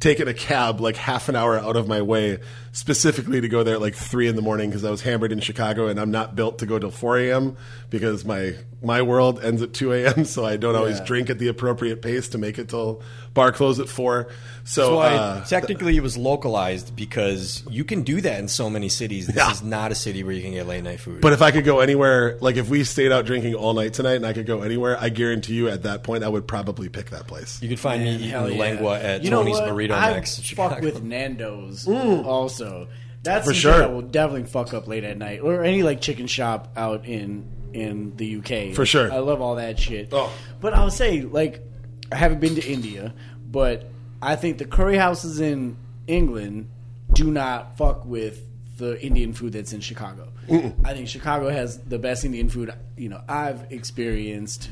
taken 0.00 0.26
a 0.26 0.34
cab 0.34 0.80
like 0.80 0.96
half 0.96 1.28
an 1.28 1.36
hour 1.36 1.56
out 1.56 1.76
of 1.76 1.86
my 1.86 2.02
way 2.02 2.40
specifically 2.74 3.40
to 3.40 3.48
go 3.48 3.62
there 3.62 3.74
at 3.74 3.80
like 3.80 3.94
three 3.94 4.26
in 4.28 4.34
the 4.36 4.42
morning 4.42 4.70
because 4.70 4.84
I 4.84 4.90
was 4.90 5.02
hammered 5.02 5.30
in 5.30 5.40
Chicago 5.40 5.88
and 5.88 6.00
I'm 6.00 6.10
not 6.10 6.34
built 6.34 6.58
to 6.60 6.66
go 6.66 6.78
till 6.78 6.90
four 6.90 7.18
a.m. 7.18 7.56
because 7.90 8.24
my 8.24 8.54
my 8.82 9.02
world 9.02 9.44
ends 9.44 9.62
at 9.62 9.72
two 9.74 9.92
a.m. 9.92 10.24
So 10.32 10.44
I 10.44 10.56
don't 10.56 10.74
always 10.74 10.98
Yeah. 10.98 11.04
drink 11.04 11.30
at 11.30 11.38
the 11.38 11.48
appropriate 11.48 12.00
pace 12.02 12.28
to 12.30 12.38
make 12.38 12.58
it 12.58 12.68
till 12.70 13.02
bar 13.34 13.52
close 13.52 13.78
at 13.78 13.88
four. 13.88 14.28
So 14.64 14.82
So 14.82 14.98
I, 14.98 15.14
uh, 15.14 15.44
technically, 15.44 15.96
it 15.96 16.02
was 16.02 16.16
localized 16.16 16.94
because 16.96 17.62
you 17.70 17.84
can 17.84 18.02
do 18.02 18.20
that 18.22 18.38
in 18.40 18.48
so 18.48 18.68
many 18.70 18.88
cities. 18.88 19.26
This 19.26 19.36
Yeah. 19.36 19.50
is 19.52 19.62
not 19.62 19.92
a 19.92 19.94
city 19.94 20.22
where 20.24 20.32
you 20.32 20.42
can 20.42 20.52
get 20.52 20.66
late 20.66 20.82
night 20.84 21.00
food. 21.00 21.20
But 21.20 21.32
if 21.32 21.42
I 21.42 21.50
could 21.50 21.64
go 21.64 21.80
anywhere, 21.80 22.36
like 22.40 22.56
if 22.56 22.68
we 22.70 22.84
stayed 22.84 23.12
out 23.12 23.26
drinking 23.26 23.54
all 23.54 23.74
night 23.74 23.92
tonight 23.92 24.14
and 24.14 24.26
I 24.26 24.32
could 24.32 24.46
go 24.46 24.62
anywhere, 24.62 24.96
I 25.00 25.08
guarantee 25.10 25.54
you 25.54 25.68
at 25.68 25.82
that 25.82 26.02
point 26.04 26.24
I 26.24 26.28
would 26.28 26.46
probably 26.46 26.88
pick 26.88 27.10
that 27.10 27.26
place. 27.26 27.60
you 27.62 27.68
could 27.68 27.80
find 27.80 28.02
Man, 28.02 28.18
me 28.20 28.28
hell 28.28 28.46
eating 28.46 28.58
yeah. 28.58 28.64
lengua 28.64 29.00
at 29.00 29.22
You 29.24 29.30
Tony's 29.30 29.56
what? 29.58 29.68
Burrito 29.68 29.92
I 29.92 30.12
Mex. 30.14 30.38
in 30.38 30.44
fuck 30.56 30.80
with 30.80 31.02
Nando's 31.02 31.86
also. 31.86 32.61
So 32.62 32.88
that's 33.22 33.46
For 33.46 33.54
sure. 33.54 33.78
that 33.78 33.92
will 33.92 34.02
definitely 34.02 34.44
fuck 34.48 34.72
up 34.74 34.86
late 34.86 35.04
at 35.04 35.18
night, 35.18 35.40
or 35.40 35.64
any 35.64 35.82
like 35.82 36.00
chicken 36.00 36.26
shop 36.26 36.72
out 36.76 37.06
in 37.06 37.44
in 37.72 38.16
the 38.16 38.36
UK. 38.36 38.74
For 38.74 38.86
sure. 38.86 39.10
I 39.10 39.18
love 39.18 39.40
all 39.40 39.56
that 39.56 39.78
shit. 39.78 40.10
Oh. 40.12 40.32
But 40.60 40.74
I'll 40.74 40.90
say, 40.90 41.22
like, 41.22 41.60
I 42.12 42.16
haven't 42.16 42.40
been 42.40 42.54
to 42.56 42.64
India, 42.64 43.14
but 43.50 43.90
I 44.20 44.36
think 44.36 44.58
the 44.58 44.66
curry 44.66 44.96
houses 44.96 45.40
in 45.40 45.76
England 46.06 46.68
do 47.12 47.30
not 47.30 47.76
fuck 47.78 48.04
with 48.04 48.46
the 48.76 49.00
Indian 49.04 49.32
food 49.32 49.54
that's 49.54 49.72
in 49.72 49.80
Chicago. 49.80 50.28
I 50.84 50.92
think 50.92 51.08
Chicago 51.08 51.48
has 51.48 51.78
the 51.78 51.98
best 51.98 52.24
Indian 52.24 52.48
food 52.48 52.74
you 52.96 53.08
know 53.08 53.22
I've 53.28 53.72
experienced. 53.72 54.70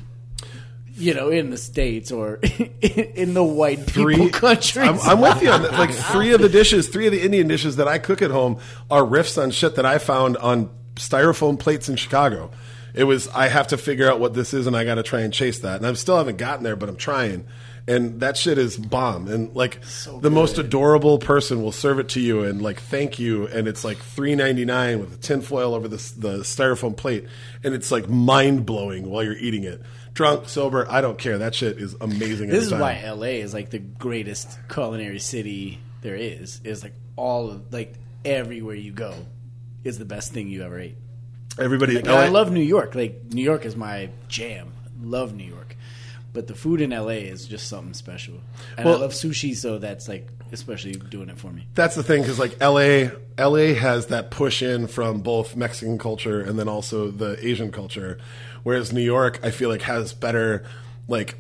You 0.95 1.15
know, 1.15 1.29
in 1.31 1.51
the 1.51 1.57
states 1.57 2.13
or 2.13 2.35
in 2.81 3.35
the 3.35 3.45
white 3.45 3.87
people 3.87 4.03
three 4.03 4.31
countries. 4.31 4.77
I'm, 4.77 4.99
I'm 5.01 5.21
with 5.21 5.43
you 5.43 5.51
on 5.51 5.63
that. 5.63 5.73
Like 5.73 5.93
three 5.93 6.33
of 6.33 6.41
the 6.41 6.49
dishes, 6.49 6.89
three 6.89 7.07
of 7.07 7.13
the 7.13 7.23
Indian 7.23 7.49
dishes 7.49 7.77
that 7.77 7.89
I 7.89 7.99
cook 7.99 8.23
at 8.23 8.31
home 8.31 8.59
are 8.91 9.03
riffs 9.03 9.41
on 9.41 9.51
shit 9.51 9.77
that 9.77 9.87
I 9.87 9.99
found 9.99 10.37
on 10.39 10.71
styrofoam 10.97 11.59
plates 11.59 11.89
in 11.89 11.97
Chicago. 11.97 12.51
It 12.95 13.05
was 13.05 13.29
I 13.29 13.49
have 13.49 13.69
to 13.69 13.79
figure 13.79 14.11
out 14.11 14.21
what 14.21 14.35
this 14.35 14.53
is, 14.53 14.67
and 14.67 14.77
I 14.77 14.85
got 14.85 14.97
to 14.97 15.03
try 15.03 15.21
and 15.21 15.33
chase 15.33 15.61
that. 15.61 15.77
And 15.77 15.87
I 15.87 15.93
still 15.95 16.19
haven't 16.19 16.37
gotten 16.39 16.65
there, 16.65 16.77
but 16.77 16.89
I'm 16.89 16.97
trying. 16.97 17.47
And 17.87 18.21
that 18.21 18.37
shit 18.37 18.59
is 18.59 18.77
bomb. 18.77 19.27
And 19.29 19.55
like 19.55 19.81
the 20.21 20.31
most 20.31 20.59
adorable 20.59 21.19
person 21.19 21.63
will 21.63 21.73
serve 21.73 21.99
it 21.99 22.09
to 22.11 22.21
you 22.21 22.45
and 22.45 22.63
like 22.63 22.81
thank 22.81 23.19
you. 23.19 23.47
And 23.49 23.67
it's 23.67 23.85
like 23.85 23.99
three 23.99 24.35
ninety 24.35 24.65
nine 24.65 25.01
with 25.01 25.15
a 25.15 25.17
tinfoil 25.17 25.75
over 25.75 25.89
the 25.89 25.97
the 26.17 26.39
styrofoam 26.41 26.97
plate, 26.97 27.27
and 27.65 27.75
it's 27.75 27.91
like 27.91 28.09
mind 28.09 28.67
blowing 28.67 29.09
while 29.09 29.25
you're 29.25 29.37
eating 29.37 29.65
it. 29.65 29.83
Drunk, 30.13 30.49
sober, 30.49 30.87
I 30.91 31.01
don't 31.01 31.19
care. 31.19 31.39
That 31.39 31.55
shit 31.55 31.79
is 31.79 31.97
amazing. 32.01 32.51
this 32.51 32.65
is 32.65 32.71
time. 32.71 32.81
why 32.81 33.03
LA 33.05 33.39
is 33.39 33.55
like 33.55 33.71
the 33.71 33.79
greatest 33.79 34.59
culinary 34.69 35.19
city 35.21 35.79
there 36.03 36.17
is. 36.17 36.61
Is 36.65 36.83
like 36.83 36.95
all 37.17 37.51
of 37.51 37.73
like 37.73 37.95
everywhere 38.25 38.75
you 38.75 38.93
go 38.93 39.15
is 39.85 39.99
the 39.99 40.05
best 40.05 40.33
thing 40.33 40.49
you 40.49 40.63
ever 40.63 40.79
ate. 40.79 40.97
everybody. 41.59 41.95
Like, 41.95 42.07
LA 42.07 42.15
I 42.15 42.29
love 42.29 42.53
New 42.53 42.61
York. 42.63 42.95
Like 42.95 43.25
New 43.33 43.43
York 43.43 43.65
is 43.65 43.77
my 43.77 44.11
jam. 44.29 44.73
Love 45.01 45.35
New 45.35 45.45
York. 45.45 45.70
But 46.33 46.47
the 46.47 46.55
food 46.55 46.81
in 46.81 46.91
LA 46.93 47.27
is 47.29 47.47
just 47.47 47.69
something 47.69 47.95
special. 47.95 48.35
And 48.77 48.87
Well- 48.87 48.99
I 48.99 49.01
love 49.01 49.13
sushi, 49.13 49.57
so 49.57 49.79
that's 49.79 50.09
like 50.09 50.29
especially 50.53 50.93
doing 50.93 51.29
it 51.29 51.39
for 51.39 51.53
me. 51.53 51.67
that's 51.75 51.95
the 51.95 52.03
thing 52.03 52.23
because 52.23 52.39
like 52.39 52.57
LA, 52.61 53.11
LA 53.39 53.75
has 53.75 54.07
that 54.07 54.31
push 54.31 54.63
in 54.63 54.87
from 54.89 55.21
both 55.21 55.55
Mexican 55.57 55.97
culture 55.99 56.41
and 56.41 56.59
then 56.59 56.69
also 56.69 57.11
the 57.11 57.37
Asian 57.47 57.71
culture, 57.71 58.19
whereas 58.65 58.93
New 58.93 59.01
York 59.01 59.39
I 59.45 59.51
feel 59.51 59.69
like 59.69 59.83
has 59.83 60.13
better 60.13 60.65
like 61.07 61.37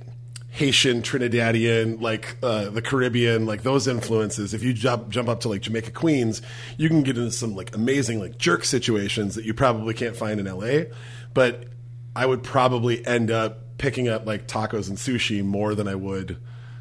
Haitian, 0.53 1.03
Trinidadian, 1.03 2.01
like 2.01 2.36
uh, 2.43 2.70
the 2.70 2.82
Caribbean, 2.82 3.47
like 3.47 3.62
those 3.62 3.86
influences. 3.86 4.53
If 4.55 4.62
you 4.64 4.72
jump 4.72 5.09
jump 5.09 5.28
up 5.28 5.41
to 5.41 5.49
like 5.49 5.62
Jamaica, 5.62 5.93
Queens, 5.93 6.43
you 6.76 6.88
can 6.88 7.03
get 7.05 7.16
into 7.16 7.30
some 7.30 7.55
like 7.55 7.74
amazing 7.74 8.18
like 8.18 8.36
jerk 8.38 8.64
situations 8.64 9.36
that 9.36 9.45
you 9.45 9.55
probably 9.55 9.95
can't 9.95 10.16
find 10.16 10.41
in 10.41 10.47
LA. 10.47 10.86
But 11.34 11.64
I 12.16 12.26
would 12.26 12.43
probably 12.43 13.05
end 13.07 13.30
up 13.30 13.70
picking 13.81 14.09
up 14.09 14.26
like 14.26 14.47
tacos 14.47 14.89
and 14.89 14.99
sushi 14.99 15.43
more 15.43 15.74
than 15.74 15.89
I 15.89 15.95
would 15.95 16.37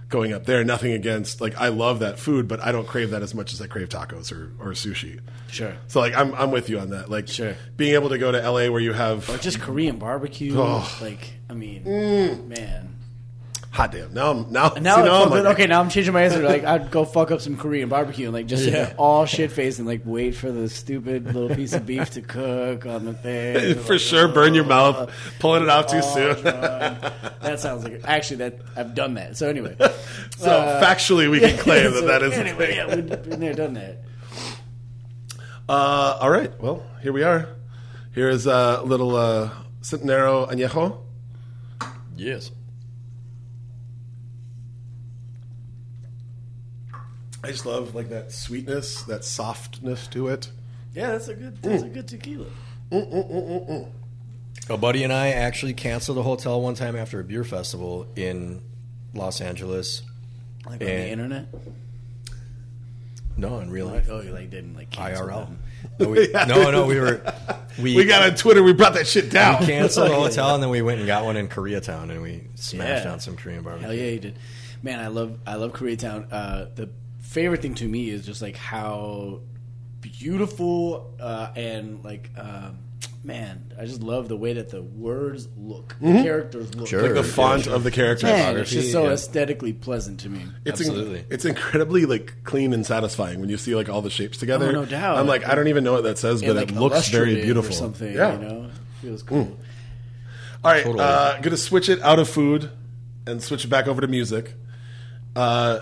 going 0.09 0.33
up 0.33 0.45
there. 0.45 0.63
Nothing 0.63 0.91
against 0.91 1.39
like 1.39 1.55
I 1.57 1.69
love 1.69 1.99
that 1.99 2.19
food, 2.19 2.47
but 2.47 2.59
I 2.59 2.71
don't 2.71 2.85
crave 2.87 3.11
that 3.11 3.21
as 3.21 3.33
much 3.33 3.53
as 3.53 3.61
I 3.61 3.67
crave 3.67 3.89
tacos 3.89 4.31
or, 4.31 4.51
or 4.59 4.71
sushi. 4.73 5.19
Sure. 5.49 5.73
So 5.87 5.99
like 6.01 6.13
I'm 6.15 6.33
I'm 6.35 6.51
with 6.51 6.69
you 6.69 6.79
on 6.79 6.89
that. 6.89 7.09
Like 7.09 7.27
Sure. 7.29 7.55
being 7.77 7.93
able 7.93 8.09
to 8.09 8.17
go 8.17 8.31
to 8.31 8.37
LA 8.39 8.69
where 8.69 8.81
you 8.81 8.93
have 8.93 9.29
Or 9.29 9.37
just 9.37 9.61
Korean 9.61 9.97
barbecue. 9.97 10.53
Oh. 10.57 10.87
Like 11.01 11.33
I 11.49 11.53
mean, 11.53 11.83
Mm. 11.85 12.47
man. 12.47 12.95
Hot 13.79 13.93
damn. 13.93 14.13
Now 14.13 14.31
I'm 14.31 14.51
now, 14.51 14.73
Now, 14.81 14.97
see, 14.97 15.03
now 15.03 15.23
I'm 15.23 15.29
like, 15.29 15.45
okay, 15.53 15.65
now 15.65 15.79
I'm 15.79 15.87
changing 15.87 16.13
my 16.13 16.23
answer. 16.23 16.43
Like, 16.43 16.63
I'd 16.65 16.91
go 16.91 17.05
fuck 17.05 17.31
up 17.31 17.39
some 17.39 17.55
Korean 17.55 17.87
barbecue 17.87 18.25
and 18.25 18.33
like 18.33 18.45
just 18.45 18.65
Yeah. 18.65 18.93
all 18.97 19.25
shit 19.25 19.53
faced 19.53 19.79
and 19.79 19.87
like 19.87 20.01
wait 20.03 20.35
for 20.35 20.51
the 20.51 20.67
stupid 20.67 21.27
little 21.33 21.55
piece 21.55 21.71
of 21.71 21.85
beef 21.85 22.09
to 22.11 22.21
cook 22.21 22.85
on 22.85 23.05
the 23.05 23.13
thing. 23.13 23.75
for 23.85 23.93
Like, 23.93 24.01
sure 24.01 24.27
burn 24.27 24.53
your 24.53 24.65
oh, 24.65 24.67
mouth 24.67 25.13
pulling 25.39 25.63
it 25.63 25.69
out 25.69 25.87
too 25.87 26.01
oh, 26.03 26.13
soon. 26.13 26.43
That 27.39 27.61
sounds 27.61 27.85
like 27.85 28.01
actually 28.03 28.37
that 28.37 28.59
I've 28.75 28.93
done 28.93 29.13
that. 29.13 29.37
So 29.37 29.47
anyway, 29.47 29.77
so 30.37 30.49
factually 30.83 31.31
we 31.31 31.39
can 31.39 31.57
claim 31.57 31.85
that 31.93 31.99
So 31.99 32.07
that 32.07 32.21
is 32.21 32.33
a 32.33 32.35
anyway. 32.35 32.67
thing. 32.67 32.75
Yeah, 32.75 32.95
we've 32.95 33.29
been 33.29 33.39
there, 33.39 33.53
done 33.53 33.73
that. 33.75 33.99
Uh, 35.69 36.17
all 36.19 36.29
right. 36.29 36.51
Well, 36.61 36.83
here 37.01 37.13
we 37.13 37.23
are. 37.23 37.47
Here 38.13 38.27
is 38.27 38.45
a 38.45 38.81
little 38.83 39.15
uh, 39.15 39.51
Centenario 39.81 40.51
Añejo. 40.51 40.97
Yes. 42.17 42.51
I 47.43 47.47
just 47.51 47.65
love 47.65 47.95
like 47.95 48.09
that 48.09 48.31
sweetness, 48.31 49.03
that 49.03 49.23
softness 49.23 50.07
to 50.07 50.27
it. 50.27 50.49
Yeah, 50.93 51.11
that's 51.11 51.27
a 51.29 51.35
good. 51.35 51.61
That's 51.61 51.83
a 51.83 51.87
good 51.89 52.07
tequila. 52.07 52.47
A 54.69 54.77
buddy 54.77 55.03
and 55.03 55.11
I 55.13 55.29
actually 55.29 55.73
canceled 55.73 56.17
a 56.17 56.23
hotel 56.23 56.61
one 56.61 56.75
time 56.75 56.95
after 56.95 57.19
a 57.19 57.23
beer 57.23 57.43
festival 57.43 58.07
in 58.15 58.61
Los 59.13 59.41
Angeles. 59.41 60.01
Like 60.65 60.81
on 60.81 60.87
And- 60.87 61.03
the 61.03 61.09
internet. 61.09 61.45
No, 63.37 63.59
in 63.59 63.69
real 63.71 63.85
Like, 63.85 63.95
life. 63.95 64.07
oh, 64.11 64.21
you 64.21 64.31
like 64.33 64.49
didn't 64.49 64.75
like 64.75 64.89
cancel 64.89 65.27
IRL. 65.27 65.45
them. 65.45 65.59
No, 65.97 66.09
we, 66.09 66.27
no, 66.33 66.71
no, 66.71 66.85
we 66.85 66.99
were. 66.99 67.21
We, 67.79 67.95
We 67.95 68.03
got 68.03 68.29
on 68.29 68.35
Twitter. 68.35 68.61
We 68.61 68.73
brought 68.73 68.95
that 68.95 69.07
shit 69.07 69.29
down. 69.31 69.61
we 69.61 69.67
canceled 69.67 70.09
the 70.11 70.15
hotel 70.15 70.53
and 70.55 70.61
then 70.61 70.69
we 70.69 70.81
went 70.81 70.97
and 70.99 71.07
got 71.07 71.23
one 71.23 71.37
in 71.37 71.47
Koreatown 71.47 72.09
and 72.11 72.21
we 72.21 72.43
smashed 72.55 73.05
Yeah. 73.05 73.13
on 73.13 73.21
some 73.21 73.37
Korean 73.37 73.63
barbecue. 73.63 73.87
Hell 73.87 73.95
yeah, 73.95 74.11
you 74.11 74.19
did. 74.19 74.35
Man, 74.83 74.99
I 74.99 75.07
love 75.07 75.39
I 75.47 75.55
love 75.55 75.71
Koreatown. 75.71 76.27
Uh, 76.29 76.65
the 76.75 76.89
favorite 77.29 77.61
thing 77.61 77.75
to 77.75 77.87
me 77.87 78.09
is 78.09 78.25
just 78.25 78.41
like 78.41 78.55
how 78.57 79.41
beautiful 80.01 81.13
uh, 81.19 81.51
and 81.55 82.03
like 82.03 82.29
um, 82.37 82.79
man, 83.23 83.73
I 83.77 83.85
just 83.85 84.01
love 84.01 84.29
the 84.29 84.37
way 84.37 84.53
that 84.53 84.69
the 84.69 84.81
words 84.81 85.47
look, 85.57 85.95
the 85.99 86.23
characters 86.23 86.73
look. 86.75 86.87
Sure. 86.87 87.01
Like 87.03 87.13
the 87.13 87.27
Yeah, 87.27 87.35
font 87.35 87.63
sure. 87.65 87.75
of 87.75 87.83
the 87.83 87.91
character. 87.91 88.27
Man, 88.27 88.57
it's 88.57 88.71
just 88.71 88.91
so 88.91 89.03
yeah. 89.05 89.11
aesthetically 89.11 89.73
pleasant 89.73 90.21
to 90.21 90.29
me. 90.29 90.41
It's 90.65 90.79
in- 90.81 90.87
Absolutely. 90.87 91.25
it's 91.29 91.45
incredibly 91.45 92.05
like 92.05 92.43
clean 92.43 92.73
and 92.73 92.85
satisfying 92.85 93.39
when 93.41 93.49
you 93.49 93.57
see 93.57 93.75
like 93.75 93.89
all 93.89 94.01
the 94.01 94.09
shapes 94.09 94.37
together. 94.37 94.69
Oh, 94.69 94.71
no 94.71 94.85
doubt. 94.85 95.17
I'm 95.17 95.27
like, 95.27 95.47
I 95.47 95.53
don't 95.55 95.67
even 95.67 95.83
know 95.83 95.93
what 95.93 96.03
that 96.03 96.17
says, 96.17 96.41
but 96.41 96.57
And, 96.57 96.71
it 96.71 96.75
looks 96.75 97.09
very 97.09 97.35
beautiful. 97.35 97.69
or 97.71 97.73
something. 97.73 98.13
Yeah. 98.13 98.33
you 98.33 98.39
know, 98.47 98.69
feels 99.01 99.23
cool. 99.23 99.57
All 100.63 100.71
right, 100.71 100.83
Totally. 100.83 101.03
uh, 101.03 101.33
going 101.35 101.51
to 101.51 101.57
switch 101.57 101.87
it 101.87 102.01
out 102.01 102.19
of 102.19 102.27
food 102.29 102.69
and 103.25 103.41
switch 103.41 103.63
it 103.63 103.69
back 103.69 103.87
over 103.87 104.01
to 104.01 104.07
music. 104.07 104.53
Uh, 105.35 105.79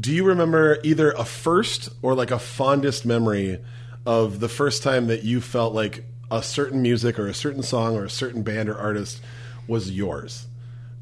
do 0.00 0.12
you 0.12 0.24
remember 0.24 0.78
either 0.82 1.10
a 1.12 1.24
first 1.24 1.90
or 2.02 2.14
like 2.14 2.30
a 2.30 2.38
fondest 2.38 3.04
memory 3.04 3.60
of 4.06 4.40
the 4.40 4.48
first 4.48 4.82
time 4.82 5.08
that 5.08 5.24
you 5.24 5.40
felt 5.40 5.74
like 5.74 6.04
a 6.30 6.42
certain 6.42 6.80
music 6.80 7.18
or 7.18 7.26
a 7.26 7.34
certain 7.34 7.62
song 7.62 7.96
or 7.96 8.04
a 8.04 8.10
certain 8.10 8.42
band 8.42 8.68
or 8.68 8.78
artist 8.78 9.20
was 9.68 9.90
yours? 9.90 10.46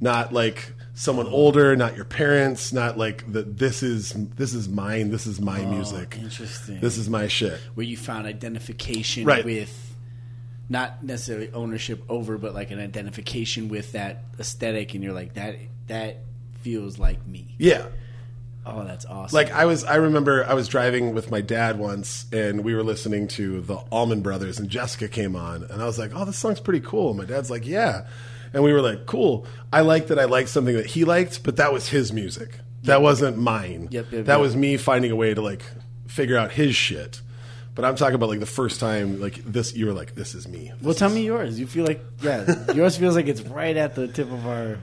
Not 0.01 0.33
like 0.33 0.73
someone 0.95 1.27
older, 1.27 1.77
not 1.77 1.95
your 1.97 2.05
parents, 2.05 2.73
not 2.73 2.99
like 2.99 3.31
the, 3.31 3.43
this 3.43 3.83
is 3.83 4.13
this 4.37 4.53
is 4.53 4.69
mine, 4.69 5.11
this 5.11 5.27
is 5.27 5.41
my 5.41 5.61
oh, 5.63 5.71
music. 5.71 6.17
Oh, 6.19 6.25
interesting. 6.25 6.81
This 6.81 6.97
is 6.97 7.09
my 7.09 7.29
shit. 7.29 7.61
Where 7.75 7.87
you 7.87 7.97
found 7.97 8.27
identification 8.27 9.25
Right. 9.25 9.45
with. 9.45 9.85
Not 10.71 11.03
necessarily 11.03 11.51
ownership 11.53 12.03
over, 12.11 12.37
but 12.37 12.53
like 12.53 12.71
an 12.71 12.79
identification 12.79 13.71
with 13.71 13.93
that 13.93 14.25
aesthetic, 14.39 14.93
and 14.93 15.03
you're 15.03 15.15
like 15.15 15.33
that. 15.35 15.57
That 15.87 16.19
feels 16.61 16.99
like 16.99 17.27
me. 17.27 17.55
Yeah. 17.59 17.87
Oh, 18.69 18.85
that's 18.85 19.07
awesome. 19.07 19.35
Like 19.35 19.51
I 19.51 19.65
was, 19.65 19.85
I 19.85 19.97
remember 19.97 20.45
I 20.45 20.55
was 20.55 20.69
driving 20.69 21.15
with 21.15 21.31
my 21.31 21.41
dad 21.41 21.79
once, 21.79 22.27
and 22.33 22.65
we 22.65 22.75
were 22.75 22.83
listening 22.83 23.29
to 23.29 23.61
the 23.63 23.77
Allman 23.91 24.21
Brothers, 24.21 24.59
and 24.59 24.69
Jessica 24.69 25.09
came 25.09 25.35
on, 25.37 25.65
and 25.65 25.83
I 25.83 25.87
was 25.87 25.99
like, 25.99 26.13
"Oh, 26.15 26.25
this 26.25 26.37
song's 26.37 26.61
pretty 26.61 26.81
cool." 26.81 27.11
And 27.11 27.19
my 27.19 27.25
dad's 27.25 27.51
like, 27.51 27.67
"Yeah," 27.67 28.07
and 28.53 28.63
we 28.63 28.73
were 28.73 28.83
like, 28.83 29.07
"Cool." 29.07 29.47
I 29.73 29.81
like 29.81 30.09
that 30.09 30.19
I 30.19 30.25
liked 30.25 30.49
something 30.51 30.77
that 30.77 30.87
he 30.87 31.05
liked, 31.05 31.43
but 31.43 31.57
that 31.57 31.73
was 31.73 31.89
his 31.89 32.13
music. 32.13 32.59
That 32.85 33.03
wasn't 33.03 33.39
mine. 33.39 33.89
Yep, 33.91 34.13
yep, 34.13 34.25
that 34.27 34.41
was 34.41 34.55
me 34.55 34.77
finding 34.77 35.11
a 35.11 35.17
way 35.17 35.35
to 35.35 35.41
like 35.43 35.63
figure 36.07 36.37
out 36.37 36.53
his 36.53 36.75
shit. 36.75 37.21
But 37.75 37.85
I'm 37.85 37.95
talking 37.95 38.17
about 38.17 38.29
like 38.29 38.41
the 38.41 38.47
first 38.47 38.81
time, 38.81 39.21
like 39.21 39.37
this, 39.45 39.75
you 39.75 39.87
were 39.87 39.93
like, 39.93 40.15
"This 40.15 40.35
is 40.35 40.49
me." 40.49 40.73
Well, 40.83 40.95
tell 40.95 41.11
me 41.11 41.25
yours. 41.25 41.61
You 41.61 41.67
feel 41.67 41.85
like 41.87 42.05
yeah, 42.23 42.73
yours 42.75 42.97
feels 42.97 43.15
like 43.15 43.29
it's 43.29 43.43
right 43.43 43.77
at 43.77 43.95
the 43.95 44.09
tip 44.09 44.31
of 44.33 44.47
our. 44.47 44.79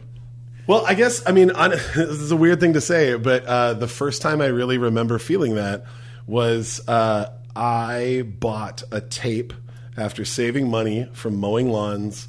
Well, 0.68 0.86
I 0.86 0.94
guess 0.96 1.22
I 1.28 1.32
mean 1.32 1.52
on, 1.52 1.70
this 1.96 1.96
is 1.98 2.32
a 2.32 2.36
weird 2.36 2.60
thing 2.60 2.74
to 2.74 2.82
say, 2.82 3.16
but 3.16 3.46
uh, 3.46 3.74
the 3.74 3.88
first 3.88 4.22
time 4.22 4.42
I 4.42 4.48
really 4.48 4.78
remember 4.78 5.20
feeling 5.20 5.56
that 5.56 5.86
was 6.28 6.82
uh, 6.88 7.32
I 7.56 8.24
bought 8.26 8.84
a 8.92 9.00
tape 9.02 9.54
after 9.98 10.26
saving 10.26 10.70
money 10.70 11.08
from 11.14 11.38
mowing 11.38 11.70
lawns 11.70 12.28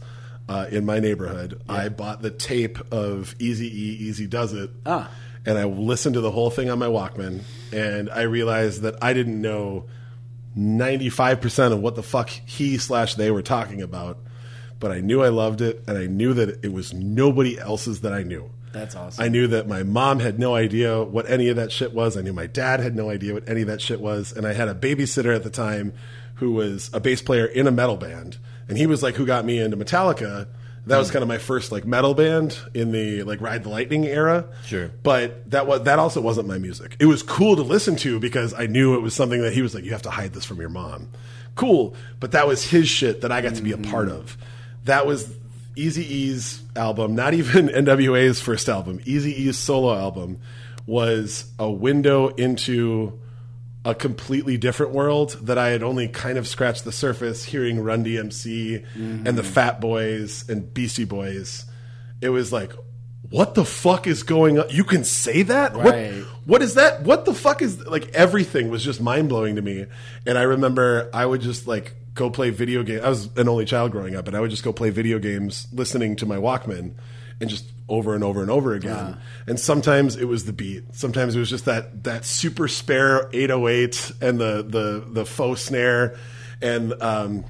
uh, 0.49 0.67
in 0.71 0.85
my 0.87 1.01
neighborhood. 1.01 1.61
I 1.69 1.89
bought 1.89 2.23
the 2.23 2.31
tape 2.31 2.79
of 2.93 3.35
Easy 3.41 3.67
E, 3.67 4.11
Eazy-Duz-It, 4.11 4.71
Ah. 4.85 5.11
and 5.45 5.59
I 5.59 5.65
listened 5.65 6.15
to 6.15 6.21
the 6.21 6.31
whole 6.31 6.51
thing 6.51 6.71
on 6.71 6.79
my 6.79 6.87
Walkman, 6.87 7.41
and 7.73 8.09
I 8.11 8.23
realized 8.23 8.83
that 8.83 9.03
I 9.03 9.15
didn't 9.15 9.41
know 9.41 9.87
ninety 10.55 11.09
five 11.09 11.41
percent 11.41 11.73
of 11.75 11.81
what 11.81 11.95
the 11.97 12.03
fuck 12.03 12.29
he 12.29 12.77
slash 12.79 13.15
they 13.15 13.31
were 13.31 13.43
talking 13.43 13.81
about. 13.83 14.19
But 14.79 14.93
I 14.93 15.01
knew 15.01 15.23
I 15.23 15.29
loved 15.29 15.61
it, 15.61 15.83
and 15.87 15.97
I 15.97 16.07
knew 16.07 16.35
that 16.35 16.65
it 16.65 16.73
was 16.73 16.93
nobody 16.93 17.59
else's 17.59 18.03
that 18.03 18.13
I 18.13 18.23
knew. 18.23 18.51
That's 18.77 18.95
awesome. 18.95 19.25
I 19.25 19.29
knew 19.29 19.47
that 19.49 19.67
my 19.67 19.83
mom 19.83 20.21
had 20.21 20.39
no 20.39 20.55
idea 20.55 21.03
what 21.03 21.29
any 21.31 21.49
of 21.49 21.57
that 21.57 21.73
shit 21.73 21.95
was. 21.95 22.17
I 22.17 22.21
knew 22.21 22.35
my 22.35 22.47
dad 22.47 22.81
had 22.81 22.95
no 22.95 23.09
idea 23.09 23.33
what 23.33 23.49
any 23.49 23.63
of 23.63 23.69
that 23.69 23.81
shit 23.81 24.01
was. 24.01 24.33
And 24.33 24.47
I 24.47 24.53
had 24.53 24.69
a 24.69 24.75
babysitter 24.75 25.35
at 25.35 25.45
the 25.45 25.51
time 25.51 25.95
who 26.37 26.53
was 26.53 26.91
a 26.93 27.01
bass 27.01 27.23
player 27.23 27.47
in 27.47 27.67
a 27.67 27.71
metal 27.71 27.97
band. 27.97 28.37
And 28.69 28.77
he 28.77 28.87
was 28.87 29.03
like 29.03 29.15
who 29.15 29.25
got 29.25 29.47
me 29.47 29.59
into 29.59 29.79
Metallica. 29.79 30.47
That 30.87 30.99
was 30.99 31.09
hmm. 31.09 31.15
kind 31.15 31.23
of 31.23 31.29
my 31.29 31.39
first 31.39 31.73
like 31.73 31.87
metal 31.87 32.13
band 32.13 32.59
in 32.75 32.93
the 32.93 33.23
like 33.23 33.41
Ride 33.41 33.65
the 33.65 33.71
Lightning 33.71 34.05
era. 34.05 34.47
Sure. 34.67 34.91
But 35.03 35.51
that 35.51 35.67
was 35.67 35.83
that 35.85 35.99
also 35.99 36.21
wasn't 36.21 36.47
my 36.47 36.59
music. 36.59 36.97
It 37.01 37.07
was 37.07 37.23
cool 37.23 37.57
to 37.57 37.63
listen 37.63 37.97
to 37.97 38.21
because 38.21 38.53
I 38.53 38.67
knew 38.67 38.95
it 38.95 39.01
was 39.01 39.15
something 39.15 39.41
that 39.41 39.55
he 39.55 39.63
was 39.63 39.75
like, 39.75 39.85
you 39.85 39.93
have 39.93 40.03
to 40.03 40.11
hide 40.11 40.35
this 40.35 40.45
from 40.45 40.61
your 40.61 40.69
mom. 40.69 41.09
Cool. 41.55 41.95
But 42.21 42.33
that 42.33 42.47
was 42.47 42.63
his 42.63 42.89
shit 42.89 43.23
that 43.23 43.33
I 43.33 43.41
got 43.41 43.55
to 43.55 43.63
be 43.63 43.73
a 43.73 43.77
hmm. 43.77 43.85
part 43.85 44.11
of. 44.11 44.37
That 44.87 45.07
was 45.07 45.29
Eazy-E's 45.77 46.63
album, 46.75 47.15
not 47.15 47.35
even 47.35 47.69
NWA's 47.69 48.41
first 48.41 48.69
album, 48.69 49.01
Easy 49.05 49.33
E's 49.43 49.59
solo 49.59 49.97
album, 49.97 50.41
was 50.87 51.45
a 51.59 51.71
window 51.71 52.29
into 52.29 53.21
a 53.85 53.95
completely 53.95 54.57
different 54.57 54.93
world 54.93 55.39
that 55.43 55.59
I 55.59 55.69
had 55.69 55.83
only 55.83 56.09
kind 56.09 56.39
of 56.39 56.49
scratched 56.49 56.85
the 56.85 56.93
surface 56.93 57.45
hearing 57.45 57.81
Run 57.81 58.05
DMC 58.05 58.85
and 58.95 59.27
the 59.27 59.31
mm-hmm. 59.31 59.41
Fat 59.43 59.81
Boys 59.81 60.49
and 60.49 60.73
Beastie 60.75 61.05
Boys. 61.05 61.65
It 62.21 62.31
was 62.31 62.53
like, 62.53 62.73
what 63.31 63.55
the 63.55 63.65
fuck 63.65 64.07
is 64.07 64.23
going 64.23 64.59
on? 64.59 64.71
You 64.71 64.85
can 64.85 65.05
say 65.05 65.43
that? 65.43 65.75
Right. 65.75 66.15
What, 66.15 66.27
what 66.47 66.63
is 66.63 66.75
that? 66.75 67.03
What 67.03 67.25
the 67.25 67.35
fuck 67.35 67.63
is 67.63 67.85
like 67.87 68.09
everything 68.15 68.69
was 68.69 68.85
just 68.85 69.01
mind 69.01 69.29
blowing 69.29 69.57
to 69.57 69.63
me. 69.63 69.87
And 70.27 70.39
I 70.39 70.43
remember 70.43 71.11
I 71.13 71.27
would 71.27 71.41
just 71.41 71.67
like 71.67 71.95
go 72.15 72.31
play 72.31 72.51
video 72.51 72.83
games. 72.83 73.03
I 73.03 73.09
was 73.09 73.29
an 73.37 73.49
only 73.49 73.65
child 73.65 73.93
growing 73.93 74.17
up, 74.17 74.27
and 74.27 74.37
I 74.37 74.41
would 74.41 74.51
just 74.51 74.65
go 74.65 74.73
play 74.73 74.91
video 74.91 75.19
games 75.19 75.67
listening 75.73 76.17
to 76.17 76.27
my 76.27 76.37
Walkman 76.37 76.95
and 77.41 77.51
just 77.51 77.67
over 77.89 78.15
and 78.15 78.25
over 78.25 78.43
and 78.43 78.51
over 78.51 78.75
again. 78.75 79.19
And 79.47 79.61
sometimes 79.61 80.17
it 80.17 80.25
was 80.25 80.45
the 80.45 80.53
beat. 80.53 80.85
Sometimes 80.93 81.37
it 81.37 81.39
was 81.39 81.51
just 81.51 81.67
that 81.67 82.05
that 82.05 82.25
super 82.25 82.69
spare 82.69 83.29
808 83.33 84.13
and 84.21 84.39
the 84.39 84.63
the 84.63 85.05
the 85.07 85.27
faux 85.27 85.63
snare 85.63 86.17
and 86.63 87.01
um 87.03 87.45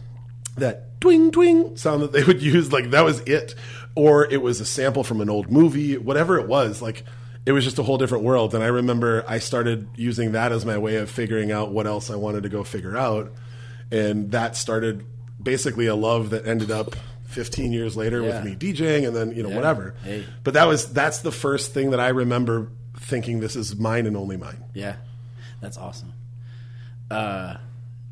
that 0.56 1.00
twing 1.00 1.30
twing 1.30 1.78
sound 1.78 2.02
that 2.02 2.12
they 2.12 2.24
would 2.24 2.42
use 2.54 2.72
like 2.72 2.90
that 2.90 3.04
was 3.04 3.20
it 3.20 3.54
or 3.96 4.24
it 4.30 4.40
was 4.42 4.60
a 4.60 4.64
sample 4.64 5.02
from 5.02 5.20
an 5.20 5.28
old 5.28 5.50
movie 5.50 5.96
whatever 5.98 6.38
it 6.38 6.46
was 6.46 6.80
like 6.80 7.02
it 7.44 7.52
was 7.52 7.64
just 7.64 7.78
a 7.78 7.82
whole 7.82 7.98
different 7.98 8.22
world 8.22 8.54
and 8.54 8.62
i 8.62 8.68
remember 8.68 9.24
i 9.26 9.38
started 9.38 9.88
using 9.96 10.32
that 10.32 10.52
as 10.52 10.64
my 10.64 10.78
way 10.78 10.96
of 10.96 11.10
figuring 11.10 11.50
out 11.50 11.72
what 11.72 11.86
else 11.86 12.10
i 12.10 12.14
wanted 12.14 12.42
to 12.44 12.48
go 12.48 12.62
figure 12.62 12.96
out 12.96 13.32
and 13.90 14.30
that 14.32 14.54
started 14.56 15.04
basically 15.42 15.86
a 15.86 15.94
love 15.94 16.30
that 16.30 16.46
ended 16.46 16.70
up 16.70 16.94
15 17.24 17.72
years 17.72 17.96
later 17.96 18.20
Yeah. 18.22 18.28
with 18.42 18.44
me 18.44 18.54
DJing 18.56 19.06
and 19.06 19.14
then 19.16 19.32
you 19.34 19.42
know 19.42 19.50
whatever 19.54 19.94
Hey. 20.04 20.24
but 20.44 20.54
that 20.54 20.66
was 20.66 20.92
that's 20.92 21.18
the 21.20 21.32
first 21.32 21.72
thing 21.74 21.90
that 21.90 22.00
i 22.00 22.08
remember 22.08 22.68
thinking 22.98 23.40
this 23.40 23.56
is 23.56 23.76
mine 23.76 24.06
and 24.06 24.16
only 24.16 24.36
mine 24.36 24.62
Yeah, 24.74 24.96
that's 25.60 25.76
awesome. 25.76 26.12
Uh, 27.10 27.56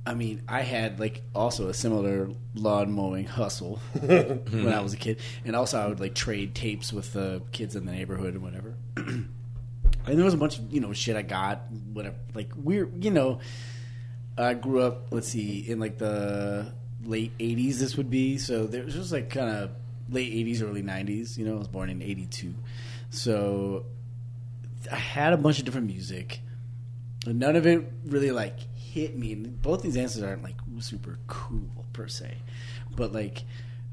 I 0.07 0.15
mean, 0.15 0.43
I 0.47 0.61
had 0.61 1.01
like 1.01 1.23
also 1.35 1.69
a 1.69 1.75
similar 1.75 2.29
lawn 2.55 2.93
mowing 2.93 3.25
hustle 3.25 3.81
when 4.01 4.73
I 4.73 4.81
was 4.81 4.93
a 4.93 4.99
kid, 4.99 5.19
and 5.45 5.57
also 5.57 5.79
I 5.81 5.87
would 5.87 6.01
like 6.01 6.15
trade 6.15 6.55
tapes 6.55 6.93
with 6.93 7.15
the 7.15 7.43
kids 7.53 7.75
in 7.75 7.87
the 7.87 7.93
neighborhood 7.93 8.35
and 8.35 8.43
whatever. 8.43 8.75
and 8.97 9.29
there 10.05 10.25
was 10.25 10.35
a 10.35 10.39
bunch 10.39 10.59
of 10.59 10.71
you 10.73 10.81
know 10.81 10.93
shit 10.93 11.17
I 11.17 11.23
got, 11.23 11.63
whatever, 11.93 12.17
like 12.35 12.51
we're 12.57 12.89
you 13.01 13.11
know. 13.11 13.41
I 14.37 14.55
grew 14.55 14.83
up, 14.83 15.13
let's 15.13 15.29
see, 15.29 15.61
in 15.61 15.79
like 15.79 15.97
the 15.99 16.73
late 17.05 17.37
'80s. 17.39 17.77
This 17.77 17.97
would 17.97 18.11
be 18.11 18.37
so. 18.37 18.67
There 18.67 18.85
was 18.85 18.95
just 18.95 19.13
like 19.13 19.31
kind 19.31 19.49
of 19.49 19.71
late 20.11 20.33
'80s, 20.33 20.63
early 20.63 20.83
'90s. 20.83 21.39
You 21.39 21.47
know, 21.47 21.55
I 21.55 21.59
was 21.59 21.69
born 21.69 21.89
in 21.89 22.03
'82, 22.03 22.53
so 23.11 23.87
I 24.91 24.97
had 24.97 25.33
a 25.33 25.37
bunch 25.37 25.61
of 25.61 25.65
different 25.65 25.87
music. 25.87 26.41
and 27.27 27.39
None 27.39 27.57
of 27.57 27.67
it 27.67 27.91
really 28.05 28.33
like 28.33 28.59
hit 28.95 29.17
me. 29.19 29.33
And 29.33 29.61
Both 29.61 29.83
these 29.83 29.97
answers 29.97 30.23
aren't 30.23 30.43
like 30.43 30.57
super 30.81 31.19
cool 31.27 31.85
per 31.93 32.07
se, 32.09 32.37
but 32.97 33.13
like 33.13 33.45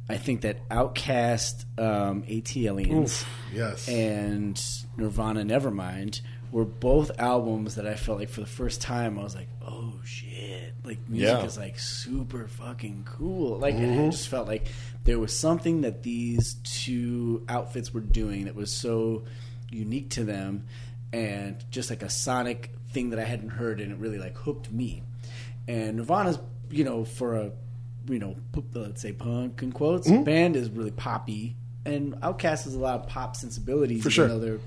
I 0.09 0.17
think 0.17 0.41
that 0.41 0.67
Outkast, 0.69 1.65
um, 1.79 2.23
ATLiens, 2.23 3.25
yes 3.53 3.87
and 3.87 4.61
Nirvana 4.97 5.43
Nevermind 5.43 6.21
were 6.51 6.65
both 6.65 7.11
albums 7.17 7.75
that 7.75 7.87
I 7.87 7.95
felt 7.95 8.19
like 8.19 8.27
for 8.29 8.41
the 8.41 8.47
first 8.47 8.81
time 8.81 9.17
I 9.17 9.23
was 9.23 9.35
like, 9.35 9.47
oh 9.65 9.93
shit, 10.03 10.73
like 10.83 10.99
music 11.07 11.37
Yeah. 11.37 11.45
is 11.45 11.57
like 11.57 11.79
super 11.79 12.47
fucking 12.47 13.03
cool. 13.09 13.57
Like 13.57 13.75
I 13.75 14.09
just 14.09 14.27
felt 14.27 14.47
like 14.47 14.67
there 15.05 15.17
was 15.17 15.35
something 15.37 15.81
that 15.81 16.03
these 16.03 16.55
two 16.63 17.45
outfits 17.47 17.93
were 17.93 18.01
doing 18.01 18.45
that 18.45 18.55
was 18.55 18.71
so 18.73 19.23
unique 19.69 20.09
to 20.11 20.25
them 20.25 20.65
and 21.13 21.63
just 21.71 21.89
like 21.89 22.03
a 22.03 22.09
sonic 22.09 22.71
thing 22.91 23.09
that 23.11 23.19
I 23.19 23.23
hadn't 23.23 23.49
heard 23.49 23.79
and 23.79 23.91
it 23.91 23.97
really 23.97 24.17
like 24.19 24.37
hooked 24.37 24.71
me. 24.71 25.03
And 25.67 25.97
Nirvana's, 25.97 26.39
you 26.69 26.83
know, 26.83 27.05
for 27.05 27.35
a 27.35 27.51
you 28.09 28.17
know, 28.19 28.35
let's 28.73 29.01
say 29.01 29.11
punk 29.13 29.61
in 29.61 29.71
quotes, 29.71 30.07
Mm-hmm. 30.09 30.23
band 30.23 30.55
is 30.55 30.69
really 30.71 30.91
poppy 30.91 31.55
and 31.85 32.15
Outkast 32.21 32.63
has 32.63 32.73
a 32.75 32.79
lot 32.79 32.99
of 32.99 33.07
pop 33.07 33.35
sensibilities 33.35 34.01
For 34.03 34.09
sure. 34.09 34.59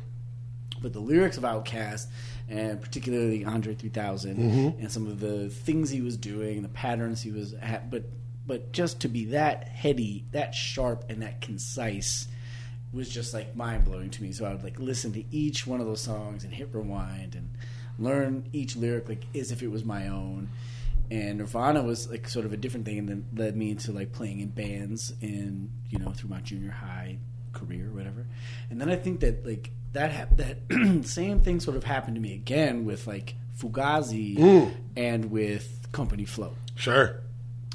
but 0.81 0.93
the 0.93 1.01
lyrics 1.01 1.37
of 1.37 1.43
Outkast, 1.45 2.07
and 2.49 2.81
particularly 2.81 3.45
Andre 3.45 3.75
3000, 3.75 4.37
Mm-hmm. 4.37 4.81
and 4.81 4.91
some 4.93 5.07
of 5.07 5.19
the 5.21 5.49
things 5.49 5.91
he 5.91 6.01
was 6.01 6.17
doing, 6.17 6.63
the 6.63 6.69
patterns 6.69 7.23
he 7.23 7.31
was 7.33 7.55
at, 7.55 7.91
but 7.91 8.05
but 8.47 8.73
just 8.73 9.01
to 9.01 9.09
be 9.09 9.25
that 9.27 9.67
heady, 9.69 10.27
that 10.33 10.55
sharp, 10.55 11.05
and 11.09 11.23
that 11.23 11.41
concise 11.41 12.29
was 12.93 13.09
just 13.09 13.33
like 13.33 13.57
mind 13.57 13.85
blowing 13.87 14.11
to 14.11 14.23
me. 14.23 14.33
So 14.33 14.45
I 14.45 14.53
would 14.53 14.63
like 14.63 14.79
listen 14.79 15.13
to 15.15 15.25
each 15.35 15.67
one 15.67 15.81
of 15.81 15.87
those 15.87 16.03
songs 16.03 16.45
and 16.45 16.53
hit 16.53 16.69
rewind 16.73 17.35
and 17.35 17.49
learn 17.99 18.49
each 18.53 18.77
lyric 18.77 19.09
like 19.09 19.25
as 19.37 19.53
if 19.53 19.63
it 19.63 19.69
was 19.71 19.85
my 19.85 20.09
own. 20.09 20.49
And 21.11 21.39
Nirvana 21.39 21.83
was 21.83 22.09
like 22.09 22.29
sort 22.29 22.47
of 22.47 22.53
a 22.53 22.57
different 22.57 22.87
thing, 22.87 22.99
and 22.99 23.09
then 23.09 23.27
led 23.37 23.57
me 23.57 23.71
into 23.71 23.93
like 23.93 24.13
playing 24.13 24.41
in 24.41 24.49
bands 24.49 25.13
and 25.21 25.71
you 25.91 25.99
know 25.99 26.11
through 26.13 26.31
my 26.31 26.41
junior 26.41 26.71
high 26.71 27.19
career 27.53 27.89
or 27.89 27.93
whatever. 27.93 28.27
And 28.71 28.81
then 28.81 28.89
I 28.89 28.97
think 28.97 29.21
that 29.21 29.47
like 29.47 29.71
that 29.93 30.11
hap- 30.11 30.37
that 30.39 30.59
same 31.05 31.41
thing 31.41 31.61
sort 31.61 31.77
of 31.77 31.85
happened 31.85 32.17
to 32.17 32.21
me 32.23 32.33
again 32.35 32.85
with 32.87 33.07
like 33.07 33.35
Fugazi 33.59 34.73
and 34.97 35.31
with 35.31 35.89
Company 35.93 36.25
Flow. 36.25 36.55
sure 36.75 37.21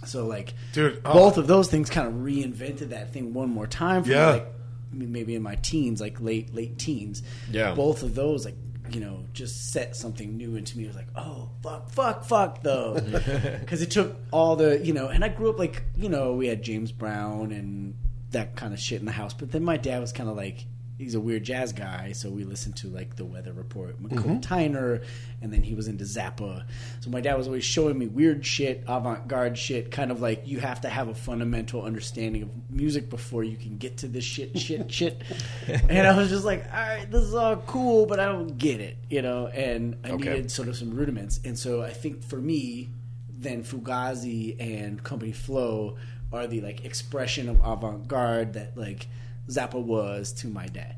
So 0.05 0.25
like, 0.25 0.53
Dude, 0.73 1.01
oh. 1.05 1.13
both 1.13 1.37
of 1.37 1.47
those 1.47 1.69
things 1.69 1.89
kind 1.89 2.07
of 2.07 2.15
reinvented 2.15 2.89
that 2.89 3.13
thing 3.13 3.33
one 3.33 3.49
more 3.49 3.67
time 3.67 4.03
for 4.03 4.09
Yeah. 4.11 4.25
me. 4.25 4.31
Like 4.33 4.47
m- 4.93 5.11
maybe 5.11 5.35
in 5.35 5.43
my 5.43 5.55
teens, 5.55 6.01
like 6.01 6.19
late 6.19 6.53
late 6.53 6.77
teens. 6.79 7.21
Yeah. 7.51 7.75
both 7.75 8.01
of 8.03 8.15
those 8.15 8.43
like 8.43 8.55
you 8.93 9.01
know 9.01 9.25
just 9.33 9.71
set 9.71 9.95
something 9.95 10.37
new 10.37 10.55
into 10.55 10.77
me. 10.77 10.85
It 10.85 10.87
was 10.87 10.95
like, 10.95 11.09
oh 11.15 11.49
fuck, 11.61 11.89
fuck, 11.89 12.23
fuck 12.25 12.61
though, 12.63 12.93
because 13.59 13.81
it 13.81 13.91
took 13.91 14.15
all 14.31 14.55
the 14.55 14.79
you 14.83 14.93
know. 14.93 15.07
And 15.07 15.23
I 15.23 15.29
grew 15.29 15.49
up 15.49 15.59
like 15.59 15.83
you 15.95 16.09
know 16.09 16.33
we 16.33 16.47
had 16.47 16.61
James 16.61 16.91
Brown 16.91 17.51
and 17.51 17.95
that 18.31 18.55
kind 18.55 18.73
of 18.73 18.79
shit 18.79 18.99
in 18.99 19.05
the 19.05 19.11
house, 19.11 19.33
but 19.33 19.51
then 19.51 19.63
my 19.63 19.77
dad 19.77 19.99
was 19.99 20.11
kind 20.11 20.29
of 20.29 20.35
like. 20.35 20.65
He's 20.99 21.15
a 21.15 21.19
weird 21.21 21.43
jazz 21.45 21.71
guy, 21.71 22.11
so 22.11 22.29
we 22.29 22.43
listened 22.43 22.75
to 22.77 22.87
like 22.89 23.15
the 23.15 23.23
Weather 23.23 23.53
Report, 23.53 24.03
McCoy 24.03 24.39
mm-hmm. 24.39 24.39
Tyner, 24.39 25.01
and 25.41 25.51
then 25.53 25.63
he 25.63 25.73
was 25.73 25.87
into 25.87 26.03
Zappa. 26.03 26.65
So 26.99 27.09
my 27.09 27.21
dad 27.21 27.37
was 27.37 27.47
always 27.47 27.63
showing 27.63 27.97
me 27.97 28.07
weird 28.07 28.45
shit, 28.45 28.83
avant-garde 28.85 29.57
shit, 29.57 29.91
kind 29.91 30.11
of 30.11 30.19
like 30.21 30.45
you 30.45 30.59
have 30.59 30.81
to 30.81 30.89
have 30.89 31.07
a 31.07 31.15
fundamental 31.15 31.83
understanding 31.83 32.43
of 32.43 32.49
music 32.69 33.09
before 33.09 33.45
you 33.45 33.55
can 33.55 33.77
get 33.77 33.95
to 33.99 34.09
this 34.09 34.25
shit, 34.25 34.59
shit, 34.59 34.91
shit. 34.91 35.21
And 35.67 36.05
I 36.05 36.17
was 36.17 36.27
just 36.29 36.43
like, 36.43 36.65
all 36.65 36.79
right, 36.79 37.09
this 37.09 37.23
is 37.23 37.33
all 37.33 37.55
cool, 37.55 38.05
but 38.05 38.19
I 38.19 38.25
don't 38.25 38.57
get 38.57 38.81
it, 38.81 38.97
you 39.09 39.21
know. 39.21 39.47
And 39.47 39.95
I 40.03 40.09
Okay. 40.11 40.31
needed 40.31 40.51
sort 40.51 40.67
of 40.67 40.75
some 40.75 40.93
rudiments. 40.93 41.39
And 41.45 41.57
so 41.57 41.81
I 41.81 41.91
think 41.91 42.23
for 42.23 42.35
me, 42.41 42.89
then 43.29 43.63
Fugazi 43.63 44.57
and 44.59 45.01
Company 45.01 45.31
Flow 45.31 45.95
are 46.33 46.45
the 46.45 46.59
like 46.59 46.83
expression 46.83 47.47
of 47.47 47.61
avant-garde 47.63 48.51
that 48.53 48.77
like 48.77 49.07
Zappa 49.49 49.81
was 49.81 50.31
to 50.33 50.47
my 50.47 50.67
dad. 50.67 50.95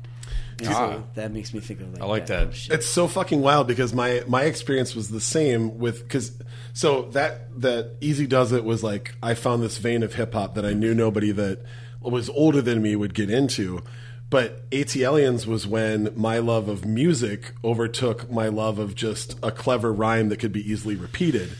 And 0.58 0.68
Ah. 0.68 0.72
so 0.72 1.04
that 1.14 1.32
makes 1.32 1.52
me 1.54 1.60
think 1.60 1.80
of 1.80 1.92
like 1.94 2.02
I 2.02 2.06
like 2.06 2.26
that. 2.26 2.50
that. 2.50 2.56
shit. 2.56 2.74
It's 2.74 2.86
so 2.86 3.08
fucking 3.08 3.40
wild 3.40 3.66
because 3.66 3.92
my 3.94 4.22
my 4.28 4.42
experience 4.44 4.94
was 4.94 5.08
the 5.08 5.20
same 5.20 5.78
with 5.78 6.02
because 6.04 6.32
so 6.72 7.02
that 7.12 7.60
that 7.60 8.00
Eazy-Duz-It 8.00 8.64
was 8.64 8.82
like 8.82 9.14
I 9.22 9.34
found 9.34 9.62
this 9.62 9.78
vein 9.78 10.02
of 10.02 10.14
hip 10.14 10.34
hop 10.34 10.54
that 10.54 10.64
I 10.64 10.72
knew 10.74 10.94
nobody 10.94 11.32
that 11.32 11.60
was 12.00 12.28
older 12.30 12.60
than 12.62 12.82
me 12.82 12.94
would 12.96 13.14
get 13.14 13.30
into. 13.30 13.82
But 14.30 14.68
ATLiens 14.70 15.46
was 15.46 15.66
when 15.66 16.10
my 16.16 16.38
love 16.38 16.68
of 16.68 16.86
music 16.86 17.52
overtook 17.62 18.30
my 18.30 18.48
love 18.48 18.78
of 18.78 18.94
just 18.94 19.36
a 19.42 19.50
clever 19.50 19.92
rhyme 19.92 20.28
that 20.30 20.38
could 20.38 20.52
be 20.52 20.70
easily 20.70 20.96
repeated. 20.96 21.50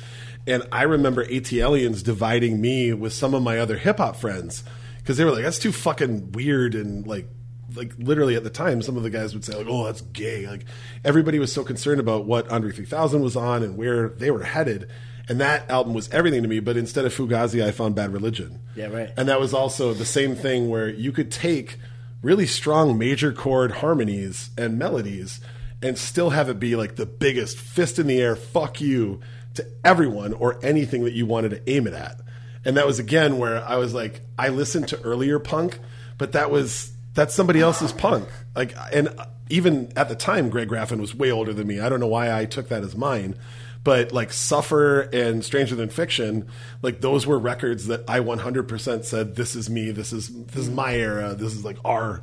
And 0.46 0.62
I 0.72 0.82
remember 0.84 1.24
ATLiens 1.26 2.02
dividing 2.02 2.60
me 2.60 2.92
with 2.94 3.12
some 3.12 3.34
of 3.34 3.42
my 3.42 3.58
other 3.58 3.76
hip 3.76 3.98
hop 3.98 4.16
friends 4.16 4.64
because 5.02 5.16
they 5.16 5.24
were 5.24 5.32
like, 5.32 5.44
"That's 5.44 5.58
too 5.58 5.72
fucking 5.72 6.32
weird," 6.32 6.74
and 6.74 7.06
like 7.06 7.28
like 7.74 7.92
literally 7.98 8.36
at 8.36 8.44
the 8.44 8.50
time, 8.50 8.82
some 8.82 8.96
of 8.96 9.02
the 9.02 9.10
guys 9.10 9.34
would 9.34 9.44
say 9.44 9.56
like, 9.56 9.66
"Oh, 9.68 9.84
that's 9.84 10.00
gay." 10.00 10.46
Like 10.46 10.64
everybody 11.04 11.38
was 11.38 11.52
so 11.52 11.64
concerned 11.64 12.00
about 12.00 12.24
what 12.26 12.48
Andre 12.50 12.72
3000 12.72 13.22
was 13.22 13.36
on 13.36 13.62
and 13.62 13.76
where 13.76 14.08
they 14.10 14.30
were 14.30 14.44
headed, 14.44 14.88
and 15.28 15.40
that 15.40 15.68
album 15.70 15.94
was 15.94 16.08
everything 16.10 16.42
to 16.42 16.48
me. 16.48 16.60
But 16.60 16.76
instead 16.76 17.04
of 17.04 17.14
Fugazi, 17.14 17.64
I 17.64 17.70
found 17.70 17.94
Bad 17.94 18.12
Religion. 18.12 18.60
Yeah, 18.74 18.86
right. 18.86 19.10
And 19.16 19.28
that 19.28 19.40
was 19.40 19.54
also 19.54 19.92
the 19.92 20.04
same 20.04 20.34
thing 20.34 20.68
where 20.68 20.88
you 20.88 21.12
could 21.12 21.30
take 21.30 21.78
really 22.22 22.46
strong 22.46 22.96
major 22.96 23.32
chord 23.32 23.72
harmonies 23.72 24.50
and 24.56 24.78
melodies 24.78 25.40
and 25.82 25.98
still 25.98 26.30
have 26.30 26.48
it 26.48 26.60
be 26.60 26.76
like 26.76 26.94
the 26.94 27.06
biggest 27.06 27.58
fist 27.58 27.98
in 27.98 28.06
the 28.06 28.20
air 28.20 28.36
fuck 28.36 28.80
you 28.80 29.20
to 29.54 29.66
everyone 29.84 30.32
or 30.32 30.64
anything 30.64 31.04
that 31.04 31.12
you 31.12 31.26
wanted 31.26 31.50
to 31.50 31.70
aim 31.70 31.86
it 31.86 31.92
at. 31.92 32.20
And 32.64 32.76
that 32.76 32.86
was 32.86 32.98
again 32.98 33.38
where 33.38 33.64
I 33.64 33.76
was 33.76 33.92
like, 33.92 34.20
I 34.38 34.48
listened 34.48 34.88
to 34.88 35.00
earlier 35.02 35.38
punk, 35.38 35.78
but 36.18 36.32
that 36.32 36.50
was 36.50 36.92
that's 37.14 37.34
somebody 37.34 37.60
else's 37.60 37.92
punk. 37.92 38.28
Like, 38.54 38.74
and 38.92 39.08
even 39.50 39.92
at 39.96 40.08
the 40.08 40.14
time, 40.14 40.48
Greg 40.48 40.68
Graffin 40.68 41.00
was 41.00 41.14
way 41.14 41.30
older 41.30 41.52
than 41.52 41.66
me. 41.66 41.80
I 41.80 41.88
don't 41.88 42.00
know 42.00 42.06
why 42.06 42.32
I 42.32 42.46
took 42.46 42.68
that 42.68 42.82
as 42.82 42.96
mine, 42.96 43.36
But 43.84 44.12
like 44.12 44.32
Suffer 44.32 45.02
and 45.12 45.44
Stranger 45.44 45.74
Than 45.74 45.88
Fiction, 45.88 46.46
like 46.82 47.00
those 47.00 47.26
were 47.26 47.38
records 47.38 47.86
that 47.88 48.04
I 48.08 48.20
100% 48.20 49.04
said, 49.04 49.34
this 49.34 49.56
is 49.56 49.68
me, 49.68 49.90
this 49.90 50.12
is, 50.12 50.28
this 50.46 50.62
is 50.62 50.70
my 50.70 50.94
era, 50.94 51.34
this 51.34 51.52
is 51.52 51.64
like 51.64 51.78
our 51.84 52.22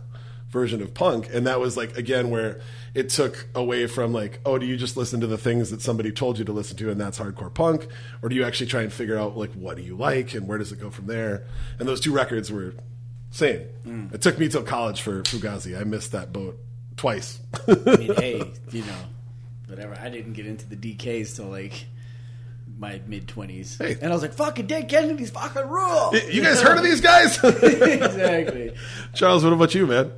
version 0.49 0.81
of 0.81 0.93
punk. 0.93 1.30
And 1.34 1.45
that 1.47 1.59
was 1.59 1.77
like, 1.77 1.97
again, 1.97 2.30
where 2.30 2.61
it 2.93 3.09
took 3.09 3.47
away 3.55 3.85
from 3.88 4.13
like, 4.13 4.39
oh, 4.45 4.57
do 4.57 4.65
you 4.65 4.77
just 4.77 4.97
listen 4.97 5.21
to 5.21 5.27
the 5.27 5.38
things 5.38 5.69
that 5.69 5.81
somebody 5.81 6.11
told 6.11 6.39
you 6.39 6.45
to 6.45 6.51
listen 6.51 6.76
to 6.77 6.89
and 6.89 6.99
that's 6.99 7.19
hardcore 7.19 7.53
punk? 7.53 7.88
Or 8.21 8.30
do 8.30 8.35
you 8.35 8.43
actually 8.43 8.67
try 8.67 8.81
and 8.81 8.91
figure 8.91 9.17
out 9.17 9.38
like, 9.38 9.51
what 9.53 9.77
do 9.77 9.84
you 9.84 9.95
like 9.95 10.34
and 10.34 10.47
where 10.47 10.57
does 10.57 10.71
it 10.71 10.80
go 10.80 10.89
from 10.89 11.05
there? 11.07 11.45
And 11.77 11.88
those 11.88 11.99
two 11.99 12.11
records 12.11 12.51
were 12.51 12.73
same. 13.31 13.61
Mm. 13.85 14.13
It 14.13 14.21
took 14.21 14.39
me 14.39 14.49
till 14.49 14.63
college 14.63 15.01
for 15.01 15.21
Fugazi. 15.23 15.80
I 15.80 15.84
missed 15.84 16.13
that 16.13 16.34
boat 16.34 16.57
twice. 16.97 17.39
I 17.67 17.76
mean, 17.97 18.13
hey, 18.17 18.51
you 18.71 18.81
know, 18.81 18.97
whatever. 19.67 19.95
I 19.99 20.09
didn't 20.09 20.34
get 20.34 20.47
into 20.47 20.67
the 20.67 20.76
DKs 20.76 21.35
till 21.35 21.45
like 21.45 21.85
my 22.77 23.01
mid 23.07 23.27
twenties, 23.27 23.77
Hey. 23.77 23.97
and 24.01 24.05
I 24.05 24.13
was 24.13 24.21
like, 24.21 24.34
"Fucking 24.34 24.67
Dead 24.67 24.88
Kennedy's 24.89 25.31
fucking 25.31 25.67
rule." 25.67 26.15
you 26.31 26.41
guys 26.41 26.61
heard 26.61 26.77
of 26.77 26.84
these 26.84 27.01
guys? 27.01 27.38
exactly. 27.43 28.73
Charles, 29.13 29.43
what 29.43 29.53
about 29.53 29.76
you, 29.76 29.85
man? 29.85 30.11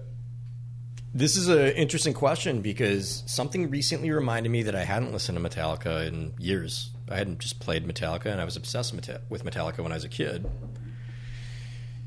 This 1.13 1.35
is 1.35 1.49
an 1.49 1.71
interesting 1.73 2.13
question 2.13 2.61
because 2.61 3.23
something 3.25 3.69
recently 3.69 4.11
reminded 4.11 4.49
me 4.49 4.63
that 4.63 4.75
I 4.75 4.83
hadn't 4.85 5.11
listened 5.11 5.37
to 5.37 5.43
Metallica 5.43 6.07
in 6.07 6.33
years. 6.39 6.89
I 7.09 7.17
hadn't 7.17 7.39
just 7.39 7.59
played 7.59 7.85
Metallica, 7.85 8.27
and 8.27 8.39
I 8.39 8.45
was 8.45 8.55
obsessed 8.55 8.93
with 8.93 9.43
Metallica 9.43 9.79
when 9.79 9.91
I 9.91 9.95
was 9.95 10.05
a 10.05 10.09
kid. 10.09 10.49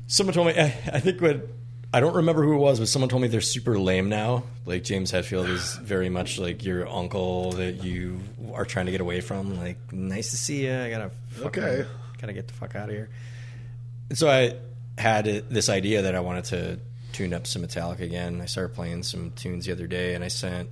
Someone 0.07 0.33
told 0.33 0.47
me, 0.47 0.53
I 0.57 0.99
think 0.99 1.21
what 1.21 1.47
I 1.93 1.99
don't 1.99 2.15
remember 2.15 2.43
who 2.43 2.53
it 2.55 2.57
was, 2.57 2.79
but 2.79 2.87
someone 2.87 3.07
told 3.09 3.21
me 3.21 3.27
they're 3.27 3.41
super 3.41 3.77
lame 3.79 4.09
now. 4.09 4.43
Like 4.65 4.83
James 4.83 5.11
Hetfield 5.11 5.49
is 5.49 5.75
very 5.75 6.09
much 6.09 6.39
like 6.39 6.65
your 6.65 6.87
uncle 6.87 7.51
that 7.53 7.83
you 7.83 8.19
are 8.53 8.65
trying 8.65 8.87
to 8.87 8.91
get 8.91 9.01
away 9.01 9.21
from. 9.21 9.55
Like, 9.57 9.93
nice 9.93 10.31
to 10.31 10.37
see 10.37 10.65
you. 10.65 10.73
I 10.75 10.89
gotta 10.89 11.11
Okay. 11.41 11.85
gotta 12.19 12.33
get 12.33 12.47
the 12.47 12.53
fuck 12.53 12.75
out 12.75 12.89
of 12.89 12.95
here. 12.95 13.09
And 14.09 14.17
so 14.17 14.29
I 14.29 14.55
had 14.99 15.25
this 15.49 15.69
idea 15.69 16.01
that 16.03 16.15
I 16.15 16.19
wanted 16.21 16.45
to 16.45 16.79
tune 17.15 17.33
up 17.33 17.47
some 17.47 17.61
Metallica 17.61 18.01
again. 18.01 18.41
I 18.41 18.45
started 18.45 18.75
playing 18.75 19.03
some 19.03 19.31
tunes 19.31 19.65
the 19.65 19.71
other 19.71 19.87
day, 19.87 20.15
and 20.15 20.23
I 20.23 20.27
sent 20.27 20.69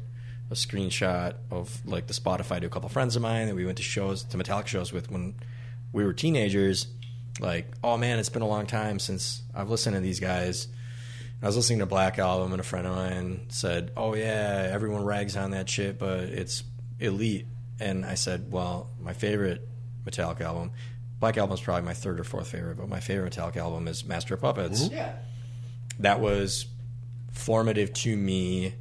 a 0.52 0.56
screenshot 0.56 1.36
of 1.49 1.86
like 1.86 2.07
the 2.07 2.14
Spotify 2.14 2.60
to 2.60 2.68
a 2.68 2.70
couple 2.70 2.90
friends 2.90 3.15
of 3.15 3.22
mine 3.22 3.48
that 3.48 3.56
we 3.56 3.65
went 3.65 3.78
to 3.78 3.84
shows 3.84 4.26
to 4.26 4.38
Metallica 4.38 4.68
shows 4.68 4.91
with 4.91 5.10
when 5.10 5.36
we 5.94 6.03
were 6.03 6.11
teenagers. 6.11 6.88
Like, 7.40 7.72
oh 7.82 7.98
man, 7.98 8.20
it's 8.20 8.28
been 8.28 8.41
a 8.41 8.48
long 8.48 8.65
time 8.65 8.99
since 8.99 9.41
I've 9.56 9.70
listened 9.70 9.95
to 9.95 10.02
these 10.02 10.20
guys. 10.20 10.68
I 11.41 11.45
was 11.45 11.56
listening 11.56 11.80
to 11.80 11.86
Black 11.86 12.20
Album, 12.20 12.52
and 12.52 12.60
a 12.60 12.64
friend 12.64 12.86
of 12.86 12.94
mine 12.94 13.45
said, 13.48 13.91
"Oh 13.95 14.14
yeah, 14.14 14.70
everyone 14.70 15.06
rags 15.06 15.38
on 15.38 15.52
that 15.52 15.70
shit, 15.70 15.98
but 15.98 16.20
it's 16.26 16.64
elite." 16.99 17.48
And 17.80 18.06
I 18.06 18.15
said, 18.15 18.52
"Well, 18.52 18.90
my 18.99 19.14
favorite 19.14 19.65
Metallica 20.06 20.41
album, 20.41 20.72
Black 21.22 21.38
Album 21.38 21.53
is 21.53 21.61
probably 21.61 21.84
my 21.84 21.94
third 21.94 22.20
or 22.20 22.26
fourth 22.26 22.49
favorite, 22.49 22.76
but 22.76 22.90
my 22.90 22.99
favorite 22.99 23.34
Metallica 23.34 23.57
album 23.57 23.88
is 23.88 24.03
Master 24.03 24.34
of 24.34 24.41
Puppets." 24.41 24.90
Yeah. 24.90 25.14
That 25.99 26.20
was 26.20 26.65
formative 27.32 27.94
to 27.94 28.15
me 28.15 28.74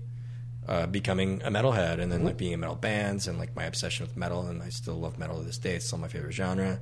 uh, 0.69 0.87
becoming 0.87 1.43
a 1.43 1.51
metalhead, 1.51 2.01
and 2.01 2.11
then 2.11 2.25
like 2.25 2.37
being 2.37 2.53
in 2.53 2.61
metal 2.61 2.77
bands, 2.77 3.27
and 3.27 3.39
like 3.39 3.55
my 3.57 3.65
obsession 3.65 4.07
with 4.07 4.17
metal, 4.17 4.47
and 4.47 4.63
I 4.63 4.69
still 4.69 4.95
love 4.95 5.19
metal 5.19 5.39
to 5.39 5.45
this 5.45 5.59
day. 5.59 5.75
It's 5.75 5.87
still 5.87 5.99
my 5.99 6.09
favorite 6.09 6.33
genre 6.33 6.81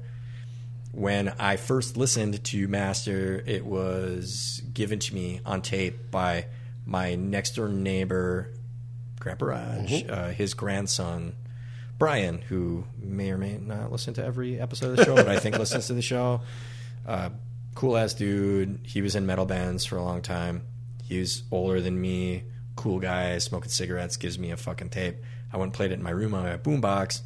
when 0.93 1.29
I 1.39 1.57
first 1.57 1.97
listened 1.97 2.43
to 2.43 2.69
Master, 2.69 3.43
it 3.47 3.65
was 3.65 4.63
given 4.73 4.99
to 5.01 5.15
me 5.15 5.41
on 5.47 5.63
tape 5.63 6.11
by 6.11 6.47
my 6.85 7.15
next 7.15 7.55
door 7.55 7.69
neighbor, 7.69 8.53
Grandpa 9.21 9.47
Raj, 9.47 10.05
uh, 10.09 10.29
his 10.29 10.55
grandson, 10.55 11.35
Brian, 11.99 12.41
who 12.43 12.85
may 12.99 13.31
or 13.31 13.39
may 13.39 13.59
not 13.59 13.93
listen 13.93 14.15
to 14.15 14.25
every 14.25 14.59
episode 14.59 14.93
of 14.93 14.97
the 14.97 15.05
show, 15.05 15.15
but 15.15 15.29
I 15.29 15.39
think 15.39 15.59
listens 15.59 15.87
to 15.89 15.95
the 15.95 16.03
show. 16.03 16.41
Uh, 17.07 17.31
cool 17.81 17.97
ass 17.97 18.13
dude. 18.13 18.79
He 18.85 19.01
was 19.01 19.17
in 19.17 19.25
metal 19.25 19.47
bands 19.47 19.87
for 19.87 19.97
a 19.97 20.03
long 20.05 20.21
time. 20.21 20.67
He 21.03 21.19
was 21.19 21.43
older 21.51 21.81
than 21.81 21.99
me. 21.99 22.45
Cool 22.77 23.01
guy, 23.01 23.39
smoking 23.39 23.71
cigarettes, 23.71 24.17
gives 24.19 24.39
me 24.39 24.51
a 24.51 24.57
fucking 24.59 24.91
tape. 24.91 25.17
I 25.51 25.57
went 25.57 25.69
and 25.69 25.73
played 25.75 25.91
it 25.91 25.95
in 25.95 26.03
my 26.03 26.11
room 26.11 26.35
on 26.35 26.45
my 26.45 26.57
boombox, 26.59 27.23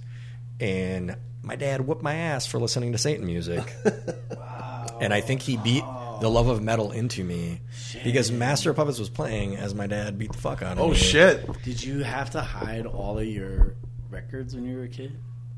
and 0.60 1.16
my 1.42 1.56
dad 1.56 1.80
whooped 1.86 2.02
my 2.02 2.14
ass 2.14 2.46
for 2.46 2.58
listening 2.60 2.92
to 2.92 2.98
Satan 2.98 3.26
music. 3.26 3.62
wow. 4.36 4.86
And 5.00 5.12
I 5.12 5.20
think 5.20 5.42
he 5.42 5.56
beat 5.56 5.82
the 6.20 6.28
love 6.30 6.46
of 6.48 6.62
metal 6.62 6.92
into 6.92 7.24
me 7.24 7.60
because 8.04 8.30
Master 8.30 8.70
of 8.70 8.76
Puppets 8.76 8.98
was 9.00 9.10
playing 9.10 9.56
as 9.56 9.74
my 9.74 9.86
dad 9.88 10.18
beat 10.18 10.30
the 10.32 10.38
fuck 10.38 10.62
out 10.62 10.72
of 10.72 10.78
Oh 10.78 10.86
me. 10.86 10.90
Oh 10.92 10.94
shit! 10.94 11.62
Did 11.64 11.82
you 11.82 12.04
have 12.04 12.30
to 12.30 12.40
hide 12.40 12.86
all 12.86 13.18
of 13.18 13.26
your 13.26 13.74
records 14.08 14.54
when 14.54 14.64
you 14.64 14.76
were 14.76 14.84
a 14.84 14.88
kid? 14.88 15.12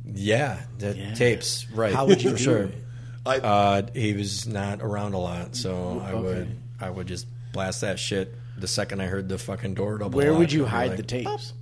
Yeah, 0.06 0.58
the 0.78 0.96
Yeah. 0.96 1.14
tapes, 1.14 1.70
right? 1.70 1.92
How 1.94 2.06
would 2.06 2.22
you 2.22 2.30
for 2.32 2.36
do 2.38 2.42
sure? 2.42 2.62
it? 2.64 2.74
I, 3.26 3.38
Uh, 3.38 3.82
he 3.94 4.12
was 4.14 4.46
not 4.46 4.80
around 4.82 5.14
a 5.14 5.18
lot, 5.18 5.56
so 5.56 6.00
I 6.04 6.14
would 6.14 6.56
I 6.80 6.90
would 6.90 7.06
just 7.06 7.26
blast 7.52 7.80
that 7.80 7.98
shit 7.98 8.34
the 8.58 8.68
second 8.68 9.00
I 9.02 9.06
heard 9.06 9.28
the 9.28 9.38
fucking 9.38 9.74
door 9.74 9.98
double. 9.98 10.16
Where 10.16 10.32
would 10.34 10.52
you 10.52 10.64
hide 10.64 10.90
like, 10.90 10.96
the 10.96 11.02
tapes? 11.02 11.52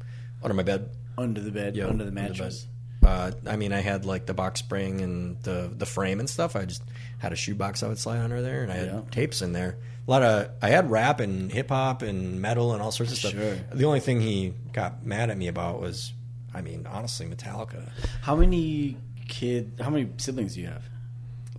Under 0.43 0.55
my 0.55 0.63
bed. 0.63 0.91
Under 1.17 1.41
the 1.41 1.51
bed, 1.51 1.77
Yeah, 1.77 1.87
under 1.89 2.05
the 2.05 2.11
under 2.11 2.23
the 2.23 2.29
mattress. 2.29 2.67
Uh, 3.03 3.33
I 3.47 3.57
mean, 3.57 3.73
I 3.73 3.81
had 3.81 4.05
like 4.07 4.27
the 4.27 4.35
box 4.35 4.61
spring 4.61 5.01
and 5.01 5.43
the 5.43 5.71
the 5.77 5.87
frame 5.87 6.21
and 6.21 6.29
stuff. 6.29 6.57
I 6.57 6.65
just 6.65 6.83
had 7.19 7.33
a 7.33 7.37
shoebox 7.37 7.83
I 7.83 7.89
would 7.89 7.99
slide 7.99 8.19
under 8.19 8.41
there, 8.43 8.63
and 8.63 8.73
I 8.73 8.77
had 8.77 8.87
Yeah. 8.89 9.01
tapes 9.11 9.43
in 9.43 9.53
there. 9.53 9.77
A 10.07 10.11
lot 10.11 10.23
of 10.23 10.51
I 10.63 10.69
had 10.69 10.91
rap 10.91 11.21
and 11.21 11.51
hip 11.53 11.69
hop 11.71 12.03
and 12.03 12.41
metal 12.41 12.73
and 12.73 12.83
all 12.83 12.91
sorts 12.91 13.13
of 13.13 13.19
stuff. 13.19 13.33
Sure. 13.33 13.57
The 13.73 13.85
only 13.85 14.01
thing 14.01 14.21
he 14.21 14.55
got 14.73 15.05
mad 15.05 15.31
at 15.31 15.37
me 15.39 15.49
about 15.49 15.81
was, 15.81 16.13
I 16.55 16.61
mean, 16.63 16.87
honestly, 16.91 17.27
Metallica. 17.27 17.91
How 18.23 18.37
many 18.37 18.97
kid? 19.29 19.73
How 19.81 19.91
many 19.91 20.09
siblings 20.19 20.55
do 20.55 20.61
you 20.61 20.67
have? 20.69 20.83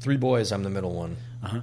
Three 0.06 0.18
boys. 0.18 0.52
I'm 0.52 0.62
the 0.62 0.70
middle 0.70 0.94
one. 0.94 1.18
Uh 1.42 1.48
huh. 1.48 1.62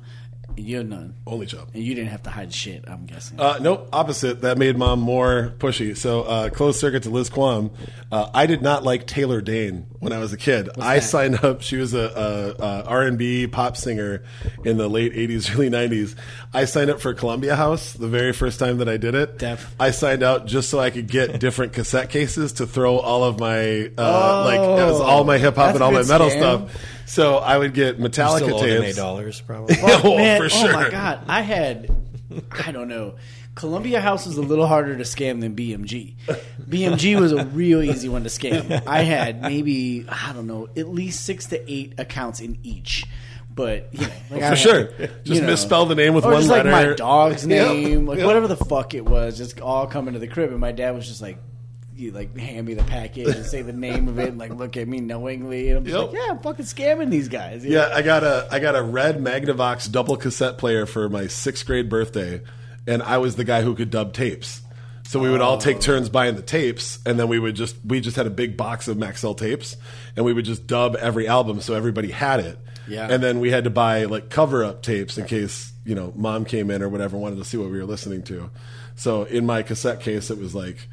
You 0.57 0.79
have 0.79 0.87
none, 0.87 1.15
only 1.27 1.47
job. 1.47 1.69
and 1.73 1.83
you 1.83 1.95
didn't 1.95 2.11
have 2.11 2.25
to 2.25 2.31
hide 2.31 2.53
shit. 2.53 2.85
I'm 2.89 3.07
guessing. 3.07 3.41
Uh, 3.41 3.59
nope, 3.61 3.89
opposite. 3.93 4.43
That 4.43 4.59
made 4.59 4.77
mom 4.77 5.01
more 5.01 5.55
pushy. 5.59 5.97
So, 5.97 6.23
uh, 6.23 6.51
closed 6.51 6.81
circuit 6.81 7.05
to 7.05 7.11
Liz 7.11 7.31
Quam. 7.31 7.71
Uh, 8.11 8.29
I 8.35 8.47
did 8.47 8.61
not 8.61 8.83
like 8.83 9.07
Taylor 9.07 9.41
Dayne 9.41 9.87
when 10.01 10.13
I 10.13 10.19
was 10.19 10.33
a 10.33 10.37
kid. 10.37 10.69
I 10.79 10.97
that? 10.97 11.05
signed 11.05 11.45
up. 11.45 11.63
She 11.63 11.77
was 11.77 11.95
a, 11.95 12.57
a, 12.59 12.63
a 12.63 12.85
R&B 12.85 13.47
pop 13.47 13.77
singer 13.77 14.25
in 14.65 14.77
the 14.77 14.89
late 14.91 15.15
80s, 15.15 15.55
early 15.55 15.71
90s. 15.71 16.17
I 16.53 16.65
signed 16.65 16.91
up 16.91 17.01
for 17.01 17.15
Columbia 17.15 17.55
House 17.57 17.93
the 17.93 18.09
very 18.09 18.33
first 18.33 18.59
time 18.59 18.79
that 18.79 18.89
I 18.89 18.97
did 18.97 19.15
it. 19.15 19.39
Def. 19.39 19.75
I 19.81 19.93
signed 19.93 20.23
out 20.25 20.47
just 20.47 20.69
so 20.69 20.81
I 20.81 20.91
could 20.91 21.07
get 21.07 21.39
different 21.41 21.73
cassette 21.73 22.11
cases 22.11 22.55
to 22.55 22.67
throw 22.67 22.99
all 22.99 23.23
of 23.25 23.39
my, 23.39 23.91
uh, 23.97 24.45
like, 24.45 24.61
it 24.61 24.85
was 24.91 25.01
all 25.01 25.25
my 25.25 25.39
hip 25.39 25.55
hop 25.55 25.75
and 25.75 25.83
all 25.83 25.93
my 25.93 26.03
metal 26.05 26.29
scam. 26.29 26.69
stuff. 26.69 26.83
So 27.13 27.37
I 27.37 27.59
would 27.59 27.75
get 27.75 27.99
You 27.99 28.05
Metallica 28.07 28.37
still 28.39 28.57
owe 28.57 28.67
them 28.67 28.83
eight 28.85 28.97
dollars, 28.97 29.41
probably. 29.43 29.77
Oh, 29.83 30.01
oh, 30.05 30.17
Man, 30.17 30.39
for 30.39 30.45
oh 30.47 30.49
sure. 30.49 30.73
my 30.73 30.89
god, 30.89 31.25
I 31.29 31.43
had, 31.43 31.95
I 32.67 32.73
don't 32.73 32.89
know. 32.89 33.17
Columbia 33.55 34.01
House 34.01 34.25
was 34.25 34.39
a 34.39 34.41
little 34.41 34.67
harder 34.67 34.97
to 34.97 35.05
scam 35.05 35.41
than 35.43 35.55
BMG. 35.55 36.15
BMG 36.67 37.21
was 37.21 37.33
a 37.33 37.45
real 37.45 37.83
easy 37.83 38.09
one 38.09 38.23
to 38.23 38.31
scam. 38.31 38.87
I 38.87 39.03
had 39.03 39.43
maybe 39.43 40.07
I 40.09 40.33
don't 40.33 40.47
know, 40.47 40.69
at 40.75 40.89
least 40.89 41.27
six 41.27 41.45
to 41.49 41.71
eight 41.71 41.93
accounts 41.99 42.41
in 42.41 42.59
each. 42.63 43.05
But 43.55 43.91
you 43.93 44.07
know, 44.07 44.13
like 44.31 44.43
I 44.45 44.57
For 44.57 44.57
had- 44.57 44.59
sure. 44.59 44.81
you 44.99 45.09
Just 45.25 45.43
misspell 45.43 45.85
the 45.85 45.95
name 45.95 46.15
with 46.15 46.25
or 46.25 46.31
one 46.33 46.39
just 46.41 46.49
like 46.51 46.65
my 46.65 46.73
letter. 46.73 46.95
dog's 46.95 47.45
Yep, 47.47 47.69
name, 47.77 48.07
like 48.07 48.17
yep. 48.17 48.27
whatever 48.27 48.49
the 48.49 48.57
fuck 48.57 48.95
it 48.95 49.05
was, 49.05 49.37
just 49.37 49.61
all 49.61 49.87
coming 49.87 50.15
to 50.15 50.19
the 50.21 50.29
crib, 50.29 50.51
and 50.51 50.61
my 50.61 50.73
dad 50.73 50.93
was 50.95 51.07
just 51.07 51.21
like. 51.21 51.37
You 52.03 52.11
like 52.11 52.37
hand 52.37 52.67
me 52.67 52.75
the 52.75 52.83
package 52.83 53.29
and 53.29 53.47
say 53.47 53.63
the 53.63 53.73
name 53.73 54.09
of 54.09 54.19
it, 54.19 54.31
and 54.31 54.39
like 54.39 54.53
look 54.53 54.77
at 54.77 54.89
me 54.89 55.01
knowingly, 55.01 55.69
and 55.69 55.79
I'm 55.79 55.85
just 55.85 55.97
Yep. 55.97 56.09
like, 56.09 56.17
yeah, 56.17 56.27
I'm 56.31 56.39
fucking 56.41 56.65
scamming 56.65 57.11
these 57.11 57.29
guys. 57.29 57.65
Yeah, 57.65 57.91
I 57.95 58.03
got 58.03 58.25
a 58.25 58.49
I 58.51 58.59
got 58.59 58.75
a 58.75 58.83
red 58.83 59.19
Magnavox 59.19 59.91
double 59.91 60.17
cassette 60.17 60.59
player 60.59 60.85
for 60.85 61.09
my 61.09 61.29
sixth 61.29 61.65
grade 61.65 61.89
birthday, 61.89 62.43
and 62.87 63.03
I 63.03 63.19
was 63.19 63.37
the 63.37 63.45
guy 63.45 63.63
who 63.63 63.75
could 63.75 63.91
dub 63.91 64.13
tapes. 64.15 64.63
So 65.07 65.21
we 65.21 65.31
would 65.31 65.41
all 65.43 65.59
take 65.59 65.77
oh. 65.77 65.81
turns 65.81 66.09
buying 66.09 66.37
the 66.37 66.43
tapes, 66.43 66.99
and 67.05 67.21
then 67.21 67.29
we 67.29 67.39
would 67.39 67.55
just 67.55 67.77
we 67.85 68.01
just 68.01 68.17
had 68.17 68.27
a 68.27 68.31
big 68.31 68.57
box 68.57 68.89
of 68.89 68.97
Maxell 68.97 69.37
tapes, 69.37 69.77
and 70.17 70.25
we 70.25 70.33
would 70.33 70.45
just 70.45 70.67
dub 70.67 70.97
every 70.97 71.29
album 71.29 71.61
so 71.61 71.75
everybody 71.75 72.11
had 72.11 72.41
it. 72.41 72.59
Yeah. 72.89 73.09
And 73.09 73.23
then 73.23 73.39
we 73.39 73.51
had 73.51 73.65
to 73.65 73.71
buy 73.71 74.05
like 74.07 74.29
cover 74.29 74.65
up 74.65 74.83
tapes 74.83 75.19
in 75.19 75.27
case 75.27 75.73
you 75.85 75.95
know 75.95 76.13
mom 76.17 76.45
came 76.45 76.71
in 76.71 76.83
or 76.83 76.89
whatever 76.89 77.17
wanted 77.17 77.37
to 77.37 77.45
see 77.45 77.59
what 77.59 77.71
we 77.71 77.79
were 77.79 77.85
listening 77.85 78.23
to. 78.25 78.51
So 78.97 79.25
in 79.25 79.47
my 79.47 79.63
cassette 79.63 80.01
case, 80.01 80.31
it 80.31 80.39
was 80.39 80.55
like 80.55 80.89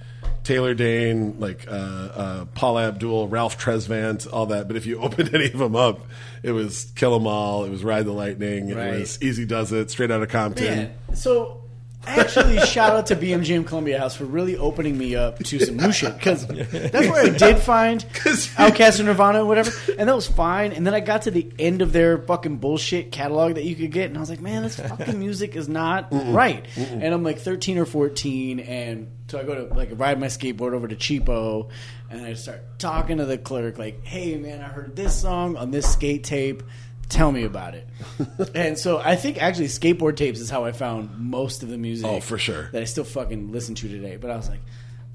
Taylor 0.49 0.73
Dayne, 0.73 1.39
like 1.39 1.67
uh, 1.67 1.71
uh, 1.71 2.45
Paula 2.55 2.87
Abdul, 2.87 3.27
Ralph 3.27 3.59
Tresvant, 3.59 4.27
all 4.33 4.47
that. 4.47 4.67
But 4.67 4.77
if 4.77 4.87
you 4.87 4.99
opened 5.01 5.35
any 5.35 5.45
of 5.45 5.59
them 5.59 5.75
up, 5.75 5.99
it 6.41 6.53
was 6.53 6.91
Kill 6.95 7.13
'Em 7.15 7.27
All, 7.27 7.65
it 7.65 7.69
was 7.69 7.83
Ride 7.83 8.05
the 8.07 8.11
Lightning, 8.13 8.73
Right. 8.73 8.95
it 8.95 8.99
was 9.01 9.19
Eazy-Duz-It, 9.19 9.91
Straight 9.91 10.09
Out 10.09 10.23
of 10.23 10.29
Compton. 10.29 10.65
Man, 10.65 10.93
so 11.13 11.61
Actually, 12.07 12.59
shout 12.61 12.95
out 12.95 13.05
to 13.07 13.15
BMGM 13.15 13.67
Columbia 13.67 13.99
House 13.99 14.15
for 14.15 14.23
really 14.25 14.57
opening 14.57 14.97
me 14.97 15.15
up 15.15 15.37
to 15.39 15.59
some 15.59 15.75
new 15.77 15.91
shit 15.91 16.15
because 16.15 16.47
that's 16.47 17.07
where 17.07 17.25
I 17.25 17.29
did 17.29 17.57
find 17.59 18.03
Outkast 18.13 18.99
and 18.99 19.07
Nirvana 19.07 19.39
and 19.39 19.47
whatever, 19.47 19.71
and 19.97 20.07
that 20.07 20.15
was 20.15 20.27
fine. 20.27 20.71
And 20.71 20.87
then 20.87 20.93
I 20.93 21.01
got 21.01 21.23
to 21.23 21.31
the 21.31 21.51
end 21.59 21.81
of 21.81 21.91
their 21.91 22.17
fucking 22.17 22.57
bullshit 22.57 23.11
catalog 23.11 23.55
that 23.55 23.65
you 23.65 23.75
could 23.75 23.91
get, 23.91 24.05
and 24.09 24.17
I 24.17 24.21
was 24.21 24.29
like, 24.29 24.39
man, 24.41 24.63
this 24.63 24.79
fucking 24.79 25.19
music 25.19 25.55
is 25.55 25.67
not 25.67 26.07
right. 26.11 26.65
And 26.77 27.13
I'm 27.13 27.23
like 27.23 27.39
13 27.39 27.77
or 27.77 27.85
14, 27.85 28.59
and 28.61 29.11
so 29.27 29.37
I 29.37 29.43
go 29.43 29.67
to 29.67 29.73
like 29.73 29.89
ride 29.93 30.19
my 30.19 30.27
skateboard 30.27 30.73
over 30.73 30.87
to 30.87 30.95
Cheapo, 30.95 31.69
and 32.09 32.25
I 32.25 32.33
start 32.33 32.79
talking 32.79 33.17
to 33.17 33.25
the 33.25 33.37
clerk 33.37 33.77
like, 33.77 34.05
hey 34.05 34.37
man, 34.37 34.61
I 34.61 34.67
heard 34.69 34.95
this 34.95 35.19
song 35.19 35.57
on 35.57 35.71
this 35.71 35.91
skate 35.91 36.23
tape. 36.23 36.63
Tell 37.09 37.31
me 37.31 37.43
about 37.43 37.73
it. 37.73 37.87
and 38.55 38.77
so 38.77 38.99
I 38.99 39.15
think 39.15 39.41
actually 39.41 39.65
skateboard 39.65 40.15
tapes 40.15 40.39
is 40.39 40.49
how 40.49 40.63
I 40.63 40.71
found 40.71 41.17
most 41.17 41.63
of 41.63 41.69
the 41.69 41.77
music. 41.77 42.07
Oh, 42.07 42.19
for 42.19 42.37
sure. 42.37 42.69
That 42.71 42.81
I 42.81 42.85
still 42.85 43.03
fucking 43.03 43.51
listen 43.51 43.75
to 43.75 43.89
today. 43.89 44.17
But 44.17 44.29
I 44.29 44.37
was 44.37 44.47
like, 44.47 44.61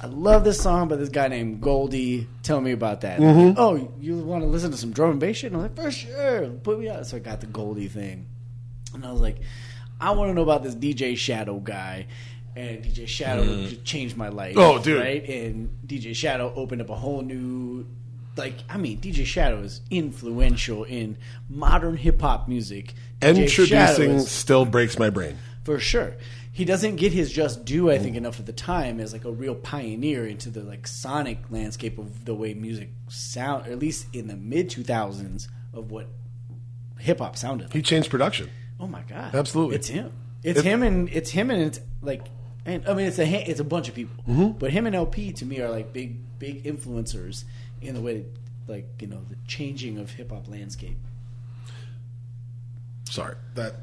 I 0.00 0.06
love 0.06 0.44
this 0.44 0.60
song 0.60 0.88
by 0.88 0.96
this 0.96 1.08
guy 1.08 1.28
named 1.28 1.60
Goldie. 1.60 2.26
Tell 2.42 2.60
me 2.60 2.72
about 2.72 3.02
that. 3.02 3.20
Mm-hmm. 3.20 3.48
Like, 3.48 3.58
oh, 3.58 3.92
you 4.00 4.16
want 4.18 4.42
to 4.42 4.48
listen 4.48 4.72
to 4.72 4.76
some 4.76 4.92
drum 4.92 5.12
and 5.12 5.20
bass 5.20 5.36
shit? 5.36 5.52
And 5.52 5.56
I'm 5.56 5.62
like, 5.62 5.76
for 5.76 5.90
sure. 5.90 6.48
Put 6.48 6.80
me 6.80 6.88
out. 6.88 7.06
So 7.06 7.16
I 7.16 7.20
got 7.20 7.40
the 7.40 7.46
Goldie 7.46 7.88
thing. 7.88 8.26
And 8.92 9.06
I 9.06 9.12
was 9.12 9.20
like, 9.20 9.38
I 10.00 10.10
want 10.10 10.30
to 10.30 10.34
know 10.34 10.42
about 10.42 10.62
this 10.62 10.74
DJ 10.74 11.16
Shadow 11.16 11.60
guy. 11.60 12.08
And 12.56 12.84
DJ 12.84 13.08
Shadow 13.08 13.44
just 13.66 13.84
changed 13.84 14.16
my 14.16 14.28
life. 14.28 14.56
Oh, 14.58 14.78
dude. 14.78 15.00
Right? 15.00 15.26
And 15.28 15.70
DJ 15.86 16.14
Shadow 16.14 16.52
opened 16.54 16.82
up 16.82 16.90
a 16.90 16.94
whole 16.94 17.22
new. 17.22 17.86
Like, 18.36 18.54
I 18.68 18.76
mean, 18.78 18.98
DJ 19.00 19.24
Shadow 19.24 19.60
is 19.60 19.80
influential 19.90 20.84
in 20.84 21.16
modern 21.48 21.96
hip 21.96 22.20
hop 22.20 22.48
music. 22.48 22.94
DJ 23.20 23.44
Endtroducing 23.44 24.14
is- 24.16 24.30
still 24.30 24.64
breaks 24.64 24.98
my 24.98 25.10
brain. 25.10 25.36
for 25.64 25.78
sure. 25.78 26.14
He 26.50 26.64
doesn't 26.64 26.96
get 26.96 27.12
his 27.12 27.32
just 27.32 27.64
due, 27.64 27.90
I 27.90 27.98
think, 27.98 28.14
enough 28.16 28.38
at 28.38 28.46
the 28.46 28.52
time 28.52 29.00
as 29.00 29.12
like 29.12 29.24
a 29.24 29.32
real 29.32 29.54
pioneer 29.56 30.24
into 30.26 30.50
the 30.50 30.60
like 30.62 30.86
sonic 30.86 31.38
landscape 31.50 31.98
of 31.98 32.24
the 32.26 32.34
way 32.34 32.54
music 32.54 32.90
sound, 33.08 33.66
or 33.66 33.72
at 33.72 33.78
least 33.80 34.06
in 34.14 34.28
the 34.28 34.36
mid 34.36 34.70
two 34.70 34.84
thousands 34.84 35.48
of 35.72 35.90
what 35.90 36.06
hip 36.98 37.18
hop 37.18 37.36
sounded. 37.36 37.72
He 37.72 37.82
changed 37.82 38.08
production. 38.10 38.50
Oh 38.78 38.86
my 38.86 39.02
god, 39.02 39.34
Absolutely. 39.34 39.76
it's 39.76 39.88
him. 39.88 40.12
It's 40.44 40.60
It- 40.60 40.64
him, 40.64 40.82
and 40.84 41.08
it's 41.08 41.30
him, 41.30 41.50
and 41.50 41.60
it's 41.62 41.80
like, 42.02 42.22
and 42.66 42.86
I 42.86 42.94
mean, 42.94 43.06
it's 43.06 43.18
a 43.18 43.50
it's 43.50 43.58
a 43.60 43.64
bunch 43.64 43.88
of 43.88 43.94
people, 43.96 44.22
Mm-hmm. 44.28 44.58
but 44.58 44.70
him 44.70 44.86
and 44.86 44.94
El-P 44.94 45.32
to 45.32 45.44
me 45.46 45.60
are 45.60 45.70
like 45.70 45.92
big 45.92 46.18
big 46.38 46.62
influencers 46.64 47.44
in 47.84 47.94
the 47.94 48.00
way, 48.00 48.24
like 48.66 48.86
you 49.00 49.08
know, 49.08 49.20
the 49.28 49.36
changing 49.46 49.98
of 49.98 50.10
hip 50.10 50.30
hop 50.30 50.48
landscape. 50.48 50.96
Sorry, 53.08 53.36
that 53.54 53.74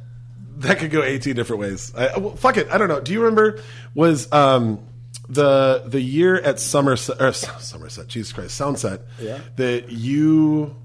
that 0.57 0.79
could 0.79 0.91
go 0.91 1.03
eighteen 1.03 1.35
different 1.35 1.59
ways. 1.61 1.93
I, 1.95 2.17
well, 2.17 2.35
fuck 2.35 2.57
it, 2.57 2.69
I 2.69 2.77
don't 2.77 2.89
know. 2.89 2.99
Do 2.99 3.13
you 3.13 3.21
remember 3.21 3.61
was 3.95 4.31
um, 4.31 4.85
the 5.29 5.83
the 5.85 6.01
year 6.01 6.35
at 6.35 6.59
Somerset 6.59 7.21
or 7.21 7.31
Somerset? 7.33 8.07
Jesus 8.07 8.33
Christ, 8.33 8.59
Soundset. 8.59 9.01
Yeah. 9.19 9.39
That 9.55 9.91
you 9.91 10.75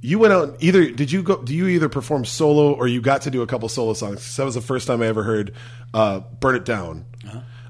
you 0.00 0.18
went 0.18 0.32
out 0.32 0.48
and 0.48 0.62
either 0.62 0.90
did 0.90 1.12
you 1.12 1.22
go 1.22 1.42
do 1.42 1.54
you 1.54 1.66
either 1.68 1.88
perform 1.88 2.24
solo 2.24 2.72
or 2.72 2.88
you 2.88 3.00
got 3.00 3.22
to 3.22 3.30
do 3.30 3.42
a 3.42 3.46
couple 3.46 3.68
solo 3.68 3.92
songs 3.92 4.36
That 4.36 4.44
was 4.44 4.54
the 4.54 4.62
first 4.62 4.86
time 4.86 5.02
I 5.02 5.06
ever 5.06 5.22
heard 5.22 5.52
uh, 5.92 6.20
"Burn 6.20 6.54
It 6.56 6.64
Down." 6.64 7.04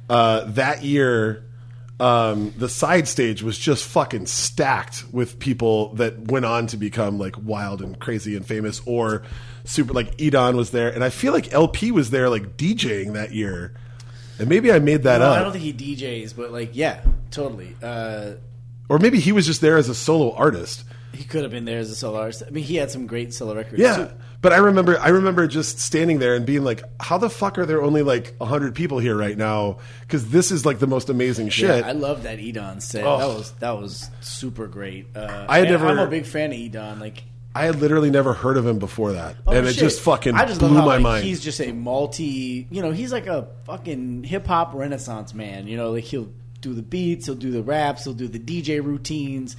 uh 0.08 0.44
that 0.52 0.82
year. 0.84 1.46
Um, 2.00 2.54
the 2.56 2.68
side 2.68 3.06
stage 3.08 3.42
was 3.42 3.58
just 3.58 3.84
fucking 3.84 4.24
stacked 4.26 5.04
with 5.12 5.38
people 5.38 5.94
that 5.96 6.18
went 6.30 6.46
on 6.46 6.66
to 6.68 6.76
become 6.78 7.18
like 7.18 7.34
wild 7.42 7.82
and 7.82 7.98
crazy 7.98 8.36
and 8.36 8.46
famous 8.46 8.80
or 8.86 9.22
super 9.64 9.92
like 9.92 10.16
Edan 10.16 10.56
was 10.56 10.70
there 10.70 10.88
and 10.88 11.04
I 11.04 11.10
feel 11.10 11.34
like 11.34 11.52
El-P 11.52 11.90
was 11.92 12.08
there 12.10 12.30
like 12.30 12.56
DJing 12.56 13.12
that 13.12 13.32
year 13.32 13.74
and 14.38 14.48
maybe 14.48 14.72
I 14.72 14.78
made 14.78 15.02
that 15.02 15.20
Well, 15.20 15.32
up 15.32 15.38
I 15.40 15.42
don't 15.42 15.52
think 15.52 15.64
he 15.64 15.94
DJs, 15.94 16.34
but 16.34 16.50
like, 16.50 16.70
yeah, 16.72 17.02
totally. 17.30 17.76
Uh, 17.82 18.32
or 18.88 18.98
maybe 18.98 19.20
he 19.20 19.32
was 19.32 19.44
just 19.44 19.60
there 19.60 19.76
as 19.76 19.90
a 19.90 19.94
solo 19.94 20.32
artist 20.34 20.84
He 21.12 21.24
could 21.24 21.42
have 21.42 21.52
been 21.52 21.66
there 21.66 21.78
as 21.80 21.90
a 21.90 21.94
solo 21.94 22.18
artist. 22.20 22.44
I 22.46 22.50
mean, 22.50 22.64
he 22.64 22.76
had 22.76 22.90
some 22.90 23.06
great 23.06 23.34
solo 23.34 23.54
records. 23.54 23.78
yeah 23.82 23.96
too. 23.96 24.10
But 24.42 24.52
I 24.54 24.56
remember 24.56 24.98
I 24.98 25.08
remember 25.10 25.46
just 25.46 25.80
standing 25.80 26.18
there 26.18 26.34
and 26.34 26.46
being 26.46 26.64
like 26.64 26.82
how 26.98 27.18
the 27.18 27.28
fuck 27.28 27.58
are 27.58 27.66
there 27.66 27.82
only 27.82 28.02
like 28.02 28.34
100 28.38 28.74
people 28.74 28.98
here 28.98 29.14
right 29.16 29.36
now 29.36 29.78
cuz 30.08 30.26
this 30.30 30.50
is 30.50 30.64
like 30.64 30.78
the 30.78 30.86
most 30.86 31.10
amazing 31.10 31.50
shit 31.50 31.68
Yeah, 31.68 31.86
I 31.86 31.92
love 31.92 32.22
that 32.22 32.38
Edan 32.38 32.80
set. 32.80 33.04
Oh. 33.04 33.18
That 33.18 33.26
was 33.26 33.50
that 33.60 33.78
was 33.78 34.10
super 34.20 34.66
great. 34.66 35.06
Uh, 35.14 35.46
I 35.48 35.58
had 35.58 35.66
and 35.68 35.72
never- 35.72 35.88
I'm 35.88 35.98
a 35.98 36.06
big 36.06 36.24
fan 36.24 36.52
of 36.52 36.56
Edan. 36.58 37.00
Like, 37.00 37.24
I 37.54 37.64
had 37.64 37.80
literally 37.80 38.10
never 38.10 38.32
heard 38.32 38.56
of 38.56 38.64
him 38.66 38.78
before 38.78 39.12
that, 39.12 39.36
oh, 39.46 39.52
and 39.52 39.66
it 39.66 39.72
shit. 39.72 39.80
just 39.80 40.00
fucking 40.02 40.34
I 40.36 40.46
just 40.46 40.60
blew 40.60 40.68
love 40.68 40.78
how, 40.78 40.86
my 40.86 40.94
like, 40.94 41.02
mind. 41.02 41.24
He's 41.24 41.40
just 41.40 41.60
a 41.60 41.72
multi. 41.72 42.68
You 42.70 42.80
know, 42.80 42.92
he's 42.92 43.12
like 43.12 43.26
a 43.26 43.48
fucking 43.64 44.22
hip 44.22 44.46
hop 44.46 44.72
renaissance 44.72 45.34
man. 45.34 45.66
You 45.66 45.76
know, 45.76 45.90
like 45.90 46.04
he'll 46.04 46.28
do 46.60 46.74
the 46.74 46.82
beats, 46.82 47.26
he'll 47.26 47.34
do 47.34 47.50
the 47.50 47.62
raps, 47.62 48.04
he'll 48.04 48.14
do 48.14 48.28
the 48.28 48.38
DJ 48.38 48.80
routines. 48.84 49.56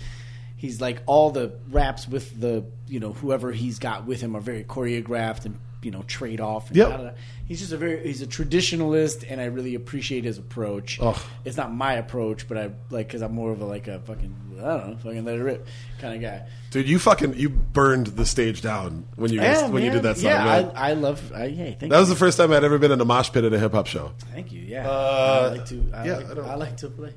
He's 0.61 0.79
like 0.79 1.01
all 1.07 1.31
the 1.31 1.53
raps 1.71 2.07
with 2.07 2.39
the 2.39 2.63
you 2.87 2.99
know 2.99 3.13
whoever 3.13 3.51
he's 3.51 3.79
got 3.79 4.05
with 4.05 4.21
him 4.21 4.35
are 4.35 4.41
very 4.41 4.63
choreographed 4.63 5.45
and 5.45 5.57
you 5.81 5.89
know 5.89 6.03
trade 6.03 6.39
off. 6.39 6.67
And 6.67 6.77
Yep. 6.77 7.17
He's 7.47 7.59
just 7.61 7.71
a 7.71 7.77
very 7.77 8.05
he's 8.05 8.21
a 8.21 8.27
traditionalist, 8.27 9.25
and 9.27 9.41
I 9.41 9.45
really 9.45 9.73
appreciate 9.73 10.23
his 10.23 10.37
approach. 10.37 10.99
Ugh. 11.01 11.17
It's 11.45 11.57
not 11.57 11.73
my 11.73 11.93
approach, 11.95 12.47
but 12.47 12.59
I 12.59 12.69
like 12.91 13.07
because 13.07 13.23
I'm 13.23 13.33
more 13.33 13.51
of 13.51 13.59
a 13.61 13.65
like 13.65 13.87
a 13.87 14.01
fucking 14.01 14.35
I 14.59 14.77
don't 14.77 14.89
know 14.91 14.97
fucking 14.97 15.25
let 15.25 15.39
it 15.39 15.41
rip 15.41 15.65
kind 15.99 16.13
of 16.13 16.21
guy. 16.21 16.47
Dude, 16.69 16.87
you 16.87 16.99
fucking 16.99 17.33
you 17.33 17.49
burned 17.49 18.07
the 18.07 18.27
stage 18.27 18.61
down 18.61 19.05
when 19.15 19.33
you 19.33 19.41
Yeah, 19.41 19.67
when 19.67 19.81
you 19.83 19.89
did 19.89 20.03
that 20.03 20.17
song. 20.17 20.25
Yeah, 20.29 20.45
man. 20.45 20.71
I, 20.75 20.91
I 20.91 20.93
love. 20.93 21.33
I, 21.33 21.47
hey, 21.47 21.71
thank 21.71 21.81
you. 21.81 21.89
that 21.89 21.99
was 21.99 22.09
the 22.09 22.15
first 22.15 22.37
time 22.37 22.51
I'd 22.53 22.63
ever 22.63 22.77
been 22.77 22.91
in 22.91 23.01
a 23.01 23.05
mosh 23.05 23.31
pit 23.31 23.43
at 23.45 23.51
a 23.51 23.57
hip 23.57 23.71
hop 23.71 23.87
show. 23.87 24.11
Thank 24.31 24.51
you. 24.51 24.61
Yeah, 24.61 24.87
Uh, 24.87 25.49
I 25.51 25.57
like 25.57 25.65
to. 25.69 25.83
I, 25.91 26.05
yeah, 26.05 26.17
like, 26.17 26.29
I 26.29 26.33
don't- 26.35 26.45
I 26.49 26.55
like 26.55 26.77
to 26.77 26.89
play. 26.89 27.13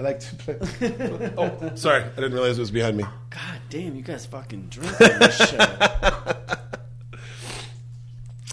I 0.00 0.02
like 0.02 0.20
to 0.20 0.34
play. 0.36 0.56
oh, 1.36 1.72
sorry, 1.74 2.02
I 2.02 2.08
didn't 2.16 2.32
realize 2.32 2.56
it 2.56 2.62
was 2.62 2.70
behind 2.70 2.96
me. 2.96 3.04
God 3.28 3.60
damn, 3.68 3.94
you 3.94 4.00
guys 4.00 4.24
fucking 4.24 4.68
drink 4.70 4.98
on 4.98 5.18
this 5.18 5.36
show. 5.50 5.58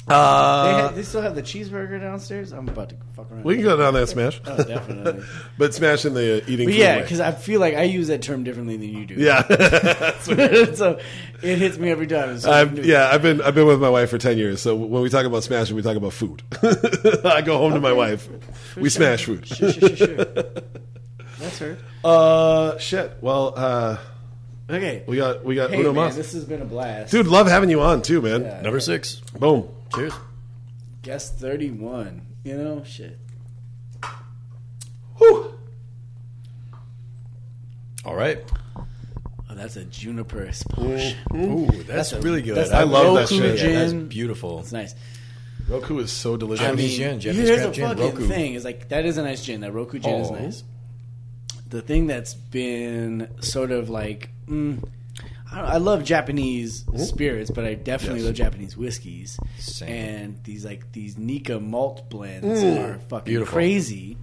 Uh, 0.10 0.65
they, 0.68 0.82
ha- 0.82 0.91
they 0.94 1.03
still 1.03 1.22
have 1.22 1.36
the 1.36 1.41
cheeseburger 1.41 2.02
downstairs. 2.02 2.52
I'm 2.52 2.68
about 2.68 2.90
to 2.90 2.95
fuck 3.15 3.32
around. 3.32 3.45
we 3.45 3.56
can 3.56 3.64
go 3.64 3.78
down 3.78 3.94
that 3.94 4.07
smash, 4.10 4.41
Oh, 4.45 4.61
definitely. 4.61 5.24
but 5.57 5.74
smash 5.74 6.03
in 6.03 6.15
the 6.15 6.41
uh, 6.41 6.45
eating. 6.49 6.68
But 6.68 6.74
food 6.74 6.80
yeah, 6.82 6.95
way. 6.98 7.02
because 7.03 7.22
I 7.22 7.32
feel 7.32 7.61
like 7.61 7.76
I 7.76 7.84
use 7.84 8.07
that 8.10 8.22
term 8.22 8.44
differently 8.44 8.76
than 8.76 8.90
you 8.90 9.06
do. 9.06 9.14
yeah, 9.15 9.41
so 10.19 10.99
it 11.41 11.57
hits 11.60 11.78
me 11.78 11.90
every 11.91 12.07
time. 12.07 12.40
So 12.40 12.52
I've, 12.52 12.86
yeah, 12.86 13.10
I've 13.10 13.22
been 13.22 13.41
I've 13.41 13.56
been 13.56 13.68
with 13.68 13.80
my 13.80 13.90
wife 13.90 14.10
for 14.10 14.18
ten 14.18 14.38
years. 14.38 14.61
So 14.61 14.76
when 14.76 15.02
we 15.02 15.10
talk 15.10 15.26
about 15.26 15.44
smashing, 15.44 15.78
we 15.78 15.82
talk 15.82 15.95
about 15.95 16.11
food. 16.11 16.41
I 17.24 17.41
go 17.41 17.57
home 17.57 17.74
to 17.74 17.80
my 17.80 17.94
wife. 17.94 18.28
For 18.74 18.82
We 18.82 18.90
sure. 18.90 18.99
smash 19.02 19.24
food. 19.26 19.48
Sure, 19.48 19.72
sure, 19.72 19.95
sure, 19.95 20.07
sure. 20.07 20.26
That's 21.39 21.59
her. 21.59 21.77
Uh, 22.03 22.77
shit. 22.77 23.18
Well, 23.22 23.53
uh, 23.55 23.97
Okay. 24.69 25.03
we 25.07 25.18
got 25.18 25.45
we 25.45 25.55
got 25.55 25.69
hey, 25.72 25.80
Uno 25.80 25.93
man, 25.93 26.05
Mas. 26.07 26.15
this 26.15 26.34
has 26.34 26.43
been 26.45 26.61
a 26.61 26.65
blast. 26.65 27.11
Dude, 27.11 27.27
love 27.27 27.47
having 27.47 27.69
you 27.69 27.81
on 27.81 28.01
too, 28.01 28.22
man. 28.22 28.41
Yeah. 28.43 28.61
Number 28.61 28.80
six. 28.80 29.22
Boom. 29.39 29.68
Cheers. 29.95 30.14
Guest 31.03 31.35
31. 31.39 32.22
You 32.43 32.57
know, 32.57 32.84
shit. 32.85 33.18
Whew. 35.18 35.53
All 38.05 38.15
right. 38.15 38.39
Oh, 38.77 39.55
that's 39.55 39.76
a 39.77 39.85
juniper 39.85 40.43
explosion. 40.43 41.18
Ooh, 41.35 41.65
that's, 41.72 41.88
That's 41.88 42.14
a- 42.14 42.22
really 42.22 42.41
good. 42.41 42.55
that's 42.55 42.72
I 42.72 42.81
a 42.81 42.85
love 42.85 43.15
that 43.15 43.22
Roku 43.31 43.38
shit. 43.38 43.59
Yeah, 43.72 43.80
that's 43.80 43.93
beautiful. 43.93 44.59
It's 44.59 44.72
nice. 44.72 44.95
Roku 45.68 45.99
is 45.99 46.11
so 46.11 46.38
delicious. 46.38 46.65
I 46.65 46.72
mean, 46.73 46.89
gin, 46.89 47.19
Japanese 47.19 47.47
here's 47.47 47.59
crab 47.59 47.69
the 47.69 47.76
gin, 47.76 47.88
fucking 47.89 48.03
Roku. 48.05 48.27
thing: 48.27 48.53
is 48.53 48.64
like 48.64 48.88
that 48.89 49.05
is 49.05 49.18
a 49.18 49.23
nice 49.23 49.43
gin. 49.43 49.61
That 49.61 49.73
Roku 49.73 49.99
gin 49.99 50.15
is 50.22 50.30
Oh. 50.30 50.35
nice. 50.35 50.64
The 51.69 51.81
thing 51.81 52.07
that's 52.07 52.34
been 52.34 53.27
sort 53.41 53.72
of 53.72 53.89
like, 53.89 54.30
mm, 54.48 54.81
I, 55.52 55.56
don't, 55.61 55.65
I 55.69 55.77
love 55.77 56.03
Japanese 56.03 56.85
spirits, 56.98 57.52
but 57.52 57.65
I 57.65 57.73
definitely 57.73 58.19
Yes. 58.19 58.26
love 58.27 58.35
Japanese 58.35 58.77
whiskeys. 58.77 59.38
Same. 59.60 59.89
And 59.89 60.44
these 60.44 60.64
like 60.65 60.91
these 60.91 61.18
Nikka 61.18 61.60
malt 61.60 62.10
blends 62.10 62.64
are 62.64 62.99
fucking 63.10 63.26
Beautiful. 63.31 63.53
crazy. 63.53 64.18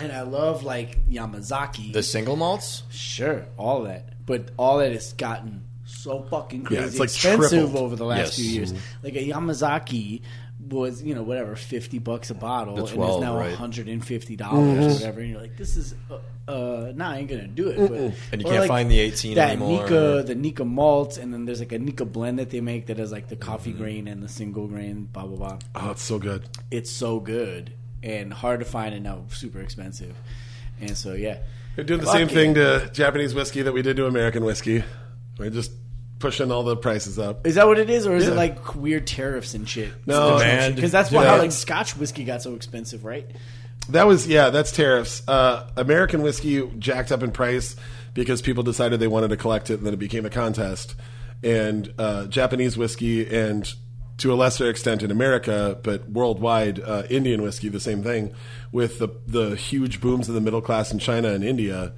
And 0.00 0.10
I 0.10 0.22
love 0.22 0.64
like 0.64 1.06
Yamazaki. 1.08 1.92
The 1.92 2.02
single 2.02 2.36
malts? 2.36 2.82
Sure, 2.90 3.46
all 3.56 3.82
that, 3.84 4.24
but 4.26 4.50
all 4.56 4.78
that 4.78 4.92
has 4.92 5.12
gotten 5.12 5.64
so 5.86 6.22
fucking 6.30 6.64
crazy 6.64 6.80
Yeah, 6.80 6.86
it's 6.88 6.98
like 6.98 7.10
expensive 7.10 7.50
tripled. 7.70 7.76
over 7.76 7.94
the 7.96 8.04
last 8.06 8.18
Yes. 8.18 8.34
few 8.36 8.44
years. 8.46 8.74
Like 9.02 9.14
a 9.14 9.24
Yamazaki 9.28 10.22
was, 10.66 11.02
you 11.02 11.14
know, 11.14 11.22
whatever, 11.22 11.56
fifty 11.56 11.98
bucks 11.98 12.30
a 12.30 12.34
bottle, 12.34 12.74
The 12.76 12.84
and 12.84 12.90
12, 12.94 13.14
is 13.16 13.20
now 13.20 13.36
right. 13.38 13.54
hundred 13.54 13.88
and 13.88 14.04
fifty 14.04 14.36
dollars 14.36 14.86
or 14.86 14.94
whatever. 14.94 15.20
And 15.20 15.30
you're 15.30 15.40
like, 15.40 15.56
this 15.56 15.76
is, 15.76 15.94
uh, 16.10 16.18
uh 16.50 16.92
nah, 16.94 17.10
I 17.12 17.18
ain't 17.18 17.28
gonna 17.28 17.46
do 17.46 17.68
it. 17.68 17.76
But, 17.78 17.90
And 18.32 18.42
you 18.42 18.46
can't 18.48 18.60
like 18.60 18.68
find 18.68 18.90
the 18.90 18.98
18 19.00 19.34
that 19.36 19.50
anymore. 19.50 19.82
Nikka, 19.82 20.24
the 20.26 20.34
Nikka 20.34 20.64
malts, 20.64 21.16
and 21.18 21.32
then 21.32 21.44
there's 21.44 21.60
like 21.60 21.72
a 21.72 21.78
Nikka 21.78 22.04
blend 22.04 22.38
that 22.38 22.50
they 22.50 22.60
make 22.60 22.86
that 22.86 22.98
has 22.98 23.12
like 23.12 23.28
the 23.28 23.36
coffee 23.36 23.72
grain 23.72 24.08
and 24.08 24.22
the 24.22 24.28
single 24.28 24.66
grain, 24.66 25.04
blah 25.12 25.26
blah 25.26 25.36
blah 25.36 25.58
Oh, 25.74 25.90
it's 25.92 26.02
so 26.02 26.18
good. 26.18 26.48
it's 26.70 26.90
so 26.90 27.20
good 27.20 27.72
and 28.02 28.32
hard 28.32 28.60
to 28.60 28.66
find 28.66 28.94
and 28.94 29.04
now 29.04 29.24
super 29.30 29.60
expensive. 29.60 30.14
And 30.80 30.96
so 30.96 31.14
yeah, 31.14 31.38
We're 31.76 31.84
doing 31.84 32.00
the 32.00 32.06
Fuck 32.06 32.14
same 32.16 32.28
it. 32.28 32.32
thing 32.32 32.54
to 32.54 32.90
Japanese 32.92 33.34
whiskey 33.34 33.62
that 33.62 33.72
we 33.72 33.82
did 33.82 33.96
to 33.96 34.06
American 34.06 34.44
whiskey. 34.44 34.84
We 35.38 35.50
just 35.50 35.72
pushing 36.24 36.50
all 36.50 36.62
the 36.62 36.74
prices 36.74 37.18
up. 37.18 37.46
Is 37.46 37.56
that 37.56 37.66
what 37.66 37.78
it 37.78 37.90
is, 37.90 38.06
or 38.06 38.16
is 38.16 38.26
it 38.26 38.30
Yeah. 38.30 38.36
like 38.36 38.74
weird 38.74 39.06
tariffs 39.06 39.52
and 39.52 39.68
shit? 39.68 39.90
No. 40.06 40.38
Demand. 40.38 40.74
because 40.74 40.90
that's 40.90 41.10
why 41.10 41.24
Yeah. 41.24 41.34
like 41.34 41.52
Scotch 41.52 41.96
whiskey 41.98 42.24
got 42.24 42.40
so 42.40 42.54
expensive, 42.54 43.04
right? 43.04 43.30
That 43.90 44.06
was 44.06 44.26
yeah, 44.26 44.48
that's 44.48 44.72
tariffs. 44.72 45.22
Uh, 45.28 45.68
American 45.76 46.22
whiskey 46.22 46.66
jacked 46.78 47.12
up 47.12 47.22
in 47.22 47.30
price 47.30 47.76
because 48.14 48.40
people 48.40 48.62
decided 48.62 49.00
they 49.00 49.06
wanted 49.06 49.28
to 49.28 49.36
collect 49.36 49.68
it, 49.68 49.74
and 49.74 49.86
then 49.86 49.92
it 49.92 49.98
became 49.98 50.24
a 50.24 50.30
contest. 50.30 50.94
And 51.42 51.92
uh, 51.98 52.24
Japanese 52.28 52.78
whiskey, 52.78 53.28
and 53.28 53.70
to 54.16 54.32
a 54.32 54.36
lesser 54.36 54.70
extent 54.70 55.02
in 55.02 55.10
America, 55.10 55.76
but 55.82 56.08
worldwide, 56.08 56.80
uh, 56.80 57.02
Indian 57.10 57.42
whiskey, 57.42 57.68
the 57.68 57.80
same 57.80 58.02
thing. 58.02 58.32
With 58.72 58.98
the 58.98 59.08
the 59.26 59.56
huge 59.56 60.00
booms 60.00 60.28
of 60.30 60.34
the 60.34 60.40
middle 60.40 60.62
class 60.62 60.90
in 60.90 60.98
China 60.98 61.28
and 61.34 61.44
India, 61.44 61.92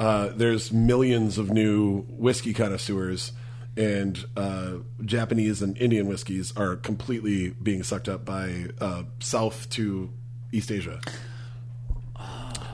uh, 0.00 0.30
there's 0.34 0.72
millions 0.72 1.38
of 1.38 1.52
new 1.52 2.00
whiskey 2.08 2.52
connoisseurs. 2.52 3.30
And 3.78 4.26
uh, 4.36 4.78
Japanese 5.04 5.62
and 5.62 5.78
Indian 5.78 6.08
whiskeys 6.08 6.52
are 6.56 6.74
completely 6.74 7.50
being 7.50 7.84
sucked 7.84 8.08
up 8.08 8.24
by 8.24 8.66
uh, 8.80 9.04
South 9.20 9.70
to 9.70 10.10
East 10.50 10.72
Asia. 10.72 11.00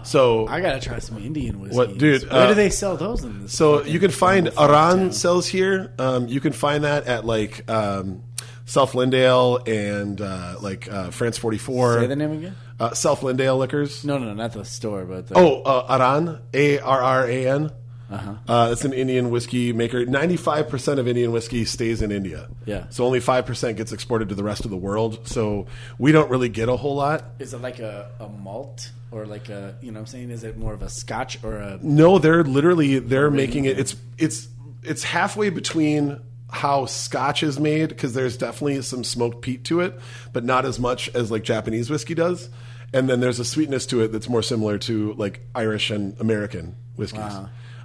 So 0.03 0.47
I 0.47 0.61
gotta 0.61 0.81
try 0.81 0.99
some 0.99 1.19
Indian 1.19 1.61
whiskey. 1.61 1.77
What, 1.77 1.99
dude, 1.99 2.23
Where 2.31 2.43
uh, 2.43 2.49
do 2.49 2.55
they 2.55 2.71
sell 2.71 2.97
those? 2.97 3.25
In 3.25 3.43
this 3.43 3.53
So 3.53 3.83
you 3.85 3.99
can 3.99 4.11
find 4.11 4.51
Aran 4.59 5.13
sells 5.13 5.47
here. 5.47 5.93
Um, 5.99 6.29
you 6.29 6.41
can 6.41 6.53
find 6.53 6.85
that 6.85 7.07
at 7.07 7.25
like 7.25 7.69
um, 7.71 8.23
South 8.67 8.95
Lyndale 8.95 9.59
and 9.67 10.21
uh, 10.21 10.57
like 10.61 10.91
uh, 10.93 11.11
France 11.11 11.39
Forty 11.39 11.59
Four. 11.59 12.01
Say 12.01 12.07
the 12.07 12.17
name 12.17 12.33
again. 12.33 12.57
Uh, 12.79 12.93
South 12.93 13.23
Lyndale 13.23 13.57
Liquors. 13.57 14.05
No, 14.05 14.19
no, 14.19 14.35
not 14.35 14.53
the 14.53 14.65
store, 14.65 15.05
but 15.05 15.29
the, 15.29 15.39
Oh, 15.39 15.63
uh, 15.63 15.87
Aran, 15.99 16.39
A 16.53 16.79
R 16.81 17.03
R 17.03 17.27
A 17.27 17.49
N. 17.49 17.71
Uh-huh. 18.15 18.35
Uh, 18.47 18.69
it's 18.73 18.85
an 18.85 18.93
Indian 18.93 19.31
whiskey 19.31 19.73
maker. 19.73 20.05
Ninety-five 20.07 20.69
percent 20.69 21.01
of 21.01 21.09
Indian 21.09 21.33
whiskey 21.33 21.65
stays 21.65 22.03
in 22.03 22.13
India. 22.13 22.49
Yeah. 22.65 22.87
So 22.91 23.05
only 23.05 23.21
five 23.21 23.47
percent 23.47 23.77
gets 23.77 23.93
exported 23.93 24.29
to 24.31 24.35
the 24.35 24.45
rest 24.45 24.65
of 24.65 24.71
the 24.71 24.77
world. 24.77 25.27
So 25.27 25.67
we 25.99 26.13
don't 26.13 26.31
really 26.31 26.49
get 26.49 26.69
a 26.69 26.77
whole 26.77 26.97
lot. 26.97 27.25
is 27.39 27.55
it 27.55 27.61
like 27.61 27.79
a, 27.79 28.11
a 28.21 28.29
malt 28.29 28.91
or 29.11 29.27
like 29.27 29.49
a 29.49 29.77
you 29.81 29.93
know 29.93 30.01
what 30.01 30.03
I'm 30.03 30.07
saying? 30.07 30.31
Is 30.31 30.45
it 30.45 30.57
more 30.57 30.75
of 30.75 30.83
a 30.83 30.89
Scotch 30.89 31.43
or 31.45 31.57
a 31.57 31.79
No, 31.83 32.19
they're 32.19 32.45
literally 32.45 32.99
they're 32.99 33.31
making 33.31 33.65
it. 33.65 33.79
It's 33.79 33.97
it's 34.19 34.49
it's 34.83 35.03
halfway 35.05 35.51
between 35.51 36.21
how 36.51 36.87
Scotch 36.87 37.43
is 37.43 37.59
made 37.59 37.89
because 37.89 38.15
there's 38.15 38.37
definitely 38.37 38.81
some 38.83 39.03
smoked 39.03 39.41
peat 39.43 39.65
to 39.65 39.81
it, 39.81 39.99
but 40.33 40.45
not 40.45 40.65
as 40.65 40.79
much 40.79 41.09
as 41.15 41.31
like 41.31 41.43
Japanese 41.43 41.91
whiskey 41.91 42.15
does. 42.15 42.49
And 42.93 43.11
then 43.11 43.19
there's 43.19 43.41
a 43.41 43.45
sweetness 43.45 43.87
to 43.87 44.03
it 44.03 44.13
that's 44.13 44.29
more 44.29 44.43
similar 44.43 44.79
to 44.79 45.15
like 45.15 45.41
Irish 45.55 45.91
and 45.91 46.19
American 46.21 46.77
whiskeys. 46.95 47.21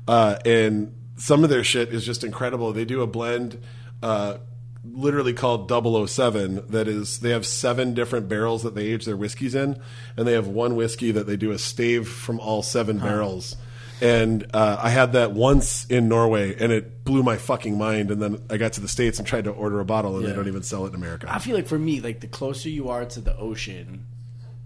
Uh, 0.08 0.38
and 0.46 0.96
some 1.18 1.44
of 1.44 1.50
their 1.50 1.64
shit 1.64 1.90
is 1.94 2.06
just 2.06 2.24
incredible. 2.24 2.72
They 2.74 2.86
do 2.86 3.02
a 3.02 3.08
blend. 3.08 3.62
Uh, 4.02 4.38
literally 4.86 5.34
called 5.34 5.70
007 6.10 6.66
that 6.70 6.88
is 6.88 7.20
they 7.20 7.32
have 7.32 7.46
seven 7.46 7.94
different 7.94 8.30
barrels 8.30 8.64
that 8.64 8.76
they 8.76 8.86
age 8.86 9.06
their 9.06 9.18
whiskeys 9.18 9.54
in 9.54 9.80
and 10.16 10.26
they 10.26 10.32
have 10.32 10.48
one 10.48 10.76
whiskey 10.76 11.12
that 11.12 11.28
they 11.28 11.36
do 11.36 11.52
a 11.52 11.60
stave 11.60 12.08
from 12.08 12.40
all 12.40 12.64
seven 12.64 12.98
barrels 12.98 13.58
and 14.02 14.46
uh, 14.54 14.78
i 14.82 14.90
had 14.90 15.12
that 15.12 15.32
once 15.34 15.86
in 15.88 16.08
norway 16.08 16.56
and 16.58 16.72
it 16.72 17.04
blew 17.04 17.22
my 17.22 17.36
fucking 17.36 17.78
mind 17.78 18.10
and 18.10 18.22
then 18.22 18.42
i 18.50 18.56
got 18.56 18.72
to 18.72 18.80
the 18.80 18.88
states 18.88 19.20
and 19.20 19.28
tried 19.28 19.44
to 19.44 19.52
order 19.52 19.82
a 19.82 19.86
bottle 19.86 20.16
and 20.18 20.26
they 20.26 20.34
don't 20.34 20.48
even 20.48 20.64
sell 20.64 20.86
it 20.86 20.90
in 20.90 20.96
america 20.96 21.28
I 21.30 21.40
feel 21.40 21.56
like 21.56 21.68
for 21.68 21.78
me, 21.78 22.00
like 22.00 22.22
the 22.22 22.28
closer 22.28 22.70
you 22.70 22.88
are 22.90 23.04
to 23.06 23.20
the 23.20 23.36
ocean, 23.38 24.06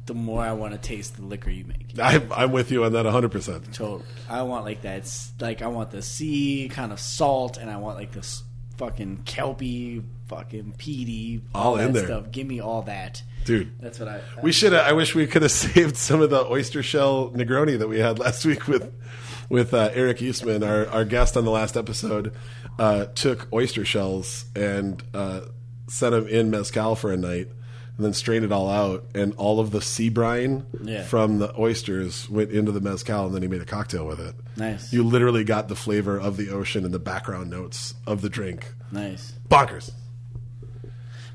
the 0.06 0.14
more 0.14 0.42
I 0.42 0.52
want 0.54 0.74
to 0.74 0.78
taste 0.80 1.16
the 1.16 1.24
liquor 1.24 1.50
you 1.50 1.66
make. 1.66 1.98
I, 2.00 2.22
i'm 2.36 2.52
with 2.52 2.72
you 2.72 2.84
on 2.84 2.94
that 2.94 3.06
100% 3.06 3.72
Totally. 3.74 4.04
I 4.30 4.42
want 4.44 4.66
like 4.66 4.82
that. 4.82 5.02
s- 5.04 5.32
Like 5.40 5.62
I 5.62 5.68
want 5.68 5.92
the 5.92 6.02
sea 6.02 6.70
kind 6.72 6.92
of 6.92 7.00
salt, 7.00 7.58
and 7.58 7.70
I 7.70 7.78
want 7.78 7.98
like 7.98 8.12
this 8.12 8.44
fucking 8.78 9.22
kelpy, 9.26 10.04
fucking 10.28 10.74
peaty, 10.78 11.42
All 11.56 11.78
in 11.78 11.94
that 11.94 11.94
there. 11.94 12.06
stuff. 12.08 12.32
Give 12.32 12.46
me 12.48 12.60
all 12.60 12.82
that, 12.84 13.22
dude 13.46 13.72
That's 13.80 14.00
what 14.00 14.08
I. 14.10 14.22
we 14.42 14.52
should 14.52 14.74
i 14.74 14.92
wish 14.94 15.14
we 15.16 15.28
could 15.28 15.42
have 15.44 15.52
saved 15.68 15.96
some 15.98 16.22
of 16.22 16.30
the 16.30 16.46
oyster 16.46 16.82
shell 16.82 17.30
negroni 17.32 17.78
that 17.78 17.88
we 17.90 18.00
had 18.00 18.18
last 18.20 18.46
week 18.52 18.68
with 18.68 18.92
with 19.50 19.74
uh, 19.74 19.90
eric 19.94 20.22
eastman 20.22 20.64
our, 20.64 20.88
our 20.88 21.04
guest 21.06 21.36
on 21.38 21.44
the 21.46 21.52
last 21.52 21.76
episode 21.78 22.34
uh, 22.80 23.06
took 23.16 23.48
oyster 23.54 23.84
shells 23.86 24.46
and 24.56 25.04
uh, 25.14 25.42
set 25.88 26.12
them 26.12 26.26
in 26.28 26.50
mezcal 26.50 26.96
for 26.96 27.12
a 27.12 27.18
night 27.18 27.50
and 27.98 28.06
then 28.06 28.14
strained 28.14 28.44
it 28.44 28.52
all 28.52 28.70
out 28.70 29.06
and 29.14 29.34
all 29.36 29.60
of 29.60 29.70
the 29.72 29.82
sea 29.82 30.10
brine 30.10 30.66
Yeah. 30.84 31.04
from 31.04 31.38
the 31.40 31.54
oysters 31.60 32.28
went 32.30 32.52
into 32.52 32.72
the 32.72 32.82
mezcal 32.82 33.26
and 33.28 33.36
then 33.36 33.42
he 33.44 33.48
made 33.48 33.62
a 33.62 33.66
cocktail 33.66 34.06
with 34.08 34.20
it 34.20 34.34
Nice. 34.58 34.92
you 34.92 35.04
literally 35.04 35.44
got 35.44 35.68
the 35.68 35.76
flavor 35.76 36.20
of 36.20 36.36
the 36.38 36.50
ocean 36.50 36.86
and 36.86 36.94
the 36.94 37.00
background 37.00 37.50
notes 37.50 37.94
of 38.08 38.22
the 38.22 38.30
drink 38.30 38.74
nice. 38.92 39.34
bonkers 39.50 39.92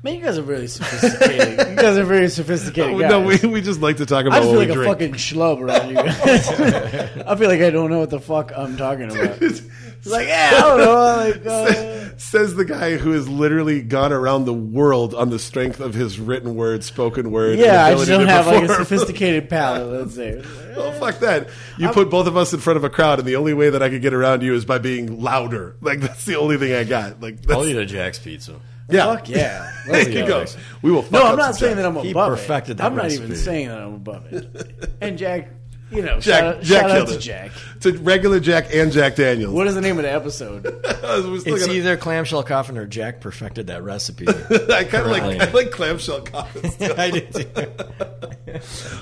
Man, 0.01 0.15
you 0.15 0.21
guys 0.23 0.37
are 0.37 0.43
really 0.43 0.67
sophisticated. 0.67 1.59
you 1.71 1.75
guys 1.75 1.97
are 1.97 2.05
very 2.05 2.29
sophisticated 2.29 2.97
guys. 2.99 3.09
no 3.11 3.19
we, 3.21 3.37
we 3.49 3.61
just 3.61 3.81
like 3.81 3.97
to 3.97 4.05
talk 4.05 4.23
I 4.23 4.27
about 4.27 4.43
just 4.43 4.47
what 4.47 4.51
feel 4.51 4.59
like 4.59 4.69
a 4.69 4.73
drink 4.73 4.93
fucking 4.93 5.13
schlub 5.15 5.59
around 5.59 5.89
you 5.89 5.95
guys. 5.95 6.47
I 7.27 7.35
feel 7.35 7.49
like 7.49 7.59
I 7.59 7.69
don't 7.69 7.89
know 7.89 7.99
what 7.99 8.09
the 8.09 8.21
fuck 8.21 8.53
I'm 8.55 8.77
talking 8.77 9.11
about. 9.11 9.41
It's 9.99 10.07
like, 10.07 10.27
yeah, 10.27 10.51
I 10.53 10.59
don't 10.61 10.77
know. 10.79 10.93
Like, 10.95 11.45
uh, 11.45 12.09
Says 12.17 12.55
the 12.55 12.65
guy 12.65 12.97
who 12.97 13.11
has 13.11 13.27
literally 13.29 13.81
gone 13.81 14.11
around 14.13 14.45
the 14.45 14.53
world 14.53 15.13
on 15.13 15.29
the 15.29 15.39
strength 15.39 15.79
of 15.79 15.93
his 15.93 16.19
written 16.19 16.55
word, 16.55 16.83
spoken 16.83 17.31
word. 17.31 17.59
yeah, 17.59 17.85
I 17.85 17.93
just 17.95 18.07
don't 18.07 18.21
to 18.25 18.27
have 18.27 18.47
like 18.47 18.63
a 18.63 18.75
sophisticated 18.75 19.49
palate. 19.49 19.87
Let's 19.87 20.15
say. 20.15 20.41
well, 20.75 20.91
fuck 20.99 21.19
that. 21.19 21.49
You 21.77 21.89
put 21.89 22.09
both 22.09 22.27
of 22.27 22.35
us 22.37 22.53
in 22.53 22.59
front 22.59 22.77
of 22.77 22.83
a 22.83 22.89
crowd, 22.89 23.19
and 23.19 23.27
the 23.27 23.35
only 23.37 23.53
way 23.53 23.69
that 23.69 23.81
I 23.83 23.89
could 23.89 24.01
get 24.01 24.13
around 24.13 24.41
you 24.43 24.53
is 24.53 24.65
by 24.65 24.77
being 24.79 25.21
louder. 25.21 25.75
Like 25.81 25.99
that's 26.01 26.25
the 26.25 26.35
only 26.37 26.57
thing 26.57 26.73
I 26.73 26.83
got. 26.83 27.21
Like 27.21 27.41
that's, 27.41 27.51
I'll 27.51 27.65
eat 27.65 27.77
a 27.77 27.85
Jack's 27.85 28.19
pizza. 28.19 28.55
yeah, 28.89 29.05
Fuck 29.15 29.29
yeah. 29.29 29.71
There 29.85 29.93
Let's 29.93 30.09
you 30.09 30.25
go. 30.27 30.45
go. 30.45 30.51
We 30.81 30.91
will. 30.91 31.01
Fuck 31.03 31.11
No, 31.11 31.23
I'm 31.23 31.37
not 31.37 31.55
saying 31.55 31.75
Jack. 31.75 31.83
that 31.83 31.97
I'm 31.97 32.03
He 32.05 32.11
above 32.11 32.29
perfected 32.37 32.71
it. 32.71 32.77
that 32.77 32.85
I'm 32.87 32.95
not 32.95 33.11
even 33.11 33.35
saying 33.35 33.67
that 33.69 33.79
I'm 33.79 33.95
above 33.95 34.25
it. 34.31 34.95
And 35.01 35.17
Jack, 35.17 35.49
you 35.91 36.01
know, 36.01 36.19
Jack, 36.19 36.39
shout, 36.39 36.43
out, 36.43 36.61
Jack 36.61 36.81
shout 36.81 36.91
out 36.91 37.07
to 37.07 37.15
it. 37.15 37.19
Jack. 37.19 37.51
To 37.81 37.97
regular 37.99 38.39
Jack 38.39 38.73
and 38.73 38.91
Jack 38.91 39.15
Daniels. 39.15 39.53
What 39.53 39.67
is 39.67 39.75
the 39.75 39.81
name 39.81 39.97
of 39.97 40.03
the 40.03 40.11
episode? 40.11 40.65
I 41.03 41.19
was 41.19 41.45
It's 41.47 41.67
either 41.67 41.97
clamshell 41.97 42.43
coffin 42.43 42.77
or 42.77 42.85
Jack 42.85 43.21
perfected 43.21 43.67
that 43.67 43.83
recipe. 43.83 44.27
I 44.29 44.83
kind 44.83 45.05
of 45.05 45.11
like 45.11 45.23
I 45.23 45.51
like 45.51 45.71
clamshell 45.71 46.21
coffins. 46.21 46.81
I 46.97 47.11
did 47.11 47.33
too. 47.33 47.71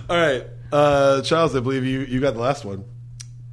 All 0.09 0.17
right, 0.17 0.45
uh, 0.71 1.21
Charles. 1.21 1.55
I 1.55 1.59
believe 1.59 1.85
you 1.85 2.01
you 2.01 2.19
got 2.19 2.33
the 2.33 2.41
last 2.41 2.65
one. 2.65 2.85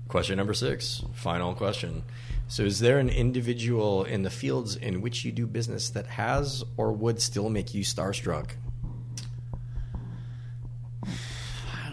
Question 0.08 0.36
number 0.36 0.54
six, 0.54 1.02
final 1.14 1.54
question. 1.54 2.04
So, 2.46 2.62
is 2.62 2.78
there 2.78 2.98
an 2.98 3.08
individual 3.08 4.04
in 4.04 4.22
the 4.22 4.30
fields 4.30 4.76
in 4.76 5.00
which 5.00 5.24
you 5.24 5.32
do 5.32 5.46
business 5.46 5.90
that 5.90 6.06
has 6.06 6.62
or 6.76 6.92
would 6.92 7.20
still 7.20 7.48
make 7.48 7.74
you 7.74 7.82
starstruck? 7.82 8.50
I 11.02 11.08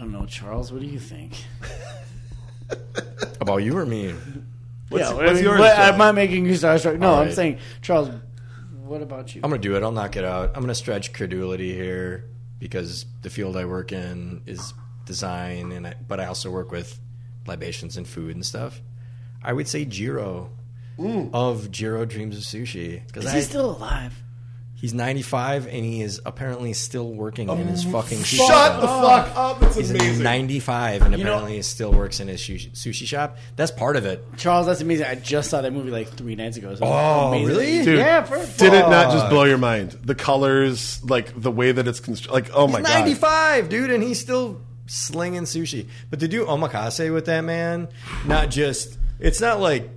don't 0.02 0.12
know, 0.12 0.26
Charles. 0.26 0.72
What 0.72 0.80
do 0.82 0.86
you 0.86 0.98
think? 0.98 1.44
About 3.40 3.58
you 3.58 3.76
or 3.76 3.86
me? 3.86 4.14
What's, 4.88 5.04
yeah, 5.08 5.14
what's 5.14 5.30
I 5.30 5.34
mean, 5.34 5.44
yours? 5.44 5.58
what- 5.60 5.74
Charles? 5.74 5.94
am 5.94 6.00
I 6.00 6.12
making 6.12 6.44
you 6.46 6.52
starstruck? 6.52 6.98
No, 6.98 7.08
All 7.08 7.20
I'm 7.20 7.26
right. 7.26 7.34
saying, 7.34 7.58
Charles. 7.80 8.10
What 8.84 9.00
about 9.02 9.34
you? 9.34 9.40
I'm 9.42 9.50
going 9.50 9.60
to 9.62 9.68
do 9.68 9.74
it. 9.76 9.82
I'll 9.82 9.92
knock 9.92 10.16
it 10.16 10.24
out. 10.24 10.48
I'm 10.50 10.56
going 10.62 10.68
to 10.68 10.74
stretch 10.74 11.12
credulity 11.12 11.72
here 11.74 12.24
because 12.58 13.06
the 13.22 13.30
field 13.30 13.56
I 13.56 13.64
work 13.64 13.90
in 13.92 14.42
is 14.46 14.74
design, 15.06 15.72
and 15.72 15.86
I, 15.86 15.94
but 16.06 16.20
I 16.20 16.26
also 16.26 16.50
work 16.50 16.70
with 16.70 16.98
libations 17.46 17.96
and 17.96 18.06
food 18.06 18.34
and 18.34 18.44
stuff. 18.44 18.80
I 19.42 19.52
would 19.52 19.66
say 19.66 19.84
Jiro 19.84 20.50
of 21.32 21.70
Jiro 21.70 22.04
Dreams 22.04 22.36
of 22.36 22.42
Sushi 22.44 23.04
because 23.06 23.24
Is 23.24 23.32
he 23.32 23.40
still 23.40 23.70
alive? 23.76 24.21
He's 24.82 24.92
95 24.92 25.66
and 25.66 25.84
he 25.84 26.02
is 26.02 26.20
apparently 26.26 26.74
still 26.74 27.10
working 27.10 27.48
in 27.48 27.66
his 27.68 27.86
oh, 27.86 27.90
fucking 27.92 28.18
sushi 28.18 28.36
Shut 28.36 28.48
shop. 28.48 28.80
the 28.82 28.86
fuck 28.88 29.36
up! 29.36 29.60
That's 29.60 29.76
He's 29.76 29.90
amazing. 29.92 30.22
95 30.22 31.02
and 31.02 31.12
You 31.16 31.24
know- 31.24 31.30
apparently 31.30 31.56
he 31.56 31.62
still 31.62 31.92
works 31.92 32.20
in 32.20 32.28
his 32.28 32.40
sushi, 32.42 32.72
sushi 32.72 33.06
shop. 33.06 33.38
That's 33.56 33.70
part 33.70 33.96
of 33.96 34.04
it. 34.04 34.22
Charles, 34.36 34.66
that's 34.66 34.82
amazing. 34.82 35.06
I 35.06 35.14
just 35.14 35.48
saw 35.48 35.62
that 35.62 35.72
movie 35.72 35.90
like 35.90 36.08
three 36.08 36.34
nights 36.34 36.58
ago. 36.58 36.74
So 36.74 36.84
Oh, 36.84 37.28
amazing. 37.28 37.46
really? 37.48 37.84
Dude, 37.84 37.98
yeah, 37.98 38.22
for, 38.24 38.36
Did 38.58 38.74
it 38.74 38.88
not 38.90 39.10
just 39.12 39.30
blow 39.30 39.44
your 39.44 39.56
mind? 39.58 39.92
The 40.04 40.14
colors, 40.14 41.02
like 41.04 41.32
the 41.40 41.50
way 41.50 41.72
that 41.72 41.88
it's 41.88 42.00
constructed. 42.00 42.34
Like, 42.34 42.50
oh 42.54 42.66
my 42.68 42.80
He's 42.80 42.88
god! 42.88 42.94
95, 42.98 43.68
dude, 43.70 43.90
and 43.90 44.02
he's 44.02 44.20
still 44.20 44.60
slinging 44.86 45.44
sushi. 45.44 45.86
But 46.10 46.20
to 46.20 46.28
do 46.28 46.44
omakase 46.44 47.10
with 47.14 47.26
that 47.26 47.42
man, 47.42 47.88
not 48.26 48.50
just 48.50 48.98
it's 49.20 49.40
not 49.40 49.60
like 49.60 49.88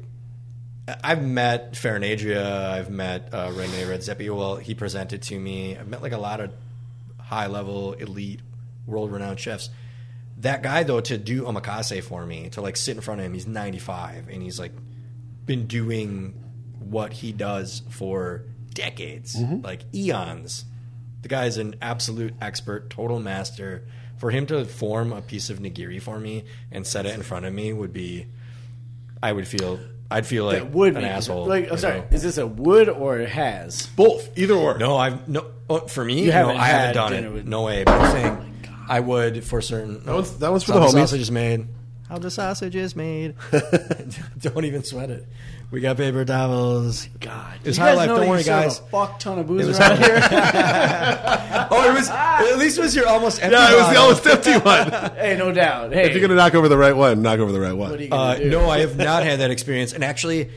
I've 0.87 1.23
met 1.23 1.73
Ferran 1.73 2.05
Adrià, 2.05 2.69
I've 2.71 2.91
met 2.91 3.33
uh, 3.33 3.51
Rene 3.53 3.83
Redzepi. 3.83 4.35
Well, 4.35 4.57
he 4.57 4.75
presented 4.75 5.23
to 5.23 5.39
me. 5.39 5.75
I've 5.75 5.87
met 5.87 6.01
like 6.01 6.11
a 6.11 6.17
lot 6.17 6.39
of 6.39 6.51
high 7.19 7.47
level, 7.47 7.93
elite, 7.93 8.41
world 8.85 9.11
renowned 9.11 9.39
chefs. 9.39 9.69
That 10.37 10.61
guy 10.61 10.83
though, 10.83 11.01
to 11.01 11.17
do 11.17 11.43
omakase 11.43 12.03
for 12.03 12.25
me, 12.25 12.49
to 12.49 12.61
like 12.61 12.77
sit 12.77 12.95
in 12.95 13.01
front 13.01 13.19
of 13.19 13.25
him, 13.25 13.33
he's 13.33 13.47
95 13.47 14.27
and 14.29 14.43
he's 14.43 14.59
like 14.59 14.73
been 15.45 15.65
doing 15.65 16.33
what 16.79 17.13
he 17.13 17.31
does 17.31 17.81
for 17.89 18.43
decades, 18.73 19.35
like 19.63 19.81
eons. 19.93 20.65
The 21.23 21.29
guy 21.29 21.45
is 21.45 21.57
an 21.57 21.75
absolute 21.81 22.35
expert, 22.41 22.91
total 22.91 23.19
master. 23.19 23.87
For 24.17 24.29
him 24.29 24.45
to 24.47 24.65
form 24.65 25.11
a 25.11 25.21
piece 25.21 25.49
of 25.49 25.59
nigiri 25.59 26.01
for 26.01 26.19
me 26.19 26.45
and 26.71 26.85
set 26.85 27.05
it 27.05 27.15
in 27.15 27.23
front 27.23 27.45
of 27.45 27.53
me 27.53 27.73
would 27.73 27.91
be, 27.91 28.27
I 29.23 29.31
would 29.33 29.47
feel 29.47 29.79
I'd 30.11 30.25
feel 30.25 30.45
like 30.45 30.57
that 30.59 30.71
would 30.71 30.95
an 30.95 31.01
be 31.01 31.07
asshole. 31.07 31.47
Like, 31.47 31.71
I'm 31.71 31.77
sorry, 31.77 31.99
know? 31.99 32.05
is 32.11 32.21
this 32.23 32.37
a 32.37 32.45
would 32.45 32.89
or 32.89 33.19
a 33.19 33.27
has? 33.27 33.87
Both, 33.87 34.37
either 34.37 34.53
or. 34.53 34.77
No, 34.77 34.97
I've 34.97 35.27
no. 35.27 35.47
Oh, 35.69 35.79
for 35.79 36.05
me, 36.05 36.21
You 36.21 36.27
no, 36.27 36.31
haven't 36.33 36.57
I 36.57 36.67
haven't 36.67 36.93
done 36.93 37.13
it. 37.13 37.31
with- 37.33 37.47
No 37.47 37.63
way. 37.63 37.83
But 37.83 37.99
I'm 37.99 38.11
saying 38.11 38.53
oh 38.69 38.85
I 38.87 38.99
would 38.99 39.43
for 39.43 39.61
certain. 39.61 40.03
That 40.05 40.13
one's- 40.13 40.31
that 40.37 40.51
one's 40.51 40.63
for 40.63 40.73
the 40.73 40.79
homies. 40.81 40.91
sausage 40.91 41.21
is 41.21 41.31
made. 41.31 41.67
How 42.09 42.19
the 42.19 42.29
sausage 42.29 42.75
is 42.75 42.95
made. 42.95 43.33
don't 44.39 44.63
even 44.63 44.83
sweat 44.83 45.09
it. 45.09 45.25
We 45.71 45.81
got 45.81 45.97
paper 45.97 46.23
towels. 46.23 47.07
God, 47.19 47.57
It's 47.63 47.77
you 47.77 47.83
high 47.83 47.89
guys 47.91 47.97
life. 47.97 48.07
know 48.09 48.17
Don't 48.19 48.29
worry, 48.29 48.43
guys. 48.43 48.77
A 48.79 48.83
fuck 48.83 49.17
ton 49.19 49.39
of 49.39 49.47
booze 49.47 49.77
around 49.79 49.97
here. 49.97 50.21
Oh, 51.71 51.89
it 51.89 51.93
was. 51.95 52.09
At 52.09 52.57
least 52.59 52.77
it 52.77 52.81
was 52.81 52.95
your 52.95 53.07
almost 53.07 53.41
empty. 53.41 53.55
Yeah, 53.57 53.71
it 53.71 53.75
was 53.75 53.87
the 53.89 53.95
bottle. 53.95 54.03
almost 54.03 54.27
empty 54.27 54.57
one. 54.59 55.15
hey, 55.17 55.35
no 55.35 55.51
doubt. 55.51 55.93
Hey, 55.93 56.05
if 56.05 56.11
you're 56.13 56.21
gonna 56.21 56.35
knock 56.35 56.53
over 56.53 56.67
the 56.69 56.77
right 56.77 56.95
one, 56.95 57.23
knock 57.23 57.39
over 57.39 57.51
the 57.51 57.59
right 57.59 57.73
one. 57.73 57.89
what 57.89 57.99
are 57.99 58.03
you 58.03 58.09
Uh, 58.11 58.35
do? 58.35 58.49
no, 58.51 58.69
I 58.69 58.79
have 58.81 58.95
not 58.97 59.23
had 59.23 59.39
that 59.39 59.49
experience. 59.49 59.91
And 59.91 60.03
actually, 60.03 60.51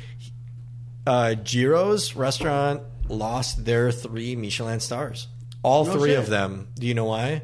uh, 1.06 1.34
Jiro's 1.42 2.14
restaurant 2.14 2.82
lost 3.08 3.64
their 3.64 3.90
three 3.90 4.36
Michelin 4.36 4.80
stars. 4.80 5.28
All 5.62 5.86
No 5.86 5.92
three 5.94 6.10
shit. 6.10 6.18
of 6.18 6.28
them. 6.28 6.68
Do 6.78 6.86
you 6.86 6.92
know 6.94 7.06
why? 7.06 7.42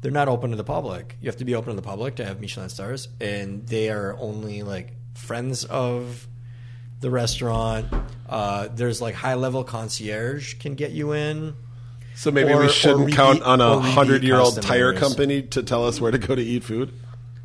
They're 0.00 0.10
not 0.12 0.28
open 0.28 0.50
to 0.50 0.56
the 0.56 0.64
public. 0.64 1.16
You 1.20 1.26
have 1.28 1.36
to 1.36 1.44
be 1.44 1.54
open 1.54 1.70
to 1.70 1.76
the 1.76 1.86
public 1.86 2.16
to 2.16 2.24
have 2.24 2.40
Michelin 2.40 2.68
stars, 2.70 3.08
and 3.20 3.66
they 3.66 3.90
are 3.90 4.16
only 4.18 4.62
like 4.62 4.92
friends 5.14 5.64
of 5.64 6.26
the 7.00 7.10
restaurant. 7.10 7.86
Uh, 8.28 8.68
there's 8.74 9.00
like 9.02 9.14
high 9.14 9.34
level 9.34 9.62
concierge 9.64 10.54
can 10.54 10.74
get 10.74 10.92
you 10.92 11.12
in. 11.12 11.54
So 12.14 12.30
maybe 12.30 12.52
Or- 12.52 12.60
we 12.62 12.68
shouldn't 12.68 13.00
repeat- 13.00 13.16
count 13.16 13.42
on 13.42 13.60
a 13.60 13.78
hundred 13.80 14.22
year 14.22 14.36
old 14.36 14.60
tire 14.62 14.92
company 14.94 15.42
to 15.42 15.62
tell 15.62 15.86
us 15.86 16.00
where 16.00 16.10
to 16.10 16.18
go 16.18 16.34
to 16.34 16.42
eat 16.42 16.64
food. 16.64 16.92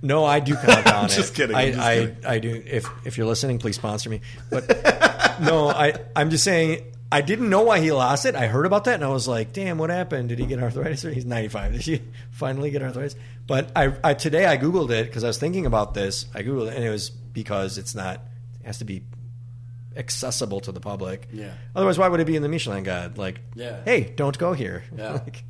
No, 0.02 0.23
I 0.23 0.40
do 0.40 0.56
count 0.56 0.88
on 0.94 1.06
it. 1.06 1.10
Just 1.11 1.34
kidding, 1.36 1.56
I'm 1.56 1.61
I, 1.61 1.72
just 1.72 1.80
I, 1.82 1.95
kidding. 1.99 2.26
I 2.26 2.40
do. 2.40 2.64
If 2.65 2.88
if 3.06 3.18
you're 3.18 3.27
listening, 3.27 3.60
please 3.60 3.76
sponsor 3.76 4.10
me. 4.10 4.22
But 4.49 4.68
no, 5.41 5.69
I 5.69 5.94
I'm 6.15 6.30
just 6.30 6.44
saying. 6.44 6.84
I 7.16 7.22
didn't 7.22 7.50
know 7.50 7.62
why 7.64 7.80
he 7.80 7.92
lost 7.92 8.26
it. 8.26 8.36
I 8.36 8.48
heard 8.48 8.66
about 8.66 8.84
that 8.86 8.96
and 8.96 9.04
I 9.04 9.08
was 9.08 9.28
like, 9.28 9.54
"Damn, 9.54 9.78
what 9.78 9.90
happened? 9.90 10.30
Did 10.30 10.40
he 10.40 10.46
get 10.46 10.60
arthritis? 10.60 11.02
He's 11.18 11.26
95. 11.26 11.72
Did 11.74 11.82
he 11.82 12.02
finally 12.32 12.72
get 12.72 12.82
arthritis?" 12.82 13.16
But 13.48 13.72
I, 13.76 13.94
I 14.04 14.14
today 14.16 14.46
I 14.46 14.58
googled 14.58 14.90
it 14.92 15.06
because 15.08 15.24
I 15.24 15.28
was 15.28 15.38
thinking 15.38 15.66
about 15.66 15.94
this. 15.94 16.26
I 16.34 16.44
googled 16.44 16.68
it 16.72 16.76
and 16.76 16.84
it 16.84 16.90
was 16.90 17.10
because 17.10 17.78
it's 17.78 17.96
not. 17.96 18.22
It 18.62 18.66
has 18.68 18.80
to 18.80 18.86
be 18.86 19.04
accessible 19.96 20.60
to 20.62 20.72
the 20.72 20.80
public. 20.82 21.28
Yeah. 21.32 21.52
Otherwise, 21.76 21.98
why 21.98 22.08
would 22.10 22.20
it 22.20 22.28
be 22.28 22.36
in 22.36 22.42
the 22.44 22.50
Michelin 22.50 22.84
Guide? 22.84 23.18
Like, 23.18 23.40
Yeah. 23.56 23.82
hey, 23.86 24.02
don't 24.16 24.38
go 24.38 24.54
here. 24.54 24.84
Yeah. 24.98 25.14
Like, 25.14 25.44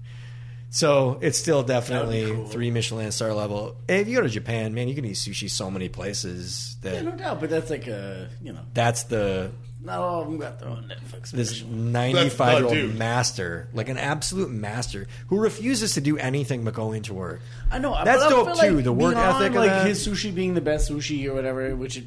so 0.69 1.19
it's 1.21 1.37
still 1.37 1.63
definitely 1.63 2.25
cool. 2.31 2.45
three 2.47 2.69
Michelin 2.69 3.11
star 3.11 3.33
level. 3.33 3.77
If 3.87 4.07
you 4.09 4.17
go 4.17 4.21
to 4.23 4.29
Japan, 4.29 4.73
man, 4.73 4.87
you 4.89 4.95
can 4.95 5.05
eat 5.05 5.13
sushi 5.15 5.49
so 5.49 5.71
many 5.71 5.87
places 5.89 6.75
that 6.81 6.95
Yeah, 6.95 7.01
no 7.01 7.11
doubt. 7.11 7.39
But 7.39 7.49
that's 7.49 7.69
like 7.69 7.87
a 7.87 8.29
you 8.43 8.51
know, 8.53 8.59
that's 8.73 9.03
the 9.03 9.51
not 9.85 9.99
all 9.99 10.21
of 10.21 10.27
them 10.27 10.37
got 10.39 10.59
their 10.59 10.69
own 10.69 10.89
Netflix. 10.91 11.31
this 11.31 11.49
special. 11.51 11.69
ninety 11.69 12.29
five 12.29 12.69
year 12.71 12.85
old 12.87 12.95
master, 12.95 13.67
like 13.73 13.87
an 13.89 13.97
absolute 13.97 14.49
master, 14.49 15.07
who 15.27 15.37
refuses 15.39 15.93
to 15.93 16.01
do 16.01 16.17
anything 16.17 16.63
but 16.65 16.73
go 16.73 16.91
into 16.91 17.13
work. 17.13 17.41
I 17.71 17.79
know 17.79 17.91
That's 18.03 18.23
but 18.23 18.27
I 18.27 18.29
dope, 18.29 18.45
feel 18.47 18.55
too, 18.69 18.75
Like 18.75 18.83
the 18.83 18.93
work 18.93 19.13
beyond, 19.15 19.35
ethic 19.37 19.49
of 19.51 19.55
like 19.57 19.69
that. 19.69 19.87
his 19.87 20.05
sushi 20.07 20.33
being 20.33 20.53
the 20.55 20.61
best 20.61 20.89
sushi 20.91 21.25
or 21.27 21.33
whatever, 21.33 21.75
which 21.75 21.97
it, 21.97 22.05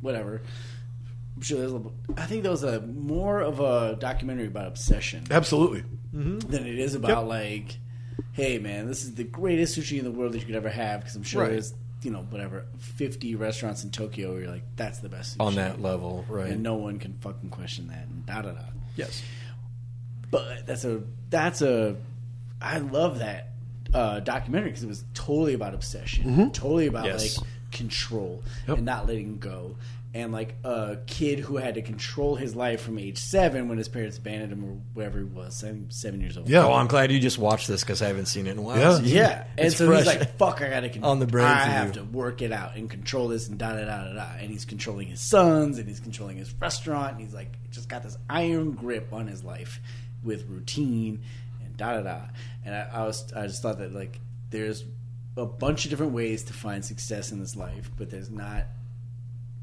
whatever. 0.00 0.40
I'm 1.36 1.42
sure 1.42 1.58
there's. 1.58 1.72
A, 1.72 1.82
I 2.16 2.24
think 2.26 2.42
there 2.44 2.52
was 2.52 2.62
a 2.64 2.80
more 2.80 3.40
of 3.40 3.60
a 3.60 3.96
documentary 4.00 4.46
about 4.46 4.68
obsession 4.68 5.24
Absolutely. 5.30 5.80
Mm-hmm. 6.14 6.38
than 6.50 6.66
it 6.66 6.78
is 6.78 6.94
about 6.94 7.26
like, 7.28 7.76
hey 8.32 8.58
man, 8.58 8.86
this 8.86 9.04
is 9.04 9.14
the 9.16 9.24
greatest 9.24 9.78
sushi 9.78 9.98
in 9.98 10.04
the 10.04 10.10
world 10.10 10.32
that 10.32 10.38
you 10.38 10.46
could 10.46 10.54
ever 10.54 10.70
have. 10.70 11.00
Because 11.00 11.14
I'm 11.16 11.22
sure 11.24 11.42
Right. 11.42 11.50
there's 11.52 11.74
you 12.02 12.10
know 12.10 12.20
whatever 12.30 12.66
50 12.78 13.34
restaurants 13.36 13.82
in 13.84 13.90
Tokyo 13.90 14.32
where 14.32 14.42
you're 14.42 14.50
like 14.50 14.64
that's 14.76 14.98
the 15.00 15.08
best 15.08 15.36
On 15.40 15.54
that 15.56 15.80
level, 15.80 16.24
right? 16.28 16.50
and 16.50 16.62
no 16.62 16.74
one 16.74 16.98
can 16.98 17.14
fucking 17.20 17.50
question 17.50 17.88
that 17.88 18.06
and 18.06 18.24
da 18.26 18.42
da 18.42 18.52
da. 18.52 18.60
yes, 18.96 19.22
But 20.30 20.66
that's 20.66 20.84
a 20.84 21.02
that's 21.30 21.62
a 21.62 21.96
I 22.60 22.78
love 22.78 23.18
that 23.20 23.48
uh, 23.94 24.20
documentary 24.20 24.70
because 24.70 24.82
it 24.82 24.88
was 24.88 25.04
totally 25.14 25.54
about 25.54 25.74
obsession, 25.74 26.50
totally 26.52 26.86
about 26.86 27.04
Yes. 27.06 27.38
like 27.38 27.46
control 27.70 28.42
Yep. 28.68 28.78
and 28.78 28.86
not 28.86 29.06
letting 29.06 29.38
go, 29.38 29.76
and 30.16 30.32
like 30.32 30.54
a 30.64 30.96
kid 31.06 31.38
who 31.40 31.58
had 31.58 31.74
to 31.74 31.82
control 31.82 32.36
his 32.36 32.56
life 32.56 32.80
from 32.80 32.98
age 32.98 33.18
seven 33.18 33.68
when 33.68 33.76
his 33.76 33.86
parents 33.86 34.16
abandoned 34.16 34.50
him 34.50 34.64
or 34.64 34.72
wherever 34.94 35.18
he 35.18 35.24
was, 35.24 35.54
seven, 35.56 35.90
seven 35.90 36.22
years 36.22 36.38
old. 36.38 36.48
Yeah. 36.48 36.64
Oh, 36.64 36.72
I'm 36.72 36.86
glad 36.86 37.12
you 37.12 37.20
just 37.20 37.38
watched 37.38 37.68
this 37.68 37.82
because 37.82 38.00
I 38.00 38.06
haven't 38.06 38.24
seen 38.26 38.46
it 38.46 38.52
in 38.52 38.58
a 38.58 38.62
while. 38.62 38.78
Yeah. 38.78 38.92
So 38.96 39.02
Yeah, 39.02 39.44
and 39.58 39.66
it's 39.66 39.76
so 39.76 39.86
fresh. 39.86 39.98
he's 39.98 40.06
like, 40.06 40.38
"Fuck, 40.38 40.62
I 40.62 40.70
gotta 40.70 40.88
con- 40.94 41.04
On 41.04 41.18
the 41.18 41.26
brain 41.26 41.44
I 41.46 41.64
for 41.64 41.70
have 41.70 41.86
you. 41.88 41.92
to 41.94 42.04
work 42.04 42.40
it 42.40 42.50
out 42.50 42.76
and 42.76 42.88
control 42.88 43.28
this 43.28 43.46
and 43.48 43.58
da 43.58 43.72
da 43.74 43.84
da 43.84 44.04
da 44.06 44.12
da." 44.14 44.26
And 44.40 44.50
he's 44.50 44.64
controlling 44.64 45.08
his 45.08 45.20
sons 45.20 45.78
and 45.78 45.86
he's 45.86 46.00
controlling 46.00 46.38
his 46.38 46.54
restaurant 46.60 47.12
and 47.12 47.20
he's 47.20 47.34
like 47.34 47.52
just 47.70 47.88
got 47.90 48.02
this 48.02 48.16
iron 48.30 48.72
grip 48.72 49.12
on 49.12 49.26
his 49.26 49.44
life 49.44 49.80
with 50.24 50.46
routine 50.48 51.20
and 51.62 51.76
da 51.76 51.92
da 51.94 52.02
da. 52.02 52.20
And 52.64 52.74
I, 52.74 52.88
I 52.92 53.04
was 53.04 53.30
I 53.34 53.46
just 53.48 53.60
thought 53.60 53.78
that 53.80 53.92
like 53.92 54.18
there's 54.50 54.82
a 55.36 55.44
bunch 55.44 55.84
of 55.84 55.90
different 55.90 56.12
ways 56.12 56.44
to 56.44 56.54
find 56.54 56.82
success 56.82 57.30
in 57.32 57.38
this 57.38 57.54
life, 57.54 57.90
but 57.98 58.08
there's 58.08 58.30
not. 58.30 58.64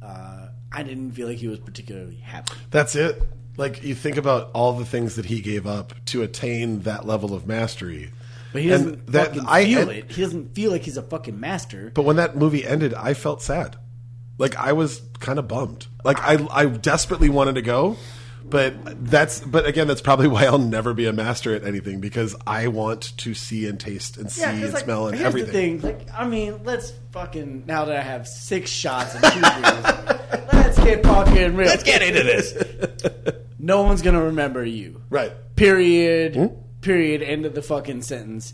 Uh, 0.04 0.48
I 0.72 0.84
didn't 0.84 1.12
feel 1.12 1.28
like 1.28 1.38
he 1.38 1.48
was 1.48 1.60
particularly 1.60 2.16
happy. 2.16 2.54
That's 2.72 2.96
it. 2.96 3.22
Like 3.58 3.84
you 3.84 3.94
think 3.96 4.18
about 4.18 4.50
all 4.54 4.74
the 4.74 4.86
things 4.86 5.16
that 5.16 5.26
he 5.26 5.40
gave 5.42 5.66
up 5.68 5.94
to 6.08 6.24
attain 6.24 6.82
that 6.82 7.06
level 7.06 7.34
of 7.34 7.46
mastery. 7.48 8.12
But 8.52 8.64
he 8.64 8.70
doesn't 8.70 9.08
that- 9.08 9.28
fucking 9.28 9.46
I- 9.48 9.66
feel 9.66 9.80
and- 9.82 9.92
it. 9.92 10.12
He 10.12 10.22
doesn't 10.22 10.56
feel 10.56 10.72
like 10.72 10.82
he's 10.84 10.98
a 10.98 11.04
fucking 11.04 11.40
master. 11.40 11.92
But 11.94 12.04
when 12.06 12.16
that 12.18 12.36
movie 12.36 12.66
ended, 12.66 12.94
I 12.96 13.14
felt 13.14 13.42
sad. 13.42 13.78
Like 14.40 14.56
I 14.56 14.74
was 14.74 15.02
kind 15.20 15.38
of 15.40 15.48
bummed. 15.48 15.88
Like 16.04 16.20
I, 16.20 16.46
I 16.52 16.66
desperately 16.66 17.30
wanted 17.30 17.56
to 17.56 17.62
go, 17.62 17.96
but 18.54 19.10
that's. 19.10 19.42
But 19.42 19.66
again, 19.66 19.88
that's 19.88 20.00
probably 20.00 20.28
why 20.30 20.46
I'll 20.46 20.58
never 20.60 20.94
be 20.94 21.08
a 21.08 21.12
master 21.12 21.54
at 21.54 21.66
anything 21.66 22.00
because 22.00 22.36
I 22.48 22.68
want 22.68 23.18
to 23.18 23.34
see 23.34 23.68
and 23.68 23.78
taste 23.78 24.16
and 24.16 24.32
see 24.32 24.44
'cause, 24.44 24.54
and 24.54 24.74
like, 24.74 24.84
smell 24.86 25.08
and 25.08 25.18
here's 25.18 25.28
everything. 25.28 25.80
The 25.80 25.88
thing, 25.90 25.98
like, 25.98 26.08
I 26.18 26.26
mean, 26.26 26.62
let's 26.64 26.94
fucking 27.12 27.64
now 27.66 27.84
that 27.86 27.98
I 27.98 28.02
have 28.02 28.28
six 28.28 28.70
shots 28.70 29.16
and 29.16 29.24
two 29.26 29.42
beers, 29.42 30.48
let's 30.54 30.78
get 30.80 31.04
fucking 31.04 31.56
real. 31.56 31.68
Let's 31.68 31.84
get 31.84 32.02
into 32.02 32.24
this. 32.24 32.54
No 33.66 33.84
one's 33.84 34.02
gonna 34.02 34.24
remember 34.26 34.66
you. 34.66 35.02
Right. 35.10 35.32
Period. 35.56 36.36
Hmm? 36.36 36.48
Period. 36.82 37.22
End 37.22 37.46
of 37.46 37.56
the 37.56 37.62
fucking 37.62 38.02
sentence. 38.02 38.54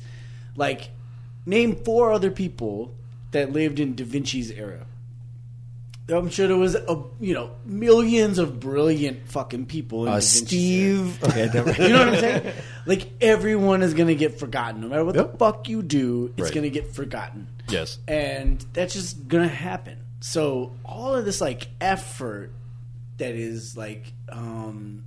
Like, 0.56 0.90
name 1.48 1.78
four 1.78 2.12
other 2.12 2.30
people 2.30 2.94
that 3.32 3.52
lived 3.52 3.80
in 3.80 3.96
Da 3.96 4.04
Vinci's 4.06 4.52
era. 4.52 4.86
I'm 6.11 6.30
sure 6.30 6.48
there 6.48 6.57
was 6.57 6.76
a 6.76 7.03
you 7.19 7.34
know 7.34 7.52
millions 7.65 8.38
of 8.40 8.60
brilliant 8.60 9.27
fucking 9.30 9.65
people 9.68 10.03
in 10.03 10.10
Uh, 10.10 10.14
Da 10.14 10.18
Vinci's 10.19 10.41
era. 10.41 10.48
Steve. 10.48 11.23
Okay, 11.23 11.44
You 11.88 11.94
know 11.94 11.99
what 11.99 12.07
I'm 12.15 12.19
saying? 12.19 12.53
Like 12.86 13.10
everyone 13.22 13.81
is 13.84 13.94
gonna 13.94 14.15
get 14.15 14.40
forgotten. 14.40 14.81
No 14.81 14.88
matter 14.90 15.06
what 15.06 15.15
the 15.15 15.26
fuck 15.38 15.68
you 15.69 15.81
do, 15.84 16.34
it's 16.38 16.45
Right. 16.49 16.53
gonna 16.56 16.69
get 16.69 16.94
forgotten. 16.94 17.48
Yes. 17.69 17.99
And 18.07 18.65
that's 18.73 18.94
just 18.94 19.27
gonna 19.27 19.48
happen. 19.48 19.98
So 20.22 20.73
all 20.84 21.15
of 21.15 21.26
this 21.26 21.40
like 21.41 21.68
effort 21.80 22.52
that 23.18 23.36
is 23.36 23.77
like 23.77 24.14
um 24.30 25.03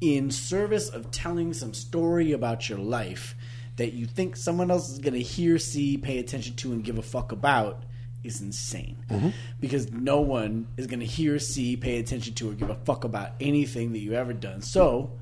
in 0.00 0.30
service 0.30 0.88
of 0.88 1.10
telling 1.12 1.52
some 1.54 1.72
story 1.72 2.32
about 2.32 2.68
your 2.68 2.78
life 2.78 3.34
that 3.76 3.92
you 3.94 4.04
think 4.04 4.36
someone 4.36 4.70
else 4.70 4.90
is 4.90 4.98
gonna 4.98 5.18
hear, 5.18 5.58
see, 5.58 5.96
pay 5.96 6.18
attention 6.18 6.54
to, 6.56 6.72
and 6.72 6.84
give 6.84 6.98
a 6.98 7.02
fuck 7.02 7.32
about 7.32 7.84
is 8.24 8.40
insane. 8.40 9.04
Mm-hmm. 9.10 9.30
Because 9.60 9.92
no 9.92 10.20
one 10.20 10.68
is 10.76 10.86
gonna 10.86 11.04
hear, 11.04 11.38
see, 11.38 11.76
pay 11.76 11.98
attention 11.98 12.34
to, 12.34 12.50
or 12.50 12.54
give 12.54 12.70
a 12.70 12.74
fuck 12.74 13.04
about 13.04 13.32
anything 13.40 13.92
that 13.92 13.98
you've 13.98 14.14
ever 14.14 14.32
done. 14.32 14.62
So 14.62 15.12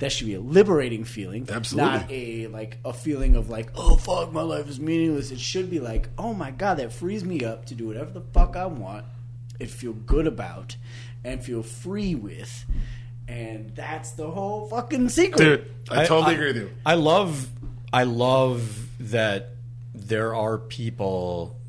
that 0.00 0.10
should 0.10 0.26
be 0.26 0.34
a 0.34 0.40
liberating 0.40 1.04
feeling, 1.04 1.46
Absolutely. 1.50 1.90
not 1.90 2.10
a 2.10 2.46
like 2.48 2.78
a 2.84 2.92
feeling 2.92 3.36
of 3.36 3.50
like, 3.50 3.70
oh 3.74 3.96
fuck, 3.96 4.32
my 4.32 4.42
life 4.42 4.68
is 4.68 4.80
meaningless. 4.80 5.30
It 5.30 5.40
should 5.40 5.70
be 5.70 5.78
like, 5.78 6.08
oh 6.18 6.32
my 6.32 6.50
god, 6.50 6.78
that 6.78 6.92
frees 6.92 7.22
me 7.22 7.44
up 7.44 7.66
to 7.66 7.74
do 7.74 7.86
whatever 7.86 8.10
the 8.10 8.22
fuck 8.32 8.56
I 8.56 8.66
want, 8.66 9.04
and 9.60 9.70
feel 9.70 9.92
good 9.92 10.26
about, 10.26 10.76
and 11.22 11.44
feel 11.44 11.62
free 11.62 12.14
with, 12.14 12.64
and 13.28 13.74
that's 13.76 14.12
the 14.12 14.30
whole 14.30 14.68
fucking 14.68 15.10
secret. 15.10 15.38
Dude, 15.88 15.98
I, 15.98 16.06
totally 16.06 16.34
agree 16.34 16.46
with 16.48 16.56
you. 16.56 16.70
I 16.84 16.94
love, 16.94 17.48
I 17.92 18.04
love 18.04 18.88
that 19.00 19.50
there 19.94 20.34
are 20.34 20.56
people 20.56 21.59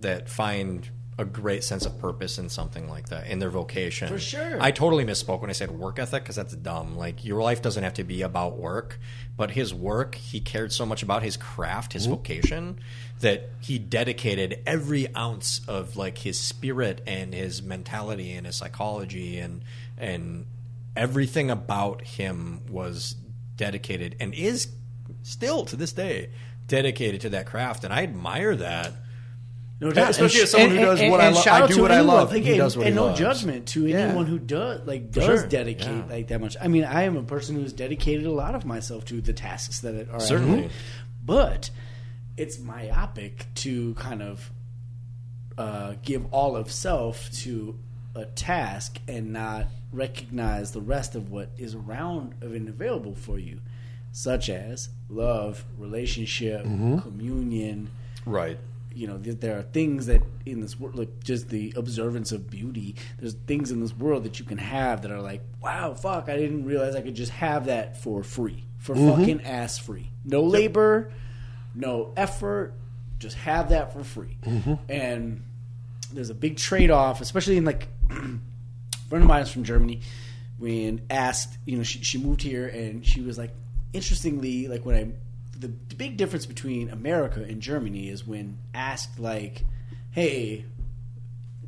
that 0.00 0.28
find 0.28 0.88
a 1.20 1.24
great 1.24 1.62
sense 1.62 1.84
of 1.84 1.98
purpose 1.98 2.38
in 2.38 2.48
something 2.48 2.88
like 2.88 3.10
that 3.10 3.26
in 3.26 3.40
their 3.40 3.50
vocation. 3.50 4.08
For 4.08 4.18
sure. 4.18 4.56
I 4.58 4.70
totally 4.70 5.04
misspoke 5.04 5.42
when 5.42 5.50
I 5.50 5.52
said 5.52 5.70
work 5.70 5.98
ethic 5.98 6.22
because 6.22 6.36
that's 6.36 6.56
dumb. 6.56 6.96
Like 6.96 7.24
your 7.26 7.42
life 7.42 7.60
doesn't 7.60 7.82
have 7.82 7.92
to 7.94 8.04
be 8.04 8.22
about 8.22 8.56
work, 8.56 8.98
but 9.36 9.50
his 9.50 9.74
work, 9.74 10.14
he 10.14 10.40
cared 10.40 10.72
so 10.72 10.86
much 10.86 11.02
about 11.02 11.22
his 11.22 11.36
craft, 11.36 11.92
his 11.92 12.06
vocation, 12.06 12.80
that 13.20 13.50
he 13.60 13.78
dedicated 13.78 14.62
every 14.66 15.14
ounce 15.14 15.60
of 15.68 15.94
like 15.96 16.16
his 16.16 16.40
spirit 16.40 17.02
and 17.06 17.34
his 17.34 17.62
mentality 17.62 18.32
and 18.32 18.46
his 18.46 18.56
psychology 18.56 19.38
and 19.38 19.62
and 19.98 20.46
everything 20.96 21.50
about 21.50 22.02
him 22.02 22.62
was 22.70 23.14
dedicated 23.56 24.16
and 24.20 24.32
is 24.32 24.68
still 25.22 25.66
to 25.66 25.76
this 25.76 25.92
day 25.92 26.30
dedicated 26.66 27.20
to 27.20 27.28
that 27.28 27.46
craft 27.46 27.84
and 27.84 27.92
I 27.92 28.02
admire 28.02 28.56
that 28.56 28.94
No 29.80 29.90
doubt. 29.90 30.10
Especially 30.10 30.40
And 30.40 30.44
as 30.44 30.50
someone 30.50 30.70
who 30.70 30.76
does 30.84 31.00
and- 31.00 31.10
what 31.10 31.20
I 31.20 31.26
and 31.26 31.34
lo- 31.36 31.40
shout 31.42 31.62
I 31.62 31.66
do 31.68 31.80
what 31.82 31.90
I 31.92 32.00
love. 32.00 32.32
like, 32.32 32.42
He 32.42 32.50
and, 32.50 32.58
does 32.58 32.76
what 32.76 32.86
and 32.86 32.96
no 32.96 33.06
loves. 33.06 33.18
judgment 33.18 33.66
to 33.68 33.86
Yeah. 33.86 33.96
anyone 33.98 34.26
who 34.26 34.38
does 34.38 34.86
like 34.86 35.10
does 35.10 35.24
sure. 35.24 35.46
dedicate 35.46 35.86
Yeah. 35.88 36.04
like 36.10 36.28
that 36.28 36.40
much. 36.40 36.56
I 36.60 36.68
mean, 36.68 36.84
I 36.84 37.04
am 37.04 37.16
a 37.16 37.22
person 37.22 37.56
who's 37.56 37.72
dedicated 37.72 38.26
a 38.26 38.30
lot 38.32 38.54
of 38.54 38.66
myself 38.66 39.06
to 39.06 39.20
the 39.22 39.32
tasks 39.32 39.80
that 39.80 40.08
are 40.12 40.20
Certainly. 40.20 40.60
hand. 40.62 40.70
but 41.24 41.70
it's 42.36 42.58
myopic 42.58 43.46
to 43.54 43.94
kind 43.94 44.20
of 44.22 44.50
uh, 45.58 45.94
give 46.02 46.24
all 46.32 46.56
of 46.56 46.70
self 46.70 47.30
to 47.32 47.78
a 48.14 48.24
task 48.24 48.98
and 49.08 49.32
not 49.32 49.66
recognize 49.92 50.72
the 50.72 50.80
rest 50.80 51.14
of 51.14 51.30
what 51.30 51.50
is 51.58 51.74
around 51.74 52.34
and 52.42 52.68
available 52.68 53.14
for 53.14 53.38
you, 53.38 53.60
such 54.12 54.48
as 54.48 54.88
love, 55.08 55.64
relationship, 55.78 56.62
communion. 56.64 57.90
Right. 58.24 58.58
You 58.92 59.06
know, 59.06 59.18
th- 59.18 59.38
there 59.40 59.58
are 59.58 59.62
things 59.62 60.06
that 60.06 60.22
in 60.44 60.60
this 60.60 60.78
world, 60.78 60.96
like 60.96 61.22
just 61.22 61.48
the 61.48 61.72
observance 61.76 62.32
of 62.32 62.50
beauty. 62.50 62.96
There's 63.18 63.34
things 63.34 63.70
in 63.70 63.80
this 63.80 63.96
world 63.96 64.24
that 64.24 64.38
you 64.38 64.44
can 64.44 64.58
have 64.58 65.02
that 65.02 65.10
are 65.10 65.20
like, 65.20 65.42
wow, 65.62 65.94
fuck, 65.94 66.28
I 66.28 66.36
didn't 66.36 66.64
realize 66.64 66.96
I 66.96 67.00
could 67.00 67.14
just 67.14 67.32
have 67.32 67.66
that 67.66 68.02
for 68.02 68.22
free, 68.22 68.64
for 68.78 68.94
mm-hmm. 68.94 69.10
fucking 69.10 69.42
ass 69.44 69.78
free, 69.78 70.10
no 70.24 70.42
labor, 70.42 71.12
no 71.74 72.12
effort, 72.16 72.74
just 73.18 73.36
have 73.36 73.68
that 73.68 73.92
for 73.92 74.02
free. 74.02 74.36
Mm-hmm. 74.44 74.74
And 74.88 75.44
there's 76.12 76.30
a 76.30 76.34
big 76.34 76.56
trade 76.56 76.90
off, 76.90 77.20
especially 77.20 77.56
in 77.56 77.64
like 77.64 77.86
a 78.10 78.16
friend 79.08 79.22
of 79.22 79.26
mine 79.26 79.42
is 79.42 79.50
from 79.50 79.64
Germany. 79.64 80.00
When 80.58 81.02
asked, 81.08 81.56
you 81.64 81.76
know, 81.76 81.82
she, 81.82 82.02
she 82.02 82.18
moved 82.18 82.42
here 82.42 82.66
and 82.66 83.06
she 83.06 83.22
was 83.22 83.38
like, 83.38 83.52
interestingly, 83.92 84.68
like 84.68 84.84
when 84.84 84.96
I, 84.96 85.12
the, 85.60 85.68
the 85.88 85.94
big 85.94 86.16
difference 86.16 86.46
between 86.46 86.88
America 86.88 87.42
and 87.42 87.60
Germany 87.60 88.08
is 88.08 88.26
when 88.26 88.58
asked 88.74 89.18
like, 89.18 89.64
hey, 90.10 90.64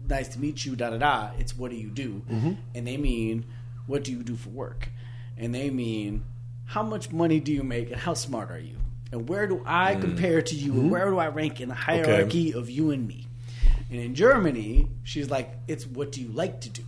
nice 0.09 0.29
to 0.29 0.41
meet 0.41 0.65
you, 0.65 0.75
da 0.75 0.91
da 0.91 0.99
da. 0.99 1.31
It's 1.39 1.57
what 1.57 1.71
do 1.71 1.77
you 1.77 1.89
do, 1.89 2.23
mm-hmm. 2.31 2.53
and 2.75 2.87
they 2.87 2.97
mean 2.97 3.45
what 3.87 4.05
do 4.05 4.13
you 4.13 4.23
do 4.23 4.35
for 4.35 4.49
work, 4.49 4.89
and 5.37 5.55
they 5.55 5.71
mean 5.71 6.25
how 6.65 6.83
much 6.83 7.13
money 7.13 7.39
do 7.39 7.53
you 7.53 7.63
make 7.63 7.91
and 7.91 8.01
how 8.01 8.15
smart 8.15 8.51
are 8.51 8.59
you, 8.59 8.77
and 9.13 9.29
where 9.29 9.47
do 9.47 9.63
I 9.67 9.93
mm-hmm. 9.93 10.01
compare 10.01 10.43
to 10.43 10.55
you, 10.55 10.73
and 10.73 10.91
where 10.91 11.11
do 11.11 11.19
I 11.19 11.29
rank 11.29 11.61
in 11.61 11.69
the 11.69 11.75
hierarchy 11.75 12.55
of 12.55 12.71
you 12.71 12.91
and 12.91 13.07
me. 13.07 13.27
And 13.91 14.01
in 14.01 14.15
Germany, 14.15 14.89
she's 15.05 15.29
like, 15.29 15.53
it's 15.69 15.87
what 15.87 16.13
do 16.13 16.23
you 16.23 16.29
like 16.29 16.63
to 16.63 16.71
do, 16.71 16.83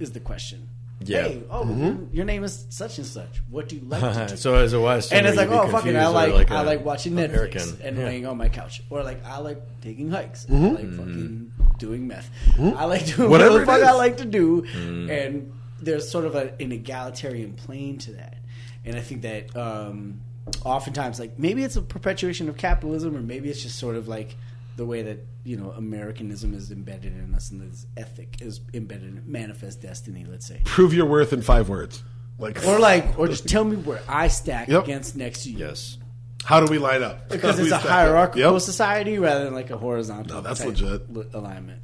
is 0.00 0.10
the 0.10 0.20
question. 0.20 0.68
Yeah. 1.00 1.28
Hey, 1.28 1.42
oh, 1.48 1.64
your, 1.76 1.96
your 2.12 2.24
name 2.24 2.42
is 2.42 2.66
such 2.70 2.98
and 2.98 3.06
such. 3.06 3.40
What 3.50 3.68
do 3.68 3.76
you 3.76 3.82
like 3.86 4.00
to 4.00 4.26
do? 4.30 4.36
so 4.36 4.56
as 4.56 4.72
a 4.72 4.80
Western, 4.80 5.18
and 5.18 5.26
it's 5.28 5.36
like, 5.36 5.48
oh, 5.48 5.68
fucking, 5.68 5.96
I 5.96 6.08
like, 6.08 6.50
I 6.50 6.62
a 6.62 6.64
like 6.64 6.84
watching 6.84 7.12
Netflix 7.12 7.28
American. 7.28 7.78
and 7.84 7.96
Yeah. 7.98 8.04
laying 8.04 8.26
on 8.26 8.36
my 8.36 8.48
couch, 8.48 8.82
or 8.90 9.02
like 9.04 9.24
I 9.24 9.38
like 9.38 9.62
taking 9.80 10.10
hikes, 10.10 10.44
Mm-hmm. 10.46 10.64
I 10.64 10.68
like 10.70 10.90
fucking 10.96 11.52
doing 11.78 12.08
meth, 12.08 12.28
I 12.58 12.84
like 12.86 13.06
doing 13.06 13.30
Whatever 13.30 13.52
whatever 13.52 13.58
the 13.60 13.66
fuck. 13.66 13.82
I 13.82 13.92
like 13.92 14.16
to 14.18 14.24
do, 14.24 14.62
Mm. 14.62 15.08
and 15.26 15.52
there's 15.80 16.08
sort 16.10 16.24
of 16.24 16.34
a, 16.34 16.52
an 16.60 16.72
egalitarian 16.72 17.52
plane 17.52 17.98
to 17.98 18.12
that, 18.14 18.36
and 18.84 18.96
I 18.96 19.00
think 19.00 19.22
that 19.22 19.56
um, 19.56 20.20
oftentimes, 20.64 21.20
like 21.20 21.38
maybe 21.38 21.62
it's 21.62 21.76
a 21.76 21.82
perpetuation 21.82 22.48
of 22.48 22.56
capitalism, 22.56 23.16
or 23.16 23.20
maybe 23.20 23.48
it's 23.50 23.62
just 23.62 23.78
sort 23.78 23.94
of 23.94 24.08
like 24.08 24.34
the 24.78 24.86
way 24.86 25.02
that 25.02 25.18
you 25.44 25.56
know 25.56 25.72
Americanism 25.72 26.54
is 26.54 26.70
embedded 26.70 27.12
in 27.12 27.34
us, 27.34 27.50
and 27.50 27.60
this 27.60 27.84
ethic 27.96 28.38
is 28.40 28.60
embedded 28.72 29.08
in 29.08 29.22
manifest 29.26 29.82
destiny. 29.82 30.24
Let's 30.26 30.46
say. 30.46 30.62
Prove 30.64 30.94
your 30.94 31.06
worth 31.06 31.32
in 31.34 31.42
five 31.42 31.68
words. 31.68 32.02
Like, 32.38 32.64
Or 32.64 32.78
like, 32.78 33.18
or 33.18 33.26
just 33.26 33.48
tell 33.48 33.64
me 33.64 33.74
where 33.76 34.00
I 34.08 34.28
stack 34.28 34.68
Yep. 34.68 34.84
against 34.84 35.16
next 35.16 35.42
to 35.42 35.50
you. 35.50 35.58
Yes. 35.58 35.98
how 36.44 36.60
do 36.64 36.70
we 36.70 36.78
line 36.78 37.02
up? 37.02 37.28
Because 37.28 37.58
it's 37.58 37.72
a 37.72 37.76
hierarchical 37.78 38.52
Yep. 38.52 38.62
society 38.62 39.18
rather 39.18 39.44
than 39.44 39.54
like 39.54 39.70
a 39.70 39.76
horizontal. 39.76 40.36
No, 40.36 40.40
that's 40.42 40.60
type 40.60 40.68
legit. 40.68 41.02
alignment. 41.34 41.80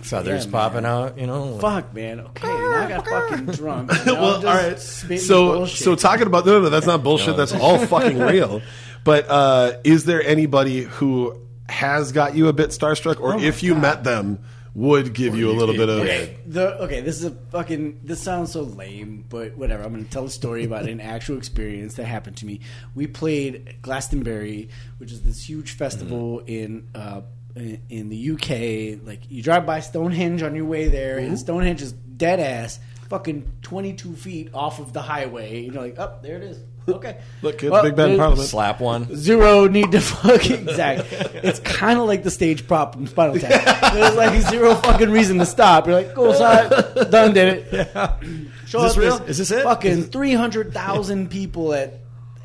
Feathers 0.00 0.46
Yeah, 0.46 0.50
popping 0.50 0.84
out, 0.84 1.16
you 1.18 1.26
know. 1.28 1.58
Fuck, 1.58 1.94
man. 1.94 2.20
Okay, 2.20 2.48
now 2.48 2.84
I 2.84 2.88
got 2.88 3.06
fucking 3.06 3.46
drunk. 3.46 3.90
Well, 4.06 4.24
all 4.36 4.40
just 4.40 4.44
right. 4.64 4.78
spitting 4.80 5.18
So, 5.18 5.52
bullshit. 5.58 5.84
so 5.84 5.94
talking 5.94 6.26
about 6.26 6.44
no, 6.46 6.52
no, 6.54 6.60
no, 6.62 6.68
that's 6.70 6.86
not 6.86 7.04
bullshit. 7.04 7.28
No. 7.28 7.36
That's 7.36 7.52
all 7.52 7.78
fucking 7.78 8.18
real. 8.18 8.62
But 9.04 9.26
uh, 9.28 9.72
is 9.84 10.04
there 10.04 10.22
anybody 10.24 10.82
who 10.82 11.36
has 11.72 12.12
got 12.12 12.36
you 12.36 12.48
a 12.48 12.52
bit 12.52 12.70
starstruck, 12.70 13.20
or 13.20 13.34
Oh 13.34 13.40
if 13.40 13.62
you 13.62 13.72
God. 13.72 13.82
met 13.82 14.04
them, 14.04 14.38
would 14.74 15.12
give 15.12 15.36
you 15.36 15.50
a 15.50 15.52
little 15.52 15.74
bit 15.74 15.88
of? 15.90 16.00
Okay, 16.00 16.36
the, 16.46 16.82
okay, 16.84 17.00
this 17.02 17.16
is 17.18 17.24
a 17.24 17.30
fucking. 17.50 18.00
This 18.04 18.20
sounds 18.22 18.52
so 18.52 18.62
lame, 18.62 19.24
but 19.28 19.56
whatever. 19.56 19.82
I'm 19.82 19.92
going 19.92 20.04
to 20.04 20.10
tell 20.10 20.24
a 20.24 20.30
story 20.30 20.64
about 20.64 20.84
an 20.88 21.00
actual 21.00 21.36
experience 21.36 21.94
that 21.94 22.04
happened 22.06 22.36
to 22.38 22.46
me. 22.46 22.60
We 22.94 23.06
played 23.06 23.76
Glastonbury, 23.82 24.70
which 24.98 25.12
is 25.12 25.22
this 25.22 25.46
huge 25.46 25.72
festival 25.72 26.38
Mm-hmm. 26.38 26.48
in 26.48 26.88
uh, 26.94 27.20
in 27.56 27.82
in 27.90 28.08
the 28.08 28.30
UK. 28.32 29.06
Like 29.06 29.30
you 29.30 29.42
drive 29.42 29.66
by 29.66 29.80
Stonehenge 29.80 30.42
on 30.42 30.54
your 30.54 30.64
way 30.64 30.88
there, 30.88 31.16
Mm-hmm. 31.18 31.26
and 31.28 31.38
Stonehenge 31.38 31.82
is 31.82 31.92
dead 31.92 32.40
ass, 32.40 32.78
fucking 33.10 33.50
22 33.62 34.14
feet 34.14 34.50
off 34.54 34.78
of 34.78 34.92
the 34.94 35.02
highway. 35.02 35.60
You 35.60 35.70
know, 35.72 35.80
like, 35.82 35.98
up 35.98 36.20
oh, 36.20 36.26
there 36.26 36.36
it 36.36 36.44
is. 36.44 36.58
Okay, 36.88 37.18
Look, 37.42 37.58
kids, 37.58 37.70
Well, 37.70 37.82
Big 37.84 37.94
Ben 37.94 38.06
there's- 38.08 38.18
Parliament. 38.18 38.48
Slap 38.48 38.80
one. 38.80 39.14
Zero 39.16 39.68
need 39.68 39.92
to 39.92 40.00
fucking 40.02 40.68
exact. 40.68 41.06
It's 41.12 41.60
kind 41.60 41.98
of 42.00 42.06
like 42.06 42.22
the 42.24 42.30
stage 42.30 42.66
prop 42.66 42.96
in 42.96 43.06
Spinal 43.06 43.38
Tap. 43.38 43.92
There's 43.94 44.16
like 44.16 44.40
zero 44.50 44.74
fucking 44.74 45.10
reason 45.10 45.38
to 45.38 45.46
stop. 45.46 45.86
You're 45.86 45.96
like, 45.96 46.14
cool, 46.14 46.34
sorry, 46.34 46.68
done, 47.10 47.34
did 47.34 47.66
it. 47.72 47.88
Show 48.66 48.84
Is 48.84 48.94
this 48.96 49.12
up, 49.12 49.20
real? 49.20 49.28
Is 49.28 49.38
this 49.38 49.50
it? 49.50 49.62
Fucking 49.62 50.04
three 50.04 50.32
hundred 50.34 50.72
thousand 50.72 51.30
people 51.30 51.72
at 51.74 52.00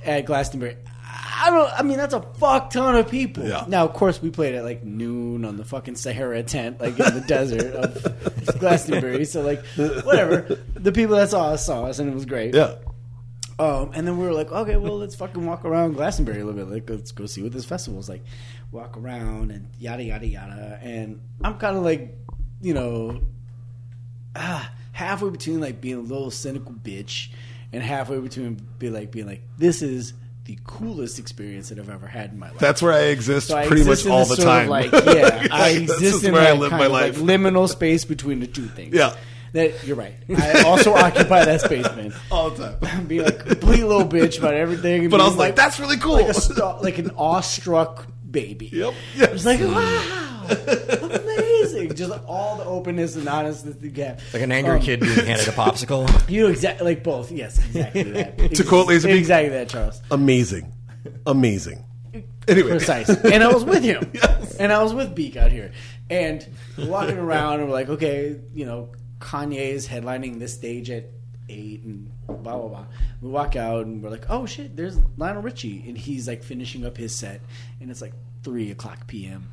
at 0.06 0.26
Glastonbury. 0.26 0.78
I 1.40 1.50
don't. 1.52 1.72
I 1.80 1.84
mean, 1.84 1.98
that's 1.98 2.14
a 2.14 2.22
fuck 2.40 2.72
ton 2.72 2.96
of 2.96 3.10
people. 3.10 3.48
Yeah. 3.48 3.66
Now, 3.68 3.86
of 3.86 3.94
course, 3.94 4.22
we 4.22 4.30
played 4.32 4.56
at 4.56 4.64
like 4.64 4.84
noon 4.84 5.46
on 5.46 5.56
the 5.58 5.64
fucking 5.64 5.96
Sahara 5.96 6.44
tent, 6.44 6.82
like 6.82 7.00
in 7.00 7.14
the 7.14 7.24
desert 7.28 7.74
of 7.76 8.60
Glastonbury. 8.60 9.24
So, 9.26 9.42
like, 9.42 9.64
whatever. 10.04 10.60
The 10.74 10.92
people 10.92 11.16
that 11.16 11.30
saw 11.30 11.50
us 11.50 11.66
saw 11.66 11.86
us, 11.86 12.00
and 12.00 12.10
it 12.10 12.14
was 12.16 12.26
great. 12.26 12.54
Yeah. 12.56 12.76
Um, 13.60 13.92
and 13.96 14.08
then 14.08 14.18
we 14.20 14.26
were 14.26 14.34
like, 14.34 14.52
okay, 14.52 14.76
well, 14.78 14.98
let's 15.00 15.16
fucking 15.16 15.44
walk 15.46 15.66
around 15.66 15.94
Glastonbury 15.94 16.42
a 16.42 16.46
little 16.46 16.64
bit. 16.66 16.72
Like, 16.72 16.90
let's 16.90 17.12
go 17.12 17.26
see 17.26 17.42
what 17.42 17.52
this 17.52 17.66
festival 17.66 18.00
is 18.00 18.08
like. 18.08 18.24
Walk 18.72 18.96
around 18.98 19.52
and 19.52 19.70
yada 19.80 20.04
yada 20.04 20.28
yada. 20.28 20.80
And 20.82 21.22
I'm 21.44 21.58
kind 21.58 21.76
of 21.76 21.84
like, 21.84 22.16
you 22.62 22.74
know, 22.76 23.22
ah, 24.36 24.72
halfway 24.92 25.30
between 25.32 25.60
like 25.60 25.82
being 25.82 25.96
a 25.96 26.02
little 26.02 26.30
cynical 26.32 26.72
bitch 26.74 27.30
and 27.74 27.82
halfway 27.82 28.20
between 28.20 28.62
be 28.78 28.90
like 28.90 29.12
being 29.12 29.26
like, 29.28 29.42
this 29.58 29.82
is 29.82 30.14
the 30.46 30.58
coolest 30.64 31.20
experience 31.20 31.70
that 31.70 31.80
I've 31.80 31.90
ever 31.90 32.08
had 32.08 32.32
in 32.32 32.40
my 32.40 32.50
life. 32.50 32.60
That's 32.60 32.82
where 32.82 32.94
I 32.94 33.06
exist 33.08 33.48
So 33.48 33.58
I 33.58 33.68
pretty 33.68 33.84
much 33.84 34.06
exist 34.06 34.06
in 34.06 34.12
all 34.14 34.26
the 34.26 34.38
time. 34.38 34.70
Like, 34.70 34.92
yeah, 34.94 35.48
I 35.52 35.74
This 35.74 35.82
exist 35.92 36.16
is 36.18 36.24
in 36.26 36.34
where 36.34 36.48
I 36.48 36.54
live 36.54 36.72
my 36.72 36.86
of, 36.86 36.92
like, 36.92 37.14
life. 37.14 37.18
liminal 37.18 37.68
space 37.68 38.06
between 38.06 38.40
the 38.40 38.48
two 38.48 38.68
things. 38.68 38.94
Yeah. 38.96 39.16
That 39.54 39.84
you're 39.86 39.96
right. 39.96 40.14
I 40.36 40.64
also 40.64 40.94
occupy 40.96 41.46
that 41.46 41.62
space, 41.62 41.86
man. 41.96 42.14
all 42.32 42.50
the 42.50 42.74
time. 42.80 43.06
Be 43.08 43.22
like 43.22 43.40
a 43.42 43.56
complete 43.56 43.84
little 43.84 44.08
bitch 44.08 44.38
about 44.40 44.54
everything. 44.54 45.10
But 45.10 45.22
I 45.22 45.26
was 45.26 45.38
like, 45.38 45.56
that's 45.56 45.80
really 45.80 45.98
cool. 45.98 46.14
like, 46.14 46.28
a 46.30 46.34
sta- 46.34 46.80
like 46.82 46.98
an 46.98 47.12
awestruck 47.18 48.08
baby. 48.30 48.68
Yep. 48.74 48.94
It 49.16 49.32
was 49.32 49.46
like, 49.46 49.60
wow, 49.62 50.48
amazing. 51.24 51.94
Just 51.96 52.14
all 52.26 52.58
the 52.58 52.66
openness 52.66 53.16
and 53.16 53.28
honesty 53.28 53.70
that 53.72 53.82
you 53.82 53.90
get. 53.90 54.22
Like 54.34 54.42
an 54.44 54.52
angry 54.52 54.76
Um, 54.78 54.82
kid 54.82 55.00
being 55.00 55.14
handed 55.14 55.48
a 55.48 55.52
popsicle. 55.54 56.30
You 56.30 56.44
know 56.44 56.50
exactly 56.50 56.86
like 56.86 57.04
both. 57.04 57.32
Yes, 57.32 57.58
exactly 57.58 58.04
that. 58.04 58.38
To 58.56 58.64
quote 58.64 58.88
Lazerbeak- 58.88 59.18
exactly 59.18 59.50
that, 59.50 59.70
Charles. 59.70 60.02
Amazing. 60.12 60.74
Amazing. 61.26 61.84
Anyway. 62.48 62.70
Precise. 62.72 63.10
And 63.10 63.44
I 63.44 63.54
was 63.54 63.64
with 63.66 63.84
him. 63.84 64.10
And 64.60 64.72
I 64.72 64.82
was 64.82 64.94
with 64.94 65.14
Beak 65.16 65.36
out 65.36 65.52
here. 65.52 65.72
And 66.10 66.48
walking 66.78 67.18
around 67.18 67.60
and 67.60 67.66
we're 67.68 67.74
like, 67.74 67.90
okay, 67.90 68.40
you 68.54 68.66
know, 68.66 68.90
Kanye 69.20 69.70
is 69.72 69.88
headlining 69.88 70.40
this 70.40 70.54
stage 70.54 70.90
at 70.90 71.06
eight 71.50 71.84
and 71.84 72.12
blah 72.28 72.36
blah 72.58 72.68
blah. 72.68 72.86
We 73.22 73.30
walk 73.30 73.56
out 73.56 73.86
and 73.86 74.04
we're 74.04 74.10
like, 74.10 74.26
oh 74.30 74.46
shit, 74.46 74.76
there's 74.76 74.98
Lionel 75.18 75.42
Richie 75.42 75.84
and 75.88 75.98
he's 75.98 76.28
like 76.28 76.44
finishing 76.44 76.86
up 76.86 76.98
his 76.98 77.16
set 77.16 77.42
and 77.80 77.90
it's 77.90 78.02
like 78.02 78.14
three 78.44 78.72
o'clock 78.72 79.08
PM. 79.08 79.48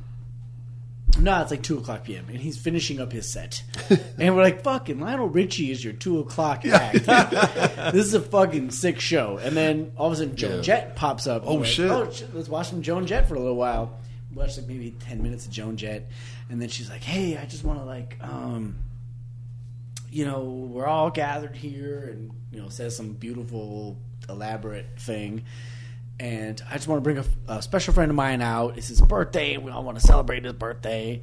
No, 1.17 1.41
it's 1.41 1.49
like 1.51 1.63
two 1.63 1.77
o'clock 1.77 2.03
PM, 2.03 2.25
and 2.27 2.37
he's 2.39 2.57
finishing 2.57 2.99
up 2.99 3.13
his 3.13 3.25
set, 3.31 3.63
and 4.19 4.35
we're 4.35 4.41
like, 4.41 4.63
"Fucking 4.63 4.99
Lionel 4.99 5.29
Richie 5.29 5.71
is 5.71 5.81
your 5.81 5.93
two 5.93 6.19
o'clock 6.19 6.65
act. 6.65 7.05
this 7.93 8.05
is 8.07 8.13
a 8.15 8.19
fucking 8.19 8.71
sick 8.71 8.99
show." 8.99 9.37
And 9.41 9.55
then 9.55 9.93
all 9.95 10.07
of 10.07 10.13
a 10.13 10.15
sudden, 10.17 10.35
Joan 10.35 10.55
Yeah. 10.57 10.61
Jett 10.61 10.95
pops 10.97 11.25
up. 11.25 11.43
Oh, 11.45 11.53
we're 11.53 11.59
like, 11.61 11.69
shit. 11.69 11.89
Oh 11.89 12.11
shit! 12.11 12.35
Let's 12.35 12.49
watch 12.49 12.67
some 12.69 12.81
Joan 12.81 13.07
Jett 13.07 13.29
for 13.29 13.35
a 13.35 13.39
little 13.39 13.55
while. 13.55 13.97
Watch 14.33 14.57
like 14.57 14.67
maybe 14.67 14.93
ten 14.99 15.23
minutes 15.23 15.45
of 15.45 15.53
Joan 15.53 15.77
Jett, 15.77 16.09
and 16.49 16.61
then 16.61 16.67
she's 16.67 16.89
like, 16.89 17.03
"Hey, 17.03 17.37
I 17.37 17.45
just 17.45 17.63
want 17.63 17.79
to 17.79 17.85
like, 17.85 18.17
um, 18.21 18.75
you 20.15 20.23
know, 20.23 20.43
we're 20.43 20.87
all 20.87 21.11
gathered 21.11 21.57
here," 21.57 22.09
and 22.09 22.31
you 22.51 22.61
know, 22.61 22.69
says 22.69 22.95
some 22.95 23.13
beautiful, 23.13 23.97
elaborate 24.29 24.97
thing. 24.97 25.43
And 26.17 26.61
I 26.69 26.75
just 26.75 26.87
want 26.87 26.99
to 26.99 27.01
bring 27.03 27.17
a, 27.17 27.55
a 27.57 27.61
special 27.61 27.93
friend 27.93 28.09
of 28.09 28.15
mine 28.15 28.41
out. 28.41 28.77
It's 28.77 28.87
his 28.87 29.01
birthday. 29.01 29.57
We 29.57 29.71
all 29.71 29.83
want 29.83 29.99
to 29.99 30.07
celebrate 30.07 30.45
his 30.45 30.53
birthday. 30.53 31.21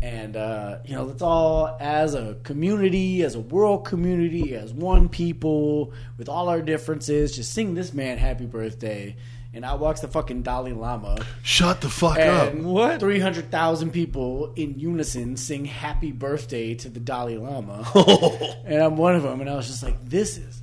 And, 0.00 0.34
uh, 0.34 0.78
you 0.86 0.94
know, 0.94 1.04
let's 1.04 1.20
all, 1.20 1.76
as 1.78 2.14
a 2.14 2.38
community, 2.42 3.22
as 3.22 3.34
a 3.34 3.40
world 3.40 3.84
community, 3.84 4.54
as 4.54 4.72
one 4.72 5.10
people, 5.10 5.92
with 6.16 6.30
all 6.30 6.48
our 6.48 6.62
differences, 6.62 7.36
just 7.36 7.52
sing 7.52 7.74
this 7.74 7.92
man 7.92 8.16
happy 8.16 8.46
birthday. 8.46 9.14
And 9.52 9.64
out 9.64 9.80
walks 9.80 10.00
the 10.00 10.08
fucking 10.08 10.42
Dalai 10.42 10.72
Lama. 10.72 11.18
Shut 11.42 11.80
the 11.80 11.88
fuck 11.88 12.18
And 12.18 12.60
up. 12.60 12.64
What? 12.64 13.00
300,000 13.00 13.90
people 13.90 14.52
in 14.54 14.78
unison 14.78 15.36
sing 15.36 15.64
happy 15.64 16.12
birthday 16.12 16.74
to 16.76 16.88
the 16.88 17.00
Dalai 17.00 17.36
Lama. 17.36 17.86
and 18.64 18.82
I'm 18.82 18.96
one 18.96 19.16
of 19.16 19.22
them. 19.22 19.40
And 19.40 19.50
I 19.50 19.56
was 19.56 19.66
just 19.66 19.82
like, 19.82 20.08
this 20.08 20.38
is 20.38 20.59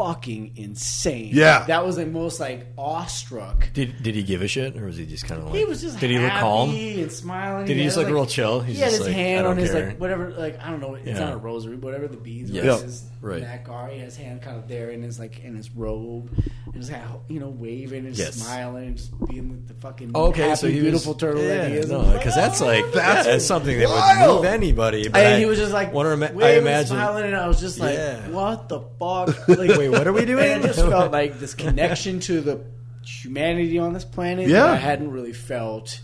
fucking 0.00 0.52
insane. 0.56 1.30
Yeah. 1.32 1.64
That 1.66 1.84
was 1.84 1.96
the 1.96 2.06
most 2.06 2.40
like 2.40 2.66
awestruck. 2.78 3.68
Did 3.74 4.02
did 4.02 4.14
he 4.14 4.22
give 4.22 4.42
a 4.42 4.48
shit, 4.48 4.76
or 4.76 4.86
was 4.86 4.96
he 4.96 5.06
just 5.06 5.26
kind 5.26 5.40
of 5.40 5.48
like? 5.48 5.56
He 5.56 5.64
was 5.64 5.80
just 5.82 5.98
Did 6.00 6.10
he 6.10 6.18
look 6.18 6.30
happy 6.30 6.40
calm? 6.40 6.70
and 6.70 7.12
smiling. 7.12 7.66
Did 7.66 7.76
he 7.76 7.82
had, 7.82 7.86
just 7.88 7.96
look 7.98 8.08
real 8.08 8.26
chill? 8.26 8.60
He's 8.60 8.76
he 8.76 8.82
had 8.82 8.88
just 8.90 8.98
his 8.98 9.06
like, 9.08 9.16
hand 9.16 9.46
on 9.46 9.56
his 9.56 9.70
care. 9.70 9.86
like 9.88 10.00
whatever, 10.00 10.30
like 10.30 10.58
I 10.60 10.70
don't 10.70 10.80
know. 10.80 10.94
It's 10.94 11.06
Yeah. 11.06 11.20
not 11.20 11.34
a 11.34 11.36
rosary, 11.36 11.76
but 11.76 11.86
whatever 11.88 12.08
the 12.08 12.16
beads 12.16 12.50
Yes. 12.50 12.64
were. 12.64 12.84
His 12.86 13.02
Right. 13.22 13.42
neck 13.42 13.66
are. 13.68 13.88
He 13.88 13.98
has 13.98 14.16
his 14.16 14.24
hand 14.24 14.40
kind 14.40 14.56
of 14.56 14.66
there 14.66 14.88
in 14.90 15.02
his 15.02 15.18
like 15.18 15.40
in 15.44 15.54
his 15.54 15.70
robe, 15.72 16.30
and 16.64 16.74
just 16.74 16.90
kind 16.90 17.04
of, 17.04 17.20
you 17.28 17.38
know 17.38 17.50
waving 17.50 18.06
and 18.06 18.16
Yes. 18.16 18.36
smiling 18.36 18.86
and 18.86 18.96
just 18.96 19.10
being 19.28 19.50
with 19.50 19.68
the 19.68 19.74
fucking 19.74 20.12
Oh, 20.14 20.28
okay, 20.28 20.42
happy, 20.48 20.56
so 20.56 20.68
he 20.68 20.80
beautiful 20.80 21.12
was, 21.12 21.20
turtle 21.20 21.42
yeah, 21.42 21.48
that 21.58 21.70
he 21.70 21.76
is. 21.76 21.90
No, 21.90 22.00
I'm 22.00 22.12
because 22.14 22.34
that's 22.34 22.62
"Oh, 22.62 22.66
like 22.66 22.90
That's 22.94 23.26
that's 23.26 23.44
something 23.44 23.78
that 23.78 23.88
wild." 23.90 24.28
would 24.30 24.36
move 24.36 24.44
anybody. 24.46 25.08
But 25.08 25.20
and 25.20 25.34
I 25.34 25.38
he 25.38 25.44
was 25.44 25.58
just 25.58 25.72
like, 25.72 25.92
wanna 25.92 26.10
I 26.40 26.52
imagine. 26.52 26.86
smiling, 26.96 27.24
and 27.26 27.36
I 27.36 27.46
was 27.46 27.60
just 27.60 27.78
like, 27.78 27.98
"What 28.30 28.70
the 28.70 28.80
fuck?" 28.98 29.48
Like, 29.48 29.76
Wait, 29.76 29.89
what 29.90 30.06
are 30.06 30.12
we 30.12 30.24
doing? 30.24 30.50
And 30.50 30.62
I 30.64 30.66
just 30.68 30.80
felt 30.80 31.12
like 31.12 31.38
this 31.38 31.54
connection 31.54 32.20
to 32.20 32.40
the 32.40 32.60
humanity 33.04 33.78
on 33.78 33.92
this 33.92 34.04
planet 34.04 34.48
Yeah. 34.48 34.60
that 34.62 34.70
I 34.70 34.76
hadn't 34.76 35.10
really 35.10 35.32
felt 35.32 36.00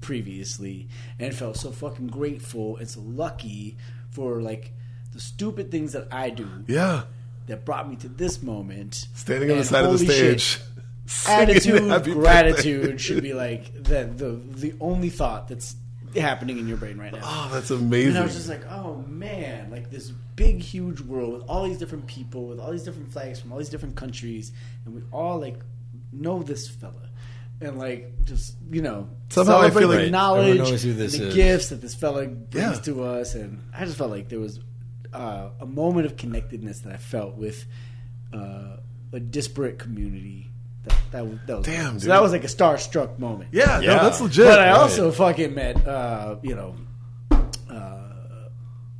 previously, 0.00 0.88
and 1.18 1.34
felt 1.34 1.56
so 1.56 1.70
fucking 1.70 2.08
grateful 2.08 2.76
and 2.76 2.88
so 2.88 3.00
lucky 3.00 3.76
for 4.10 4.42
like 4.42 4.72
the 5.12 5.20
stupid 5.20 5.70
things 5.70 5.92
that 5.92 6.08
I 6.12 6.30
do 6.30 6.46
Yeah. 6.66 7.04
that 7.46 7.64
brought 7.64 7.88
me 7.88 7.96
to 7.96 8.08
this 8.08 8.42
moment. 8.42 9.08
Standing 9.14 9.50
on 9.50 9.58
the 9.58 9.64
side 9.64 9.84
of 9.84 9.98
the 9.98 10.04
holy 10.04 10.14
shit, 10.14 10.40
stage. 10.40 10.60
attitude, 11.28 12.04
gratitude 12.14 12.82
birthday. 12.82 12.96
should 12.98 13.22
be 13.22 13.32
like 13.34 13.72
the 13.74 14.04
the 14.14 14.30
the 14.56 14.74
only 14.80 15.08
thought 15.10 15.48
that's 15.48 15.76
happening 16.16 16.58
in 16.58 16.68
your 16.68 16.76
brain 16.76 16.98
right 16.98 17.12
now. 17.12 17.20
Oh, 17.22 17.50
that's 17.52 17.70
amazing. 17.70 18.10
And. 18.10 18.18
I 18.18 18.22
was 18.22 18.34
just 18.34 18.48
like, 18.48 18.64
oh 18.70 19.04
man, 19.08 19.70
like 19.70 19.90
this 19.90 20.10
big, 20.36 20.60
huge 20.60 21.00
world 21.00 21.32
with 21.32 21.42
all 21.48 21.64
these 21.64 21.78
different 21.78 22.06
people, 22.06 22.46
with 22.48 22.58
all 22.60 22.70
these 22.72 22.82
different 22.84 23.12
flags 23.12 23.40
from 23.40 23.52
all 23.52 23.58
these 23.58 23.68
different 23.68 23.96
countries, 23.96 24.52
and 24.84 24.94
we 24.94 25.02
all 25.12 25.38
like 25.40 25.58
know 26.12 26.42
this 26.42 26.68
fella. 26.68 27.08
And 27.60 27.78
like, 27.78 28.24
just 28.24 28.56
you 28.70 28.82
know, 28.82 29.08
Somehow 29.30 29.60
I 29.60 29.70
feel 29.70 29.88
like- 29.88 30.10
knowledge, 30.10 30.48
Everyone 30.48 30.70
knows 30.70 30.82
who 30.82 30.92
this 30.92 31.16
the 31.16 31.28
is. 31.28 31.34
gifts 31.34 31.68
that 31.68 31.80
this 31.80 31.94
fella 31.94 32.26
brings 32.26 32.76
Yeah. 32.76 32.82
to 32.82 33.04
us, 33.04 33.34
and 33.34 33.62
I 33.72 33.84
just 33.84 33.96
felt 33.96 34.10
like 34.10 34.28
there 34.28 34.40
was 34.40 34.60
uh, 35.12 35.50
a 35.60 35.66
moment 35.66 36.06
of 36.06 36.16
connectedness 36.16 36.80
that 36.80 36.92
I 36.92 36.96
felt 36.96 37.36
with 37.36 37.64
uh, 38.32 38.78
a 39.12 39.20
disparate 39.20 39.78
community. 39.78 40.50
That 40.84 40.96
that, 41.12 41.46
that 41.46 41.56
was 41.58 41.66
Damn, 41.66 41.94
so 41.94 42.00
dude. 42.00 42.10
that 42.10 42.22
was 42.22 42.32
like 42.32 42.44
a 42.44 42.48
starstruck 42.48 43.18
moment. 43.18 43.50
yeah, 43.52 43.80
Yeah. 43.80 43.96
no, 43.96 44.02
that's 44.04 44.20
legit. 44.20 44.46
But 44.46 44.58
I 44.60 44.70
Right. 44.70 44.76
also 44.78 45.10
fucking 45.12 45.54
met, 45.54 45.86
uh, 45.86 46.36
you 46.42 46.54
know, 46.54 46.74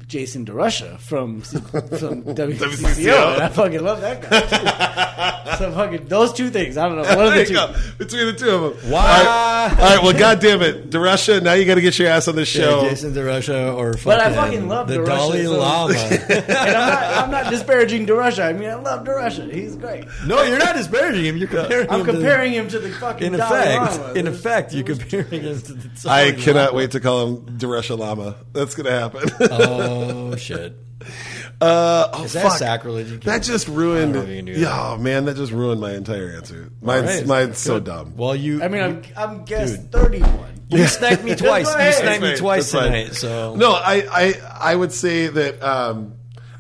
Jason 0.07 0.45
DeRusha 0.45 0.99
from 0.99 1.41
from 1.41 1.65
WCCO, 2.25 2.57
WCCO. 2.57 3.35
and 3.35 3.43
I 3.43 3.49
fucking 3.49 3.83
love 3.83 4.01
that 4.03 4.23
guy. 4.23 4.41
Too. 4.41 5.57
so 5.59 5.73
fucking 5.73 6.07
those 6.09 6.33
two 6.33 6.51
things. 6.51 6.77
I 6.77 6.89
don't 6.89 6.97
know. 6.97 7.17
One 7.17 7.27
of 7.29 7.35
the 7.35 7.45
two. 7.47 7.55
go. 7.55 7.75
Between 7.99 8.27
the 8.27 8.33
two 8.35 8.51
of 8.51 8.81
them. 8.83 8.91
Why? 8.93 9.01
All 9.01 9.69
right, 9.69 9.71
all 9.81 9.97
right, 9.97 10.03
well, 10.03 10.13
God 10.19 10.41
damn 10.41 10.61
it. 10.63 10.91
DeRusha, 10.91 11.43
now 11.43 11.55
you 11.55 11.65
got 11.65 11.77
to 11.77 11.81
get 11.81 11.99
your 11.99 12.09
ass 12.09 12.29
on 12.29 12.37
the 12.37 12.45
show. 12.45 12.83
Yeah, 12.83 12.91
Jason 12.91 13.13
DeRusha 13.15 13.75
or 13.77 13.95
fucking, 13.95 14.05
But 14.05 14.21
I 14.21 14.33
fucking 14.35 14.69
love 14.69 14.89
the 14.89 14.99
DeRusha, 14.99 15.07
Dalai 15.07 15.45
so- 15.45 15.59
Lama. 15.59 15.95
And 16.35 16.51
I'm 16.51 16.91
not, 16.91 17.03
I'm 17.25 17.31
not 17.31 17.51
disparaging 17.51 18.07
DeRusha. 18.07 18.45
I 18.45 18.53
mean, 18.53 18.69
I 18.69 18.75
love 18.75 19.05
DeRusha. 19.07 19.51
He's 19.53 19.77
great. 19.77 20.05
no, 20.27 20.43
you're 20.43 20.59
not 20.59 20.75
disparaging 20.77 21.25
him. 21.25 21.37
You're 21.39 21.49
comparing. 21.49 21.89
I'm 21.91 22.01
him 22.01 22.07
to- 22.07 22.13
comparing 22.13 22.53
him 22.53 22.69
to 22.69 22.79
the 22.79 22.91
fucking 22.91 23.27
in 23.33 23.39
Dalai 23.39 23.77
effect, 23.77 23.99
Lama. 24.01 24.13
in 24.15 24.27
effect, 24.27 24.75
you're 24.75 24.85
comparing 24.85 25.43
him 25.43 25.61
to 25.63 25.73
the. 25.73 26.11
I 26.11 26.33
cannot 26.33 26.67
Lama. 26.67 26.77
wait 26.77 26.91
to 26.93 27.01
call 27.01 27.27
him 27.27 27.59
DeRusha 27.59 27.97
Lama. 27.99 28.35
That's 28.53 28.75
going 28.75 28.87
to 28.87 28.93
happen. 28.93 29.31
Oh 29.41 29.94
shit! 30.37 30.77
uh, 31.61 32.09
oh, 32.13 32.25
Is 32.25 32.33
that 32.35 32.45
fuck. 32.45 32.59
sacrilege? 32.59 33.11
You 33.11 33.19
That 33.19 33.25
can't- 33.25 33.45
just 33.45 33.69
ruined. 33.69 34.11
I 34.11 34.13
don't 34.13 34.13
know 34.15 34.23
if 34.23 34.29
you 34.29 34.37
can 34.37 34.45
do. 34.47 34.53
Yeah, 34.53 34.93
oh, 34.93 34.97
man, 34.99 35.25
that 35.27 35.37
just 35.37 35.53
ruined 35.53 35.81
my 35.81 35.93
entire 35.93 36.31
answer. 36.31 36.71
Mine's, 36.81 37.09
All 37.11 37.17
right. 37.17 37.27
mine's 37.27 37.59
so 37.59 37.75
Good. 37.75 37.85
dumb. 37.85 38.17
Well, 38.17 38.35
you. 38.35 38.63
I 38.63 38.69
mean, 38.69 38.83
I'm, 38.83 39.03
I'm 39.17 39.45
guess 39.45 39.73
Dude. 39.77 39.93
31. 39.93 40.61
you 40.71 40.87
sniped 40.87 41.25
me 41.25 41.35
twice. 41.37 41.69
You 41.69 41.75
ahead. 41.79 41.95
sniped 41.95 42.23
me 42.23 42.29
That's 42.29 42.41
twice 42.41 42.73
fine. 42.73 42.85
tonight. 42.85 43.15
So 43.15 43.55
No, 43.57 43.73
I, 43.73 44.07
I, 44.11 44.35
I 44.73 44.75
would 44.77 44.93
say 44.93 45.27
that 45.29 45.63
um, 45.63 46.15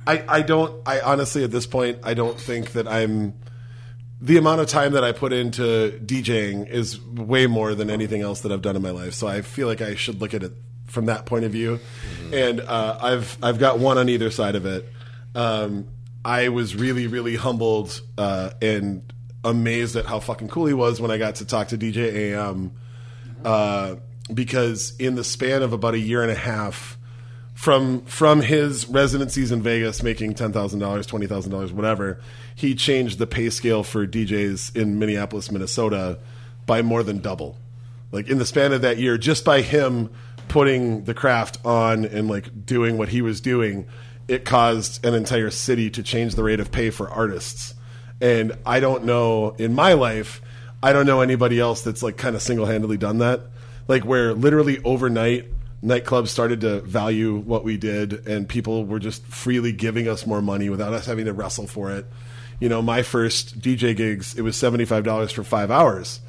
I, 0.06 0.22
I 0.28 0.42
don't. 0.42 0.86
I 0.86 1.00
honestly, 1.00 1.44
at 1.44 1.50
this 1.50 1.66
point, 1.66 1.98
I 2.02 2.14
don't 2.14 2.38
think 2.38 2.72
that 2.72 2.86
I'm. 2.86 3.34
The 4.20 4.38
amount 4.38 4.60
of 4.62 4.68
time 4.68 4.92
that 4.92 5.04
I 5.04 5.12
put 5.12 5.34
into 5.34 6.00
DJing 6.02 6.66
is 6.70 6.98
way 7.00 7.46
more 7.46 7.74
than 7.74 7.90
anything 7.90 8.22
else 8.22 8.40
that 8.40 8.52
I've 8.52 8.62
done 8.62 8.74
in 8.74 8.80
my 8.80 8.90
life. 8.90 9.12
So 9.12 9.26
I 9.26 9.42
feel 9.42 9.66
like 9.68 9.82
I 9.82 9.96
should 9.96 10.18
look 10.20 10.32
at 10.32 10.42
it 10.42 10.52
from 10.94 11.06
that 11.06 11.26
point 11.26 11.44
of 11.44 11.52
view. 11.52 11.80
And 12.32 12.60
uh, 12.60 12.98
I've 13.02 13.36
I've 13.42 13.58
got 13.58 13.78
one 13.78 13.98
on 13.98 14.08
either 14.08 14.30
side 14.30 14.54
of 14.54 14.64
it. 14.64 14.88
Um, 15.34 15.88
I 16.24 16.48
was 16.48 16.74
really 16.74 17.06
really 17.06 17.36
humbled 17.36 18.00
uh, 18.16 18.50
and 18.62 19.02
amazed 19.44 19.96
at 19.96 20.06
how 20.06 20.20
fucking 20.20 20.48
cool 20.48 20.64
he 20.64 20.72
was 20.72 21.00
when 21.00 21.10
I 21.10 21.18
got 21.18 21.36
to 21.36 21.44
talk 21.44 21.68
to 21.68 21.76
DJ 21.76 22.14
AM 22.14 22.72
uh, 23.44 23.96
because 24.32 24.96
in 24.98 25.16
the 25.16 25.24
span 25.24 25.62
of 25.62 25.74
about 25.74 25.92
a 25.92 25.98
year 25.98 26.22
and 26.22 26.30
a 26.30 26.36
half 26.36 26.96
from 27.54 28.04
from 28.06 28.40
his 28.40 28.88
residencies 28.88 29.52
in 29.52 29.62
Vegas, 29.62 30.02
making 30.02 30.34
ten 30.34 30.52
thousand 30.52 30.80
dollars, 30.80 31.06
twenty 31.06 31.26
thousand 31.26 31.52
dollars, 31.52 31.72
whatever, 31.72 32.20
he 32.54 32.74
changed 32.74 33.18
the 33.18 33.26
pay 33.26 33.50
scale 33.50 33.82
for 33.82 34.06
DJs 34.06 34.74
in 34.76 34.98
Minneapolis, 34.98 35.50
Minnesota, 35.50 36.18
by 36.66 36.82
more 36.82 37.02
than 37.02 37.20
double. 37.20 37.56
Like 38.12 38.28
in 38.28 38.38
the 38.38 38.46
span 38.46 38.72
of 38.72 38.82
that 38.82 38.98
year, 38.98 39.18
just 39.18 39.44
by 39.44 39.60
him 39.60 40.10
putting 40.54 41.02
the 41.02 41.14
craft 41.14 41.58
on 41.64 42.04
and 42.04 42.28
like 42.28 42.64
doing 42.64 42.96
what 42.96 43.08
he 43.08 43.20
was 43.20 43.40
doing, 43.40 43.84
it 44.28 44.44
caused 44.44 45.04
an 45.04 45.12
entire 45.12 45.50
city 45.50 45.90
to 45.90 46.00
change 46.00 46.36
the 46.36 46.44
rate 46.44 46.60
of 46.60 46.70
pay 46.70 46.90
for 46.90 47.10
artists. 47.10 47.74
And 48.20 48.56
I 48.64 48.78
don't 48.78 49.02
know 49.02 49.56
in 49.58 49.74
my 49.74 49.94
life, 49.94 50.40
I 50.80 50.92
don't 50.92 51.06
know 51.06 51.22
anybody 51.22 51.58
else 51.58 51.82
that's 51.82 52.04
like 52.04 52.16
kind 52.16 52.36
of 52.36 52.40
single 52.40 52.66
handedly 52.66 52.96
done 52.96 53.18
that. 53.18 53.40
Like 53.88 54.04
where 54.04 54.32
literally 54.32 54.80
overnight 54.84 55.46
nightclubs 55.82 56.28
started 56.28 56.60
to 56.60 56.82
value 56.82 57.34
what 57.34 57.64
we 57.64 57.76
did 57.76 58.24
and 58.28 58.48
people 58.48 58.84
were 58.86 59.00
just 59.00 59.26
freely 59.26 59.72
giving 59.72 60.06
us 60.06 60.24
more 60.24 60.40
money 60.40 60.70
without 60.70 60.92
us 60.92 61.06
having 61.06 61.24
to 61.24 61.32
wrestle 61.32 61.66
for 61.66 61.90
it. 61.90 62.06
You 62.60 62.68
know, 62.68 62.80
my 62.80 63.02
first 63.02 63.58
DJ 63.60 63.96
gigs, 63.96 64.36
it 64.38 64.42
was 64.42 64.54
$75 64.54 65.32
for 65.32 65.42
five 65.42 65.72
hours. 65.72 66.20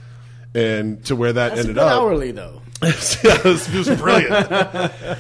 And 0.55 1.05
to 1.05 1.15
where 1.15 1.31
that 1.31 1.49
That's 1.49 1.61
ended 1.61 1.77
up. 1.77 1.91
hourly, 1.91 2.31
though. 2.31 2.63
yeah, 2.83 2.91
it 3.37 3.43
was, 3.43 3.73
it 3.73 3.77
was 3.77 3.97
brilliant. 3.99 4.51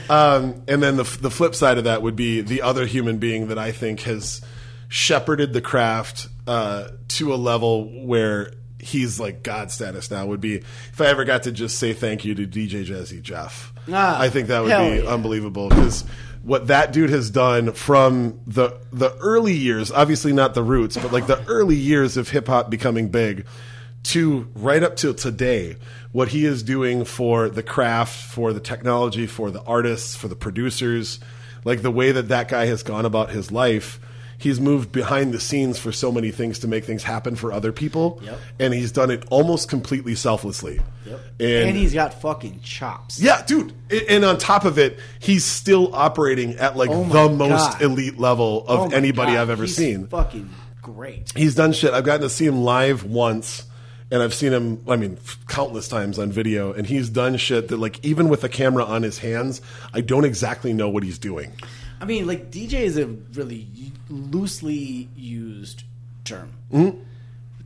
um, 0.09 0.63
and 0.67 0.83
then 0.83 0.97
the 0.97 1.03
the 1.21 1.31
flip 1.31 1.55
side 1.55 1.77
of 1.77 1.85
that 1.85 2.01
would 2.01 2.15
be 2.15 2.41
the 2.41 2.61
other 2.61 2.85
human 2.85 3.17
being 3.17 3.47
that 3.47 3.57
I 3.57 3.71
think 3.71 4.01
has 4.01 4.41
shepherded 4.89 5.53
the 5.53 5.61
craft 5.61 6.27
uh, 6.47 6.89
to 7.07 7.33
a 7.33 7.37
level 7.37 8.05
where 8.05 8.51
he's 8.79 9.19
like 9.19 9.41
God 9.41 9.71
status 9.71 10.11
now. 10.11 10.25
Would 10.25 10.41
be 10.41 10.55
if 10.55 10.99
I 10.99 11.05
ever 11.05 11.23
got 11.23 11.43
to 11.43 11.51
just 11.51 11.79
say 11.79 11.93
thank 11.93 12.25
you 12.25 12.35
to 12.35 12.45
DJ 12.45 12.85
Jazzy 12.85 13.21
Jeff. 13.21 13.73
Ah, 13.91 14.19
I 14.19 14.29
think 14.29 14.49
that 14.49 14.61
would 14.61 14.67
be 14.67 15.03
yeah. 15.03 15.09
unbelievable 15.09 15.69
because 15.69 16.03
what 16.43 16.67
that 16.67 16.91
dude 16.93 17.09
has 17.09 17.29
done 17.29 17.71
from 17.71 18.39
the 18.45 18.77
the 18.91 19.15
early 19.15 19.53
years, 19.53 19.91
obviously 19.91 20.33
not 20.33 20.53
the 20.53 20.63
roots, 20.63 20.97
but 20.97 21.11
like 21.11 21.27
the 21.27 21.43
early 21.47 21.75
years 21.75 22.17
of 22.17 22.29
hip 22.29 22.47
hop 22.47 22.69
becoming 22.69 23.09
big 23.09 23.45
to 24.05 24.47
right 24.55 24.81
up 24.83 24.95
till 24.95 25.13
today, 25.13 25.77
what 26.11 26.29
he 26.29 26.45
is 26.45 26.63
doing 26.63 27.05
for 27.05 27.49
the 27.49 27.63
craft, 27.63 28.15
for 28.31 28.53
the 28.53 28.59
technology, 28.59 29.27
for 29.27 29.51
the 29.51 29.61
artists, 29.63 30.15
for 30.15 30.27
the 30.27 30.35
producers, 30.35 31.19
like 31.63 31.81
the 31.81 31.91
way 31.91 32.11
that 32.11 32.27
that 32.29 32.47
guy 32.47 32.65
has 32.67 32.83
gone 32.83 33.05
about 33.05 33.31
his 33.31 33.51
life. 33.51 33.99
He's 34.37 34.59
moved 34.59 34.91
behind 34.91 35.33
the 35.33 35.39
scenes 35.39 35.79
for 35.79 35.93
so 35.93 36.11
many 36.11 36.29
things 36.29 36.59
to 36.59 36.67
make 36.67 36.83
things 36.83 37.03
happen 37.03 37.35
for 37.37 37.53
other 37.53 37.71
people, 37.71 38.19
Yep. 38.21 38.39
and 38.59 38.73
he's 38.73 38.91
done 38.91 39.09
it 39.09 39.23
almost 39.29 39.69
completely 39.69 40.13
selflessly. 40.13 40.81
Yep. 41.05 41.19
And, 41.39 41.69
And, 41.69 41.77
he's 41.77 41.93
got 41.93 42.21
fucking 42.21 42.59
chops. 42.61 43.19
yeah, 43.19 43.43
dude. 43.47 43.71
A- 43.89 44.11
And 44.11 44.25
on 44.25 44.37
top 44.37 44.65
of 44.65 44.77
it, 44.77 44.99
he's 45.19 45.45
still 45.45 45.95
operating 45.95 46.55
at 46.55 46.75
like 46.75 46.89
Oh 46.89 47.05
my 47.05 47.13
the 47.27 47.29
most 47.33 47.71
God. 47.73 47.81
elite 47.81 48.19
level 48.19 48.65
of 48.67 48.79
Oh 48.81 48.89
my 48.89 48.95
anybody 48.95 49.31
God, 49.31 49.41
I've 49.41 49.49
ever 49.49 49.63
he's 49.63 49.75
seen. 49.77 50.07
Fucking 50.07 50.49
great. 50.81 51.31
He's 51.35 51.55
done 51.55 51.71
shit. 51.71 51.93
I've 51.93 52.03
gotten 52.05 52.21
to 52.23 52.29
see 52.29 52.45
him 52.45 52.61
live 52.61 53.05
once, 53.05 53.63
and 54.11 54.21
I've 54.21 54.33
seen 54.33 54.53
him, 54.53 54.83
I 54.87 54.95
mean, 54.95 55.17
countless 55.47 55.87
times 55.87 56.19
on 56.19 56.31
video, 56.31 56.73
and 56.73 56.85
he's 56.85 57.09
done 57.09 57.37
shit 57.37 57.69
that, 57.69 57.77
like, 57.77 58.03
even 58.05 58.29
with 58.29 58.43
a 58.43 58.49
camera 58.49 58.83
on 58.83 59.03
his 59.03 59.17
hands, 59.17 59.61
I 59.93 60.01
don't 60.01 60.25
exactly 60.25 60.73
know 60.73 60.89
what 60.89 61.03
he's 61.03 61.17
doing. 61.17 61.53
I 61.99 62.05
mean, 62.05 62.27
like 62.27 62.51
DJ 62.51 62.81
is 62.81 62.97
a 62.97 63.07
really 63.07 63.67
loosely 64.09 65.09
used 65.15 65.83
term. 66.23 66.53
Mm-hmm. 66.71 66.99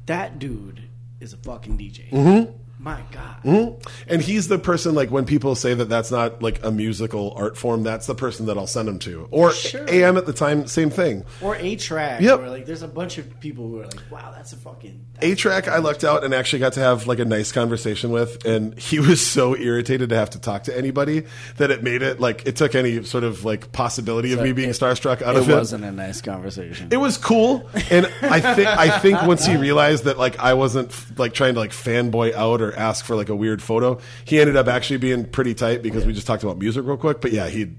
That 0.06 0.40
dude 0.40 0.84
is 1.20 1.34
a 1.34 1.38
fucking 1.38 1.78
DJ. 1.78 2.54
My 2.82 3.02
God. 3.12 3.44
Mm-hmm. 3.44 3.90
And 4.08 4.22
he's 4.22 4.48
the 4.48 4.58
person 4.58 4.96
like 4.96 5.12
when 5.12 5.26
people 5.26 5.54
say 5.56 5.74
that 5.74 5.90
that's 5.90 6.12
not 6.12 6.42
like 6.42 6.64
a 6.64 6.72
musical 6.72 7.34
art 7.36 7.58
form, 7.58 7.84
that's 7.84 8.08
the 8.08 8.16
person 8.16 8.46
that 8.46 8.58
I'll 8.58 8.68
send 8.68 8.88
them 8.88 9.00
to. 9.00 9.28
Or 9.32 9.52
Sure. 9.52 9.84
AM 9.90 10.16
at 10.16 10.26
the 10.26 10.32
time, 10.32 10.66
same 10.66 10.90
thing. 10.90 11.26
Or 11.42 11.56
A-Trak. 11.58 12.22
Yep. 12.22 12.40
Or 12.40 12.50
like, 12.50 12.66
there's 12.66 12.82
a 12.82 12.88
bunch 12.88 13.18
of 13.18 13.38
people 13.42 13.68
who 13.68 13.82
are 13.82 13.86
like, 13.86 14.00
wow, 14.10 14.32
that's 14.34 14.54
a 14.54 14.56
fucking. 14.56 15.06
A-Trak 15.22 15.68
I 15.68 15.80
lucked 15.80 16.06
out 16.06 16.24
and 16.24 16.34
actually 16.34 16.60
got 16.60 16.72
to 16.74 16.80
have 16.80 17.06
like 17.06 17.20
a 17.20 17.26
nice 17.26 17.52
conversation 17.52 18.12
with, 18.12 18.46
and 18.46 18.80
he 18.80 19.00
was 19.02 19.20
so 19.26 19.58
irritated 19.58 20.08
to 20.12 20.16
have 20.16 20.30
to 20.30 20.40
talk 20.40 20.64
to 20.64 20.78
anybody 20.78 21.24
that 21.58 21.72
it 21.72 21.84
made 21.84 22.02
it 22.02 22.22
like 22.22 22.48
it 22.48 22.56
took 22.56 22.76
any 22.76 23.04
sort 23.04 23.26
of 23.26 23.44
like 23.44 23.74
possibility 23.74 24.32
of 24.32 24.42
me 24.42 24.54
being 24.54 24.70
it- 24.70 24.78
starstruck 24.78 25.22
out 25.22 25.36
of 25.36 25.38
It 25.38 25.42
of 25.42 25.50
it. 25.50 25.56
wasn't 25.56 25.84
a 25.84 25.92
nice 25.92 26.22
conversation. 26.22 26.88
It 26.92 26.98
was 26.98 27.18
cool, 27.18 27.70
and 27.92 28.06
I 28.22 28.40
think 28.56 28.68
I 28.70 28.98
think 29.00 29.22
once 29.24 29.46
he 29.46 29.58
realized 29.58 30.06
that 30.06 30.18
like 30.18 30.40
I 30.40 30.54
wasn't 30.54 30.94
like 31.20 31.34
trying 31.34 31.56
to 31.56 31.60
like 31.60 31.72
fanboy 31.72 32.34
out 32.34 32.62
or 32.62 32.69
ask 32.76 33.06
for 33.06 33.16
like 33.16 33.30
a 33.30 33.36
weird 33.36 33.62
photo, 33.62 34.00
he 34.26 34.40
ended 34.40 34.56
up 34.56 34.68
actually 34.68 34.98
being 34.98 35.26
pretty 35.26 35.54
tight 35.54 35.82
because 35.82 36.06
we 36.06 36.14
just 36.14 36.28
talked 36.28 36.44
about 36.44 36.58
music 36.58 36.86
real 36.86 36.98
quick. 36.98 37.22
But 37.22 37.32
yeah, 37.32 37.48
he 37.48 37.72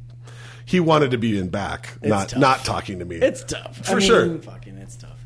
he 0.65 0.81
wanted 0.81 1.11
to 1.11 1.19
be 1.19 1.39
in 1.39 1.49
back, 1.49 1.99
not 2.03 2.29
tough. 2.31 2.39
not 2.39 2.65
talking 2.65 2.99
to 3.01 3.05
me. 3.05 3.17
It's 3.17 3.43
tough. 3.43 3.79
For 3.85 3.93
I 3.93 3.95
mean, 3.97 4.07
sure. 4.07 4.39
Fucking, 4.39 4.77
it's 4.79 4.97
tough. 4.97 5.19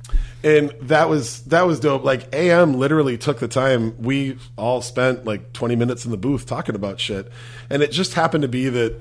and 0.43 0.73
that 0.83 1.09
was 1.09 1.43
that 1.45 1.67
was 1.67 1.81
dope. 1.81 2.05
Like 2.05 2.35
AM 2.35 2.75
literally 2.75 3.19
took 3.19 3.41
the 3.41 3.49
time. 3.49 3.95
We 4.03 4.39
all 4.57 4.81
spent 4.81 5.25
like 5.25 5.53
20 5.53 5.77
minutes 5.77 6.05
in 6.05 6.11
the 6.11 6.17
booth 6.17 6.47
talking 6.47 6.75
about 6.75 6.99
shit, 7.01 7.31
and 7.69 7.83
it 7.83 7.91
just 7.93 8.15
happened 8.15 8.43
to 8.43 8.49
be 8.49 8.69
that 8.71 9.01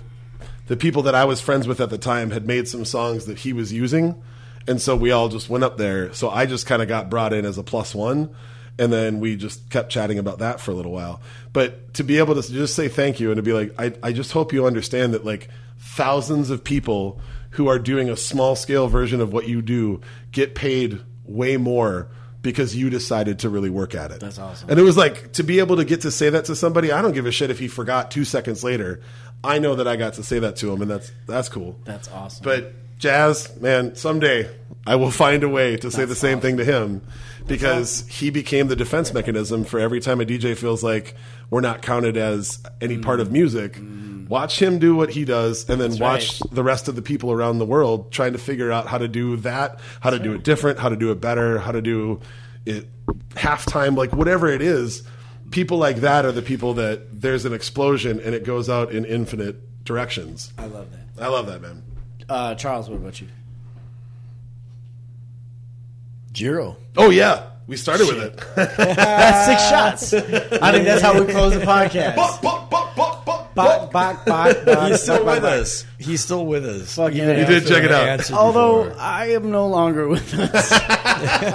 the 0.67 0.77
people 0.77 1.01
that 1.03 1.15
I 1.15 1.25
was 1.25 1.41
friends 1.41 1.67
with 1.67 1.79
at 1.81 1.89
the 1.89 1.97
time 1.97 2.31
had 2.31 2.47
made 2.47 2.67
some 2.67 2.85
songs 2.85 3.25
that 3.25 3.39
he 3.39 3.53
was 3.53 3.71
using, 3.73 4.21
and 4.67 4.81
so 4.81 4.95
we 4.95 5.11
all 5.11 5.29
just 5.29 5.49
went 5.49 5.63
up 5.63 5.77
there. 5.77 6.13
So 6.13 6.29
I 6.29 6.45
just 6.45 6.65
kind 6.65 6.81
of 6.81 6.87
got 6.87 7.09
brought 7.09 7.33
in 7.33 7.45
as 7.45 7.57
a 7.57 7.63
plus 7.63 7.93
one. 7.95 8.33
And 8.79 8.91
then 8.91 9.19
we 9.19 9.35
just 9.35 9.69
kept 9.69 9.91
chatting 9.91 10.17
about 10.17 10.39
that 10.39 10.59
for 10.59 10.71
a 10.71 10.73
little 10.73 10.91
while. 10.91 11.21
But 11.51 11.93
to 11.95 12.03
be 12.03 12.17
able 12.17 12.41
to 12.41 12.51
just 12.51 12.75
say 12.75 12.87
thank 12.87 13.19
you 13.19 13.29
and 13.29 13.37
to 13.37 13.43
be 13.43 13.53
like, 13.53 13.73
I, 13.79 13.93
I 14.01 14.11
just 14.13 14.31
hope 14.31 14.51
you 14.51 14.65
understand 14.65 15.13
that 15.13 15.23
like 15.23 15.49
thousands 15.77 16.49
of 16.49 16.63
people 16.63 17.19
who 17.51 17.67
are 17.67 17.77
doing 17.77 18.09
a 18.09 18.17
small 18.17 18.55
scale 18.55 18.87
version 18.87 19.21
of 19.21 19.31
what 19.31 19.47
you 19.47 19.61
do 19.61 20.01
get 20.31 20.55
paid 20.55 20.99
way 21.25 21.57
more 21.57 22.09
because 22.41 22.75
you 22.75 22.89
decided 22.89 23.39
to 23.39 23.49
really 23.49 23.69
work 23.69 23.95
at 23.95 24.11
it. 24.11 24.19
That's 24.19 24.39
awesome. 24.39 24.69
And 24.69 24.79
it 24.79 24.83
was 24.83 24.97
like 24.97 25.33
to 25.33 25.43
be 25.43 25.59
able 25.59 25.77
to 25.77 25.85
get 25.85 26.01
to 26.01 26.11
say 26.11 26.29
that 26.29 26.45
to 26.45 26.55
somebody, 26.55 26.91
I 26.91 27.01
don't 27.01 27.13
give 27.13 27.25
a 27.25 27.31
shit 27.31 27.49
if 27.49 27.59
he 27.59 27.67
forgot 27.67 28.11
2 28.11 28.25
seconds 28.25 28.63
later. 28.63 29.01
I 29.43 29.59
know 29.59 29.75
that 29.75 29.87
I 29.87 29.95
got 29.95 30.15
to 30.15 30.23
say 30.23 30.39
that 30.39 30.57
to 30.57 30.71
him 30.71 30.81
and 30.81 30.91
that's 30.91 31.11
that's 31.25 31.49
cool. 31.49 31.79
That's 31.85 32.09
awesome. 32.09 32.43
But 32.43 32.73
Jazz, 32.99 33.59
man, 33.59 33.95
someday 33.95 34.49
I 34.85 34.95
will 34.95 35.11
find 35.11 35.43
a 35.43 35.49
way 35.49 35.77
to 35.77 35.91
say 35.91 36.05
the 36.05 36.15
same 36.15 36.39
thing 36.39 36.57
to 36.57 36.65
him 36.65 37.01
because 37.47 38.07
he 38.07 38.29
became 38.29 38.67
the 38.67 38.75
defense 38.75 39.13
mechanism 39.13 39.63
for 39.63 39.79
every 39.79 39.99
time 39.99 40.21
a 40.21 40.25
DJ 40.25 40.55
feels 40.55 40.83
like 40.83 41.15
we're 41.49 41.61
not 41.61 41.81
counted 41.81 42.17
as 42.17 42.59
any 42.81 42.97
part 42.97 43.19
of 43.19 43.31
music. 43.31 43.77
Watch 44.29 44.61
him 44.61 44.79
do 44.79 44.95
what 44.95 45.09
he 45.11 45.25
does 45.25 45.69
and 45.69 45.79
then 45.79 45.97
watch 45.97 46.39
the 46.51 46.63
rest 46.63 46.87
of 46.87 46.95
the 46.95 47.01
people 47.01 47.31
around 47.31 47.59
the 47.59 47.65
world 47.65 48.11
trying 48.11 48.33
to 48.33 48.39
figure 48.39 48.71
out 48.71 48.87
how 48.87 48.97
to 48.97 49.07
do 49.07 49.35
that, 49.37 49.79
how 49.99 50.09
to 50.09 50.19
do 50.19 50.33
it 50.33 50.43
different, 50.43 50.79
how 50.79 50.89
to 50.89 50.95
do 50.95 51.11
it 51.11 51.21
better, 51.21 51.59
how 51.59 51.71
to 51.71 51.81
do 51.81 52.21
it 52.65 52.87
halftime, 53.31 53.97
like 53.97 54.13
whatever 54.13 54.47
it 54.47 54.61
is. 54.61 55.03
People 55.51 55.77
like 55.77 55.97
that 55.97 56.25
are 56.25 56.31
the 56.31 56.41
people 56.41 56.73
that 56.75 57.21
there's 57.21 57.45
an 57.45 57.53
explosion 57.53 58.19
and 58.21 58.33
it 58.33 58.43
goes 58.43 58.69
out 58.69 58.91
in 58.91 59.05
infinite 59.05 59.83
directions. 59.83 60.51
I 60.57 60.65
love 60.65 60.87
that. 60.91 61.23
I 61.23 61.27
love 61.27 61.47
that, 61.47 61.61
man. 61.61 61.83
Uh, 62.27 62.55
Charles, 62.55 62.89
what 62.89 62.95
about 62.95 63.21
you? 63.21 63.27
Jiro. 66.33 66.77
Oh 66.97 67.09
yeah, 67.09 67.43
we 67.67 67.77
started 67.77 68.07
with 68.07 68.17
it. 68.19 68.43
That's 68.55 69.45
six 69.47 69.69
shots. 69.69 70.13
I 70.13 70.71
think 70.71 70.85
that's 70.85 71.01
how 71.01 71.17
we 71.19 71.31
close 71.31 71.53
the 71.53 71.59
podcast. 71.65 72.15
Bok, 73.55 73.91
bok, 73.91 74.25
bok, 74.25 74.65
bok, 74.65 74.87
He's 74.89 75.01
still 75.03 75.17
bok, 75.17 75.25
bok, 75.25 75.33
with 75.35 75.43
bok. 75.43 75.51
us. 75.61 75.85
He's 75.99 76.23
still 76.23 76.45
with 76.45 76.65
us. 76.65 76.95
Fucking 76.95 77.17
Even 77.17 77.29
hell. 77.29 77.39
You 77.39 77.45
did 77.59 77.67
check 77.67 77.83
it 77.83 77.91
out. 77.91 78.31
Although 78.31 78.85
before. 78.85 78.99
I 78.99 79.31
am 79.33 79.51
no 79.51 79.67
longer 79.67 80.07
with 80.07 80.33
us, 80.33 80.71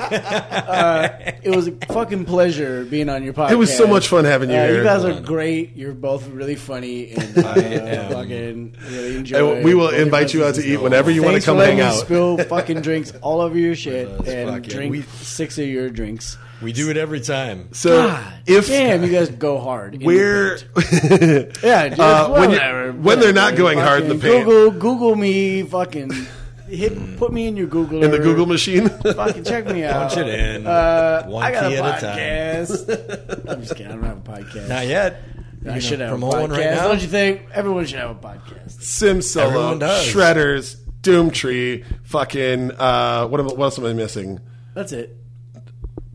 uh, 0.09 1.09
it 1.43 1.55
was 1.55 1.69
a 1.69 1.73
fucking 1.93 2.25
pleasure 2.25 2.85
being 2.85 3.09
on 3.09 3.23
your 3.23 3.33
podcast. 3.33 3.53
It 3.53 3.59
was 3.59 3.77
so 3.77 3.87
much 3.87 4.09
fun 4.09 4.25
having 4.25 4.51
you 4.51 4.57
Uh, 4.57 4.67
here. 4.67 4.77
You 4.79 4.83
guys 4.85 5.05
are 5.05 5.21
great. 5.21 5.77
You're 5.77 5.95
both 5.95 6.29
really 6.29 6.55
funny 6.55 7.13
and 7.13 7.39
uh, 7.39 8.09
fucking 8.11 8.77
really 8.91 9.17
enjoy. 9.17 9.55
And 9.57 9.65
we 9.65 9.75
will 9.75 9.91
invite 9.91 10.35
you 10.35 10.43
out 10.45 10.55
to 10.55 10.61
presence. 10.61 10.67
eat 10.67 10.83
whenever 10.83 11.11
you 11.11 11.23
want 11.23 11.37
to 11.37 11.43
come 11.43 11.59
hang 11.59 11.81
out. 11.81 11.95
Spill 11.95 12.39
fucking 12.39 12.81
drinks 12.81 13.13
all 13.23 13.41
over 13.41 13.59
your 13.59 13.75
shit 13.75 14.09
and 14.27 14.51
fucking- 14.51 14.63
drink 14.69 14.93
we- 14.93 15.03
six 15.03 15.59
of 15.59 15.67
your 15.67 15.91
drinks. 15.91 16.37
We 16.63 16.73
do 16.73 16.91
it 16.91 16.97
every 16.97 17.21
time. 17.21 17.73
So 17.73 18.09
God 18.09 18.33
if 18.47 18.67
damn, 18.69 19.03
you 19.05 19.11
guys 19.13 19.29
go 19.31 19.59
hard. 19.59 19.95
in 19.95 20.05
we're 20.05 20.59
paint. 20.59 21.59
yeah, 21.63 21.89
just 21.89 22.01
uh, 22.01 22.29
when, 22.31 22.51
you- 22.51 22.57
whatever. 22.57 22.93
when 22.93 23.21
they're 23.21 23.33
not 23.33 23.57
going 23.57 23.79
hard 23.79 24.03
in 24.03 24.09
the 24.09 24.15
paint 24.17 24.45
Google, 24.47 24.71
Google 24.81 25.15
me, 25.17 25.63
fucking 25.63 26.11
hit, 26.69 27.17
put 27.17 27.33
me 27.33 27.47
in 27.47 27.57
your 27.57 27.67
Google 27.67 28.03
in 28.05 28.11
the 28.11 28.19
Google 28.19 28.47
machine, 28.47 28.89
Fucking 28.89 29.45
check 29.45 29.67
me 29.67 29.85
out. 29.85 30.11
Punch 30.11 30.17
it 30.19 30.29
in. 30.29 30.67
Uh, 30.67 31.25
One 31.27 31.45
I 31.45 31.51
got 31.53 31.69
key 31.71 31.77
a 31.77 31.83
at 31.85 31.99
a 31.99 32.01
time. 32.07 32.19
podcast. 32.19 33.49
I'm 33.51 33.61
just 33.63 33.75
kidding. 33.77 33.93
I 33.93 33.95
don't 33.95 34.05
have 34.05 34.19
a 34.19 34.21
podcast. 34.21 34.69
Not 34.69 34.87
yet. 34.87 35.23
I 35.69 35.81
should 35.81 35.99
gonna 35.99 36.11
have 36.11 36.19
a 36.19 36.19
promote 36.21 36.35
podcast. 36.35 36.41
one 36.41 36.51
right 36.51 36.71
now. 36.71 36.89
Don't 36.89 37.03
you 37.03 37.09
think? 37.09 37.43
Everyone 37.53 37.85
should 37.87 37.99
have 37.99 38.11
a 38.11 38.15
podcast. 38.15 38.81
Sim 38.83 39.21
Solo, 39.23 39.47
Everyone 39.49 39.79
does. 39.81 40.07
Shredders, 40.07 40.77
Doomtree, 41.03 41.85
fucking 42.05 42.71
uh, 42.73 43.27
what, 43.27 43.45
what 43.45 43.59
else 43.65 43.79
am 43.79 43.85
I 43.87 43.93
missing? 43.93 44.41
That's 44.75 44.93
it. 44.93 45.17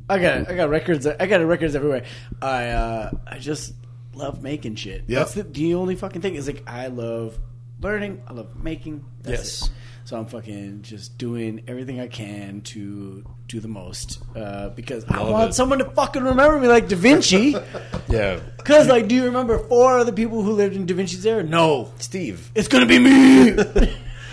I 0.09 0.19
got 0.19 0.49
I 0.49 0.55
got 0.55 0.69
records. 0.69 1.07
I 1.07 1.25
got 1.27 1.45
records 1.45 1.75
everywhere. 1.75 2.03
I 2.41 2.69
uh, 2.69 3.11
I 3.27 3.39
just 3.39 3.73
love 4.13 4.41
making 4.43 4.75
shit. 4.75 5.03
Yep. 5.07 5.19
That's 5.19 5.33
the, 5.33 5.43
the 5.43 5.75
only 5.75 5.95
fucking 5.95 6.21
thing. 6.21 6.35
Is 6.35 6.47
like 6.47 6.63
I 6.67 6.87
love 6.87 7.37
learning. 7.81 8.21
I 8.27 8.33
love 8.33 8.61
making. 8.63 9.03
That's 9.21 9.61
Yes. 9.61 9.69
it. 9.69 9.71
So 10.05 10.17
I'm 10.17 10.25
fucking 10.25 10.81
just 10.81 11.17
doing 11.17 11.63
everything 11.65 12.01
I 12.01 12.07
can 12.07 12.59
to 12.61 13.23
do 13.47 13.61
the 13.61 13.69
most 13.69 14.21
uh, 14.35 14.67
because 14.69 15.05
I 15.07 15.23
want 15.23 15.51
it. 15.51 15.53
someone 15.53 15.79
to 15.79 15.85
fucking 15.85 16.23
remember 16.23 16.59
me 16.59 16.67
like 16.67 16.89
Da 16.89 16.97
Vinci. 16.97 17.55
Yeah. 18.09 18.41
Because 18.57 18.89
like, 18.89 19.07
do 19.07 19.15
you 19.15 19.23
remember 19.23 19.57
four 19.59 19.97
other 19.99 20.11
people 20.11 20.43
who 20.43 20.51
lived 20.51 20.75
in 20.75 20.85
Da 20.85 20.93
Vinci's 20.93 21.25
era? 21.25 21.41
No, 21.41 21.93
Steve. 21.99 22.51
it's 22.53 22.67
gonna 22.67 22.85
be 22.85 22.99
me. 22.99 23.51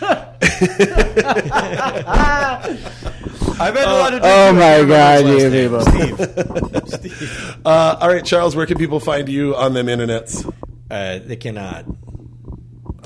I've 3.61 3.74
had 3.77 3.89
a 3.89 3.93
lot 3.93 4.15
of 4.15 4.20
oh 4.24 4.53
my 4.53 4.85
God, 4.85 5.27
you 5.27 5.51
people. 5.51 6.87
Steve. 6.87 7.57
Uh, 7.65 7.97
all 8.01 8.09
right, 8.09 8.24
Charles, 8.24 8.57
where 8.57 8.66
can 8.66 8.78
people 8.78 9.01
find 9.01 9.28
you 9.28 9.55
on 9.55 9.74
them 9.74 9.87
internets? 9.87 10.51
Uh, 10.91 11.19
they 11.24 11.37
cannot. 11.37 11.85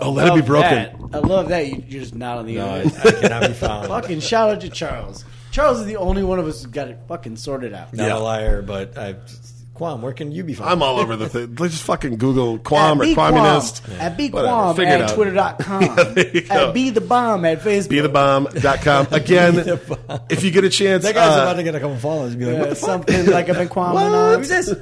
Oh, 0.01 0.11
let 0.13 0.29
it 0.29 0.35
be 0.35 0.41
broken. 0.43 0.71
that. 0.71 0.97
I 1.13 1.19
love 1.19 1.49
that. 1.49 1.67
You- 1.67 1.85
You're 1.87 2.01
just 2.03 2.15
not 2.15 2.39
on 2.39 2.47
the 2.47 2.57
No, 2.57 2.67
I, 2.69 2.83
internet. 2.83 3.07
I 3.07 3.21
cannot 3.21 3.43
be 3.49 3.53
found. 3.55 3.89
Fucking 3.89 4.21
shout 4.21 4.51
out 4.51 4.61
to 4.63 4.69
Charles. 4.69 5.25
Charles 5.51 5.81
is 5.81 5.87
the 5.87 5.97
only 5.97 6.23
one 6.25 6.39
of 6.41 6.47
us 6.47 6.63
who's 6.63 6.73
got 6.73 6.89
it 6.89 6.99
fucking 7.07 7.37
sorted 7.37 7.73
out. 7.73 7.93
Not 7.95 8.09
Yeah. 8.09 8.17
a 8.17 8.19
liar, 8.19 8.63
but 8.63 8.99
I. 8.99 9.15
Quam, 9.75 10.03
where 10.03 10.13
can 10.13 10.31
you 10.31 10.45
be 10.45 10.55
found? 10.55 10.71
I'm 10.71 10.83
all 10.83 11.01
over 11.01 11.17
the 11.17 11.29
thing. 11.29 11.57
Let's 11.59 11.75
just 11.75 11.85
fucking 11.85 12.17
Google 12.19 12.59
Quam 12.61 13.01
or 13.01 13.05
At 13.05 13.17
Quamunist. 13.17 13.83
BQuam, 13.83 13.99
At 13.99 14.17
Whatever, 14.33 14.47
BQuam 14.49 14.77
figure 14.77 14.93
at 14.93 15.01
out. 15.03 15.15
twitter.com. 15.15 15.97
there 16.15 16.29
you 16.29 16.41
go. 16.43 16.69
at 16.69 16.75
Be 16.75 16.91
the 16.91 17.01
Bomb 17.01 17.45
at 17.45 17.61
Facebook. 17.61 18.09
BeTheBomb.com. 18.13 19.07
Again, 19.11 19.55
if 20.31 20.45
you 20.45 20.51
get 20.53 20.63
a 20.65 20.71
chance. 20.71 21.03
that 21.03 21.15
guy's 21.17 21.37
uh, 21.39 21.43
about 21.43 21.55
to 21.55 21.63
get 21.65 21.75
a 21.75 21.81
couple 21.81 21.97
followers 21.97 22.31
and 22.35 22.41
be 22.41 22.47
like, 22.47 22.55
Uh, 22.55 22.59
what 22.61 22.69
the 22.71 22.75
fuck? 22.77 22.87
something 22.89 23.27
like 23.27 23.49
a 23.49 23.55
Ben 23.55 23.69
Quam. 23.69 23.95
What? 23.95 24.39
Who's 24.39 24.49
this? 24.49 24.75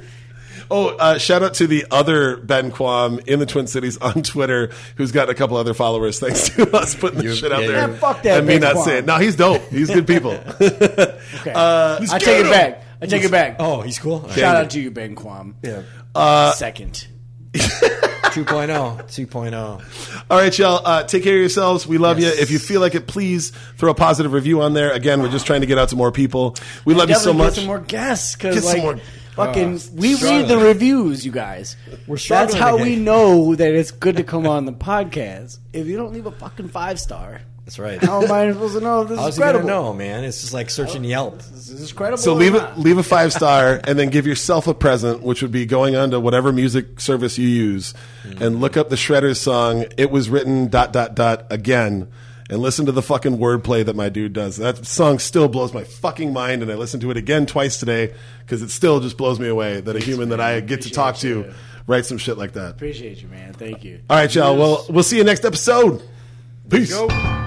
Oh, 0.71 0.89
uh, 0.95 1.17
shout 1.17 1.43
out 1.43 1.55
to 1.55 1.67
the 1.67 1.85
other 1.91 2.37
Ben 2.37 2.71
Quam 2.71 3.19
in 3.27 3.39
the 3.39 3.45
Twin 3.45 3.67
Cities 3.67 3.97
on 3.97 4.23
Twitter, 4.23 4.71
who's 4.95 5.11
got 5.11 5.29
a 5.29 5.33
couple 5.33 5.57
other 5.57 5.73
followers 5.73 6.19
thanks 6.19 6.49
to 6.49 6.71
us 6.75 6.95
putting 6.95 7.19
the 7.19 7.35
shit 7.35 7.51
out 7.51 7.61
yeah, 7.61 7.67
there. 7.67 7.89
yeah. 7.89 7.95
Fuck 7.97 8.21
that 8.23 8.37
And 8.39 8.47
me 8.47 8.53
Ben 8.55 8.61
not 8.61 8.73
Quam. 8.73 8.85
saying. 8.85 9.05
No, 9.05 9.17
he's 9.17 9.35
dope. 9.35 9.61
He's 9.69 9.89
good 9.89 10.07
people. 10.07 10.31
Okay. 10.31 11.51
Uh, 11.53 11.99
I 12.11 12.17
take 12.19 12.45
it 12.45 12.49
back. 12.51 12.82
I 13.03 13.05
take 13.07 13.23
it 13.23 13.31
back. 13.31 13.57
Oh, 13.59 13.81
he's 13.81 13.99
cool. 13.99 14.13
All 14.15 14.21
right. 14.21 14.31
Shout 14.37 14.55
out 14.55 14.69
to 14.71 14.81
you, 14.81 14.89
Ben 14.91 15.15
Quam. 15.15 15.55
Yeah. 15.61 16.51
Second. 16.53 17.07
2.0. 17.53 19.03
2.0. 19.03 20.23
All 20.29 20.37
right, 20.37 20.57
y'all. 20.57 20.81
Uh, 20.85 21.03
take 21.03 21.23
care 21.23 21.35
of 21.35 21.39
yourselves. 21.39 21.85
We 21.85 21.97
love 21.97 22.19
Yes. 22.19 22.35
you. 22.35 22.41
If 22.41 22.51
you 22.51 22.59
feel 22.59 22.81
like 22.81 22.95
it, 22.95 23.05
please 23.07 23.51
throw 23.77 23.91
a 23.91 23.95
positive 23.95 24.33
review 24.33 24.61
on 24.61 24.73
there. 24.73 24.91
Again, 24.91 25.21
we're 25.21 25.29
just 25.29 25.45
trying 25.45 25.61
to 25.61 25.67
get 25.67 25.77
out 25.77 25.89
to 25.89 25.95
more 25.95 26.11
people. 26.11 26.55
We 26.85 26.93
love 26.95 27.09
you 27.09 27.15
so 27.15 27.33
much. 27.33 27.49
Get 27.49 27.55
some 27.55 27.65
more 27.65 27.79
guests 27.79 28.35
Get 28.35 28.49
because 28.49 28.63
some 28.69 28.73
like 28.79 28.83
more- 28.83 28.99
fucking 29.35 29.75
Uh, 29.75 29.79
we 29.93 30.15
read 30.15 30.47
the 30.47 30.57
reviews, 30.57 31.25
you 31.25 31.31
guys. 31.31 31.75
We're 32.07 32.17
That's 32.17 32.53
how 32.55 32.77
to 32.77 32.83
we 32.83 32.95
know 32.95 33.53
that 33.55 33.71
it's 33.73 33.91
good 33.91 34.17
to 34.17 34.23
come 34.23 34.47
on 34.47 34.65
the 34.65 34.73
podcast. 34.73 35.59
If 35.73 35.85
you 35.87 35.97
don't 35.97 36.13
leave 36.13 36.25
a 36.25 36.31
fucking 36.31 36.69
five 36.69 36.99
star, 36.99 37.41
That's 37.65 37.79
right. 37.79 38.03
how 38.03 38.21
am 38.21 38.31
I 38.31 38.51
supposed 38.51 38.75
to 38.75 38.81
know 38.81 39.03
if 39.03 39.09
this 39.09 39.19
How's 39.19 39.29
is 39.29 39.35
he 39.37 39.41
going 39.41 39.57
to 39.57 39.63
know, 39.63 39.93
man? 39.93 40.25
It's 40.25 40.41
just 40.41 40.53
like 40.53 40.69
searching 40.69 41.03
Yelp. 41.05 41.39
This 41.39 41.69
is 41.69 41.93
credible. 41.93 42.17
So 42.17 42.33
or 42.33 42.35
leave 42.35 42.53
not? 42.53 42.77
it, 42.77 42.79
leave 42.79 42.97
a 42.97 43.03
five 43.03 43.31
star, 43.33 43.79
and 43.85 43.97
then 43.97 44.09
give 44.09 44.27
yourself 44.27 44.67
a 44.67 44.73
present, 44.73 45.21
which 45.21 45.41
would 45.41 45.51
be 45.51 45.65
going 45.65 45.95
on 45.95 46.11
to 46.11 46.19
whatever 46.19 46.51
music 46.51 46.99
service 46.99 47.37
you 47.37 47.47
use, 47.47 47.93
hmm. 48.23 48.43
and 48.43 48.59
look 48.59 48.75
up 48.75 48.89
the 48.89 48.97
Shredders 48.97 49.37
song. 49.37 49.85
It 49.97 50.11
was 50.11 50.29
written 50.29 50.67
dot 50.67 50.91
dot 50.91 51.15
dot 51.15 51.45
again, 51.49 52.11
and 52.49 52.61
listen 52.61 52.85
to 52.85 52.91
the 52.91 53.01
fucking 53.01 53.37
wordplay 53.37 53.85
that 53.85 53.95
my 53.95 54.09
dude 54.09 54.33
does. 54.33 54.57
That 54.57 54.85
song 54.85 55.19
still 55.19 55.47
blows 55.47 55.73
my 55.73 55.85
fucking 55.85 56.33
mind, 56.33 56.63
and 56.63 56.71
I 56.71 56.75
listened 56.75 56.99
to 57.03 57.11
it 57.11 57.17
again 57.17 57.45
twice 57.45 57.79
today 57.79 58.13
because 58.41 58.61
it 58.61 58.71
still 58.71 58.99
just 58.99 59.17
blows 59.17 59.39
me 59.39 59.47
away 59.47 59.79
that 59.79 59.95
a 59.95 59.99
human 59.99 60.29
that 60.29 60.41
I 60.41 60.59
get 60.59 60.81
to 60.81 60.89
talk 60.89 61.15
to 61.17 61.27
you. 61.27 61.53
writes 61.87 62.09
some 62.09 62.17
shit 62.17 62.37
like 62.37 62.53
that. 62.53 62.71
Appreciate 62.71 63.21
you, 63.21 63.29
man. 63.29 63.53
Thank 63.53 63.85
you. 63.85 64.01
All 64.09 64.17
right, 64.17 64.35
y'all. 64.35 64.57
Well, 64.57 64.85
we'll 64.89 65.03
see 65.03 65.17
you 65.17 65.23
next 65.23 65.45
episode. 65.45 66.03
Peace. 66.69 66.93
Go. 66.93 67.42